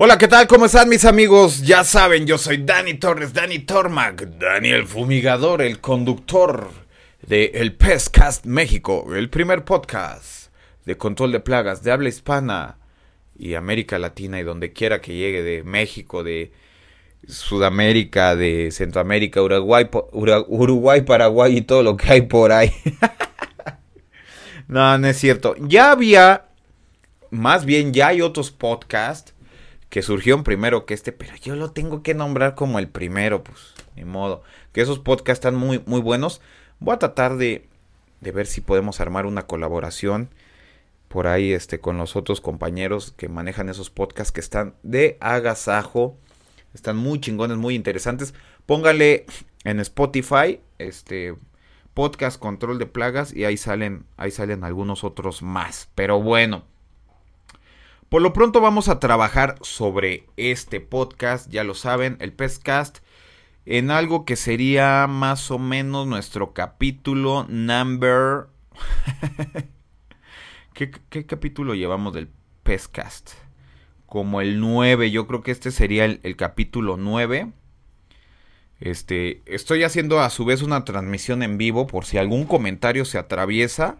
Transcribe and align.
Hola, 0.00 0.16
¿qué 0.16 0.28
tal? 0.28 0.46
¿Cómo 0.46 0.66
están 0.66 0.88
mis 0.88 1.04
amigos? 1.04 1.62
Ya 1.62 1.82
saben, 1.82 2.24
yo 2.24 2.38
soy 2.38 2.58
Dani 2.58 2.94
Torres, 2.94 3.32
Dani 3.32 3.58
Tormac, 3.58 4.28
Daniel 4.38 4.86
Fumigador, 4.86 5.60
el 5.60 5.80
conductor 5.80 6.70
de 7.26 7.46
El 7.54 7.74
Pescast 7.74 8.46
México, 8.46 9.12
el 9.16 9.28
primer 9.28 9.64
podcast 9.64 10.52
de 10.84 10.96
control 10.96 11.32
de 11.32 11.40
plagas 11.40 11.82
de 11.82 11.90
habla 11.90 12.10
hispana 12.10 12.78
y 13.36 13.54
América 13.54 13.98
Latina 13.98 14.38
y 14.38 14.44
donde 14.44 14.72
quiera 14.72 15.00
que 15.00 15.16
llegue, 15.16 15.42
de 15.42 15.64
México, 15.64 16.22
de 16.22 16.52
Sudamérica, 17.26 18.36
de 18.36 18.70
Centroamérica, 18.70 19.42
Uruguay, 19.42 19.88
Uruguay, 20.12 21.00
Paraguay 21.00 21.56
y 21.56 21.62
todo 21.62 21.82
lo 21.82 21.96
que 21.96 22.12
hay 22.12 22.22
por 22.22 22.52
ahí. 22.52 22.72
no, 24.68 24.96
no 24.96 25.08
es 25.08 25.16
cierto. 25.16 25.56
Ya 25.58 25.90
había, 25.90 26.46
más 27.32 27.64
bien 27.64 27.92
ya 27.92 28.06
hay 28.06 28.20
otros 28.20 28.52
podcasts 28.52 29.34
que 29.88 30.02
surgió 30.02 30.42
primero 30.44 30.86
que 30.86 30.94
este, 30.94 31.12
pero 31.12 31.34
yo 31.36 31.56
lo 31.56 31.72
tengo 31.72 32.02
que 32.02 32.14
nombrar 32.14 32.54
como 32.54 32.78
el 32.78 32.88
primero, 32.88 33.42
pues, 33.42 33.74
ni 33.96 34.04
modo. 34.04 34.42
Que 34.72 34.80
esos 34.80 34.98
podcasts 34.98 35.38
están 35.44 35.56
muy, 35.56 35.82
muy 35.86 36.00
buenos. 36.00 36.40
Voy 36.78 36.94
a 36.94 36.98
tratar 36.98 37.36
de, 37.36 37.68
de 38.20 38.32
ver 38.32 38.46
si 38.46 38.60
podemos 38.60 39.00
armar 39.00 39.26
una 39.26 39.46
colaboración 39.46 40.30
por 41.08 41.26
ahí 41.26 41.52
este, 41.52 41.80
con 41.80 41.96
los 41.96 42.16
otros 42.16 42.40
compañeros 42.40 43.12
que 43.16 43.28
manejan 43.28 43.68
esos 43.68 43.90
podcasts 43.90 44.32
que 44.32 44.40
están 44.40 44.74
de 44.82 45.16
agasajo. 45.20 46.18
Están 46.74 46.96
muy 46.96 47.20
chingones, 47.20 47.56
muy 47.56 47.74
interesantes. 47.74 48.34
Póngale 48.66 49.24
en 49.64 49.80
Spotify 49.80 50.60
este 50.78 51.34
podcast 51.94 52.38
control 52.38 52.78
de 52.78 52.86
plagas 52.86 53.34
y 53.34 53.44
ahí 53.44 53.56
salen 53.56 54.04
ahí 54.16 54.30
salen 54.30 54.64
algunos 54.64 55.02
otros 55.02 55.42
más. 55.42 55.88
Pero 55.94 56.20
bueno, 56.20 56.64
por 58.08 58.22
lo 58.22 58.32
pronto 58.32 58.60
vamos 58.60 58.88
a 58.88 59.00
trabajar 59.00 59.56
sobre 59.60 60.26
este 60.36 60.80
podcast, 60.80 61.50
ya 61.50 61.62
lo 61.62 61.74
saben, 61.74 62.16
el 62.20 62.32
Pescast, 62.32 62.98
en 63.66 63.90
algo 63.90 64.24
que 64.24 64.36
sería 64.36 65.06
más 65.06 65.50
o 65.50 65.58
menos 65.58 66.06
nuestro 66.06 66.54
capítulo 66.54 67.44
number... 67.48 68.46
¿Qué, 70.72 71.26
capítulo 71.26 71.74
llevamos 71.74 72.14
del 72.14 72.30
Pescast? 72.62 73.32
Como 74.06 74.40
el 74.40 74.60
9, 74.60 75.10
yo 75.10 75.26
creo 75.26 75.42
que 75.42 75.50
este 75.50 75.70
sería 75.70 76.04
el, 76.04 76.20
el 76.22 76.36
capítulo 76.36 76.96
9. 76.96 77.52
Este, 78.80 79.42
estoy 79.44 79.82
haciendo 79.82 80.20
a 80.20 80.30
su 80.30 80.44
vez 80.44 80.62
una 80.62 80.84
transmisión 80.84 81.42
en 81.42 81.58
vivo 81.58 81.86
por 81.88 82.06
si 82.06 82.16
algún 82.16 82.46
comentario 82.46 83.04
se 83.04 83.18
atraviesa 83.18 83.98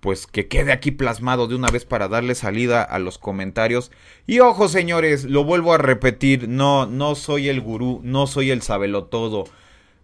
pues 0.00 0.26
que 0.26 0.48
quede 0.48 0.72
aquí 0.72 0.90
plasmado 0.90 1.46
de 1.46 1.54
una 1.54 1.68
vez 1.68 1.84
para 1.84 2.08
darle 2.08 2.34
salida 2.34 2.82
a 2.82 2.98
los 2.98 3.18
comentarios. 3.18 3.92
Y 4.26 4.40
ojo, 4.40 4.68
señores, 4.68 5.24
lo 5.24 5.44
vuelvo 5.44 5.74
a 5.74 5.78
repetir, 5.78 6.48
no, 6.48 6.86
no 6.86 7.14
soy 7.14 7.48
el 7.48 7.60
gurú, 7.60 8.00
no 8.02 8.26
soy 8.26 8.50
el 8.50 8.62
sabelotodo, 8.62 9.44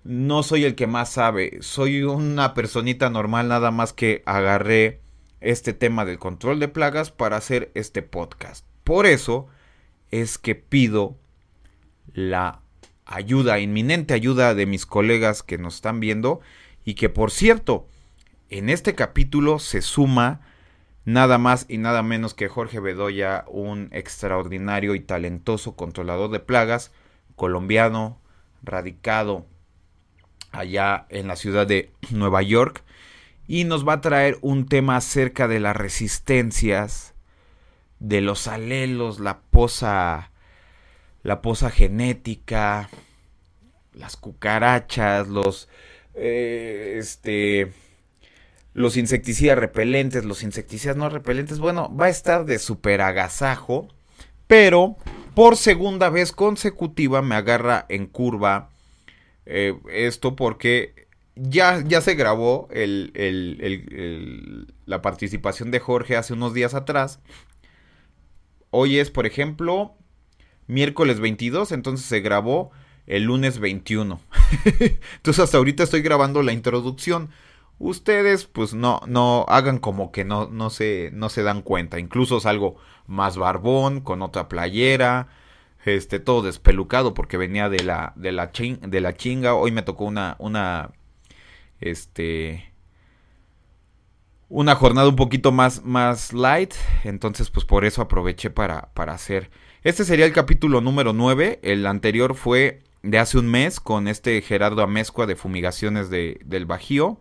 no 0.04 0.42
soy 0.42 0.64
el 0.64 0.74
que 0.74 0.86
más 0.86 1.10
sabe, 1.10 1.58
soy 1.60 2.02
una 2.02 2.54
personita 2.54 3.10
normal 3.10 3.48
nada 3.48 3.70
más 3.70 3.92
que 3.92 4.22
agarré 4.26 5.00
este 5.40 5.72
tema 5.72 6.04
del 6.04 6.18
control 6.18 6.60
de 6.60 6.68
plagas 6.68 7.10
para 7.10 7.36
hacer 7.36 7.70
este 7.74 8.02
podcast. 8.02 8.66
Por 8.84 9.06
eso 9.06 9.48
es 10.10 10.38
que 10.38 10.54
pido 10.54 11.16
la 12.12 12.60
ayuda, 13.06 13.60
inminente 13.60 14.14
ayuda 14.14 14.54
de 14.54 14.66
mis 14.66 14.86
colegas 14.86 15.42
que 15.42 15.58
nos 15.58 15.76
están 15.76 16.00
viendo 16.00 16.40
y 16.84 16.94
que 16.94 17.08
por 17.08 17.30
cierto, 17.30 17.86
en 18.50 18.70
este 18.70 18.94
capítulo 18.94 19.58
se 19.58 19.82
suma 19.82 20.40
nada 21.04 21.38
más 21.38 21.66
y 21.68 21.78
nada 21.78 22.02
menos 22.02 22.34
que 22.34 22.48
Jorge 22.48 22.80
Bedoya, 22.80 23.44
un 23.48 23.88
extraordinario 23.92 24.94
y 24.94 25.00
talentoso 25.00 25.76
controlador 25.76 26.30
de 26.30 26.40
plagas, 26.40 26.92
colombiano, 27.36 28.20
radicado 28.62 29.46
allá 30.52 31.06
en 31.10 31.28
la 31.28 31.36
ciudad 31.36 31.66
de 31.66 31.90
Nueva 32.10 32.42
York, 32.42 32.82
y 33.48 33.64
nos 33.64 33.86
va 33.86 33.94
a 33.94 34.00
traer 34.00 34.38
un 34.40 34.66
tema 34.66 34.96
acerca 34.96 35.46
de 35.46 35.60
las 35.60 35.76
resistencias, 35.76 37.14
de 38.00 38.20
los 38.20 38.48
alelos, 38.48 39.20
la 39.20 39.38
posa, 39.38 40.32
la 41.22 41.40
posa 41.40 41.70
genética, 41.70 42.90
las 43.94 44.16
cucarachas, 44.16 45.28
los, 45.28 45.68
eh, 46.14 46.96
este, 46.98 47.72
los 48.76 48.98
insecticidas 48.98 49.58
repelentes, 49.58 50.26
los 50.26 50.42
insecticidas 50.42 50.98
no 50.98 51.08
repelentes, 51.08 51.60
bueno, 51.60 51.90
va 51.96 52.06
a 52.06 52.10
estar 52.10 52.44
de 52.44 52.58
super 52.58 53.00
agasajo, 53.00 53.88
pero 54.46 54.96
por 55.34 55.56
segunda 55.56 56.10
vez 56.10 56.30
consecutiva 56.30 57.22
me 57.22 57.36
agarra 57.36 57.86
en 57.88 58.06
curva 58.06 58.68
eh, 59.46 59.74
esto 59.90 60.36
porque 60.36 61.08
ya, 61.36 61.82
ya 61.86 62.02
se 62.02 62.16
grabó 62.16 62.68
el, 62.70 64.74
la 64.84 65.00
participación 65.00 65.70
de 65.70 65.80
Jorge 65.80 66.18
hace 66.18 66.34
unos 66.34 66.52
días 66.52 66.74
atrás. 66.74 67.20
Hoy 68.68 68.98
es, 68.98 69.10
por 69.10 69.24
ejemplo, 69.24 69.94
miércoles 70.66 71.18
22, 71.18 71.72
entonces 71.72 72.04
se 72.04 72.20
grabó 72.20 72.72
el 73.06 73.22
lunes 73.22 73.58
21. 73.58 74.20
entonces 75.16 75.42
hasta 75.42 75.56
ahorita 75.56 75.82
estoy 75.82 76.02
grabando 76.02 76.42
la 76.42 76.52
introducción 76.52 77.30
ustedes 77.78 78.46
pues 78.46 78.74
no, 78.74 79.00
no 79.06 79.44
hagan 79.48 79.78
como 79.78 80.12
que 80.12 80.24
no, 80.24 80.48
no, 80.48 80.70
se, 80.70 81.10
no 81.12 81.28
se 81.28 81.42
dan 81.42 81.62
cuenta. 81.62 81.98
Incluso 81.98 82.40
salgo 82.40 82.76
más 83.06 83.36
barbón, 83.36 84.00
con 84.00 84.22
otra 84.22 84.48
playera, 84.48 85.28
este, 85.84 86.18
todo 86.20 86.42
despelucado 86.42 87.14
porque 87.14 87.36
venía 87.36 87.68
de 87.68 87.84
la, 87.84 88.12
de 88.16 88.32
la, 88.32 88.50
de 88.52 89.00
la 89.00 89.14
chinga. 89.14 89.54
Hoy 89.54 89.72
me 89.72 89.82
tocó 89.82 90.04
una, 90.04 90.36
una, 90.38 90.90
este, 91.80 92.72
una 94.48 94.74
jornada 94.74 95.08
un 95.08 95.16
poquito 95.16 95.52
más, 95.52 95.84
más 95.84 96.32
light. 96.32 96.74
Entonces 97.04 97.50
pues 97.50 97.66
por 97.66 97.84
eso 97.84 98.02
aproveché 98.02 98.50
para, 98.50 98.90
para 98.94 99.12
hacer. 99.12 99.50
Este 99.82 100.04
sería 100.04 100.26
el 100.26 100.32
capítulo 100.32 100.80
número 100.80 101.12
9. 101.12 101.60
El 101.62 101.86
anterior 101.86 102.34
fue 102.34 102.82
de 103.02 103.18
hace 103.18 103.38
un 103.38 103.48
mes 103.48 103.78
con 103.78 104.08
este 104.08 104.40
Gerardo 104.42 104.82
Amezcua 104.82 105.26
de 105.26 105.36
Fumigaciones 105.36 106.10
de, 106.10 106.40
del 106.44 106.66
Bajío. 106.66 107.20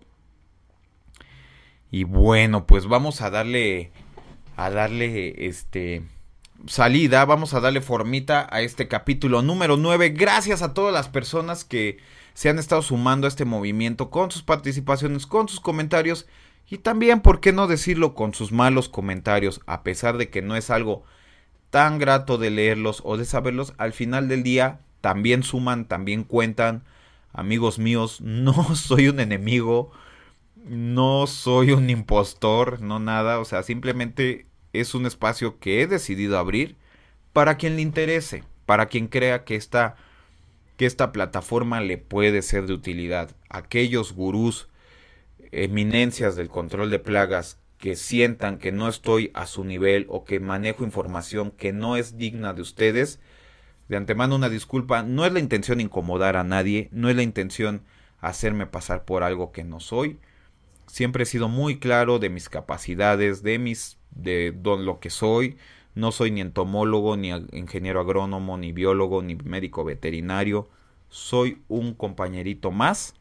Y 1.95 2.03
bueno, 2.03 2.67
pues 2.67 2.87
vamos 2.87 3.21
a 3.21 3.29
darle 3.29 3.89
a 4.57 4.69
darle 4.69 5.47
este 5.47 6.03
salida, 6.67 7.23
vamos 7.23 7.53
a 7.53 7.61
darle 7.61 7.79
formita 7.79 8.49
a 8.51 8.59
este 8.59 8.89
capítulo 8.89 9.41
número 9.41 9.77
9. 9.77 10.09
Gracias 10.09 10.61
a 10.61 10.73
todas 10.73 10.93
las 10.93 11.07
personas 11.07 11.63
que 11.63 11.99
se 12.33 12.49
han 12.49 12.59
estado 12.59 12.81
sumando 12.81 13.27
a 13.27 13.29
este 13.29 13.45
movimiento 13.45 14.09
con 14.09 14.29
sus 14.29 14.43
participaciones, 14.43 15.25
con 15.25 15.47
sus 15.47 15.61
comentarios 15.61 16.27
y 16.67 16.79
también, 16.79 17.21
¿por 17.21 17.39
qué 17.39 17.53
no 17.53 17.65
decirlo, 17.65 18.13
con 18.13 18.33
sus 18.33 18.51
malos 18.51 18.89
comentarios, 18.89 19.61
a 19.65 19.81
pesar 19.83 20.17
de 20.17 20.29
que 20.29 20.41
no 20.41 20.57
es 20.57 20.69
algo 20.71 21.05
tan 21.69 21.97
grato 21.97 22.37
de 22.37 22.49
leerlos 22.49 23.03
o 23.05 23.15
de 23.15 23.23
saberlos, 23.23 23.73
al 23.77 23.93
final 23.93 24.27
del 24.27 24.43
día 24.43 24.81
también 24.99 25.43
suman, 25.43 25.85
también 25.85 26.25
cuentan. 26.25 26.83
Amigos 27.31 27.79
míos, 27.79 28.19
no 28.19 28.75
soy 28.75 29.07
un 29.07 29.21
enemigo, 29.21 29.93
no 30.65 31.27
soy 31.27 31.71
un 31.71 31.89
impostor, 31.89 32.81
no 32.81 32.99
nada, 32.99 33.39
o 33.39 33.45
sea, 33.45 33.63
simplemente 33.63 34.47
es 34.73 34.95
un 34.95 35.05
espacio 35.05 35.59
que 35.59 35.81
he 35.81 35.87
decidido 35.87 36.37
abrir 36.37 36.75
para 37.33 37.57
quien 37.57 37.75
le 37.75 37.81
interese, 37.81 38.43
para 38.65 38.87
quien 38.87 39.07
crea 39.07 39.43
que 39.43 39.55
esta, 39.55 39.95
que 40.77 40.85
esta 40.85 41.11
plataforma 41.11 41.81
le 41.81 41.97
puede 41.97 42.41
ser 42.41 42.65
de 42.65 42.73
utilidad. 42.73 43.35
Aquellos 43.49 44.13
gurús, 44.13 44.67
eminencias 45.51 46.35
del 46.35 46.49
control 46.49 46.89
de 46.89 46.99
plagas 46.99 47.59
que 47.77 47.95
sientan 47.95 48.57
que 48.57 48.71
no 48.71 48.87
estoy 48.87 49.31
a 49.33 49.45
su 49.45 49.63
nivel 49.63 50.07
o 50.09 50.25
que 50.25 50.39
manejo 50.39 50.83
información 50.83 51.51
que 51.51 51.73
no 51.73 51.95
es 51.97 52.17
digna 52.17 52.53
de 52.53 52.61
ustedes, 52.61 53.19
de 53.87 53.97
antemano 53.97 54.35
una 54.35 54.49
disculpa, 54.49 55.03
no 55.03 55.25
es 55.25 55.31
la 55.31 55.39
intención 55.39 55.79
incomodar 55.79 56.35
a 56.37 56.43
nadie, 56.43 56.89
no 56.91 57.09
es 57.09 57.15
la 57.15 57.21
intención 57.21 57.83
hacerme 58.19 58.65
pasar 58.65 59.05
por 59.05 59.21
algo 59.21 59.51
que 59.51 59.63
no 59.63 59.79
soy, 59.79 60.17
siempre 60.87 61.23
he 61.23 61.25
sido 61.25 61.49
muy 61.49 61.79
claro 61.79 62.19
de 62.19 62.29
mis 62.29 62.49
capacidades, 62.49 63.43
de 63.43 63.59
mis 63.59 63.97
de 64.11 64.53
lo 64.63 64.99
que 64.99 65.09
soy. 65.09 65.57
No 65.93 66.11
soy 66.11 66.31
ni 66.31 66.41
entomólogo, 66.41 67.15
ni 67.15 67.29
ingeniero 67.29 68.01
agrónomo, 68.01 68.57
ni 68.57 68.71
biólogo, 68.71 69.21
ni 69.21 69.35
médico 69.35 69.83
veterinario. 69.83 70.69
Soy 71.09 71.61
un 71.67 71.93
compañerito 71.93 72.71
más 72.71 73.13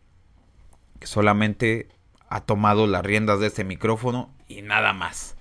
que 0.99 1.07
solamente 1.07 1.89
ha 2.29 2.41
tomado 2.41 2.87
las 2.87 3.05
riendas 3.05 3.39
de 3.41 3.47
este 3.47 3.65
micrófono 3.65 4.35
y 4.49 4.63
nada 4.63 4.93
más. 4.93 5.37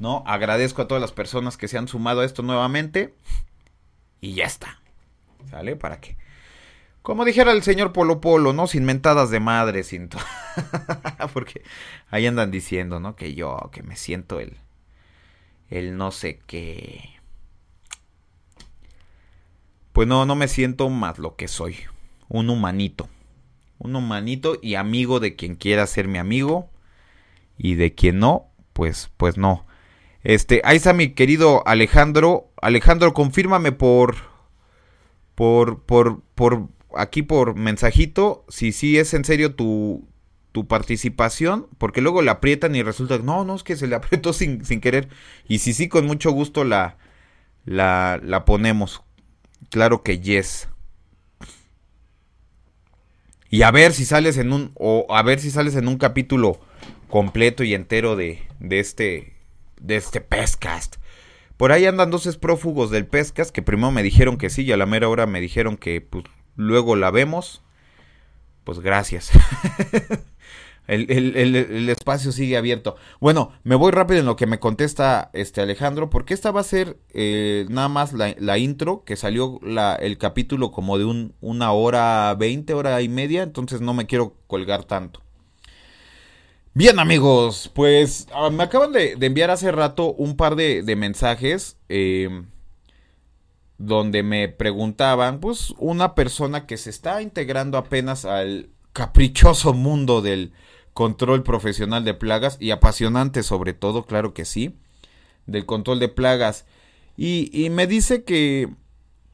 ¿No? 0.00 0.24
Agradezco 0.26 0.82
a 0.82 0.88
todas 0.88 1.00
las 1.00 1.12
personas 1.12 1.56
que 1.56 1.68
se 1.68 1.78
han 1.78 1.88
sumado 1.88 2.20
a 2.20 2.24
esto 2.24 2.42
nuevamente 2.42 3.14
y 4.20 4.34
ya 4.34 4.44
está. 4.44 4.80
¿Sale? 5.48 5.76
¿Para 5.76 6.00
qué? 6.00 6.16
Como 7.04 7.26
dijera 7.26 7.52
el 7.52 7.62
señor 7.62 7.92
Polo 7.92 8.22
Polo, 8.22 8.54
¿no? 8.54 8.66
Sin 8.66 8.86
mentadas 8.86 9.28
de 9.28 9.38
madre, 9.38 9.82
sin 9.82 10.08
Porque 11.34 11.62
ahí 12.08 12.26
andan 12.26 12.50
diciendo, 12.50 12.98
¿no? 12.98 13.14
Que 13.14 13.34
yo, 13.34 13.68
que 13.72 13.82
me 13.82 13.94
siento 13.94 14.40
el. 14.40 14.56
El 15.68 15.98
no 15.98 16.10
sé 16.12 16.40
qué. 16.46 17.10
pues 19.92 20.08
no, 20.08 20.24
no 20.24 20.34
me 20.34 20.48
siento 20.48 20.88
más 20.88 21.18
lo 21.18 21.36
que 21.36 21.46
soy. 21.46 21.76
Un 22.28 22.48
humanito. 22.48 23.10
Un 23.76 23.96
humanito 23.96 24.56
y 24.62 24.76
amigo 24.76 25.20
de 25.20 25.36
quien 25.36 25.56
quiera 25.56 25.86
ser 25.86 26.08
mi 26.08 26.16
amigo. 26.16 26.70
Y 27.58 27.74
de 27.74 27.94
quien 27.94 28.18
no, 28.18 28.46
pues, 28.72 29.10
pues 29.18 29.36
no. 29.36 29.66
Este, 30.22 30.62
ahí 30.64 30.78
está 30.78 30.94
mi 30.94 31.10
querido 31.10 31.68
Alejandro. 31.68 32.50
Alejandro, 32.62 33.12
confírmame 33.12 33.72
por, 33.72 34.16
por, 35.34 35.82
por, 35.82 36.22
por, 36.34 36.70
aquí 36.96 37.22
por 37.22 37.56
mensajito, 37.56 38.44
si 38.48 38.72
sí 38.72 38.98
es 38.98 39.14
en 39.14 39.24
serio 39.24 39.54
tu, 39.54 40.08
tu 40.52 40.66
participación, 40.68 41.68
porque 41.78 42.00
luego 42.00 42.22
la 42.22 42.32
aprietan 42.32 42.76
y 42.76 42.82
resulta 42.82 43.18
que 43.18 43.24
no, 43.24 43.44
no, 43.44 43.56
es 43.56 43.62
que 43.62 43.76
se 43.76 43.86
le 43.86 43.94
apretó 43.96 44.32
sin, 44.32 44.64
sin 44.64 44.80
querer. 44.80 45.08
Y 45.48 45.58
si 45.58 45.72
sí, 45.72 45.88
con 45.88 46.06
mucho 46.06 46.30
gusto 46.30 46.64
la, 46.64 46.96
la, 47.64 48.20
la 48.22 48.44
ponemos. 48.44 49.02
Claro 49.70 50.02
que 50.02 50.20
yes. 50.20 50.68
Y 53.50 53.62
a 53.62 53.70
ver 53.70 53.92
si 53.92 54.04
sales 54.04 54.36
en 54.36 54.52
un, 54.52 54.72
o 54.74 55.06
a 55.10 55.22
ver 55.22 55.38
si 55.40 55.50
sales 55.50 55.76
en 55.76 55.88
un 55.88 55.96
capítulo 55.96 56.60
completo 57.08 57.62
y 57.62 57.74
entero 57.74 58.16
de, 58.16 58.42
de 58.58 58.80
este, 58.80 59.36
de 59.80 59.96
este 59.96 60.20
Pescast. 60.20 60.96
Por 61.56 61.70
ahí 61.70 61.86
andan 61.86 62.10
dos 62.10 62.36
prófugos 62.36 62.90
del 62.90 63.06
Pescast 63.06 63.52
que 63.52 63.62
primero 63.62 63.92
me 63.92 64.02
dijeron 64.02 64.38
que 64.38 64.50
sí 64.50 64.62
y 64.62 64.72
a 64.72 64.76
la 64.76 64.86
mera 64.86 65.08
hora 65.08 65.26
me 65.26 65.40
dijeron 65.40 65.76
que 65.76 66.00
pues 66.00 66.24
luego 66.56 66.96
la 66.96 67.10
vemos. 67.10 67.62
Pues 68.64 68.80
gracias. 68.80 69.30
El, 70.86 71.88
espacio 71.88 72.30
sigue 72.30 72.56
abierto. 72.56 72.96
Bueno, 73.18 73.52
me 73.62 73.74
voy 73.74 73.90
rápido 73.90 74.20
en 74.20 74.26
lo 74.26 74.36
que 74.36 74.46
me 74.46 74.58
contesta 74.58 75.30
este 75.32 75.62
Alejandro, 75.62 76.10
porque 76.10 76.34
esta 76.34 76.50
va 76.50 76.60
a 76.60 76.64
ser 76.64 76.98
eh, 77.14 77.64
nada 77.70 77.88
más 77.88 78.12
la, 78.12 78.58
intro, 78.58 79.02
que 79.04 79.16
salió 79.16 79.58
la, 79.62 79.94
el 79.94 80.18
capítulo 80.18 80.72
como 80.72 80.98
de 80.98 81.06
un, 81.06 81.34
una 81.40 81.72
hora 81.72 82.34
veinte, 82.34 82.74
hora 82.74 83.00
y 83.00 83.08
media, 83.08 83.42
entonces 83.42 83.80
no 83.80 83.94
me 83.94 84.06
quiero 84.06 84.36
colgar 84.46 84.84
tanto. 84.84 85.24
Bien 86.76 86.98
amigos, 86.98 87.70
pues 87.72 88.26
ah, 88.34 88.50
me 88.50 88.64
acaban 88.64 88.92
de, 88.92 89.16
enviar 89.20 89.50
hace 89.50 89.70
rato 89.70 90.12
un 90.12 90.36
par 90.36 90.56
de, 90.56 90.82
mensajes 90.96 91.78
eh, 91.88 92.28
donde 93.78 94.22
me 94.22 94.48
preguntaban, 94.48 95.40
pues 95.40 95.74
una 95.78 96.14
persona 96.14 96.66
que 96.66 96.76
se 96.76 96.90
está 96.90 97.22
integrando 97.22 97.78
apenas 97.78 98.24
al 98.24 98.70
caprichoso 98.92 99.72
mundo 99.74 100.22
del 100.22 100.52
control 100.92 101.42
profesional 101.42 102.04
de 102.04 102.14
plagas 102.14 102.56
y 102.60 102.70
apasionante 102.70 103.42
sobre 103.42 103.74
todo, 103.74 104.06
claro 104.06 104.32
que 104.32 104.44
sí, 104.44 104.76
del 105.46 105.66
control 105.66 105.98
de 105.98 106.08
plagas. 106.08 106.66
Y, 107.16 107.68
me 107.70 107.86
dice 107.86 108.24
que, 108.24 108.68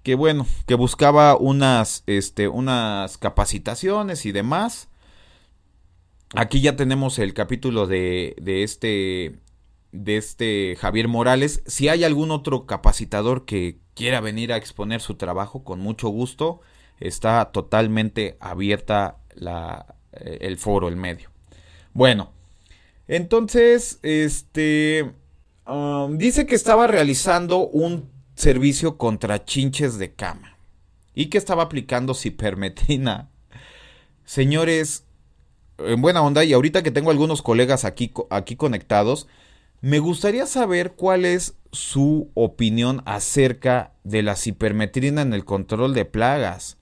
que 0.03 0.15
bueno, 0.15 0.47
que 0.67 0.75
buscaba 0.75 1.37
unas, 1.37 2.03
este, 2.07 2.49
unas 2.49 3.17
capacitaciones 3.19 4.27
y 4.27 4.33
demás. 4.33 4.89
Aquí 6.35 6.61
ya 6.61 6.77
tenemos 6.77 7.19
el 7.19 7.35
capítulo 7.35 7.87
de, 7.87 8.37
de 8.41 8.63
este 8.63 9.39
de 9.93 10.17
este 10.17 10.77
Javier 10.79 11.09
Morales. 11.09 11.63
Si 11.67 11.89
hay 11.89 12.05
algún 12.05 12.31
otro 12.31 12.67
capacitador 12.67 13.45
que 13.45 13.79
quiera 13.95 14.21
venir 14.21 14.53
a 14.53 14.57
exponer 14.57 15.01
su 15.01 15.15
trabajo, 15.15 15.65
con 15.65 15.81
mucho 15.81 16.09
gusto, 16.09 16.61
está 17.01 17.53
totalmente 17.53 18.37
abierta 18.41 19.19
la, 19.35 19.97
eh, 20.13 20.39
el 20.43 20.57
foro, 20.57 20.89
el 20.89 20.97
medio. 20.97 21.31
Bueno, 21.93 22.33
entonces, 23.09 23.99
este, 24.03 25.13
um, 25.67 26.17
dice 26.17 26.47
que 26.47 26.55
estaba 26.55 26.87
realizando 26.87 27.67
un 27.67 28.09
servicio 28.37 28.97
contra 28.97 29.45
chinches 29.45 29.99
de 29.99 30.15
cama 30.15 30.57
y 31.15 31.27
que 31.27 31.39
estaba 31.39 31.65
aplicando 31.65 32.15
cipermetrina. 32.15 33.29
Señores, 34.25 35.07
en 35.79 36.01
buena 36.01 36.23
onda, 36.23 36.45
y 36.45 36.53
ahorita 36.53 36.83
que 36.83 36.91
tengo 36.91 37.11
algunos 37.11 37.43
colegas 37.43 37.85
aquí, 37.85 38.13
aquí 38.31 38.55
conectados, 38.55 39.27
me 39.81 39.99
gustaría 39.99 40.47
saber 40.47 40.93
cuál 40.93 41.25
es 41.25 41.57
su 41.73 42.31
opinión 42.35 43.03
acerca 43.07 43.95
de 44.05 44.23
la 44.23 44.37
cipermetrina 44.37 45.23
en 45.23 45.33
el 45.33 45.45
control 45.45 45.95
de 45.95 46.05
plagas. 46.05 46.79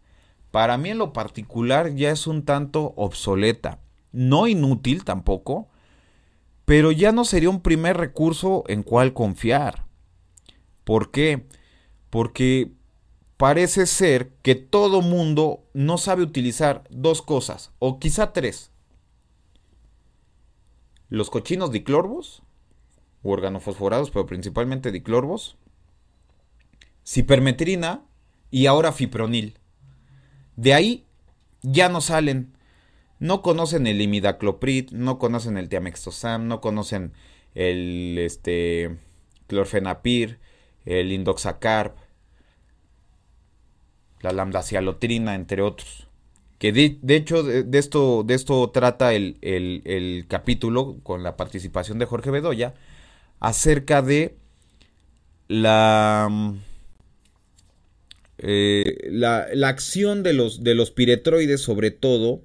Para 0.50 0.78
mí 0.78 0.90
en 0.90 0.98
lo 0.98 1.12
particular 1.12 1.94
ya 1.94 2.10
es 2.10 2.26
un 2.26 2.44
tanto 2.44 2.94
obsoleta 2.96 3.80
no 4.12 4.46
inútil 4.46 5.04
tampoco, 5.04 5.68
pero 6.64 6.92
ya 6.92 7.12
no 7.12 7.24
sería 7.24 7.50
un 7.50 7.60
primer 7.60 7.96
recurso 7.96 8.64
en 8.68 8.82
cual 8.82 9.14
confiar. 9.14 9.86
¿Por 10.84 11.10
qué? 11.10 11.46
Porque 12.10 12.72
parece 13.36 13.86
ser 13.86 14.32
que 14.42 14.54
todo 14.54 15.02
mundo 15.02 15.64
no 15.72 15.98
sabe 15.98 16.22
utilizar 16.22 16.84
dos 16.90 17.22
cosas, 17.22 17.72
o 17.78 17.98
quizá 17.98 18.32
tres. 18.32 18.70
Los 21.08 21.30
cochinos 21.30 21.70
diclorvos, 21.70 22.42
organofosforados, 23.22 24.10
pero 24.10 24.26
principalmente 24.26 24.92
diclorvos, 24.92 25.56
cipermetrina 27.06 28.04
y 28.50 28.66
ahora 28.66 28.92
fipronil. 28.92 29.58
De 30.56 30.74
ahí 30.74 31.06
ya 31.62 31.88
no 31.88 32.00
salen 32.00 32.58
no 33.20 33.42
conocen 33.42 33.86
el 33.86 34.00
imidacloprid, 34.00 34.90
no 34.92 35.18
conocen 35.18 35.56
el 35.56 35.68
tiamextosam, 35.68 36.46
no 36.46 36.60
conocen 36.60 37.12
el 37.54 38.16
este, 38.18 38.96
clorfenapir, 39.46 40.38
el 40.84 41.12
indoxacarb, 41.12 41.94
la 44.20 44.32
lambdacialotrina, 44.32 45.34
entre 45.34 45.62
otros. 45.62 46.06
Que 46.58 46.72
de, 46.72 46.98
hecho 47.14 47.42
de, 47.44 47.78
esto, 47.78 48.24
de 48.24 48.34
esto 48.34 48.70
trata 48.70 49.14
el, 49.14 49.38
el, 49.42 50.24
capítulo 50.28 50.98
con 51.04 51.22
la 51.22 51.36
participación 51.36 52.00
de 52.00 52.06
Jorge 52.06 52.32
Bedoya 52.32 52.75
acerca 53.40 54.02
de 54.02 54.37
la, 55.49 56.28
eh, 58.38 59.09
la, 59.11 59.49
la, 59.52 59.68
acción 59.68 60.23
de 60.23 60.33
los, 60.33 60.62
de 60.62 60.75
los 60.75 60.90
piretroides 60.90 61.61
sobre 61.61 61.90
todo 61.90 62.42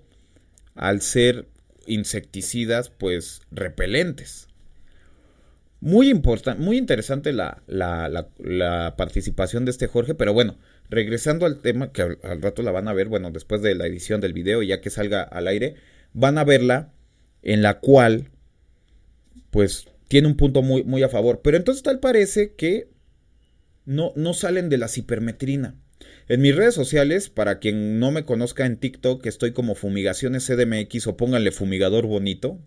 al 0.76 1.02
ser 1.02 1.48
insecticidas 1.86 2.90
pues 2.90 3.42
repelentes. 3.52 4.48
Muy 5.82 6.10
importante, 6.10 6.64
muy 6.64 6.78
interesante 6.78 7.34
la, 7.34 7.62
la, 7.68 8.96
participación 8.96 9.66
de 9.66 9.72
este 9.72 9.88
Jorge, 9.88 10.16
pero 10.16 10.32
bueno, 10.32 10.56
regresando 10.90 11.46
al 11.46 11.62
tema, 11.62 11.92
que 11.92 12.02
al, 12.02 12.42
rato 12.42 12.62
la 12.62 12.72
van 12.72 12.88
a 12.88 12.94
ver, 12.94 13.10
bueno, 13.10 13.32
después 13.32 13.62
de 13.62 13.76
la 13.76 13.86
edición 13.86 14.22
del 14.22 14.32
video, 14.32 14.64
ya 14.64 14.80
que 14.80 14.90
salga 14.90 15.24
al 15.24 15.46
aire, 15.48 15.76
van 16.14 16.38
a 16.38 16.46
verla 16.46 16.94
en 17.42 17.62
la 17.62 17.82
cual, 17.82 18.30
pues, 19.52 19.88
tiene 20.08 20.28
un 20.28 20.36
punto 20.36 20.62
muy, 20.62 20.84
muy 20.84 21.04
a 21.04 21.10
favor. 21.10 21.42
Pero 21.44 21.58
entonces 21.58 21.84
tal 21.84 22.00
parece 22.00 22.54
que 22.56 22.90
no, 23.86 24.14
no 24.16 24.34
salen 24.34 24.70
de 24.70 24.78
la 24.78 24.88
cipermetrina. 24.88 25.76
En 26.28 26.42
mis 26.42 26.56
redes 26.56 26.74
sociales, 26.74 27.30
para 27.30 27.60
quien 27.60 28.00
no 28.00 28.12
me 28.12 28.26
conozca 28.26 28.66
en 28.66 28.78
TikTok, 28.78 29.26
estoy 29.26 29.52
como 29.52 29.76
Fumigaciones 29.76 30.46
CDMX 30.46 31.08
o 31.08 31.18
pónganle 31.18 31.52
fumigador 31.52 32.08
bonito. 32.08 32.60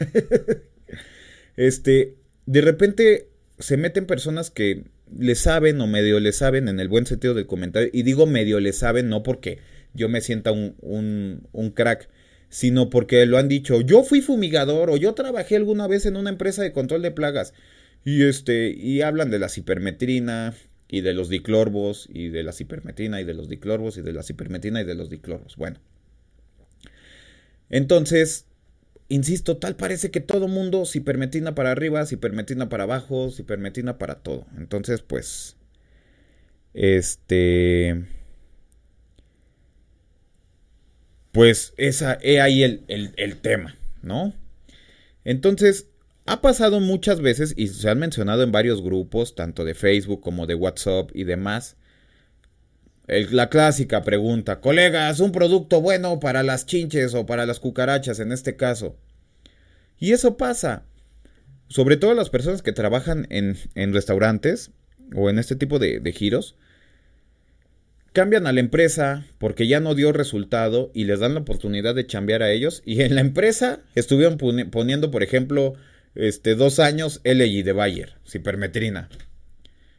este, 1.56 2.16
de 2.46 2.60
repente 2.62 3.28
se 3.58 3.76
meten 3.76 4.06
personas 4.06 4.50
que 4.50 4.84
le 5.16 5.34
saben 5.34 5.80
o 5.80 5.86
medio 5.86 6.20
le 6.20 6.32
saben 6.32 6.68
en 6.68 6.80
el 6.80 6.88
buen 6.88 7.06
sentido 7.06 7.34
del 7.34 7.46
comentario. 7.46 7.90
Y 7.92 8.02
digo 8.02 8.26
medio 8.26 8.60
le 8.60 8.72
saben 8.72 9.08
no 9.08 9.22
porque 9.22 9.58
yo 9.94 10.08
me 10.08 10.20
sienta 10.20 10.52
un, 10.52 10.76
un, 10.80 11.48
un 11.52 11.70
crack, 11.70 12.08
sino 12.48 12.90
porque 12.90 13.26
lo 13.26 13.38
han 13.38 13.48
dicho, 13.48 13.80
yo 13.80 14.02
fui 14.02 14.20
fumigador 14.20 14.90
o 14.90 14.96
yo 14.96 15.14
trabajé 15.14 15.56
alguna 15.56 15.86
vez 15.86 16.06
en 16.06 16.16
una 16.16 16.30
empresa 16.30 16.62
de 16.62 16.72
control 16.72 17.02
de 17.02 17.10
plagas. 17.10 17.54
Y 18.04 18.22
este, 18.24 18.70
y 18.70 19.02
hablan 19.02 19.30
de 19.30 19.38
la 19.40 19.48
cipermetrina, 19.48 20.54
y 20.88 21.00
de 21.00 21.14
los 21.14 21.28
diclorvos 21.28 22.08
y 22.12 22.28
de 22.28 22.42
la 22.42 22.52
cipermetrina 22.52 23.20
y 23.20 23.24
de 23.24 23.34
los 23.34 23.48
diclorvos 23.48 23.96
y 23.96 24.02
de 24.02 24.12
la 24.12 24.22
cipermetrina 24.22 24.80
y 24.80 24.84
de 24.84 24.94
los 24.94 25.10
diclorvos. 25.10 25.56
Bueno. 25.56 25.80
Entonces, 27.68 28.46
insisto, 29.08 29.56
tal 29.56 29.76
parece 29.76 30.10
que 30.10 30.20
todo 30.20 30.46
mundo 30.46 30.86
cipermetrina 30.86 31.54
para 31.54 31.72
arriba, 31.72 32.06
cipermetrina 32.06 32.68
para 32.68 32.84
abajo, 32.84 33.30
cipermetrina 33.30 33.98
para 33.98 34.16
todo. 34.16 34.46
Entonces, 34.56 35.02
pues 35.02 35.56
este 36.74 38.04
pues 41.36 41.74
esa 41.76 42.18
ahí 42.42 42.62
el, 42.62 42.82
el, 42.88 43.36
tema, 43.36 43.76
¿no? 44.00 44.32
Entonces, 45.22 45.86
ha 46.24 46.40
pasado 46.40 46.80
muchas 46.80 47.20
veces 47.20 47.52
y 47.58 47.68
se 47.68 47.90
han 47.90 47.98
mencionado 47.98 48.42
en 48.42 48.52
varios 48.52 48.82
grupos, 48.82 49.34
tanto 49.34 49.66
de 49.66 49.74
Facebook 49.74 50.22
como 50.22 50.46
de 50.46 50.54
WhatsApp 50.54 51.10
y 51.12 51.24
demás. 51.24 51.76
la 53.06 53.50
clásica 53.50 54.02
pregunta, 54.02 54.62
colegas, 54.62 55.20
un 55.20 55.30
producto 55.30 55.82
bueno 55.82 56.20
para 56.20 56.42
las 56.42 56.64
chinches 56.64 57.12
o 57.12 57.26
para 57.26 57.44
las 57.44 57.60
cucarachas 57.60 58.18
en 58.18 58.32
este 58.32 58.56
caso. 58.56 58.96
Y 59.98 60.12
eso 60.12 60.38
pasa. 60.38 60.84
Sobre 61.68 61.98
todo 61.98 62.14
las 62.14 62.30
personas 62.30 62.62
que 62.62 62.72
trabajan 62.72 63.26
en, 63.28 63.92
restaurantes 63.92 64.70
o 65.14 65.28
en 65.28 65.38
este 65.38 65.54
tipo 65.54 65.78
de, 65.78 66.00
de 66.00 66.12
giros. 66.12 66.56
Cambian 68.16 68.46
a 68.46 68.52
la 68.54 68.60
empresa 68.60 69.26
porque 69.36 69.66
ya 69.66 69.78
no 69.78 69.94
dio 69.94 70.10
resultado 70.10 70.90
y 70.94 71.04
les 71.04 71.20
dan 71.20 71.34
la 71.34 71.40
oportunidad 71.40 71.94
de 71.94 72.06
chambear 72.06 72.42
a 72.42 72.50
ellos. 72.50 72.82
Y 72.86 73.02
en 73.02 73.14
la 73.14 73.20
empresa 73.20 73.80
estuvieron 73.94 74.38
poniendo, 74.38 75.10
por 75.10 75.22
ejemplo, 75.22 75.74
este, 76.14 76.54
dos 76.54 76.78
años 76.78 77.20
LG 77.24 77.62
de 77.62 77.72
Bayer, 77.72 78.14
cipermetrina. 78.26 79.10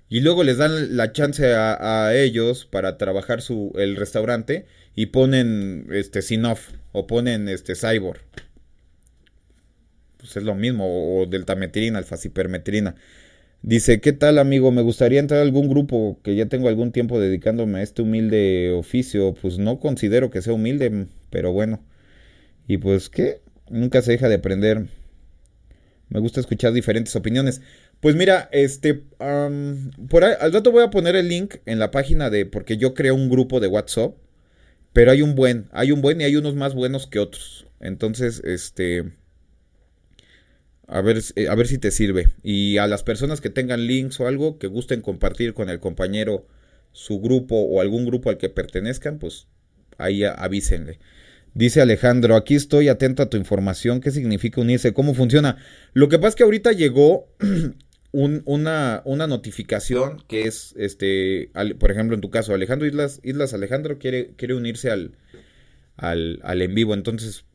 Y 0.09 0.21
luego 0.21 0.43
les 0.43 0.57
dan 0.57 0.97
la 0.97 1.11
chance 1.11 1.53
a, 1.53 2.11
ellos 2.15 2.65
para 2.65 2.97
trabajar 2.97 3.43
su, 3.43 3.71
el 3.77 3.95
restaurante 3.95 4.65
y 4.95 5.07
ponen 5.07 5.85
este 5.91 6.23
Sinoff 6.23 6.69
o 6.93 7.05
ponen 7.05 7.47
este 7.47 7.75
Cyborg. 7.75 8.21
Pues 10.17 10.37
es 10.37 10.41
lo 10.41 10.55
mismo, 10.55 11.19
o, 11.21 11.27
deltametrina, 11.27 11.99
alfacipermetrina. 11.99 12.95
Dice, 13.61 13.99
¿qué 14.01 14.13
tal 14.13 14.37
amigo? 14.37 14.71
Me 14.71 14.81
gustaría 14.81 15.19
entrar 15.19 15.39
a 15.39 15.43
algún 15.43 15.67
grupo 15.67 16.19
que 16.23 16.35
ya 16.35 16.45
tengo 16.47 16.69
algún 16.69 16.91
tiempo 16.91 17.19
dedicándome 17.19 17.79
a 17.79 17.83
este 17.83 18.01
humilde 18.01 18.71
oficio. 18.71 19.33
Pues 19.33 19.57
no 19.57 19.79
considero 19.79 20.29
que 20.29 20.41
sea 20.41 20.53
humilde, 20.53 21.07
pero 21.29 21.51
bueno. 21.51 21.83
Y 22.67 22.77
pues, 22.77 23.09
¿qué? 23.09 23.41
Nunca 23.69 24.01
se 24.01 24.13
deja 24.13 24.29
de 24.29 24.35
aprender. 24.35 24.87
Me 26.09 26.19
gusta 26.19 26.39
escuchar 26.39 26.73
diferentes 26.73 27.15
opiniones. 27.15 27.61
Pues 27.99 28.15
mira, 28.15 28.47
este, 28.51 28.93
por 30.09 30.23
ahí, 30.23 30.33
al 30.39 30.53
rato 30.53 30.71
voy 30.71 30.83
a 30.83 30.89
poner 30.91 31.15
el 31.15 31.27
link 31.27 31.55
en 31.65 31.79
la 31.79 31.91
página 31.91 32.29
de, 32.29 32.45
porque 32.45 32.77
yo 32.77 32.93
creo 32.93 33.15
un 33.15 33.29
grupo 33.29 33.59
de 33.59 33.67
WhatsApp, 33.67 34.15
pero 34.93 35.11
hay 35.11 35.21
un 35.21 35.35
buen, 35.35 35.67
hay 35.71 35.91
un 35.91 36.01
buen 36.01 36.21
y 36.21 36.23
hay 36.25 36.35
unos 36.35 36.55
más 36.55 36.75
buenos 36.75 37.07
que 37.07 37.19
otros. 37.19 37.67
Entonces, 37.79 38.41
este, 38.45 39.13
a 40.87 41.01
ver, 41.01 41.21
eh, 41.35 41.47
a 41.49 41.55
ver 41.55 41.67
si 41.67 41.77
te 41.77 41.91
sirve. 41.91 42.33
Y 42.43 42.77
a 42.77 42.87
las 42.87 43.03
personas 43.03 43.41
que 43.41 43.49
tengan 43.49 43.85
links 43.85 44.19
o 44.19 44.27
algo 44.27 44.57
que 44.57 44.67
gusten 44.67 45.01
compartir 45.01 45.53
con 45.53 45.69
el 45.69 45.79
compañero 45.79 46.47
su 46.93 47.19
grupo 47.19 47.55
o 47.57 47.81
algún 47.81 48.05
grupo 48.05 48.29
al 48.29 48.37
que 48.37 48.49
pertenezcan, 48.49 49.19
pues 49.19 49.47
ahí 49.97 50.23
avísenle. 50.23 50.99
Dice 51.53 51.81
Alejandro, 51.81 52.35
aquí 52.35 52.55
estoy 52.55 52.87
atento 52.87 53.23
a 53.23 53.29
tu 53.29 53.37
información. 53.37 53.99
¿Qué 53.99 54.11
significa 54.11 54.61
unirse? 54.61 54.93
¿Cómo 54.93 55.13
funciona? 55.13 55.57
Lo 55.93 56.07
que 56.07 56.17
pasa 56.17 56.29
es 56.29 56.35
que 56.35 56.43
ahorita 56.43 56.71
llegó 56.71 57.27
una, 58.11 59.01
una, 59.05 59.27
notificación 59.27 60.23
que 60.27 60.43
es, 60.43 60.73
este, 60.77 61.51
por 61.79 61.91
ejemplo, 61.91 62.15
en 62.15 62.21
tu 62.21 62.29
caso, 62.29 62.53
Alejandro 62.53 62.87
Islas, 62.87 63.19
Islas 63.23 63.53
Alejandro 63.53 63.97
quiere, 63.97 64.33
quiere 64.37 64.53
unirse 64.53 64.91
al, 64.91 65.13
al, 65.97 66.39
al 66.43 66.61
en 66.61 66.75
vivo. 66.75 66.93
Entonces, 66.93 67.45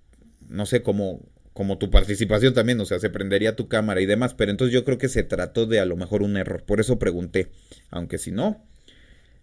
no 0.48 0.66
sé 0.66 0.82
cómo, 0.82 1.20
como 1.52 1.78
tu 1.78 1.90
participación 1.90 2.54
también, 2.54 2.80
o 2.80 2.86
sea, 2.86 2.98
se 2.98 3.10
prendería 3.10 3.56
tu 3.56 3.68
cámara 3.68 4.00
y 4.00 4.06
demás, 4.06 4.34
pero 4.34 4.50
entonces 4.50 4.72
yo 4.72 4.84
creo 4.84 4.98
que 4.98 5.08
se 5.08 5.22
trató 5.22 5.66
de 5.66 5.80
a 5.80 5.84
lo 5.84 5.96
mejor 5.96 6.22
un 6.22 6.36
error, 6.36 6.64
por 6.64 6.80
eso 6.80 6.98
pregunté, 6.98 7.50
aunque 7.90 8.18
si 8.18 8.32
no, 8.32 8.64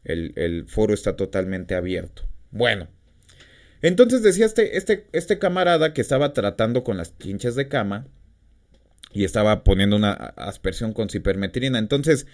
el, 0.03 0.65
foro 0.67 0.93
está 0.93 1.15
totalmente 1.15 1.75
abierto. 1.75 2.27
Bueno, 2.51 2.87
entonces 3.81 4.23
decía 4.23 4.45
este, 4.45 4.77
este, 4.77 5.07
este 5.11 5.37
camarada 5.37 5.93
que 5.93 6.01
estaba 6.01 6.33
tratando 6.33 6.83
con 6.83 6.97
las 6.97 7.11
pinches 7.11 7.55
de 7.55 7.67
cama 7.67 8.07
y 9.13 9.23
estaba 9.23 9.63
poniendo 9.63 9.95
una 9.95 10.11
aspersión 10.13 10.93
con 10.93 11.09
cipermetrina, 11.09 11.77
entonces 11.77 12.25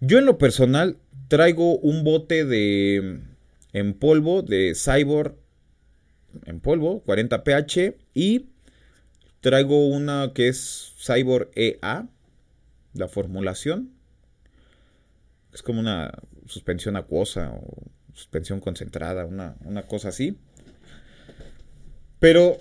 yo 0.00 0.18
en 0.18 0.24
lo 0.24 0.38
personal 0.38 0.96
traigo 1.28 1.78
un 1.78 2.02
bote 2.02 2.44
de 2.44 3.20
en 3.72 3.94
polvo 3.94 4.42
de 4.42 4.74
Cyborg 4.74 5.36
en 6.46 6.60
polvo, 6.60 7.02
40 7.02 7.44
pH 7.44 7.96
y 8.14 8.46
Traigo 9.40 9.86
una 9.88 10.32
que 10.34 10.48
es 10.48 10.94
Cyborg 10.98 11.50
EA, 11.54 12.06
la 12.92 13.08
formulación. 13.08 13.90
Es 15.52 15.62
como 15.62 15.80
una 15.80 16.12
suspensión 16.46 16.96
acuosa 16.96 17.52
o 17.52 17.84
suspensión 18.14 18.60
concentrada, 18.60 19.24
una, 19.24 19.82
cosa 19.88 20.08
así. 20.08 20.36
Pero 22.18 22.60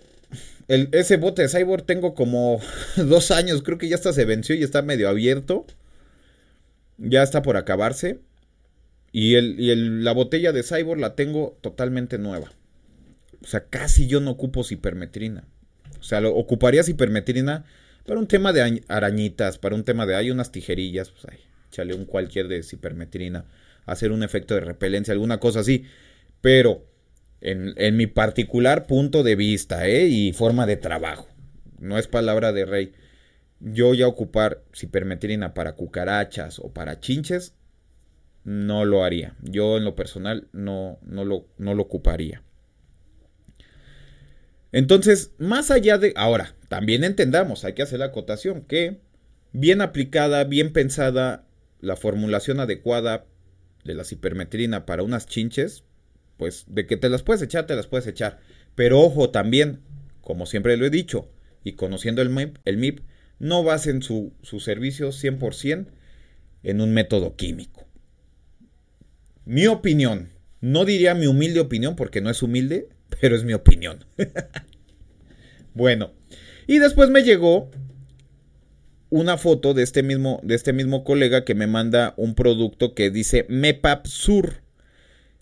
ese 0.67 1.17
bote 1.17 1.41
de 1.41 1.49
Cyborg 1.49 1.85
tengo 1.85 2.13
como 2.13 2.61
dos 2.95 3.31
años, 3.31 3.61
creo 3.61 3.77
que 3.77 3.89
ya 3.89 3.95
hasta 3.95 4.13
se 4.13 4.25
venció 4.25 4.55
y 4.55 4.63
está 4.63 4.81
medio 4.81 5.09
abierto. 5.09 5.65
Ya 6.97 7.23
está 7.23 7.41
por 7.41 7.57
acabarse. 7.57 8.19
Y, 9.11 9.35
el, 9.35 9.59
y 9.59 9.71
el, 9.71 10.03
la 10.03 10.13
botella 10.13 10.53
de 10.53 10.63
Cyborg 10.63 10.99
la 10.99 11.15
tengo 11.15 11.57
totalmente 11.61 12.17
nueva. 12.17 12.51
O 13.41 13.47
sea, 13.47 13.65
casi 13.65 14.07
yo 14.07 14.21
no 14.21 14.31
ocupo 14.31 14.63
cipermetrina. 14.63 15.45
O 15.99 16.03
sea, 16.03 16.21
lo 16.21 16.35
ocuparías 16.35 16.89
hipermetrina 16.89 17.65
para 18.05 18.19
un 18.19 18.27
tema 18.27 18.53
de 18.53 18.81
arañitas, 18.87 19.57
para 19.57 19.75
un 19.75 19.83
tema 19.83 20.05
de 20.05 20.15
hay 20.15 20.31
unas 20.31 20.51
tijerillas, 20.51 21.11
pues 21.11 21.25
ahí, 21.25 21.39
échale 21.69 21.93
un 21.93 22.05
cualquier 22.05 22.47
de 22.47 22.65
hipermetrina, 22.69 23.45
hacer 23.85 24.11
un 24.11 24.23
efecto 24.23 24.55
de 24.55 24.61
repelencia, 24.61 25.11
alguna 25.11 25.39
cosa 25.39 25.59
así. 25.59 25.85
Pero 26.41 26.85
en, 27.41 27.73
en 27.77 27.97
mi 27.97 28.07
particular 28.07 28.87
punto 28.87 29.23
de 29.23 29.35
vista 29.35 29.87
¿eh? 29.87 30.07
y 30.07 30.33
forma 30.33 30.65
de 30.65 30.77
trabajo, 30.77 31.27
no 31.79 31.97
es 31.97 32.07
palabra 32.07 32.51
de 32.51 32.65
rey. 32.65 32.93
Yo 33.59 33.93
ya 33.93 34.07
ocupar 34.07 34.63
hipermetrina 34.81 35.53
para 35.53 35.75
cucarachas 35.75 36.59
o 36.59 36.73
para 36.73 36.99
chinches, 36.99 37.53
no 38.43 38.85
lo 38.85 39.03
haría. 39.03 39.35
Yo 39.41 39.77
en 39.77 39.83
lo 39.83 39.95
personal 39.95 40.47
no, 40.53 40.97
no, 41.03 41.25
lo, 41.25 41.45
no 41.57 41.73
lo 41.73 41.83
ocuparía. 41.83 42.41
Entonces, 44.71 45.31
más 45.37 45.71
allá 45.71 45.97
de... 45.97 46.13
Ahora, 46.15 46.55
también 46.67 47.03
entendamos, 47.03 47.65
hay 47.65 47.73
que 47.73 47.81
hacer 47.81 47.99
la 47.99 48.05
acotación, 48.05 48.61
que 48.61 48.99
bien 49.51 49.81
aplicada, 49.81 50.43
bien 50.43 50.73
pensada, 50.73 51.45
la 51.81 51.95
formulación 51.95 52.59
adecuada 52.59 53.25
de 53.83 53.95
la 53.95 54.03
cipermetrina 54.03 54.85
para 54.85 55.03
unas 55.03 55.25
chinches, 55.25 55.83
pues 56.37 56.65
de 56.67 56.85
que 56.85 56.97
te 56.97 57.09
las 57.09 57.23
puedes 57.23 57.41
echar, 57.41 57.65
te 57.65 57.75
las 57.75 57.87
puedes 57.87 58.07
echar. 58.07 58.39
Pero 58.75 58.99
ojo 58.99 59.31
también, 59.31 59.81
como 60.21 60.45
siempre 60.45 60.77
lo 60.77 60.85
he 60.85 60.89
dicho, 60.89 61.29
y 61.63 61.73
conociendo 61.73 62.21
el 62.21 62.29
MIP, 62.29 63.01
no 63.39 63.63
basen 63.63 64.01
su, 64.01 64.33
su 64.41 64.59
servicio 64.59 65.09
100% 65.09 65.87
en 66.63 66.81
un 66.81 66.93
método 66.93 67.35
químico. 67.35 67.87
Mi 69.45 69.67
opinión, 69.67 70.29
no 70.61 70.85
diría 70.85 71.15
mi 71.15 71.25
humilde 71.25 71.59
opinión 71.59 71.95
porque 71.95 72.21
no 72.21 72.29
es 72.29 72.43
humilde, 72.43 72.89
pero 73.21 73.35
es 73.35 73.43
mi 73.43 73.53
opinión. 73.53 74.05
bueno, 75.73 76.11
y 76.67 76.79
después 76.79 77.09
me 77.09 77.23
llegó 77.23 77.69
una 79.09 79.37
foto 79.37 79.73
de 79.73 79.83
este 79.83 80.03
mismo, 80.03 80.39
de 80.43 80.55
este 80.55 80.73
mismo 80.73 81.03
colega 81.03 81.43
que 81.43 81.55
me 81.55 81.67
manda 81.67 82.13
un 82.17 82.35
producto 82.35 82.93
que 82.93 83.09
dice 83.09 83.45
MEPAP 83.49 84.05
Sur. 84.05 84.61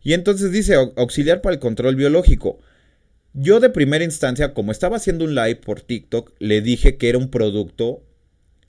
Y 0.02 0.14
entonces 0.14 0.52
dice 0.52 0.76
auxiliar 0.76 1.42
para 1.42 1.54
el 1.54 1.60
control 1.60 1.96
biológico. 1.96 2.60
Yo 3.34 3.60
de 3.60 3.70
primera 3.70 4.06
instancia, 4.06 4.54
como 4.54 4.72
estaba 4.72 4.98
haciendo 4.98 5.26
un 5.26 5.36
live 5.36 5.58
por 5.58 5.82
TikTok, 5.82 6.34
le 6.40 6.62
dije 6.62 6.98
que 6.98 7.10
era 7.10 7.18
un 7.18 7.30
producto, 7.30 8.04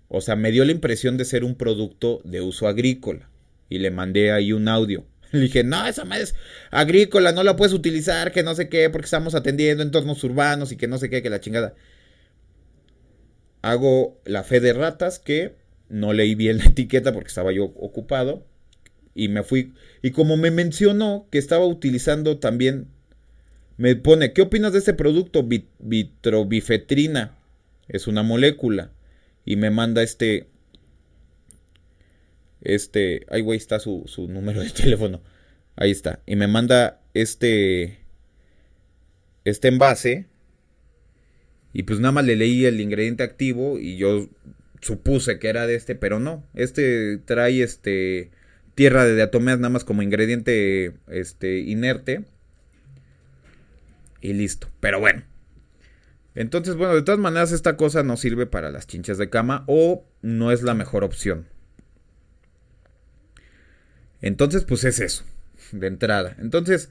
o 0.09 0.21
sea, 0.21 0.37
me 0.37 0.51
dio 0.51 0.65
la 0.65 0.73
impresión 0.73 1.17
de 1.17 1.25
ser 1.25 1.45
un 1.45 1.55
producto 1.55 2.21
de 2.25 2.41
uso 2.41 2.67
agrícola. 2.67 3.31
Y 3.71 3.79
le 3.79 3.91
mandé 3.91 4.33
ahí 4.33 4.53
un 4.53 4.69
audio. 4.69 5.07
Le 5.33 5.41
dije, 5.41 5.65
no, 5.65 5.87
esa 5.87 6.05
madre 6.05 6.25
es 6.25 6.35
agrícola, 6.71 7.33
no 7.33 7.43
la 7.43 7.57
puedes 7.57 7.75
utilizar, 7.75 8.33
que 8.33 8.43
no 8.43 8.55
sé 8.55 8.69
qué, 8.69 8.89
porque 8.91 9.07
estamos 9.07 9.35
atendiendo 9.35 9.83
entornos 9.83 10.23
urbanos 10.25 10.73
y 10.73 10.77
que 10.77 10.89
no 10.89 10.99
sé 10.99 11.11
qué, 11.11 11.23
que 11.23 11.31
la 11.31 11.41
chingada. 11.41 11.75
Hago 13.63 14.21
la 14.25 14.45
fe 14.45 14.61
de 14.61 14.73
ratas 14.73 15.19
que 15.19 15.57
no 15.89 16.13
leí 16.13 16.35
bien 16.35 16.59
la 16.59 16.65
etiqueta 16.67 17.13
porque 17.13 17.29
estaba 17.29 17.53
yo 17.53 17.65
ocupado 17.65 18.47
y 19.15 19.29
me 19.29 19.43
fui. 19.43 19.75
Y 20.01 20.13
como 20.13 20.37
me 20.37 20.51
mencionó 20.51 21.27
que 21.31 21.39
estaba 21.39 21.67
utilizando 21.67 22.39
también, 22.39 22.89
me 23.77 23.97
pone, 23.97 24.33
¿qué 24.33 24.43
opinas 24.43 24.73
de 24.73 24.79
este 24.79 24.95
producto? 24.95 25.47
Vitrobifetrina. 25.79 27.37
Es 27.89 28.07
una 28.07 28.23
molécula. 28.23 28.93
Y 29.45 29.57
me 29.57 29.71
manda 29.71 30.03
este, 30.03 30.49
este, 32.61 33.27
ahí 33.31 33.41
güey 33.41 33.59
está 33.59 33.79
su, 33.79 34.05
su 34.07 34.29
número 34.29 34.61
de 34.63 34.71
teléfono. 34.71 35.23
Ahí 35.77 35.91
está. 35.91 36.21
Y 36.27 36.37
me 36.37 36.47
manda 36.47 37.01
este, 37.15 37.99
este 39.45 39.69
envase. 39.69 40.27
Y 41.73 41.85
pues 41.85 42.01
nada 42.01 42.13
más 42.13 42.25
le 42.25 42.37
leí 42.37 42.65
el 42.65 42.81
ingrediente 42.81 43.23
activo 43.23 43.79
y 43.79 43.97
yo 43.97 44.29
supuse 44.81 45.39
que 45.39 45.49
era 45.49 45.67
de 45.67 45.75
este, 45.75 45.95
pero 45.95 46.19
no. 46.19 46.45
Este 46.55 47.19
trae 47.19 47.63
este 47.63 48.31
tierra 48.75 49.05
de 49.05 49.15
diatomeas 49.15 49.59
nada 49.59 49.71
más 49.71 49.85
como 49.85 50.03
ingrediente 50.03 50.95
este 51.09 51.59
inerte. 51.59 52.25
Y 54.21 54.33
listo. 54.33 54.69
Pero 54.81 54.99
bueno. 54.99 55.23
Entonces, 56.35 56.77
bueno, 56.77 56.95
de 56.95 57.03
todas 57.03 57.21
maneras 57.21 57.53
esta 57.53 57.77
cosa 57.77 58.03
no 58.03 58.17
sirve 58.17 58.47
para 58.47 58.71
las 58.71 58.87
chinchas 58.87 59.19
de 59.19 59.31
cama 59.31 59.65
o 59.67 60.05
no 60.23 60.53
es 60.53 60.63
la 60.63 60.75
mejor 60.75 61.05
opción. 61.05 61.47
Entonces, 64.21 64.65
pues 64.65 64.85
es 64.85 65.01
eso, 65.01 65.25
de 65.73 65.87
entrada. 65.87 66.37
Entonces, 66.41 66.91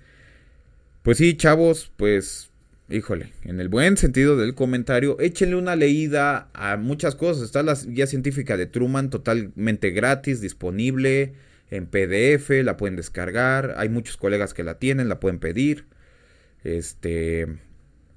pues 1.04 1.18
sí, 1.18 1.36
chavos, 1.38 1.92
pues, 1.98 2.50
híjole, 2.90 3.32
en 3.44 3.60
el 3.60 3.70
buen 3.70 3.98
sentido 3.98 4.38
del 4.38 4.56
comentario, 4.56 5.20
échenle 5.20 5.56
una 5.56 5.76
leída 5.76 6.50
a 6.54 6.78
muchas 6.78 7.16
cosas. 7.16 7.44
Está 7.44 7.64
la 7.64 7.76
guía 7.76 8.08
científica 8.08 8.58
de 8.58 8.66
Truman 8.66 9.10
totalmente 9.10 9.92
gratis, 9.92 10.42
disponible. 10.42 11.34
en 11.70 11.86
PDF, 11.86 12.50
la 12.64 12.78
pueden 12.78 12.96
descargar. 12.96 13.76
Hay 13.78 13.90
muchos 13.90 14.16
colegas 14.18 14.54
que 14.54 14.64
la 14.64 14.80
tienen, 14.80 15.10
la 15.10 15.20
pueden 15.20 15.40
pedir. 15.40 15.86
Este, 16.64 17.48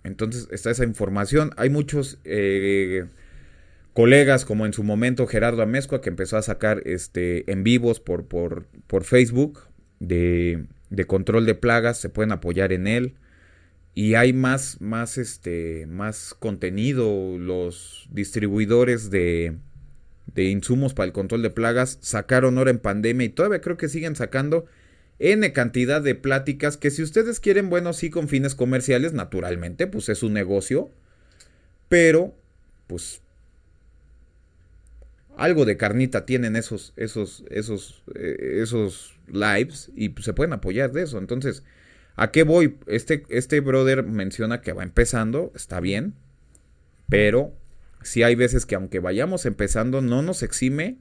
entonces 0.05 0.49
está 0.50 0.71
esa 0.71 0.85
información. 0.85 1.50
Hay 1.57 1.71
muchos 1.71 2.19
eh, 2.25 3.07
colegas, 3.93 4.45
como 4.45 4.67
en 4.67 4.73
su 4.73 4.83
momento 4.83 5.26
Gerardo 5.26 5.62
Amezcua, 5.62 6.00
que 6.00 6.11
empezó 6.11 6.37
a 6.37 6.43
sacar 6.43 6.83
este, 6.87 7.50
en 7.50 7.64
vivos 7.64 8.00
por, 8.00 8.26
por, 8.26 8.67
por 8.90 9.04
Facebook 9.04 9.61
de, 10.00 10.66
control 11.06 11.47
de 11.47 11.54
plagas. 11.54 11.99
Se 11.99 12.09
pueden 12.09 12.32
apoyar 12.32 12.73
en 12.73 12.88
él. 12.88 13.14
Y 13.94 14.14
hay 14.14 14.32
más, 14.32 14.80
más, 14.80 15.16
este, 15.16 15.87
más 15.87 16.35
contenido. 16.35 17.38
Los 17.38 18.09
distribuidores 18.11 19.11
de, 19.11 19.56
de 20.35 20.44
insumos 20.47 20.92
para 20.92 21.06
el 21.06 21.12
control 21.12 21.42
de 21.42 21.50
plagas 21.50 21.99
sacaron 22.00 22.59
ahora 22.59 22.73
en 22.73 22.80
pandemia 22.80 23.26
y 23.26 23.30
todavía 23.30 23.61
creo 23.61 23.76
que 23.76 23.88
siguen 23.88 24.16
sacando 24.16 24.66
N 25.20 25.52
cantidad 25.52 26.02
de 26.02 26.16
pláticas 26.16 26.76
que 26.76 26.90
si 26.90 27.04
ustedes 27.04 27.38
quieren, 27.38 27.70
bueno, 27.70 27.92
sí 27.92 28.11
con 28.11 28.26
fines 28.26 28.56
comerciales, 28.56 29.12
naturalmente, 29.12 29.87
pues 29.87 30.09
es 30.09 30.25
un 30.25 30.32
negocio, 30.32 30.90
pero 31.88 32.35
pues 32.88 33.23
algo 35.40 35.64
de 35.64 35.78
carnita 35.78 36.26
tienen 36.26 36.54
esos, 36.54 36.92
esos, 36.97 37.44
esos, 37.49 38.02
eh, 38.14 38.61
esos 38.62 39.18
lives 39.26 39.90
y 39.97 40.12
se 40.20 40.35
pueden 40.35 40.52
apoyar 40.52 40.92
de 40.92 41.02
eso. 41.02 41.16
Entonces, 41.16 41.64
¿a 42.14 42.30
qué 42.30 42.42
voy? 42.42 42.76
Este, 42.87 43.25
este 43.30 43.61
brother 43.61 44.02
menciona 44.02 44.61
que 44.61 44.75
va 44.75 44.82
empezando, 44.82 45.50
está 45.54 45.80
bien, 45.80 46.12
pero 47.09 47.54
si 48.02 48.23
hay 48.23 48.35
veces 48.35 48.66
que 48.66 48.75
aunque 48.75 49.00
vayamos 49.00 49.47
empezando, 49.47 50.02
no 50.02 50.20
nos 50.20 50.42
exime 50.42 50.99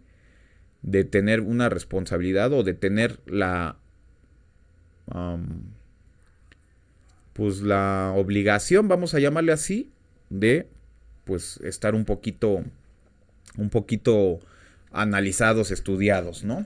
de 0.83 1.03
tener 1.03 1.41
una 1.41 1.67
responsabilidad 1.67 2.53
o 2.53 2.63
de 2.63 2.73
tener 2.73 3.19
la 3.25 3.77
pues 7.33 7.61
la 7.61 8.13
obligación, 8.15 8.87
vamos 8.87 9.15
a 9.15 9.19
llamarle 9.19 9.51
así, 9.51 9.91
de 10.29 10.69
pues 11.25 11.59
estar 11.61 11.93
un 11.93 12.05
poquito 12.05 12.63
un 13.61 13.69
poquito 13.69 14.39
analizados, 14.91 15.71
estudiados, 15.71 16.43
¿no? 16.43 16.65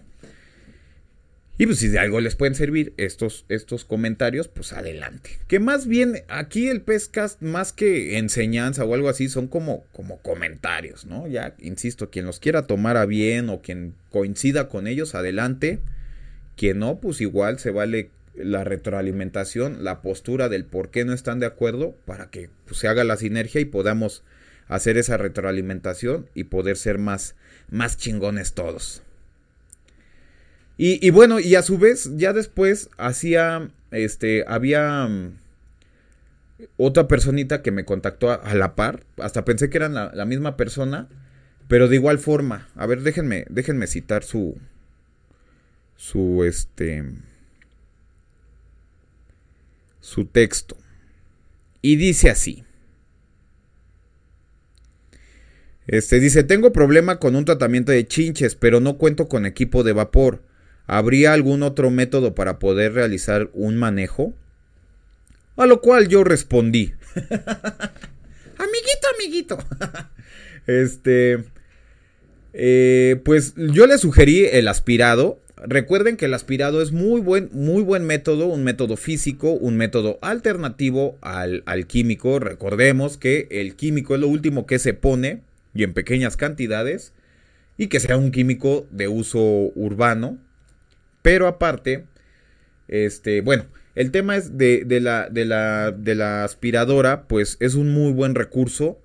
Y 1.57 1.67
pues 1.67 1.77
si 1.79 1.87
de 1.87 1.99
algo 1.99 2.19
les 2.19 2.35
pueden 2.35 2.55
servir 2.55 2.93
estos, 2.97 3.45
estos 3.47 3.85
comentarios, 3.85 4.47
pues 4.47 4.73
adelante. 4.73 5.37
Que 5.47 5.59
más 5.59 5.85
bien 5.85 6.23
aquí 6.27 6.67
el 6.67 6.81
Pescast, 6.81 7.41
más 7.41 7.73
que 7.73 8.17
enseñanza 8.17 8.83
o 8.85 8.93
algo 8.95 9.07
así, 9.07 9.29
son 9.29 9.47
como, 9.47 9.85
como 9.91 10.17
comentarios, 10.17 11.05
¿no? 11.05 11.27
Ya, 11.27 11.55
insisto, 11.59 12.09
quien 12.09 12.25
los 12.25 12.39
quiera 12.39 12.65
tomar 12.65 12.97
a 12.97 13.05
bien 13.05 13.49
o 13.49 13.61
quien 13.61 13.93
coincida 14.09 14.67
con 14.67 14.87
ellos, 14.87 15.13
adelante. 15.13 15.79
Quien 16.57 16.79
no, 16.79 16.99
pues 16.99 17.21
igual 17.21 17.59
se 17.59 17.69
vale 17.69 18.09
la 18.35 18.63
retroalimentación, 18.63 19.83
la 19.83 20.01
postura 20.01 20.49
del 20.49 20.65
por 20.65 20.89
qué 20.89 21.05
no 21.05 21.13
están 21.13 21.39
de 21.39 21.45
acuerdo 21.45 21.95
para 22.05 22.31
que 22.31 22.49
pues, 22.65 22.79
se 22.79 22.87
haga 22.87 23.03
la 23.03 23.17
sinergia 23.17 23.61
y 23.61 23.65
podamos 23.65 24.23
hacer 24.67 24.97
esa 24.97 25.17
retroalimentación 25.17 26.29
y 26.33 26.45
poder 26.45 26.77
ser 26.77 26.97
más, 26.97 27.35
más 27.69 27.97
chingones 27.97 28.53
todos. 28.53 29.01
Y, 30.75 31.11
bueno, 31.11 31.39
y 31.39 31.55
a 31.55 31.61
su 31.61 31.77
vez, 31.77 32.09
ya 32.15 32.33
después 32.33 32.89
hacía, 32.97 33.69
este, 33.91 34.43
había 34.47 35.07
mm, 35.07 35.37
otra 36.77 37.07
personita 37.07 37.61
que 37.61 37.71
me 37.71 37.85
contactó 37.85 38.31
a, 38.31 38.53
la 38.55 38.75
par, 38.75 39.03
hasta 39.17 39.45
pensé 39.45 39.69
que 39.69 39.77
eran 39.77 39.93
la, 39.93 40.11
la, 40.13 40.25
misma 40.25 40.57
persona, 40.57 41.07
pero 41.67 41.87
de 41.87 41.95
igual 41.95 42.17
forma, 42.17 42.67
a 42.75 42.87
ver, 42.87 43.01
déjenme, 43.01 43.45
déjenme 43.49 43.85
citar 43.85 44.23
su, 44.23 44.57
su, 45.95 46.43
este, 46.43 47.05
su 50.01 50.25
texto. 50.25 50.75
Y 51.81 51.95
dice 51.95 52.29
así. 52.29 52.65
Este 55.87 56.19
dice, 56.19 56.43
tengo 56.43 56.71
problema 56.71 57.19
con 57.19 57.35
un 57.35 57.45
tratamiento 57.45 57.91
de 57.91 58.07
chinches, 58.07 58.55
pero 58.55 58.79
no 58.79 58.97
cuento 58.97 59.27
con 59.27 59.45
equipo 59.45 59.83
de 59.83 59.93
vapor. 59.93 60.41
¿Habría 60.85 61.33
algún 61.33 61.63
otro 61.63 61.89
método 61.89 62.35
para 62.35 62.59
poder 62.59 62.93
realizar 62.93 63.49
un 63.53 63.77
manejo? 63.77 64.33
A 65.55 65.65
lo 65.65 65.81
cual 65.81 66.07
yo 66.07 66.23
respondí. 66.23 66.93
amiguito, 68.57 69.07
amiguito. 69.15 69.57
este... 70.67 71.43
Eh, 72.55 73.19
pues 73.25 73.55
yo 73.55 73.87
le 73.87 73.97
sugerí 73.97 74.45
el 74.45 74.67
aspirado 74.67 75.41
Recuerden 75.65 76.17
que 76.17 76.25
el 76.25 76.33
aspirado 76.33 76.81
es 76.81 76.91
muy 76.91 77.21
buen, 77.21 77.49
muy 77.53 77.83
buen 77.83 78.03
método, 78.03 78.47
un 78.47 78.65
método 78.65 78.97
físico, 78.97 79.51
un 79.51 79.77
método 79.77 80.19
alternativo 80.21 81.17
al, 81.21 81.63
al, 81.65 81.87
químico. 81.87 82.39
Recordemos 82.39 83.17
que 83.17 83.47
el 83.49 83.75
químico 83.75 84.13
es 84.13 84.21
lo 84.21 84.27
último 84.27 84.65
que 84.65 84.77
se 84.77 84.93
pone 84.93 85.41
y 85.73 85.83
en 85.83 85.93
pequeñas 85.93 86.37
cantidades 86.37 87.13
y 87.77 87.87
que 87.87 87.99
sea 87.99 88.17
un 88.17 88.31
químico 88.31 88.87
de 88.91 89.07
uso 89.07 89.41
urbano. 89.75 90.37
Pero 91.21 91.47
aparte, 91.47 92.05
este, 92.87 93.41
bueno, 93.41 93.65
el 93.95 94.11
tema 94.11 94.35
es 94.35 94.57
de, 94.57 94.85
la, 95.01 95.29
de, 95.29 95.45
la, 95.45 95.91
de 95.91 96.15
la 96.15 96.43
aspiradora, 96.43 97.27
pues 97.27 97.57
es 97.59 97.75
un 97.75 97.93
muy 97.93 98.11
buen 98.11 98.35
recurso 98.35 98.99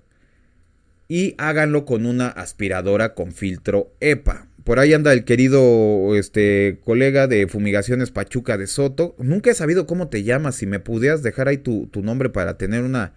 y 1.07 1.35
háganlo 1.37 1.85
con 1.85 2.05
una 2.05 2.27
aspiradora 2.27 3.13
con 3.13 3.31
filtro 3.31 3.91
EPA 3.99 4.49
por 4.69 4.77
ahí 4.77 4.93
anda 4.93 5.13
el 5.13 5.23
querido 5.23 6.15
este, 6.15 6.77
colega 6.85 7.25
de 7.25 7.47
Fumigaciones 7.47 8.11
Pachuca 8.11 8.55
de 8.55 8.67
Soto. 8.67 9.15
Nunca 9.17 9.49
he 9.49 9.55
sabido 9.55 9.87
cómo 9.87 10.09
te 10.09 10.21
llamas. 10.21 10.57
Si 10.57 10.67
me 10.67 10.79
pudieras 10.79 11.23
dejar 11.23 11.47
ahí 11.47 11.57
tu, 11.57 11.89
nombre 11.95 12.29
para 12.29 12.59
tener 12.59 12.83
una 12.83 13.13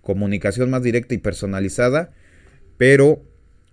comunicación 0.00 0.70
más 0.70 0.82
directa 0.82 1.12
y 1.12 1.18
personalizada. 1.18 2.10
Pero, 2.76 3.22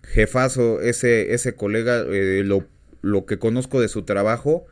jefazo, 0.04 0.82
ese, 0.82 1.34
ese 1.34 1.56
colega, 1.56 2.04
eh, 2.08 2.44
lo, 2.44 3.26
que 3.26 3.40
conozco 3.40 3.82
de 3.82 3.88
su 3.88 4.04
trabajo 4.04 4.66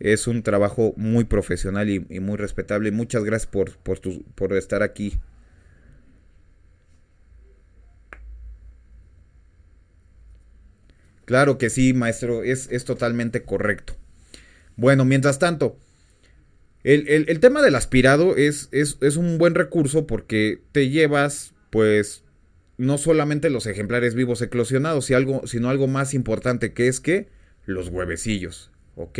es 0.00 0.26
un 0.26 0.42
trabajo 0.42 0.94
muy 0.96 1.24
profesional 1.24 1.88
y, 1.88 2.00
muy 2.20 2.36
respetable. 2.36 2.90
Muchas 2.90 3.24
gracias 3.24 3.50
por, 3.50 3.76
por, 3.78 4.00
por 4.34 4.52
estar 4.54 4.82
aquí 4.82 5.20
Claro 11.24 11.56
que 11.56 11.70
sí, 11.70 11.94
maestro, 11.94 12.42
es, 12.42 12.68
es 12.70 12.84
totalmente 12.84 13.42
correcto. 13.42 13.94
Bueno, 14.76 15.04
mientras 15.04 15.38
tanto, 15.38 15.78
el, 16.82 17.40
tema 17.40 17.62
del 17.62 17.76
aspirado 17.76 18.36
es, 18.36 18.68
es, 18.72 18.98
es, 19.00 19.16
un 19.16 19.38
buen 19.38 19.54
recurso 19.54 20.06
porque 20.06 20.60
te 20.72 20.90
llevas, 20.90 21.54
pues, 21.70 22.24
no 22.78 22.98
solamente 22.98 23.50
los 23.50 23.66
ejemplares 23.66 24.14
vivos 24.14 24.42
eclosionados, 24.42 25.06
sino 25.06 25.68
algo 25.68 25.86
más 25.86 26.14
importante 26.14 26.72
que 26.72 26.88
es 26.88 27.00
que 27.00 27.28
los 27.66 27.88
huevecillos, 27.88 28.70
¿ok? 28.96 29.18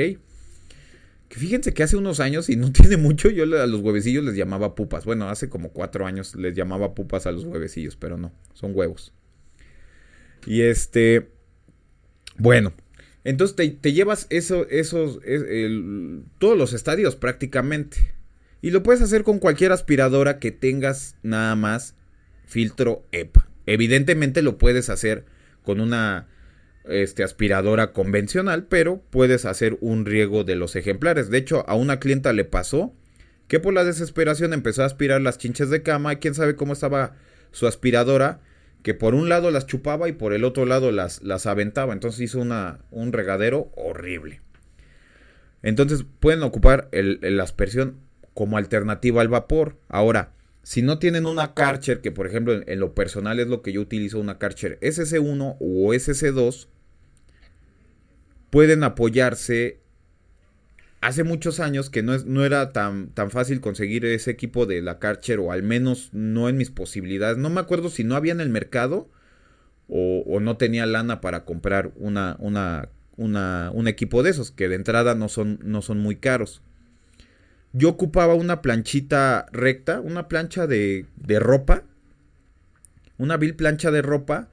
Que 1.29 1.39
fíjense 1.39 1.73
que 1.73 1.83
hace 1.83 1.97
unos 1.97 2.21
años, 2.21 2.49
y 2.49 2.57
no 2.57 2.73
tiene 2.73 2.97
mucho, 2.97 3.31
yo 3.31 3.45
a 3.45 3.67
los 3.67 3.81
huevecillos 3.81 4.25
les 4.25 4.37
llamaba 4.37 4.75
pupas. 4.75 5.05
Bueno, 5.05 5.29
hace 5.29 5.49
como 5.49 5.71
cuatro 5.71 6.07
años 6.07 6.35
les 6.35 6.55
llamaba 6.55 6.95
pupas 6.95 7.27
a 7.27 7.33
los 7.33 7.45
huevecillos, 7.45 7.97
pero 7.97 8.17
no, 8.17 8.33
son 8.55 8.73
huevos. 8.75 9.13
Y 10.47 10.63
este, 10.63 11.31
bueno, 12.37 12.73
entonces 13.25 13.79
te, 13.81 13.93
llevas 13.93 14.27
eso, 14.31 14.67
esos, 14.69 15.21
todos 16.39 16.59
los 16.59 16.73
estadios 16.73 17.17
prácticamente. 17.17 18.15
Y 18.61 18.71
lo 18.71 18.83
puedes 18.83 19.03
hacer 19.03 19.25
con 19.25 19.39
cualquier 19.39 19.73
aspiradora 19.73 20.39
que 20.39 20.53
tengas 20.53 21.17
nada 21.23 21.55
más 21.57 21.95
filtro 22.53 23.05
EPA. 23.11 23.49
Evidentemente 23.67 24.43
lo 24.43 24.59
puedes 24.59 24.91
hacer 24.91 25.25
con 25.63 25.81
una 25.81 26.29
este, 26.85 27.23
aspiradora 27.23 27.93
convencional, 27.93 28.67
pero 28.67 29.03
puedes 29.11 29.45
hacer 29.45 29.79
un 29.81 30.05
riego 30.05 30.45
de 30.45 30.57
los 30.57 30.77
ejemplares. 30.77 31.31
De 31.31 31.39
hecho, 31.39 31.69
a 31.69 31.75
una 31.75 31.99
clienta 31.99 32.33
le 32.33 32.45
pasó 32.45 32.95
que 33.49 33.61
por 33.61 33.73
la 33.75 33.85
desesperación 33.85 34.53
empezó 34.53 34.83
a 34.83 34.87
aspirar 34.87 35.21
las 35.21 35.39
chinches 35.39 35.71
de 35.71 35.83
cama 35.83 36.17
quién 36.17 36.35
sabe 36.35 36.57
cómo 36.57 36.73
estaba 36.73 37.15
su 37.51 37.67
aspiradora 37.67 38.41
que 38.83 38.95
por 38.95 39.15
un 39.15 39.29
lado 39.29 39.51
las 39.51 39.67
chupaba 39.67 40.09
y 40.09 40.13
por 40.13 40.33
el 40.33 40.45
otro 40.45 40.67
lado 40.67 40.91
las, 40.91 41.21
aventaba. 41.47 41.93
Entonces 41.93 42.21
hizo 42.21 42.41
una, 42.41 42.81
un 42.91 43.13
regadero 43.13 43.71
horrible. 43.77 44.41
Entonces 45.63 46.05
pueden 46.21 46.43
ocupar 46.43 46.89
el, 46.91 47.21
la 47.23 47.45
aspersión 47.45 48.01
como 48.35 48.59
alternativa 48.59 49.21
al 49.21 49.29
vapor. 49.29 49.77
Ahora, 49.89 50.33
si 50.63 50.83
no 50.83 50.99
tienen 50.99 51.27
una 51.27 51.55
Karcher, 51.55 52.01
que 52.01 52.13
por 52.13 52.27
ejemplo 52.27 52.61
en, 52.67 52.81
lo 52.81 52.95
personal 52.95 53.41
es 53.41 53.49
lo 53.49 53.63
que 53.63 53.73
yo 53.73 53.81
utilizo, 53.81 54.21
una 54.21 54.39
Karcher 54.39 54.79
SC1 54.81 55.57
o 55.59 55.95
SC2, 55.95 56.69
pueden 58.51 58.85
apoyarse 58.85 59.81
hace 61.01 61.25
muchos 61.25 61.59
años 61.59 61.91
que 61.91 62.03
no, 62.03 62.15
es, 62.15 62.27
no 62.27 62.45
era 62.45 62.73
tan, 62.73 63.09
tan 63.09 63.31
fácil 63.31 63.61
conseguir 63.61 64.05
ese 64.05 64.31
equipo 64.31 64.67
de 64.67 64.81
la 64.83 65.01
Karcher, 65.01 65.41
o 65.41 65.51
al 65.51 65.65
menos 65.65 66.11
no 66.13 66.49
en 66.49 66.57
mis 66.57 66.71
posibilidades. 66.71 67.39
No 67.39 67.51
me 67.51 67.61
acuerdo 67.61 67.91
si 67.91 68.05
no 68.05 68.15
había 68.15 68.33
en 68.33 68.41
el 68.41 68.51
mercado 68.51 69.11
o, 69.89 70.41
no 70.41 70.57
tenía 70.57 70.87
lana 70.87 71.21
para 71.21 71.45
comprar 71.45 71.93
una, 71.97 72.37
una, 72.39 72.89
un 73.17 73.89
equipo 73.89 74.23
de 74.23 74.31
esos, 74.31 74.51
que 74.51 74.69
de 74.69 74.77
entrada 74.77 75.15
no 75.15 75.29
son, 75.29 75.59
no 75.63 75.83
son 75.83 75.99
muy 75.99 76.17
caros. 76.17 76.63
Yo 77.73 77.89
ocupaba 77.89 78.35
una 78.35 78.61
planchita 78.61 79.47
recta, 79.53 80.01
una 80.01 80.29
plancha 80.29 80.67
de, 80.67 81.07
de 81.17 81.39
ropa, 81.39 81.85
una 83.19 83.37
vil 83.37 83.55
plancha 83.55 83.91
de 83.91 84.03
ropa, 84.03 84.51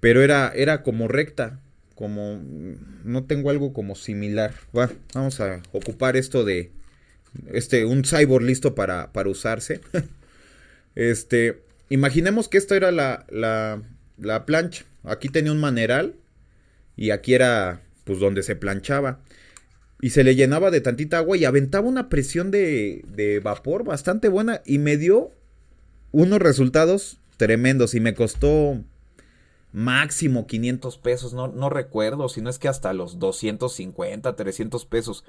pero 0.00 0.22
era, 0.22 0.52
era 0.54 0.82
como 0.82 1.06
recta, 1.06 1.60
como 1.94 2.40
no 3.04 3.24
tengo 3.24 3.50
algo 3.50 3.72
como 3.72 3.94
similar. 3.94 4.54
vamos 5.14 5.40
a 5.40 5.62
ocupar 5.72 6.16
esto 6.16 6.44
de 6.44 6.72
este 7.52 7.84
un 7.84 8.02
cyborg 8.02 8.44
listo 8.44 8.74
para, 8.74 9.12
para 9.12 9.28
usarse. 9.28 9.80
este, 10.96 11.62
imaginemos 11.90 12.48
que 12.48 12.58
esta 12.58 12.74
era 12.76 12.90
la, 12.90 13.24
la, 13.30 13.82
la 14.18 14.46
plancha. 14.46 14.84
Aquí 15.04 15.28
tenía 15.28 15.52
un 15.52 15.60
maneral 15.60 16.16
y 16.96 17.10
aquí 17.10 17.34
era 17.34 17.82
pues 18.04 18.18
donde 18.18 18.42
se 18.42 18.56
planchaba. 18.56 19.20
Y 20.02 20.10
se 20.10 20.24
le 20.24 20.34
llenaba 20.34 20.70
de 20.70 20.82
tantita 20.82 21.16
agua 21.16 21.38
y 21.38 21.46
aventaba 21.46 21.88
una 21.88 22.10
presión 22.10 22.50
de, 22.50 23.02
de 23.08 23.40
vapor 23.40 23.84
bastante 23.84 24.28
buena 24.28 24.60
y 24.66 24.76
me 24.76 24.98
dio 24.98 25.30
unos 26.10 26.40
resultados 26.40 27.18
tremendos 27.38 27.94
y 27.94 28.00
me 28.00 28.14
costó 28.14 28.82
máximo 29.72 30.46
500 30.46 30.98
pesos, 30.98 31.32
no, 31.32 31.48
no 31.48 31.70
recuerdo, 31.70 32.28
si 32.28 32.42
no 32.42 32.50
es 32.50 32.58
que 32.58 32.68
hasta 32.68 32.92
los 32.92 33.18
250, 33.18 34.36
300 34.36 34.86
pesos. 34.86 35.24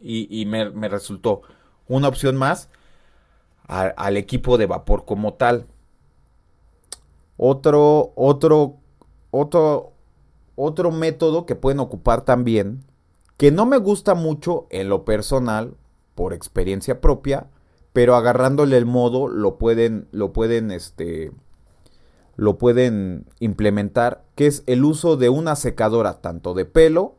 Y, 0.00 0.46
me, 0.46 0.88
resultó 0.88 1.42
una 1.88 2.06
opción 2.06 2.36
más 2.36 2.70
al 3.66 4.16
equipo 4.16 4.56
de 4.56 4.66
vapor 4.66 5.04
como 5.04 5.34
tal. 5.34 5.66
Otro, 7.36 8.12
otro, 8.14 8.76
otro, 9.32 9.92
otro 10.54 10.92
método 10.92 11.46
que 11.46 11.56
pueden 11.56 11.80
ocupar 11.80 12.24
también, 12.24 12.84
que 13.38 13.50
no 13.50 13.64
me 13.64 13.78
gusta 13.78 14.14
mucho 14.14 14.66
en 14.68 14.90
lo 14.90 15.06
personal, 15.06 15.74
por 16.14 16.34
experiencia 16.34 17.00
propia, 17.00 17.46
pero 17.94 18.16
agarrándole 18.16 18.76
el 18.76 18.84
modo 18.84 19.28
lo 19.28 19.56
pueden, 19.56 20.08
lo 20.12 20.34
pueden, 20.34 20.70
este, 20.70 21.32
lo 22.36 22.58
pueden 22.58 23.24
implementar, 23.40 24.24
que 24.34 24.46
es 24.46 24.62
el 24.66 24.84
uso 24.84 25.16
de 25.16 25.30
una 25.30 25.56
secadora 25.56 26.20
tanto 26.20 26.52
de 26.52 26.66
pelo 26.66 27.14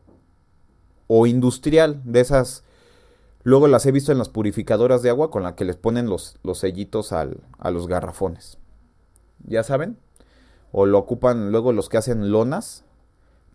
o 1.07 1.25
industrial, 1.25 2.01
de 2.03 2.19
esas, 2.19 2.63
luego 3.41 3.67
las 3.67 3.87
he 3.87 3.91
visto 3.91 4.11
en 4.11 4.19
las 4.19 4.29
purificadoras 4.29 5.01
de 5.01 5.09
agua 5.09 5.31
con 5.31 5.41
la 5.41 5.55
que 5.55 5.65
les 5.65 5.77
ponen 5.77 6.07
los, 6.07 6.37
los 6.43 6.59
sellitos 6.59 7.11
al, 7.11 7.41
a 7.57 7.71
los 7.71 7.87
garrafones. 7.87 8.59
¿Ya 9.47 9.63
saben? 9.63 9.97
o 10.71 10.85
lo 10.85 10.99
ocupan 10.99 11.51
luego 11.51 11.73
los 11.73 11.89
que 11.89 11.97
hacen 11.97 12.31
lonas 12.31 12.83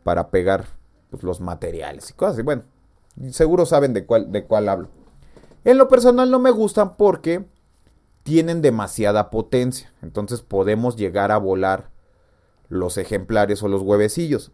para 0.03 0.31
pegar 0.31 0.66
pues, 1.14 1.24
los 1.24 1.40
materiales 1.40 2.11
y 2.11 2.12
cosas 2.14 2.35
así. 2.35 2.42
Bueno, 2.42 2.62
seguro 3.31 3.66
saben 3.66 3.92
de 3.94 4.07
cuál, 4.07 4.33
de 4.33 4.44
cuál 4.44 4.68
hablo. 4.68 4.88
En 5.64 5.79
lo 5.79 5.88
personal 5.88 6.31
no 6.31 6.38
me 6.38 6.50
gustan 6.50 6.96
porque 6.96 7.46
tienen 8.22 8.62
demasiada 8.62 9.31
potencia. 9.31 9.92
Entonces 10.03 10.42
podemos 10.42 10.96
llegar 10.96 11.31
a 11.31 11.38
volar 11.38 11.90
los 12.68 12.98
ejemplares 12.98 13.62
o 13.62 13.68
los 13.68 13.83
huevecillos. 13.83 14.53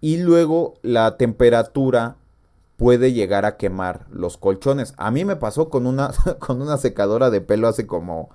Y 0.00 0.18
luego 0.18 0.74
la 0.82 1.16
temperatura 1.16 2.16
puede 2.76 3.12
llegar 3.12 3.44
a 3.44 3.56
quemar 3.56 4.06
los 4.10 4.36
colchones. 4.36 4.94
A 4.96 5.10
mí 5.10 5.24
me 5.24 5.36
pasó 5.36 5.68
con 5.68 5.86
una, 5.86 6.12
con 6.38 6.62
una 6.62 6.76
secadora 6.76 7.30
de 7.30 7.40
pelo 7.40 7.68
hace 7.68 7.86
como 7.86 8.30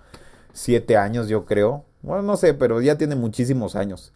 7 0.53 0.97
años, 0.97 1.27
yo 1.27 1.45
creo. 1.45 1.85
Bueno, 2.01 2.23
no 2.23 2.37
sé, 2.37 2.53
pero 2.53 2.81
ya 2.81 2.97
tiene 2.97 3.15
muchísimos 3.15 3.75
años. 3.75 4.13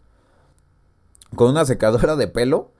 Con 1.36 1.50
una 1.50 1.66
secadora 1.66 2.16
de 2.16 2.28
pelo, 2.28 2.72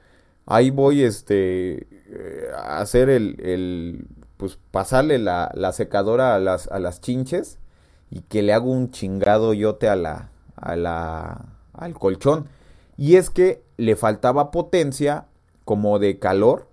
ahí 0.46 0.70
voy 0.70 1.04
este, 1.04 1.88
eh, 2.08 2.50
a 2.56 2.80
hacer 2.80 3.10
el, 3.10 3.40
el 3.42 4.08
pues 4.38 4.58
pasarle 4.72 5.20
la, 5.20 5.52
la, 5.54 5.72
secadora 5.72 6.36
a 6.36 6.40
las, 6.40 6.68
a 6.68 6.80
las 6.80 7.02
chinches 7.02 7.58
y 8.10 8.22
que 8.22 8.42
le 8.42 8.54
hago 8.54 8.72
un 8.72 8.92
chingado 8.92 9.54
yote 9.54 9.88
a 9.88 9.96
la, 9.96 10.30
a 10.56 10.76
la, 10.76 11.46
al 11.74 11.94
colchón. 11.94 12.48
Y 12.98 13.16
es 13.16 13.30
que 13.30 13.64
le 13.78 13.96
faltaba 13.96 14.52
potencia 14.52 15.26
como 15.64 16.00
de 16.00 16.20
calor 16.20 16.68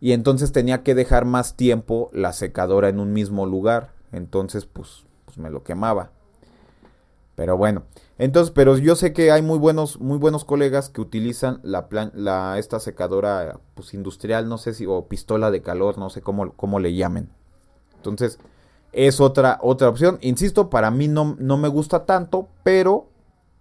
y 0.00 0.12
entonces 0.12 0.52
tenía 0.52 0.82
que 0.82 0.94
dejar 0.94 1.24
más 1.24 1.56
tiempo 1.56 2.10
la 2.12 2.32
secadora 2.32 2.88
en 2.88 3.00
un 3.00 3.12
mismo 3.12 3.46
lugar. 3.46 3.90
Entonces, 4.12 4.66
pues, 4.66 5.04
pues 5.24 5.38
me 5.38 5.50
lo 5.50 5.62
quemaba. 5.62 6.10
Pero 7.34 7.56
bueno, 7.56 7.82
entonces, 8.18 8.52
pero 8.54 8.78
yo 8.78 8.96
sé 8.96 9.12
que 9.12 9.30
hay 9.30 9.42
muy 9.42 9.58
buenos, 9.58 10.00
muy 10.00 10.18
buenos 10.18 10.44
colegas 10.44 10.88
que 10.88 11.00
utilizan 11.00 11.60
la, 11.62 11.88
la 12.14 12.58
esta 12.58 12.80
secadora 12.80 13.60
pues 13.74 13.92
industrial, 13.92 14.48
no 14.48 14.58
sé 14.58 14.72
si, 14.72 14.86
o 14.86 15.06
pistola 15.06 15.50
de 15.50 15.62
calor, 15.62 15.98
no 15.98 16.08
sé 16.08 16.22
cómo, 16.22 16.52
cómo 16.52 16.80
le 16.80 16.94
llamen. 16.94 17.28
Entonces, 17.96 18.38
es 18.92 19.20
otra, 19.20 19.58
otra 19.60 19.88
opción. 19.88 20.18
Insisto, 20.22 20.70
para 20.70 20.90
mí 20.90 21.08
no, 21.08 21.36
no 21.38 21.58
me 21.58 21.68
gusta 21.68 22.06
tanto, 22.06 22.48
pero 22.62 23.08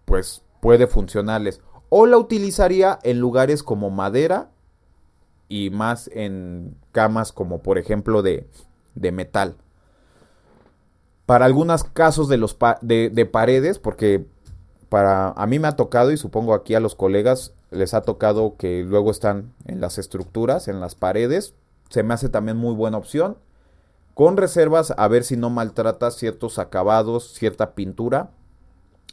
pues 0.05 0.43
puede 0.61 0.87
funcionarles. 0.87 1.61
O 1.89 2.05
la 2.05 2.17
utilizaría 2.17 2.99
en 3.03 3.19
lugares 3.19 3.61
como 3.61 3.89
madera 3.89 4.51
y 5.49 5.69
más 5.69 6.09
en 6.13 6.75
camas 6.91 7.31
como 7.31 7.61
por 7.61 7.77
ejemplo 7.77 8.21
de, 8.21 8.47
de 8.95 9.11
metal 9.11 9.57
para 11.25 11.45
algunos 11.45 11.83
casos 11.83 12.27
de, 12.27 12.37
los 12.37 12.57
de, 12.81 13.29
paredes, 13.31 13.79
porque 13.79 14.25
para 14.95 15.31
a 15.31 15.45
mí 15.45 15.59
me 15.59 15.67
ha 15.67 15.75
tocado 15.75 16.13
y 16.13 16.17
supongo 16.17 16.53
aquí 16.53 16.73
a 16.73 16.79
los 16.79 16.95
colegas 16.95 17.51
les 17.69 17.93
ha 17.93 18.03
tocado 18.03 18.55
que 18.55 18.81
luego 18.81 19.11
están 19.11 19.53
en 19.65 19.81
las 19.81 19.97
estructuras, 19.97 20.69
en 20.69 20.79
las 20.79 20.95
paredes, 20.95 21.53
se 21.89 22.01
me 22.01 22.13
hace 22.13 22.29
también 22.29 22.55
muy 22.55 22.73
buena 22.73 22.97
opción. 22.97 23.37
Con 24.13 24.37
reservas 24.37 24.93
a 24.95 25.07
ver 25.09 25.25
si 25.25 25.35
no 25.35 25.49
maltrata 25.49 26.11
ciertos 26.11 26.59
acabados, 26.59 27.33
cierta 27.33 27.75
pintura 27.75 28.29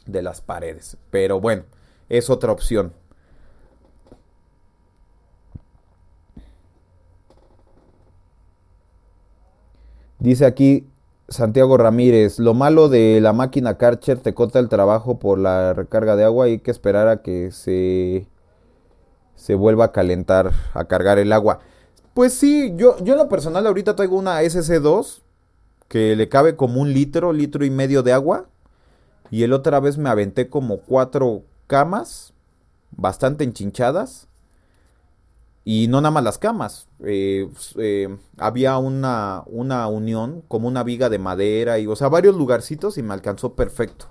de 0.05 0.21
las 0.21 0.39
paredes. 0.39 0.95
Pero 1.09 1.41
bueno, 1.41 1.63
es 2.07 2.29
otra 2.29 2.53
opción. 2.53 2.93
Dice 10.19 10.45
aquí 10.45 10.87
Santiago 11.29 11.77
Ramírez, 11.77 12.37
lo 12.39 12.53
malo 12.53 12.89
de 12.89 13.19
la 13.21 13.33
máquina 13.33 13.77
Karcher 13.77 14.19
te 14.19 14.33
corta 14.33 14.59
el 14.59 14.69
trabajo 14.69 15.19
por 15.19 15.39
la 15.39 15.73
recarga 15.73 16.15
de 16.15 16.25
agua 16.25 16.47
y 16.47 16.53
hay 16.53 16.59
que 16.59 16.71
esperar 16.71 17.07
a 17.07 17.21
que 17.21 17.51
se, 17.51 18.27
se 19.35 19.55
vuelva 19.55 19.85
a 19.85 19.91
calentar, 19.91 20.51
a 20.73 20.85
cargar 20.85 21.19
el 21.19 21.31
agua. 21.31 21.59
Pues 22.13 22.33
sí, 22.33 22.73
yo, 22.75 22.97
yo 23.03 23.13
en 23.13 23.19
lo 23.19 23.29
personal 23.29 23.65
ahorita 23.65 23.95
traigo 23.95 24.17
una 24.17 24.43
SC2 24.43 25.21
que 25.87 26.15
le 26.15 26.27
cabe 26.29 26.55
como 26.55 26.81
un 26.81 26.93
litro, 26.93 27.33
litro 27.33 27.63
y 27.65 27.69
medio 27.69 28.03
de 28.03 28.13
agua. 28.13 28.47
Y 29.31 29.43
el 29.43 29.53
otra 29.53 29.79
vez 29.79 29.97
me 29.97 30.09
aventé 30.09 30.49
como 30.49 30.77
cuatro 30.77 31.43
camas, 31.67 32.33
bastante 32.91 33.43
enchinchadas. 33.43 34.27
Y 35.65 35.87
no 35.87 36.01
nada 36.01 36.11
más 36.11 36.23
las 36.23 36.37
camas. 36.37 36.87
Eh, 37.05 37.49
eh, 37.77 38.17
había 38.37 38.77
una, 38.77 39.43
una 39.45 39.87
unión, 39.87 40.43
como 40.47 40.67
una 40.67 40.83
viga 40.83 41.09
de 41.09 41.19
madera, 41.19 41.79
y, 41.79 41.87
o 41.87 41.95
sea, 41.95 42.09
varios 42.09 42.35
lugarcitos 42.35 42.97
y 42.97 43.03
me 43.03 43.13
alcanzó 43.13 43.55
perfecto. 43.55 44.07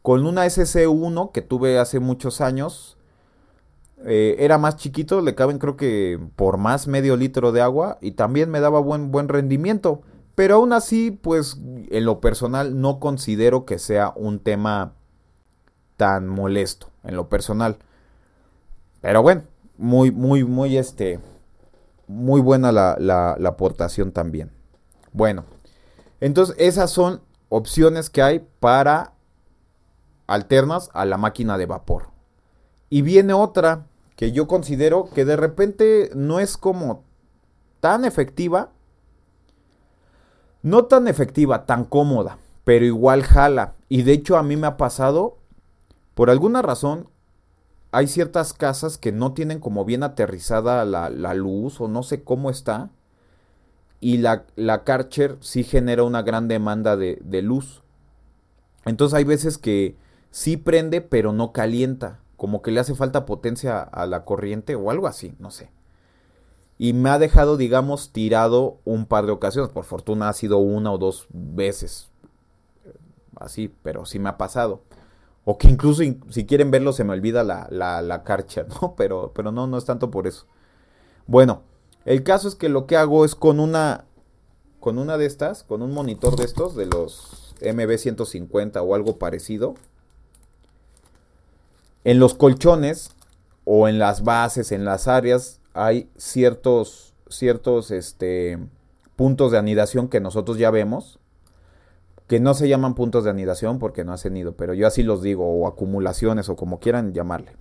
Con 0.00 0.26
una 0.26 0.46
SC1 0.46 1.32
que 1.32 1.42
tuve 1.42 1.78
hace 1.78 2.00
muchos 2.00 2.40
años, 2.40 2.96
eh, 4.04 4.36
era 4.38 4.58
más 4.58 4.76
chiquito, 4.76 5.20
le 5.20 5.34
caben 5.34 5.58
creo 5.58 5.76
que 5.76 6.20
por 6.36 6.56
más 6.56 6.86
medio 6.86 7.16
litro 7.16 7.50
de 7.52 7.60
agua 7.60 7.98
y 8.00 8.12
también 8.12 8.48
me 8.50 8.60
daba 8.60 8.80
buen, 8.80 9.10
buen 9.10 9.28
rendimiento. 9.28 10.02
Pero 10.34 10.54
aún 10.56 10.72
así, 10.72 11.10
pues 11.10 11.58
en 11.90 12.04
lo 12.04 12.20
personal 12.20 12.80
no 12.80 13.00
considero 13.00 13.64
que 13.66 13.80
sea 13.80 14.12
un 14.14 14.38
tema 14.38 14.94
tan 15.96 16.28
molesto, 16.28 16.90
en 17.02 17.16
lo 17.16 17.28
personal. 17.28 17.78
Pero 19.00 19.20
bueno, 19.20 19.42
muy, 19.78 20.10
muy, 20.10 20.44
muy, 20.44 20.76
este, 20.76 21.20
muy 22.08 22.40
buena 22.40 22.72
la, 22.72 22.96
la, 22.98 23.48
aportación 23.48 24.12
también. 24.12 24.50
Bueno, 25.12 25.44
entonces 26.20 26.56
esas 26.58 26.90
son 26.90 27.22
opciones 27.48 28.10
que 28.10 28.22
hay 28.22 28.46
para 28.60 29.14
alternas 30.26 30.90
a 30.92 31.04
la 31.06 31.16
máquina 31.16 31.56
de 31.56 31.66
vapor. 31.66 32.08
Y 32.90 33.02
viene 33.02 33.32
otra 33.32 33.86
que 34.16 34.32
yo 34.32 34.48
considero 34.48 35.08
que 35.14 35.24
de 35.24 35.36
repente 35.36 36.10
no 36.14 36.40
es 36.40 36.56
como 36.56 37.04
tan 37.80 38.04
efectiva, 38.04 38.72
no 40.62 40.86
tan 40.86 41.06
efectiva, 41.06 41.66
tan 41.66 41.84
cómoda, 41.84 42.38
pero 42.64 42.84
igual 42.84 43.22
jala. 43.22 43.74
Y 43.88 44.02
de 44.02 44.12
hecho 44.12 44.36
a 44.36 44.42
mí 44.42 44.56
me 44.56 44.66
ha 44.66 44.76
pasado, 44.76 45.38
por 46.14 46.30
alguna 46.30 46.62
razón, 46.62 47.08
hay 47.90 48.06
ciertas 48.06 48.52
casas 48.52 48.98
que 48.98 49.12
no 49.12 49.32
tienen 49.32 49.60
como 49.60 49.84
bien 49.84 50.02
aterrizada 50.02 50.84
la, 50.84 51.34
luz 51.34 51.80
o 51.80 51.88
no 51.88 52.02
sé 52.02 52.22
cómo 52.22 52.50
está. 52.50 52.90
Y 54.00 54.18
la, 54.18 54.44
la 54.56 54.84
Karcher 54.84 55.38
sí 55.40 55.64
genera 55.64 56.04
una 56.04 56.22
gran 56.22 56.48
demanda 56.48 56.96
de, 56.96 57.42
luz. 57.42 57.82
Entonces 58.84 59.16
hay 59.16 59.24
veces 59.24 59.58
que 59.58 59.96
sí 60.30 60.56
prende 60.56 61.00
pero 61.00 61.32
no 61.32 61.52
calienta. 61.52 62.20
como 62.36 62.62
que 62.62 62.70
le 62.70 62.80
hace 62.80 62.94
falta 62.94 63.26
potencia 63.26 63.80
a 63.80 64.06
la 64.06 64.24
corriente 64.24 64.76
o 64.76 64.90
algo 64.90 65.06
así, 65.06 65.34
no 65.38 65.50
sé. 65.50 65.70
Y 66.80 66.92
me 66.92 67.10
ha 67.10 67.18
dejado, 67.18 67.56
digamos, 67.56 68.12
tirado 68.12 68.78
un 68.84 69.06
par 69.06 69.26
de 69.26 69.32
ocasiones. 69.32 69.72
Por 69.72 69.84
fortuna 69.84 70.28
ha 70.28 70.32
sido 70.32 70.58
una 70.58 70.92
o 70.92 70.98
dos 70.98 71.26
veces. 71.30 72.10
Así, 73.34 73.74
pero 73.82 74.04
sí 74.04 74.20
me 74.20 74.28
ha 74.28 74.38
pasado. 74.38 74.82
O 75.50 75.56
que 75.56 75.66
incluso 75.66 76.02
si 76.28 76.44
quieren 76.44 76.70
verlo 76.70 76.92
se 76.92 77.04
me 77.04 77.14
olvida 77.14 77.42
la, 77.42 77.68
la, 77.70 78.02
la 78.02 78.22
carcha, 78.22 78.66
¿no? 78.82 78.94
Pero, 78.98 79.32
pero 79.34 79.50
no, 79.50 79.66
no 79.66 79.78
es 79.78 79.86
tanto 79.86 80.10
por 80.10 80.26
eso. 80.26 80.44
Bueno, 81.26 81.62
el 82.04 82.22
caso 82.22 82.48
es 82.48 82.54
que 82.54 82.68
lo 82.68 82.86
que 82.86 82.98
hago 82.98 83.24
es 83.24 83.34
con 83.34 83.58
una, 83.58 84.04
con 84.78 84.98
una 84.98 85.16
de 85.16 85.24
estas, 85.24 85.62
con 85.62 85.80
un 85.80 85.94
monitor 85.94 86.36
de 86.36 86.44
estos, 86.44 86.76
de 86.76 86.84
los 86.84 87.54
MB150 87.62 88.86
o 88.86 88.94
algo 88.94 89.16
parecido, 89.16 89.74
en 92.04 92.18
los 92.18 92.34
colchones 92.34 93.12
o 93.64 93.88
en 93.88 93.98
las 93.98 94.24
bases, 94.24 94.70
en 94.70 94.84
las 94.84 95.08
áreas, 95.08 95.62
hay 95.72 96.10
ciertos, 96.18 97.14
ciertos 97.30 97.90
este, 97.90 98.58
puntos 99.16 99.52
de 99.52 99.56
anidación 99.56 100.08
que 100.08 100.20
nosotros 100.20 100.58
ya 100.58 100.70
vemos, 100.70 101.18
que 102.28 102.40
no 102.40 102.54
se 102.54 102.68
llaman 102.68 102.94
puntos 102.94 103.24
de 103.24 103.30
anidación 103.30 103.78
porque 103.78 104.04
no 104.04 104.12
hacen 104.12 104.34
nido, 104.34 104.52
pero 104.52 104.74
yo 104.74 104.86
así 104.86 105.02
los 105.02 105.22
digo, 105.22 105.46
o 105.46 105.66
acumulaciones, 105.66 106.48
o 106.48 106.56
como 106.56 106.78
quieran 106.78 107.14
llamarle. 107.14 107.56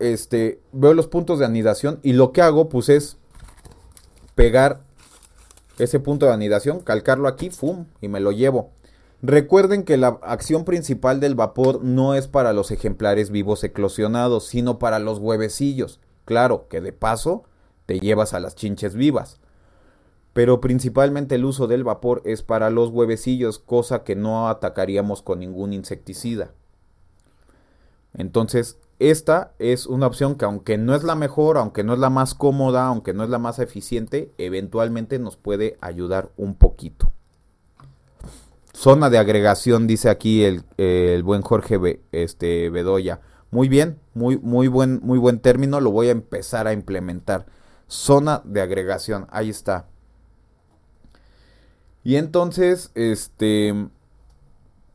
Este, 0.00 0.60
veo 0.72 0.92
los 0.92 1.06
puntos 1.06 1.38
de 1.38 1.46
anidación 1.46 2.00
y 2.02 2.12
lo 2.12 2.32
que 2.32 2.42
hago, 2.42 2.68
pues 2.68 2.88
es 2.88 3.16
pegar 4.34 4.82
ese 5.78 6.00
punto 6.00 6.26
de 6.26 6.32
anidación, 6.32 6.80
calcarlo 6.80 7.28
aquí, 7.28 7.50
¡fum! 7.50 7.86
y 8.00 8.08
me 8.08 8.18
lo 8.18 8.32
llevo. 8.32 8.72
Recuerden 9.22 9.84
que 9.84 9.96
la 9.96 10.18
acción 10.22 10.64
principal 10.64 11.20
del 11.20 11.36
vapor 11.36 11.82
no 11.82 12.14
es 12.14 12.26
para 12.26 12.52
los 12.52 12.72
ejemplares 12.72 13.30
vivos 13.30 13.62
eclosionados, 13.64 14.46
sino 14.46 14.78
para 14.78 14.98
los 14.98 15.18
huevecillos. 15.18 16.00
Claro 16.24 16.66
que 16.68 16.80
de 16.80 16.92
paso 16.92 17.44
te 17.86 18.00
llevas 18.00 18.34
a 18.34 18.40
las 18.40 18.56
chinches 18.56 18.94
vivas. 18.94 19.40
Pero 20.34 20.60
principalmente 20.60 21.36
el 21.36 21.46
uso 21.46 21.66
del 21.66 21.84
vapor 21.84 22.20
es 22.26 22.42
para 22.42 22.68
los 22.68 22.90
huevecillos, 22.90 23.58
cosa 23.58 24.04
que 24.04 24.16
no 24.16 24.48
atacaríamos 24.48 25.22
con 25.22 25.38
ningún 25.38 25.72
insecticida. 25.72 26.52
Entonces, 28.12 28.78
esta 28.98 29.54
es 29.58 29.86
una 29.86 30.06
opción 30.06 30.36
que 30.36 30.44
aunque 30.44 30.76
no 30.76 30.94
es 30.94 31.02
la 31.02 31.14
mejor, 31.14 31.56
aunque 31.56 31.82
no 31.82 31.94
es 31.94 31.98
la 31.98 32.10
más 32.10 32.34
cómoda, 32.34 32.86
aunque 32.86 33.12
no 33.12 33.24
es 33.24 33.30
la 33.30 33.38
más 33.38 33.58
eficiente, 33.58 34.32
eventualmente 34.38 35.18
nos 35.18 35.36
puede 35.36 35.78
ayudar 35.80 36.30
un 36.36 36.54
poquito. 36.54 37.12
Zona 38.72 39.10
de 39.10 39.18
agregación, 39.18 39.86
dice 39.86 40.10
aquí 40.10 40.44
el, 40.44 41.22
buen 41.22 41.42
Jorge 41.42 42.00
este, 42.10 42.70
Bedoya. 42.70 43.20
Muy 43.50 43.68
bien, 43.68 44.00
muy, 44.14 44.36
muy, 44.38 44.66
buen, 44.66 45.00
muy 45.02 45.18
buen 45.18 45.38
término, 45.38 45.80
lo 45.80 45.92
voy 45.92 46.08
a 46.08 46.12
empezar 46.12 46.66
a 46.66 46.72
implementar. 46.72 47.46
Zona 47.86 48.42
de 48.44 48.60
agregación, 48.60 49.26
ahí 49.30 49.48
está. 49.48 49.86
Y 52.04 52.16
entonces, 52.16 52.90
este, 52.94 53.88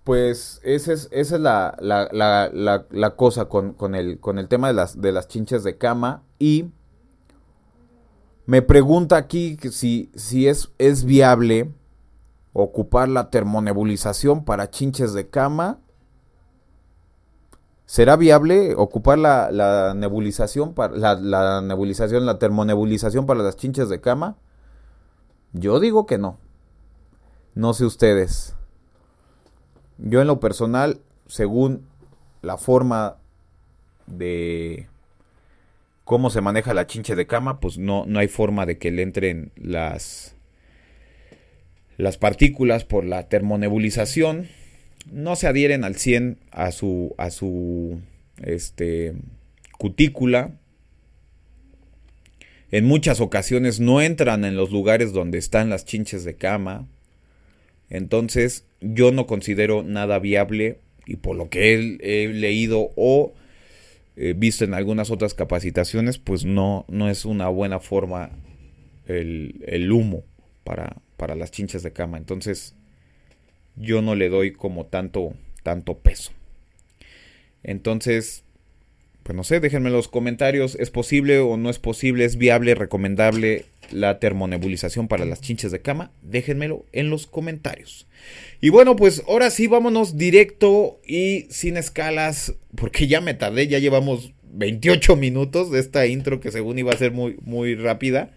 pues 0.03 0.61
esa 0.63 0.93
es, 0.93 1.09
esa 1.11 1.35
es 1.35 1.41
la, 1.41 1.75
la, 1.81 3.15
cosa 3.15 3.45
con, 3.45 3.73
con, 3.73 3.95
el, 3.95 4.19
con 4.19 4.39
el 4.39 4.47
tema 4.47 4.67
de 4.67 4.73
las, 4.73 5.01
de 5.01 5.11
las 5.11 5.27
chinches 5.27 5.63
de 5.63 5.77
cama. 5.77 6.23
Y 6.37 6.71
me 8.45 8.61
pregunta 8.61 9.17
aquí 9.17 9.57
si, 9.71 10.11
si 10.15 10.47
es, 10.47 10.71
es 10.77 11.03
viable 11.03 11.71
ocupar 12.53 13.09
la 13.09 13.29
termonebulización 13.29 14.45
para 14.45 14.69
chinches 14.69 15.13
de 15.13 15.29
cama. 15.29 15.79
¿Será 17.85 18.15
viable 18.17 18.75
ocupar 18.75 19.17
la, 19.17 19.93
nebulización, 19.95 20.73
para, 20.75 20.95
la, 20.95 21.61
nebulización, 21.61 22.25
la 22.27 22.37
termonebulización 22.37 23.25
para 23.25 23.41
las 23.41 23.55
chinches 23.55 23.89
de 23.89 23.99
cama? 23.99 24.37
Yo 25.53 25.79
digo 25.79 26.05
que 26.05 26.19
no. 26.19 26.37
No 27.55 27.73
sé 27.73 27.85
ustedes. 27.85 28.55
Yo 29.97 30.21
en 30.21 30.27
lo 30.27 30.39
personal, 30.39 31.01
según 31.27 31.85
la 32.41 32.57
forma 32.57 33.17
de 34.07 34.87
cómo 36.05 36.29
se 36.29 36.41
maneja 36.41 36.73
la 36.73 36.87
chinche 36.87 37.15
de 37.15 37.27
cama, 37.27 37.59
pues 37.59 37.77
no, 37.77 38.05
no 38.05 38.19
hay 38.19 38.27
forma 38.27 38.65
de 38.65 38.77
que 38.77 38.91
le 38.91 39.03
entren 39.03 39.51
las 39.55 40.35
las 41.97 42.17
partículas 42.17 42.85
por 42.85 43.03
la 43.03 43.27
termonebulización 43.27 44.47
no 45.11 45.35
se 45.35 45.47
adhieren 45.47 45.83
al 45.83 45.95
100 45.95 46.37
a 46.51 46.71
su, 46.71 47.15
a 47.17 47.29
su 47.29 47.99
este, 48.43 49.13
cutícula. 49.77 50.51
En 52.71 52.85
muchas 52.85 53.19
ocasiones 53.19 53.79
no 53.79 54.01
entran 54.01 54.45
en 54.45 54.55
los 54.55 54.71
lugares 54.71 55.11
donde 55.11 55.37
están 55.37 55.69
las 55.69 55.85
chinches 55.85 56.23
de 56.23 56.35
cama. 56.35 56.87
Entonces 57.89 58.65
yo 58.81 59.11
no 59.11 59.27
considero 59.27 59.83
nada 59.83 60.19
viable 60.19 60.79
y 61.05 61.17
por 61.17 61.35
lo 61.35 61.49
que 61.49 61.97
he, 62.01 62.27
leído 62.27 62.91
o 62.95 63.33
visto 64.35 64.65
en 64.65 64.73
algunas 64.73 65.11
otras 65.11 65.33
capacitaciones, 65.33 66.17
pues 66.17 66.43
no, 66.43 66.85
no 66.89 67.09
es 67.09 67.25
una 67.25 67.47
buena 67.47 67.79
forma 67.79 68.31
el, 69.07 69.63
el 69.65 69.91
humo 69.91 70.23
para, 70.63 70.97
para 71.17 71.35
las 71.35 71.51
chinchas 71.51 71.83
de 71.83 71.93
cama. 71.93 72.17
Entonces, 72.17 72.75
yo 73.75 74.01
no 74.01 74.15
le 74.15 74.29
doy 74.29 74.51
como 74.51 74.85
tanto, 74.85 75.33
tanto 75.63 75.97
peso. 75.99 76.31
Entonces, 77.63 78.43
pues 79.23 79.35
no 79.35 79.43
sé, 79.43 79.59
déjenme 79.59 79.89
en 79.89 79.93
los 79.93 80.07
comentarios, 80.07 80.75
¿es 80.75 80.89
posible 80.89 81.39
o 81.39 81.57
no 81.57 81.69
es 81.69 81.79
posible? 81.79 82.25
¿Es 82.25 82.37
viable, 82.37 82.75
recomendable 82.75 83.65
la 83.91 84.19
termonebulización 84.19 85.07
para 85.07 85.25
las 85.25 85.41
chinchas 85.41 85.71
de 85.71 85.81
cama? 85.81 86.11
Déjenmelo 86.21 86.85
en 86.91 87.09
los 87.09 87.27
comentarios. 87.27 88.07
Y 88.61 88.69
bueno, 88.69 88.95
pues 88.95 89.23
ahora 89.27 89.49
sí, 89.51 89.67
vámonos 89.67 90.17
directo 90.17 90.99
y 91.05 91.47
sin 91.49 91.77
escalas, 91.77 92.55
porque 92.75 93.07
ya 93.07 93.21
me 93.21 93.33
tardé, 93.33 93.67
ya 93.67 93.79
llevamos 93.79 94.33
28 94.51 95.15
minutos 95.15 95.71
de 95.71 95.79
esta 95.79 96.07
intro 96.07 96.39
que 96.39 96.51
según 96.51 96.79
iba 96.79 96.91
a 96.91 96.97
ser 96.97 97.11
muy, 97.11 97.37
muy 97.41 97.75
rápida 97.75 98.31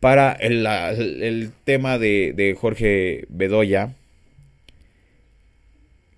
para 0.00 0.32
el, 0.32 1.50
tema 1.64 1.98
de, 1.98 2.56
Jorge 2.60 3.24
Bedoya. 3.28 3.94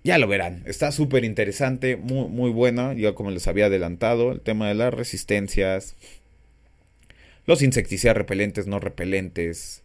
Ya 0.05 0.19
lo 0.19 0.27
verán, 0.27 0.61
está 0.67 0.91
súper 0.91 1.25
interesante, 1.25 1.97
muy, 1.97 2.27
muy 2.27 2.51
buena, 2.51 2.93
ya 2.93 3.15
como 3.15 3.31
les 3.31 3.47
había 3.47 3.65
adelantado, 3.65 4.33
el 4.33 4.39
tema 4.39 4.67
de 4.67 4.75
las 4.75 4.93
resistencias, 4.93 5.95
los 7.47 7.63
insecticidas 7.63 8.15
repelentes, 8.15 8.67
no 8.67 8.79
repelentes 8.79 9.83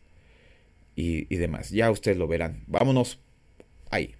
y, 0.94 1.26
y 1.34 1.38
demás. 1.38 1.70
Ya 1.70 1.90
ustedes 1.90 2.18
lo 2.18 2.28
verán. 2.28 2.64
Vámonos 2.66 3.18
ahí. 3.88 4.14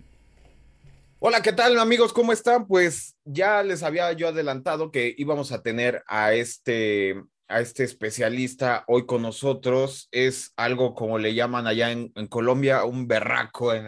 Hola, 1.19 1.43
¿qué 1.43 1.53
tal 1.53 1.79
amigos? 1.79 2.15
¿Cómo 2.15 2.33
están? 2.33 2.67
Pues 2.67 3.15
ya 3.27 3.63
les 3.63 3.83
había 3.83 4.11
yo 4.15 4.29
adelantado 4.29 4.91
que 4.91 5.15
íbamos 5.19 5.53
a 5.53 5.63
tener 5.63 6.03
a 6.07 6.33
este 6.33 7.15
a 7.47 7.61
este 7.61 7.85
especialista 7.85 8.85
hoy 8.87 9.05
con 9.05 9.21
nosotros. 9.21 10.09
Es 10.13 10.55
algo 10.57 10.95
como 10.95 11.19
le 11.19 11.35
llaman 11.35 11.67
allá 11.67 11.91
en, 11.91 12.09
Colombia, 12.29 12.85
un 12.85 13.07
berraco 13.07 13.75
en, 13.75 13.85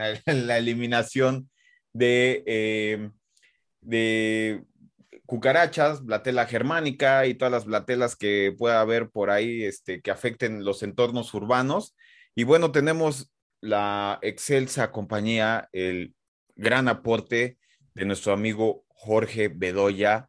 la 0.47 0.59
eliminación 0.59 1.49
de, 1.93 2.43
eh, 2.47 3.11
de 3.81 4.65
cucarachas, 5.27 6.05
blatela 6.05 6.47
germánica 6.47 7.27
y 7.27 7.35
todas 7.35 7.53
las 7.53 7.65
blatelas 7.65 8.17
que 8.17 8.55
pueda 8.57 8.81
haber 8.81 9.11
por 9.11 9.31
ahí 9.31 9.65
este, 9.65 10.03
que 10.03 10.11
afecten 10.11 10.65
los 10.65 10.83
entornos 10.83 11.33
urbanos. 11.35 11.97
Y 12.35 12.45
bueno, 12.45 12.73
tenemos 12.73 13.33
la 13.61 14.19
excelsa 14.23 14.91
compañía, 14.91 15.69
el 15.73 16.15
gran 16.57 16.89
aporte 16.89 17.59
de 17.95 18.05
nuestro 18.05 18.33
amigo 18.33 18.85
Jorge 18.89 19.49
Bedoya. 19.49 20.29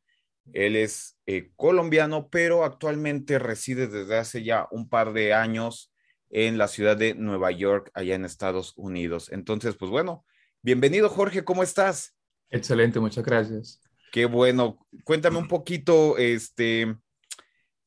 Él 0.52 0.76
es 0.76 1.17
eh, 1.26 1.52
colombiano, 1.56 2.30
pero 2.30 2.63
actualmente 2.63 3.39
reside 3.39 3.88
desde 3.88 4.17
hace 4.17 4.43
ya 4.43 4.67
un 4.71 4.89
par 4.89 5.13
de 5.13 5.34
años 5.34 5.93
en 6.30 6.58
la 6.58 6.67
ciudad 6.67 6.97
de 6.97 7.13
Nueva 7.13 7.52
York, 7.52 7.91
allá 7.93 8.15
en 8.15 8.26
Estados 8.26 8.73
Unidos. 8.76 9.32
Entonces, 9.32 9.76
pues 9.76 9.91
bueno, 9.91 10.26
bienvenido 10.63 11.10
Jorge, 11.10 11.43
¿cómo 11.43 11.62
estás? 11.62 12.15
Excelente, 12.49 12.99
muchas 12.99 13.23
gracias. 13.23 13.80
Qué 14.12 14.26
bueno. 14.26 14.80
Cuéntame 15.04 15.38
un 15.38 15.47
poquito, 15.47 16.17
este, 16.17 16.95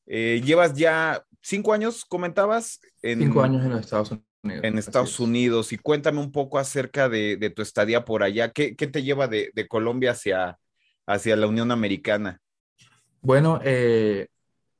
eh, 0.05 0.41
llevas 0.43 0.73
ya 0.73 1.25
cinco 1.41 1.73
años, 1.73 2.05
comentabas. 2.05 2.79
En, 3.01 3.19
cinco 3.19 3.41
años 3.41 3.65
en 3.65 3.71
Estados 3.73 4.11
Unidos. 4.11 4.63
En 4.63 4.77
Estados 4.77 5.19
Unidos. 5.19 5.73
Y 5.73 5.77
cuéntame 5.77 6.19
un 6.19 6.31
poco 6.31 6.59
acerca 6.59 7.09
de, 7.09 7.51
tu 7.55 7.61
estadía 7.61 8.05
por 8.05 8.23
allá. 8.23 8.51
¿Qué, 8.51 8.73
te 8.73 9.03
lleva 9.03 9.27
de, 9.27 9.51
de 9.53 9.67
Colombia 9.67 10.11
hacia, 10.11 10.57
hacia 11.05 11.35
la 11.35 11.47
Unión 11.47 11.71
Americana? 11.71 12.39
Bueno, 13.21 13.59
eh, 13.63 14.27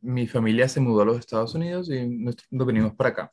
mi 0.01 0.27
familia 0.27 0.69
se 0.69 0.79
mudó 0.79 1.01
a 1.01 1.05
los 1.05 1.19
Estados 1.19 1.55
Unidos 1.55 1.89
y 1.89 2.07
nos, 2.07 2.35
venimos 2.49 2.93
para 2.93 3.09
acá. 3.09 3.31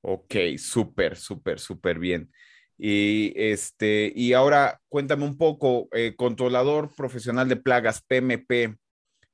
Ok, 0.00 0.34
súper, 0.56 1.16
súper, 1.16 1.58
súper 1.58 1.98
bien. 1.98 2.30
Y 2.78 3.32
este, 3.36 4.12
y 4.14 4.32
ahora 4.34 4.80
cuéntame 4.88 5.24
un 5.24 5.36
poco, 5.36 5.88
eh, 5.92 6.14
controlador 6.16 6.94
profesional 6.94 7.48
de 7.48 7.56
plagas, 7.56 8.02
PMP, 8.02 8.76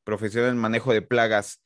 profesional 0.04 0.50
en 0.50 0.58
manejo 0.58 0.92
de 0.92 1.02
plagas. 1.02 1.60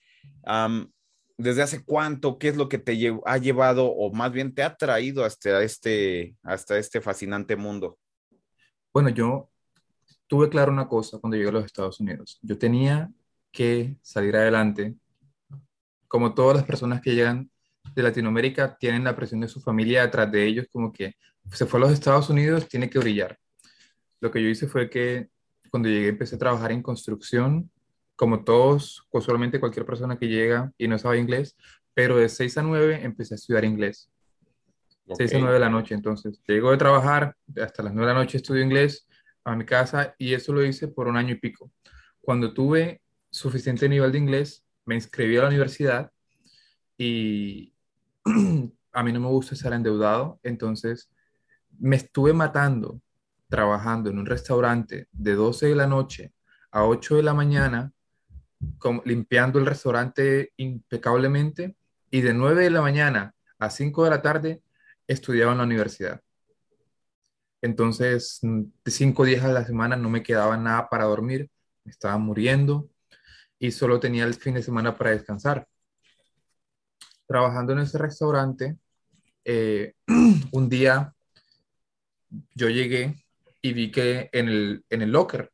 ¿desde 1.36 1.62
hace 1.62 1.84
cuánto? 1.84 2.38
¿Qué 2.38 2.48
es 2.48 2.56
lo 2.56 2.68
que 2.68 2.78
te 2.78 2.94
lle- 2.94 3.22
ha 3.24 3.38
llevado 3.38 3.86
o 3.86 4.12
más 4.12 4.32
bien 4.32 4.52
te 4.54 4.62
ha 4.64 4.74
traído 4.76 5.24
hasta 5.24 5.62
este, 5.62 6.36
hasta 6.42 6.76
este 6.78 7.00
fascinante 7.00 7.54
mundo? 7.54 7.96
Bueno, 8.92 9.08
yo 9.10 9.48
tuve 10.26 10.48
claro 10.48 10.72
una 10.72 10.88
cosa 10.88 11.18
cuando 11.18 11.36
llegué 11.36 11.50
a 11.50 11.52
los 11.52 11.64
Estados 11.64 12.00
Unidos. 12.00 12.38
Yo 12.42 12.58
tenía 12.58 13.10
que 13.52 13.96
salir 14.02 14.36
adelante. 14.36 14.96
Como 16.08 16.34
todas 16.34 16.56
las 16.56 16.66
personas 16.66 17.00
que 17.00 17.14
llegan 17.14 17.50
de 17.94 18.02
Latinoamérica, 18.02 18.76
tienen 18.78 19.04
la 19.04 19.14
presión 19.14 19.40
de 19.40 19.48
su 19.48 19.60
familia 19.60 20.02
detrás 20.02 20.30
de 20.32 20.44
ellos, 20.46 20.66
como 20.72 20.92
que 20.92 21.14
se 21.52 21.66
fue 21.66 21.80
a 21.80 21.82
los 21.82 21.92
Estados 21.92 22.30
Unidos, 22.30 22.68
tiene 22.68 22.90
que 22.90 22.98
brillar. 22.98 23.38
Lo 24.20 24.30
que 24.30 24.42
yo 24.42 24.48
hice 24.48 24.66
fue 24.66 24.90
que 24.90 25.28
cuando 25.70 25.88
llegué 25.88 26.08
empecé 26.08 26.36
a 26.36 26.38
trabajar 26.38 26.72
en 26.72 26.82
construcción, 26.82 27.70
como 28.16 28.42
todos, 28.42 29.06
usualmente 29.12 29.60
cualquier 29.60 29.86
persona 29.86 30.18
que 30.18 30.28
llega 30.28 30.72
y 30.76 30.88
no 30.88 30.98
sabe 30.98 31.18
inglés, 31.18 31.56
pero 31.94 32.16
de 32.16 32.28
6 32.28 32.58
a 32.58 32.62
9 32.62 33.00
empecé 33.02 33.34
a 33.34 33.36
estudiar 33.36 33.64
inglés. 33.64 34.10
Ok, 35.06 35.16
6 35.18 35.34
a 35.34 35.38
9 35.38 35.54
de 35.54 35.60
la 35.60 35.70
noche, 35.70 35.94
entonces 35.94 36.40
llego 36.46 36.70
de 36.70 36.76
trabajar, 36.76 37.36
hasta 37.62 37.82
las 37.82 37.94
9 37.94 38.08
de 38.08 38.14
la 38.14 38.20
noche 38.20 38.38
estudio 38.38 38.62
inglés 38.62 39.06
a 39.44 39.54
mi 39.54 39.64
casa 39.64 40.14
y 40.18 40.34
eso 40.34 40.52
lo 40.52 40.64
hice 40.64 40.88
por 40.88 41.06
un 41.06 41.16
año 41.16 41.34
y 41.34 41.38
pico. 41.38 41.70
Cuando 42.20 42.52
tuve 42.52 43.00
suficiente 43.30 43.88
nivel 43.88 44.12
de 44.12 44.18
inglés, 44.18 44.64
me 44.84 44.94
inscribí 44.94 45.36
a 45.36 45.42
la 45.42 45.48
universidad 45.48 46.10
y 46.96 47.72
a 48.92 49.02
mí 49.02 49.12
no 49.12 49.20
me 49.20 49.28
gusta 49.28 49.54
estar 49.54 49.72
endeudado, 49.72 50.40
entonces 50.42 51.10
me 51.78 51.96
estuve 51.96 52.32
matando 52.32 53.00
trabajando 53.48 54.10
en 54.10 54.18
un 54.18 54.26
restaurante 54.26 55.08
de 55.12 55.34
12 55.34 55.66
de 55.66 55.74
la 55.74 55.86
noche 55.86 56.32
a 56.70 56.84
8 56.84 57.16
de 57.16 57.22
la 57.22 57.34
mañana, 57.34 57.92
limpiando 59.04 59.58
el 59.58 59.66
restaurante 59.66 60.52
impecablemente 60.56 61.76
y 62.10 62.20
de 62.20 62.34
9 62.34 62.64
de 62.64 62.70
la 62.70 62.82
mañana 62.82 63.34
a 63.58 63.70
5 63.70 64.04
de 64.04 64.10
la 64.10 64.22
tarde 64.22 64.62
estudiaba 65.06 65.52
en 65.52 65.58
la 65.58 65.64
universidad. 65.64 66.20
Entonces, 67.60 68.38
de 68.42 68.90
cinco 68.90 69.24
días 69.24 69.44
a 69.44 69.48
la 69.48 69.64
semana 69.64 69.96
no 69.96 70.08
me 70.08 70.22
quedaba 70.22 70.56
nada 70.56 70.88
para 70.88 71.06
dormir, 71.06 71.50
me 71.84 71.90
estaba 71.90 72.16
muriendo 72.16 72.88
y 73.58 73.72
solo 73.72 73.98
tenía 73.98 74.24
el 74.24 74.34
fin 74.34 74.54
de 74.54 74.62
semana 74.62 74.96
para 74.96 75.10
descansar. 75.10 75.66
Trabajando 77.26 77.72
en 77.72 77.80
ese 77.80 77.98
restaurante, 77.98 78.76
eh, 79.44 79.94
un 80.52 80.68
día 80.68 81.12
yo 82.54 82.68
llegué 82.68 83.16
y 83.62 83.72
vi 83.72 83.90
que 83.90 84.28
en 84.32 84.48
el, 84.48 84.84
en 84.90 85.02
el 85.02 85.10
locker 85.12 85.50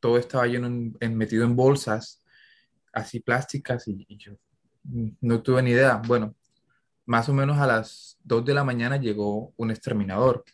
todo 0.00 0.18
estaba 0.18 0.46
lleno, 0.46 0.66
en- 0.68 0.96
en- 1.00 1.16
metido 1.16 1.44
en 1.44 1.56
bolsas 1.56 2.22
así 2.92 3.20
plásticas 3.20 3.88
y, 3.88 4.06
y 4.08 4.16
yo 4.18 4.34
no 5.20 5.42
tuve 5.42 5.62
ni 5.62 5.70
idea. 5.72 6.00
Bueno, 6.06 6.34
más 7.06 7.28
o 7.28 7.34
menos 7.34 7.58
a 7.58 7.66
las 7.66 8.18
2 8.24 8.44
de 8.44 8.54
la 8.54 8.64
mañana 8.64 8.96
llegó 8.98 9.52
un 9.56 9.70
exterminador, 9.70 10.44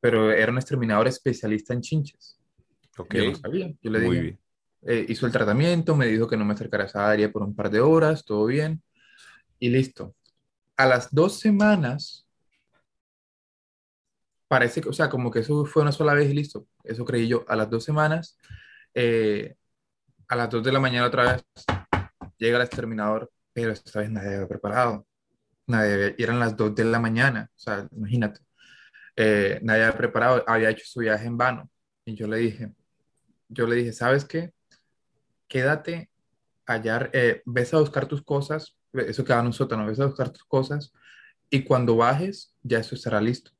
pero 0.00 0.32
era 0.32 0.50
un 0.52 0.58
exterminador 0.58 1.08
especialista 1.08 1.74
en 1.74 1.82
chinches. 1.82 2.38
ok, 2.98 3.14
Yo 3.14 3.24
no 3.24 3.34
sabía. 3.34 3.72
Yo 3.82 3.90
le 3.90 4.00
muy 4.00 4.10
dije, 4.10 4.20
bien. 4.20 4.38
eh, 4.82 5.06
hizo 5.08 5.26
el 5.26 5.32
tratamiento, 5.32 5.96
me 5.96 6.06
dijo 6.06 6.28
que 6.28 6.36
no 6.36 6.44
me 6.44 6.54
acercara 6.54 6.84
a 6.84 6.86
esa 6.86 7.10
área 7.10 7.30
por 7.32 7.42
un 7.42 7.54
par 7.54 7.70
de 7.70 7.80
horas, 7.80 8.24
todo 8.24 8.46
bien, 8.46 8.82
y 9.58 9.70
listo. 9.70 10.14
A 10.76 10.86
las 10.86 11.14
dos 11.14 11.38
semanas, 11.40 12.26
parece 14.50 14.80
que, 14.80 14.88
o 14.88 14.92
sea, 14.92 15.08
como 15.08 15.30
que 15.30 15.38
eso 15.40 15.64
fue 15.64 15.82
una 15.82 15.92
sola 15.92 16.12
vez 16.12 16.28
y 16.28 16.34
listo. 16.34 16.66
Eso 16.82 17.04
creí 17.04 17.28
yo. 17.28 17.44
A 17.46 17.54
las 17.54 17.70
dos 17.70 17.84
semanas, 17.84 18.36
eh, 18.94 19.54
a 20.26 20.34
las 20.34 20.50
dos 20.50 20.64
de 20.64 20.72
la 20.72 20.80
mañana 20.80 21.06
otra 21.06 21.22
vez, 21.34 21.44
llega 22.36 22.56
el 22.58 22.64
exterminador, 22.64 23.30
pero 23.52 23.70
esta 23.70 24.00
vez 24.00 24.10
nadie 24.10 24.34
había 24.34 24.48
preparado. 24.48 25.06
Nadie 25.68 25.94
había- 25.94 26.14
eran 26.18 26.40
las 26.40 26.56
dos 26.56 26.74
de 26.74 26.84
la 26.84 26.98
mañana, 26.98 27.48
o 27.54 27.58
sea, 27.60 27.86
imagínate. 27.92 28.40
Eh, 29.16 29.60
nadie 29.62 29.84
había 29.84 29.96
preparado, 29.96 30.44
había 30.48 30.70
hecho 30.70 30.84
su 30.84 31.00
viaje 31.00 31.26
en 31.26 31.38
vano. 31.38 31.70
Y 32.04 32.16
yo 32.16 32.26
le 32.26 32.38
dije, 32.38 32.72
yo 33.48 33.66
le 33.68 33.76
dije, 33.76 33.92
¿sabes 33.92 34.24
qué? 34.24 34.52
Quédate 35.48 36.10
allá, 36.66 37.08
eh, 37.12 37.42
ves 37.46 37.72
a 37.74 37.78
buscar 37.78 38.06
tus 38.06 38.22
cosas, 38.22 38.76
eso 38.94 39.24
queda 39.24 39.40
en 39.40 39.46
un 39.46 39.52
sótano, 39.52 39.86
ves 39.86 40.00
a 40.00 40.06
buscar 40.06 40.30
tus 40.30 40.44
cosas 40.44 40.92
y 41.50 41.62
cuando 41.64 41.96
bajes 41.96 42.54
ya 42.62 42.80
eso 42.80 42.96
estará 42.96 43.20
listo. 43.20 43.52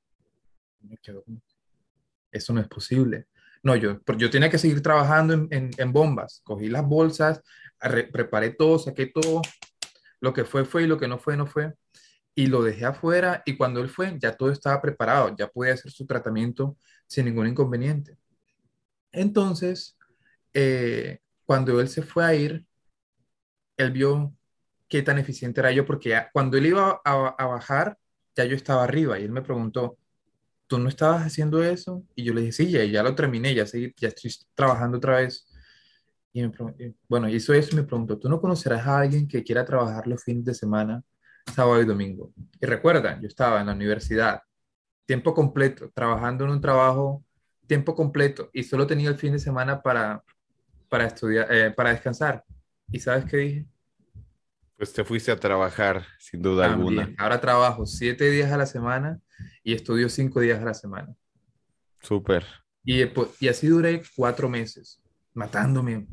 Eso 2.33 2.53
no 2.53 2.61
es 2.61 2.69
posible. 2.69 3.27
No, 3.63 3.77
yo, 3.77 4.01
yo 4.17 4.31
tenía 4.31 4.51
que 4.51 4.59
seguir 4.59 4.83
trabajando 4.83 5.35
en, 5.51 5.93
bombas. 5.93 6.41
Cogí 6.45 6.69
las 6.69 6.87
bolsas, 6.87 7.43
preparé 8.13 8.51
todo, 8.51 8.79
saqué 8.79 9.07
todo. 9.07 9.43
Lo 10.21 10.33
que 10.33 10.45
fue, 10.45 10.65
fue 10.65 10.85
y 10.85 10.87
lo 10.87 10.99
que 10.99 11.09
no 11.09 11.19
fue, 11.19 11.37
no 11.37 11.47
fue. 11.47 11.75
Y 12.35 12.47
lo 12.47 12.63
dejé 12.63 12.87
afuera 12.87 13.43
y 13.45 13.57
cuando 13.57 13.81
él 13.81 13.89
fue, 13.89 14.17
ya 14.19 14.37
todo 14.37 14.51
estaba 14.51 14.81
preparado, 14.81 15.35
ya 15.37 15.49
podía 15.49 15.75
hacer 15.75 15.91
su 15.91 16.07
tratamiento 16.07 16.77
sin 17.07 17.27
ningún 17.27 17.49
inconveniente. 17.49 18.17
Entonces, 19.13 19.97
eh, 20.55 21.19
cuando 21.45 21.81
él 21.81 21.89
se 21.89 22.03
fue 22.03 22.25
a 22.25 22.35
ir, 22.35 22.65
él 23.77 23.91
vio 23.91 24.33
qué 24.89 25.03
tan 25.03 25.19
eficiente 25.19 25.61
era 25.61 25.73
yo, 25.73 25.87
porque 25.87 26.11
ya- 26.11 26.31
cuando 26.33 26.57
él 26.57 26.67
iba 26.67 27.01
a 27.05 27.47
bajar, 27.47 27.99
ya 28.37 28.45
yo 28.45 28.57
estaba 28.57 28.85
arriba 28.85 29.19
y 29.19 29.25
él 29.25 29.33
me 29.33 29.43
preguntó, 29.43 29.99
¿tú 30.71 30.81
no 30.81 30.91
estabas 30.91 31.25
haciendo 31.27 31.65
eso? 31.65 32.05
Y 32.17 32.25
yo 32.25 32.35
le 32.35 32.43
dije, 32.43 32.53
sí, 32.55 32.73
ya, 32.73 32.85
ya 32.87 33.05
lo 33.05 33.17
terminé, 33.17 33.55
ya, 33.55 33.67
seguí- 33.67 33.95
ya 33.99 34.09
estoy 34.11 34.33
trabajando 34.57 34.99
otra 34.99 35.19
vez. 35.19 35.47
Y 36.33 36.43
me 36.43 36.53
bueno, 37.09 37.29
hizo 37.29 37.53
eso 37.55 37.71
y 37.73 37.77
me 37.77 37.83
preguntó, 37.85 38.19
¿tú 38.19 38.29
no 38.29 38.41
conocerás 38.41 38.87
a 38.87 39.01
alguien 39.01 39.27
que 39.29 39.43
quiera 39.45 39.65
trabajar 39.65 40.07
los 40.07 40.23
fines 40.23 40.45
de 40.45 40.55
semana, 40.55 41.03
sábado 41.55 41.81
y 41.83 41.87
domingo? 41.87 42.33
Y 42.61 42.67
recuerda, 42.67 43.21
yo 43.21 43.27
estaba 43.29 43.61
en 43.61 43.67
la 43.69 43.73
universidad, 43.75 44.41
tiempo 45.07 45.35
completo, 45.35 45.91
trabajando 45.95 46.45
en 46.45 46.51
un 46.53 46.61
trabajo 46.63 47.25
tiempo 47.67 47.95
completo 47.97 48.51
y 48.53 48.65
solo 48.65 48.87
tenía 48.87 49.11
el 49.11 49.17
fin 49.19 49.33
de 49.35 49.41
semana 49.41 49.83
para, 49.83 50.25
para 50.91 51.07
estudiar, 51.07 51.53
eh, 51.53 51.71
para 51.73 51.91
descansar. 51.93 52.45
¿Y 52.93 53.01
sabes 53.01 53.27
qué 53.27 53.37
dije? 53.39 53.67
Pues 54.81 54.95
te 54.95 55.05
fuiste 55.05 55.31
a 55.31 55.37
trabajar, 55.39 56.07
sin 56.19 56.41
duda 56.41 56.73
alguna. 56.73 57.13
Ahora 57.19 57.39
trabajo 57.39 57.85
siete 57.85 58.31
días 58.31 58.51
a 58.51 58.57
la 58.57 58.65
semana 58.65 59.21
y 59.63 59.75
estudio 59.75 60.09
cinco 60.09 60.41
días 60.41 60.59
a 60.59 60.65
la 60.65 60.73
semana. 60.73 61.15
Súper. 62.01 62.47
Y, 62.83 63.03
eh, 63.03 63.13
pu- 63.13 63.29
y 63.41 63.49
así 63.49 63.67
duré 63.67 64.01
cuatro 64.17 64.49
meses, 64.49 65.03
matándome. 65.35 66.07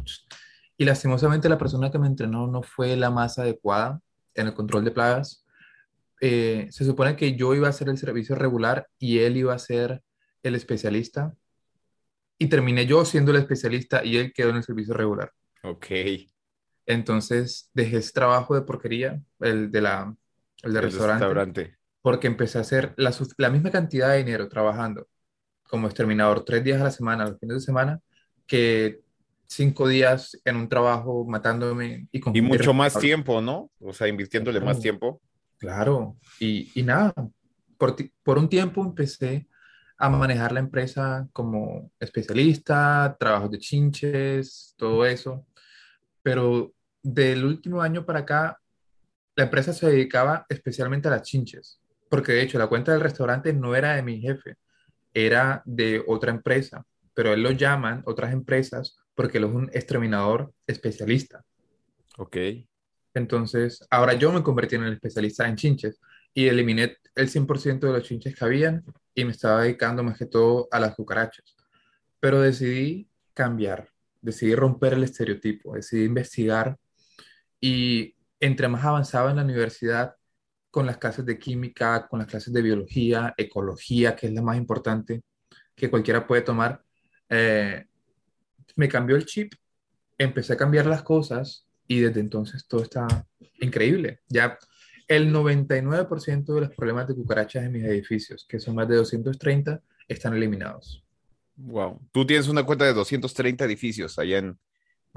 Y 0.76 0.84
lastimosamente 0.84 1.48
la 1.48 1.58
persona 1.58 1.90
que 1.90 1.98
me 1.98 2.08
entrenó 2.08 2.46
no 2.48 2.62
fue 2.62 2.98
la 2.98 3.10
más 3.10 3.40
adecuada 3.40 4.02
en 4.36 4.48
el 4.48 4.54
control 4.54 4.84
de 4.84 4.92
plagas. 4.92 5.46
Eh, 6.20 6.68
se 6.70 6.84
supone 6.84 7.16
que 7.16 7.38
yo 7.38 7.56
iba 7.56 7.68
a 7.68 7.70
hacer 7.70 7.88
el 7.88 7.98
servicio 7.98 8.36
regular 8.36 8.90
y 9.00 9.20
él 9.20 9.38
iba 9.38 9.54
a 9.54 9.60
ser 9.60 10.04
el 10.44 10.56
especialista. 10.56 11.34
Y 12.38 12.48
terminé 12.48 12.86
yo 12.86 13.06
siendo 13.06 13.32
el 13.32 13.38
especialista 13.38 14.04
y 14.04 14.18
él 14.18 14.34
quedó 14.34 14.50
en 14.50 14.58
el 14.58 14.64
servicio 14.64 14.94
regular. 14.94 15.32
Ok. 15.64 15.86
Entonces 16.88 17.72
dejé 17.76 17.98
ese 18.00 18.14
trabajo 18.14 18.56
de 18.56 18.64
porquería, 18.64 19.22
el 19.42 19.72
de 19.72 19.82
la, 19.82 20.16
el 20.64 20.74
del 20.74 20.84
El 20.84 20.92
restaurante, 20.92 21.26
restaurante. 21.26 21.78
porque 22.02 22.28
empecé 22.28 22.58
a 22.60 22.62
hacer 22.62 22.94
la, 22.98 23.14
la 23.38 23.50
misma 23.52 23.72
cantidad 23.72 24.12
de 24.12 24.20
dinero 24.20 24.50
trabajando 24.50 25.08
como 25.70 25.88
exterminador 25.88 26.46
tres 26.46 26.64
días 26.64 26.82
a 26.82 26.86
la 26.86 26.92
semana, 26.92 27.26
los 27.28 27.40
fines 27.40 27.58
de 27.58 27.62
semana, 27.62 28.00
que 28.48 29.02
cinco 29.48 29.88
días 29.88 30.40
en 30.46 30.58
un 30.58 30.70
trabajo 30.70 31.26
matándome 31.26 32.08
y 32.12 32.20
con 32.22 32.34
Y 32.36 32.42
mucho 32.42 32.74
más 32.74 32.98
tiempo, 32.98 33.42
¿no? 33.42 33.72
O 33.80 33.94
sea, 33.94 34.08
invirtiéndole 34.08 34.60
más 34.62 34.78
Claro. 34.78 34.82
tiempo. 34.82 35.22
Claro, 35.60 36.18
y, 36.40 36.72
y 36.80 36.84
nada, 36.84 37.14
por, 37.78 37.96
por 38.24 38.38
un 38.38 38.48
tiempo 38.50 38.84
empecé 38.86 39.48
a 39.98 40.10
manejar 40.10 40.52
la 40.52 40.60
empresa 40.60 41.28
como 41.34 41.92
especialista, 42.00 43.16
trabajos 43.20 43.52
de 43.52 43.58
chinches, 43.60 44.76
todo 44.78 45.06
eso, 45.06 45.48
pero 46.24 46.74
del 47.04 47.46
último 47.46 47.82
año 47.82 48.06
para 48.06 48.20
acá, 48.20 48.60
la 49.36 49.44
empresa 49.44 49.74
se 49.74 49.88
dedicaba 49.88 50.46
especialmente 50.50 51.08
a 51.08 51.12
las 51.12 51.22
chinches, 51.24 51.80
porque 52.10 52.34
de 52.34 52.42
hecho 52.42 52.58
la 52.58 52.68
cuenta 52.68 52.92
del 52.92 53.02
restaurante 53.02 53.54
no 53.54 53.76
era 53.76 53.96
de 53.96 54.02
mi 54.02 54.20
jefe, 54.20 54.56
era 55.14 55.62
de 55.66 56.04
otra 56.08 56.32
empresa, 56.32 56.86
pero 57.14 57.34
él 57.34 57.44
lo 57.44 57.52
llaman 57.52 58.04
otras 58.06 58.34
empresas 58.34 58.98
porque 59.16 59.40
él 59.40 59.46
es 59.46 59.52
un 59.52 59.70
exterminador 59.74 60.54
especialista. 60.68 61.44
Ok. 62.18 62.38
Entonces, 63.14 63.86
ahora 63.90 64.14
yo 64.14 64.32
me 64.32 64.44
convertí 64.44 64.76
en 64.76 64.84
el 64.84 64.94
especialista 64.94 65.48
en 65.48 65.56
chinches 65.56 66.00
y 66.34 66.48
eliminé 66.48 66.98
el 67.16 67.30
100% 67.30 67.80
de 67.80 67.94
los 67.94 68.04
chinches 68.04 68.36
que 68.36 68.46
habían 68.46 68.84
y 69.16 69.26
me 69.26 69.32
estaba 69.32 69.64
dedicando 69.64 70.04
más 70.04 70.18
que 70.18 70.28
todo 70.28 70.68
a 70.72 70.80
las 70.80 70.94
cucarachas. 70.94 71.56
Pero 72.20 72.42
decidí 72.42 73.10
cambiar, 73.34 73.90
decidí 74.22 74.54
romper 74.54 74.94
el 74.94 75.04
estereotipo, 75.04 75.74
decidí 75.74 76.06
investigar 76.06 76.78
y 77.60 78.16
entre 78.40 78.68
más 78.68 78.84
avanzaba 78.84 79.32
en 79.32 79.38
la 79.38 79.44
universidad, 79.44 80.16
con 80.70 80.86
las 80.86 80.98
clases 80.98 81.26
de 81.26 81.40
química, 81.40 82.08
con 82.08 82.20
las 82.20 82.28
clases 82.28 82.54
de 82.54 82.62
biología, 82.62 83.34
ecología, 83.38 84.16
que 84.16 84.28
es 84.28 84.34
la 84.34 84.42
más 84.42 84.58
importante 84.58 85.24
que 85.76 85.90
cualquiera 85.90 86.28
puede 86.28 86.42
tomar, 86.42 86.84
eh, 87.30 87.86
me 88.76 88.88
cambió 88.88 89.16
el 89.16 89.26
chip, 89.26 89.54
empecé 90.18 90.54
a 90.54 90.58
cambiar 90.58 90.86
las 90.86 91.04
cosas 91.04 91.68
y 91.88 92.00
desde 92.00 92.20
entonces 92.20 92.68
todo 92.68 92.84
está 92.84 93.08
increíble. 93.60 94.22
Ya 94.28 94.58
el 95.08 95.32
99% 95.34 96.54
de 96.54 96.62
los 96.62 96.76
problemas 96.76 97.08
de 97.08 97.16
cucarachas 97.16 97.64
en 97.64 97.72
mis 97.72 97.84
edificios, 97.84 98.46
que 98.48 98.60
son 98.60 98.76
más 98.76 98.88
de 98.88 98.98
230, 98.98 99.82
están 100.08 100.36
eliminados. 100.36 101.04
Wow. 101.56 102.02
Tú 102.12 102.26
tienes 102.26 102.48
una 102.48 102.64
cuenta 102.64 102.86
de 102.86 102.94
230 102.94 103.66
edificios 103.66 104.20
allá 104.20 104.40
en... 104.40 104.60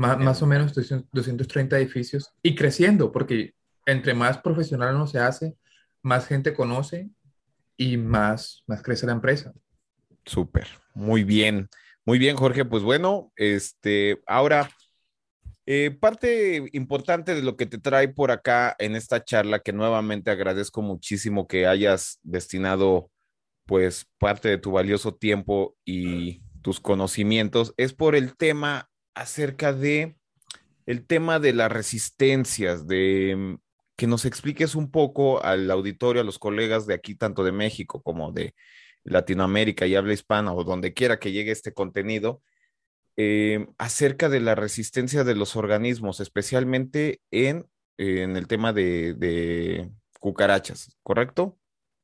Más, 0.01 0.19
más 0.19 0.41
o 0.41 0.47
menos 0.47 0.73
230 1.13 1.77
edificios 1.77 2.33
y 2.43 2.55
creciendo, 2.55 3.13
porque 3.13 3.53
entre 3.85 4.15
más 4.15 4.39
profesional 4.39 4.95
uno 4.95 5.07
se 5.07 5.19
hace, 5.19 5.59
más 6.03 6.27
gente 6.27 6.55
conoce 6.55 7.11
y 7.77 7.99
más, 7.99 8.65
más 8.67 8.83
crece 8.83 9.05
la 9.05 9.13
empresa. 9.13 9.53
Súper, 10.25 10.69
muy 10.95 11.23
bien, 11.23 11.69
muy 12.07 12.19
bien, 12.19 12.35
Jorge. 12.37 12.65
Pues 12.65 12.83
bueno, 12.83 13.31
este, 13.37 14.23
ahora, 14.27 14.71
eh, 15.67 15.91
parte 15.91 16.65
importante 16.73 17.35
de 17.35 17.43
lo 17.43 17.59
que 17.59 17.67
te 17.67 17.77
trae 17.77 18.09
por 18.09 18.31
acá 18.31 18.75
en 18.79 18.97
esta 18.97 19.23
charla, 19.23 19.59
que 19.59 19.75
nuevamente 19.75 20.31
agradezco 20.31 20.81
muchísimo 20.81 21.47
que 21.47 21.67
hayas 21.67 22.21
destinado, 22.23 23.11
pues, 23.67 24.07
parte 24.19 24.49
de 24.49 24.57
tu 24.57 24.73
valioso 24.73 25.15
tiempo 25.15 25.77
y 25.85 26.41
tus 26.63 26.81
conocimientos, 26.81 27.75
es 27.77 27.93
por 27.93 28.17
el 28.17 28.35
tema 28.35 28.90
acerca 29.15 29.73
de 29.73 30.17
el 30.87 31.07
tema 31.07 31.39
de 31.39 31.53
las 31.53 31.71
resistencias, 31.71 32.87
de 32.87 33.59
que 33.97 34.07
nos 34.07 34.25
expliques 34.25 34.75
un 34.75 34.91
poco 34.91 35.45
al 35.45 35.71
auditorio, 35.71 36.23
a 36.23 36.25
los 36.25 36.39
colegas 36.39 36.87
de 36.87 36.95
aquí, 36.95 37.15
tanto 37.15 37.45
de 37.45 37.53
México 37.53 38.03
como 38.03 38.33
de 38.33 38.55
Latinoamérica 39.05 39.87
y 39.87 39.95
habla 39.95 40.15
hispana 40.15 40.53
o 40.53 40.65
donde 40.65 40.95
quiera 40.95 41.19
que 41.19 41.33
llegue 41.33 41.53
este 41.53 41.73
contenido, 41.73 42.43
eh, 43.17 43.67
acerca 43.77 44.29
de 44.29 44.41
la 44.41 44.55
resistencia 44.55 45.25
de 45.25 45.35
los 45.35 45.55
organismos, 45.55 46.21
especialmente 46.21 47.21
en, 47.31 47.67
en 47.99 48.37
el 48.37 48.47
tema 48.47 48.73
de, 48.73 49.15
de, 49.15 49.91
cucarachas, 50.19 50.97
¿correcto? 51.03 51.59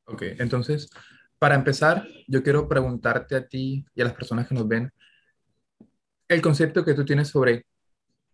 Ok, 0.06 0.22
entonces, 0.38 0.90
para 1.38 1.54
empezar, 1.54 2.06
yo 2.26 2.42
quiero 2.42 2.68
preguntarte 2.68 3.36
a 3.36 3.46
ti 3.46 3.84
y 3.94 4.00
a 4.00 4.04
las 4.04 4.14
personas 4.14 4.48
que 4.48 4.54
nos 4.54 4.66
ven 4.66 4.90
el 6.28 6.42
concepto 6.42 6.84
que 6.84 6.94
tú 6.94 7.04
tienes 7.04 7.28
sobre 7.28 7.64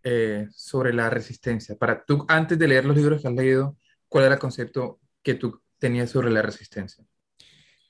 eh, 0.04 0.48
sobre 0.50 0.92
la 0.92 1.10
resistencia. 1.10 1.76
Para 1.76 2.04
tú, 2.04 2.24
antes 2.26 2.58
de 2.58 2.66
leer 2.66 2.84
los 2.84 2.96
libros 2.96 3.22
que 3.22 3.28
has 3.28 3.34
leído, 3.34 3.76
¿cuál 4.08 4.24
era 4.24 4.34
el 4.34 4.40
concepto 4.40 4.98
que 5.22 5.34
tú 5.34 5.62
tenías 5.78 6.10
sobre 6.10 6.28
la 6.28 6.42
resistencia? 6.42 7.04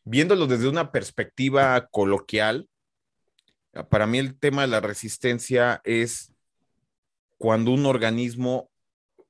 Viéndolo 0.05 0.47
desde 0.47 0.69
una 0.69 0.93
perspectiva 0.93 1.89
coloquial, 1.91 2.69
para 3.89 4.07
mí 4.07 4.19
el 4.19 4.39
tema 4.39 4.61
de 4.61 4.69
la 4.69 4.81
resistencia 4.81 5.81
es 5.85 6.35
cuando 7.39 7.71
un 7.71 7.87
organismo 7.87 8.71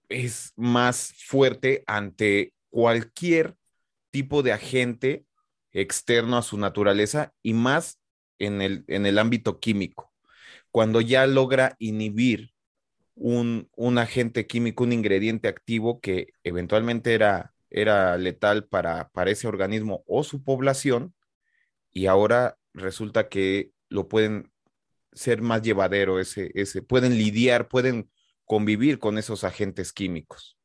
es 0.09 0.53
más 0.57 1.15
fuerte 1.25 1.85
ante 1.87 2.53
cualquier 2.69 3.55
tipo 4.11 4.43
de 4.43 4.53
agente 4.53 5.25
externo 5.71 6.37
a 6.37 6.43
su 6.43 6.59
naturaleza 6.59 7.33
y 7.45 7.55
más 7.55 8.01
en 8.41 8.61
el, 8.61 8.85
en 8.89 9.07
el 9.07 9.21
ámbito 9.21 9.61
químico. 9.61 10.12
Cuando 10.73 11.01
ya 11.01 11.27
logra 11.29 11.77
inhibir 11.79 12.53
un, 13.15 13.69
agente 13.99 14.47
químico, 14.47 14.85
un 14.85 14.93
ingrediente 14.93 15.47
activo 15.47 16.01
que 16.01 16.33
eventualmente 16.43 17.15
era, 17.15 17.55
era 17.71 18.17
letal 18.17 18.65
para, 18.67 19.11
para 19.11 19.31
ese 19.31 19.47
organismo 19.47 20.03
o 20.07 20.25
su 20.25 20.43
población 20.43 21.15
y 21.93 22.07
ahora 22.07 22.59
resulta 22.73 23.29
que 23.29 23.71
lo 23.89 24.09
pueden 24.09 24.51
ser 25.13 25.43
más 25.43 25.63
llevadero, 25.63 26.19
ese, 26.19 26.51
ese, 26.55 26.83
pueden 26.83 27.19
lidiar, 27.19 27.69
pueden 27.69 28.11
convivir 28.45 28.99
con 28.99 29.19
esos 29.19 29.45
agentes 29.45 29.93
químicos. 29.93 30.59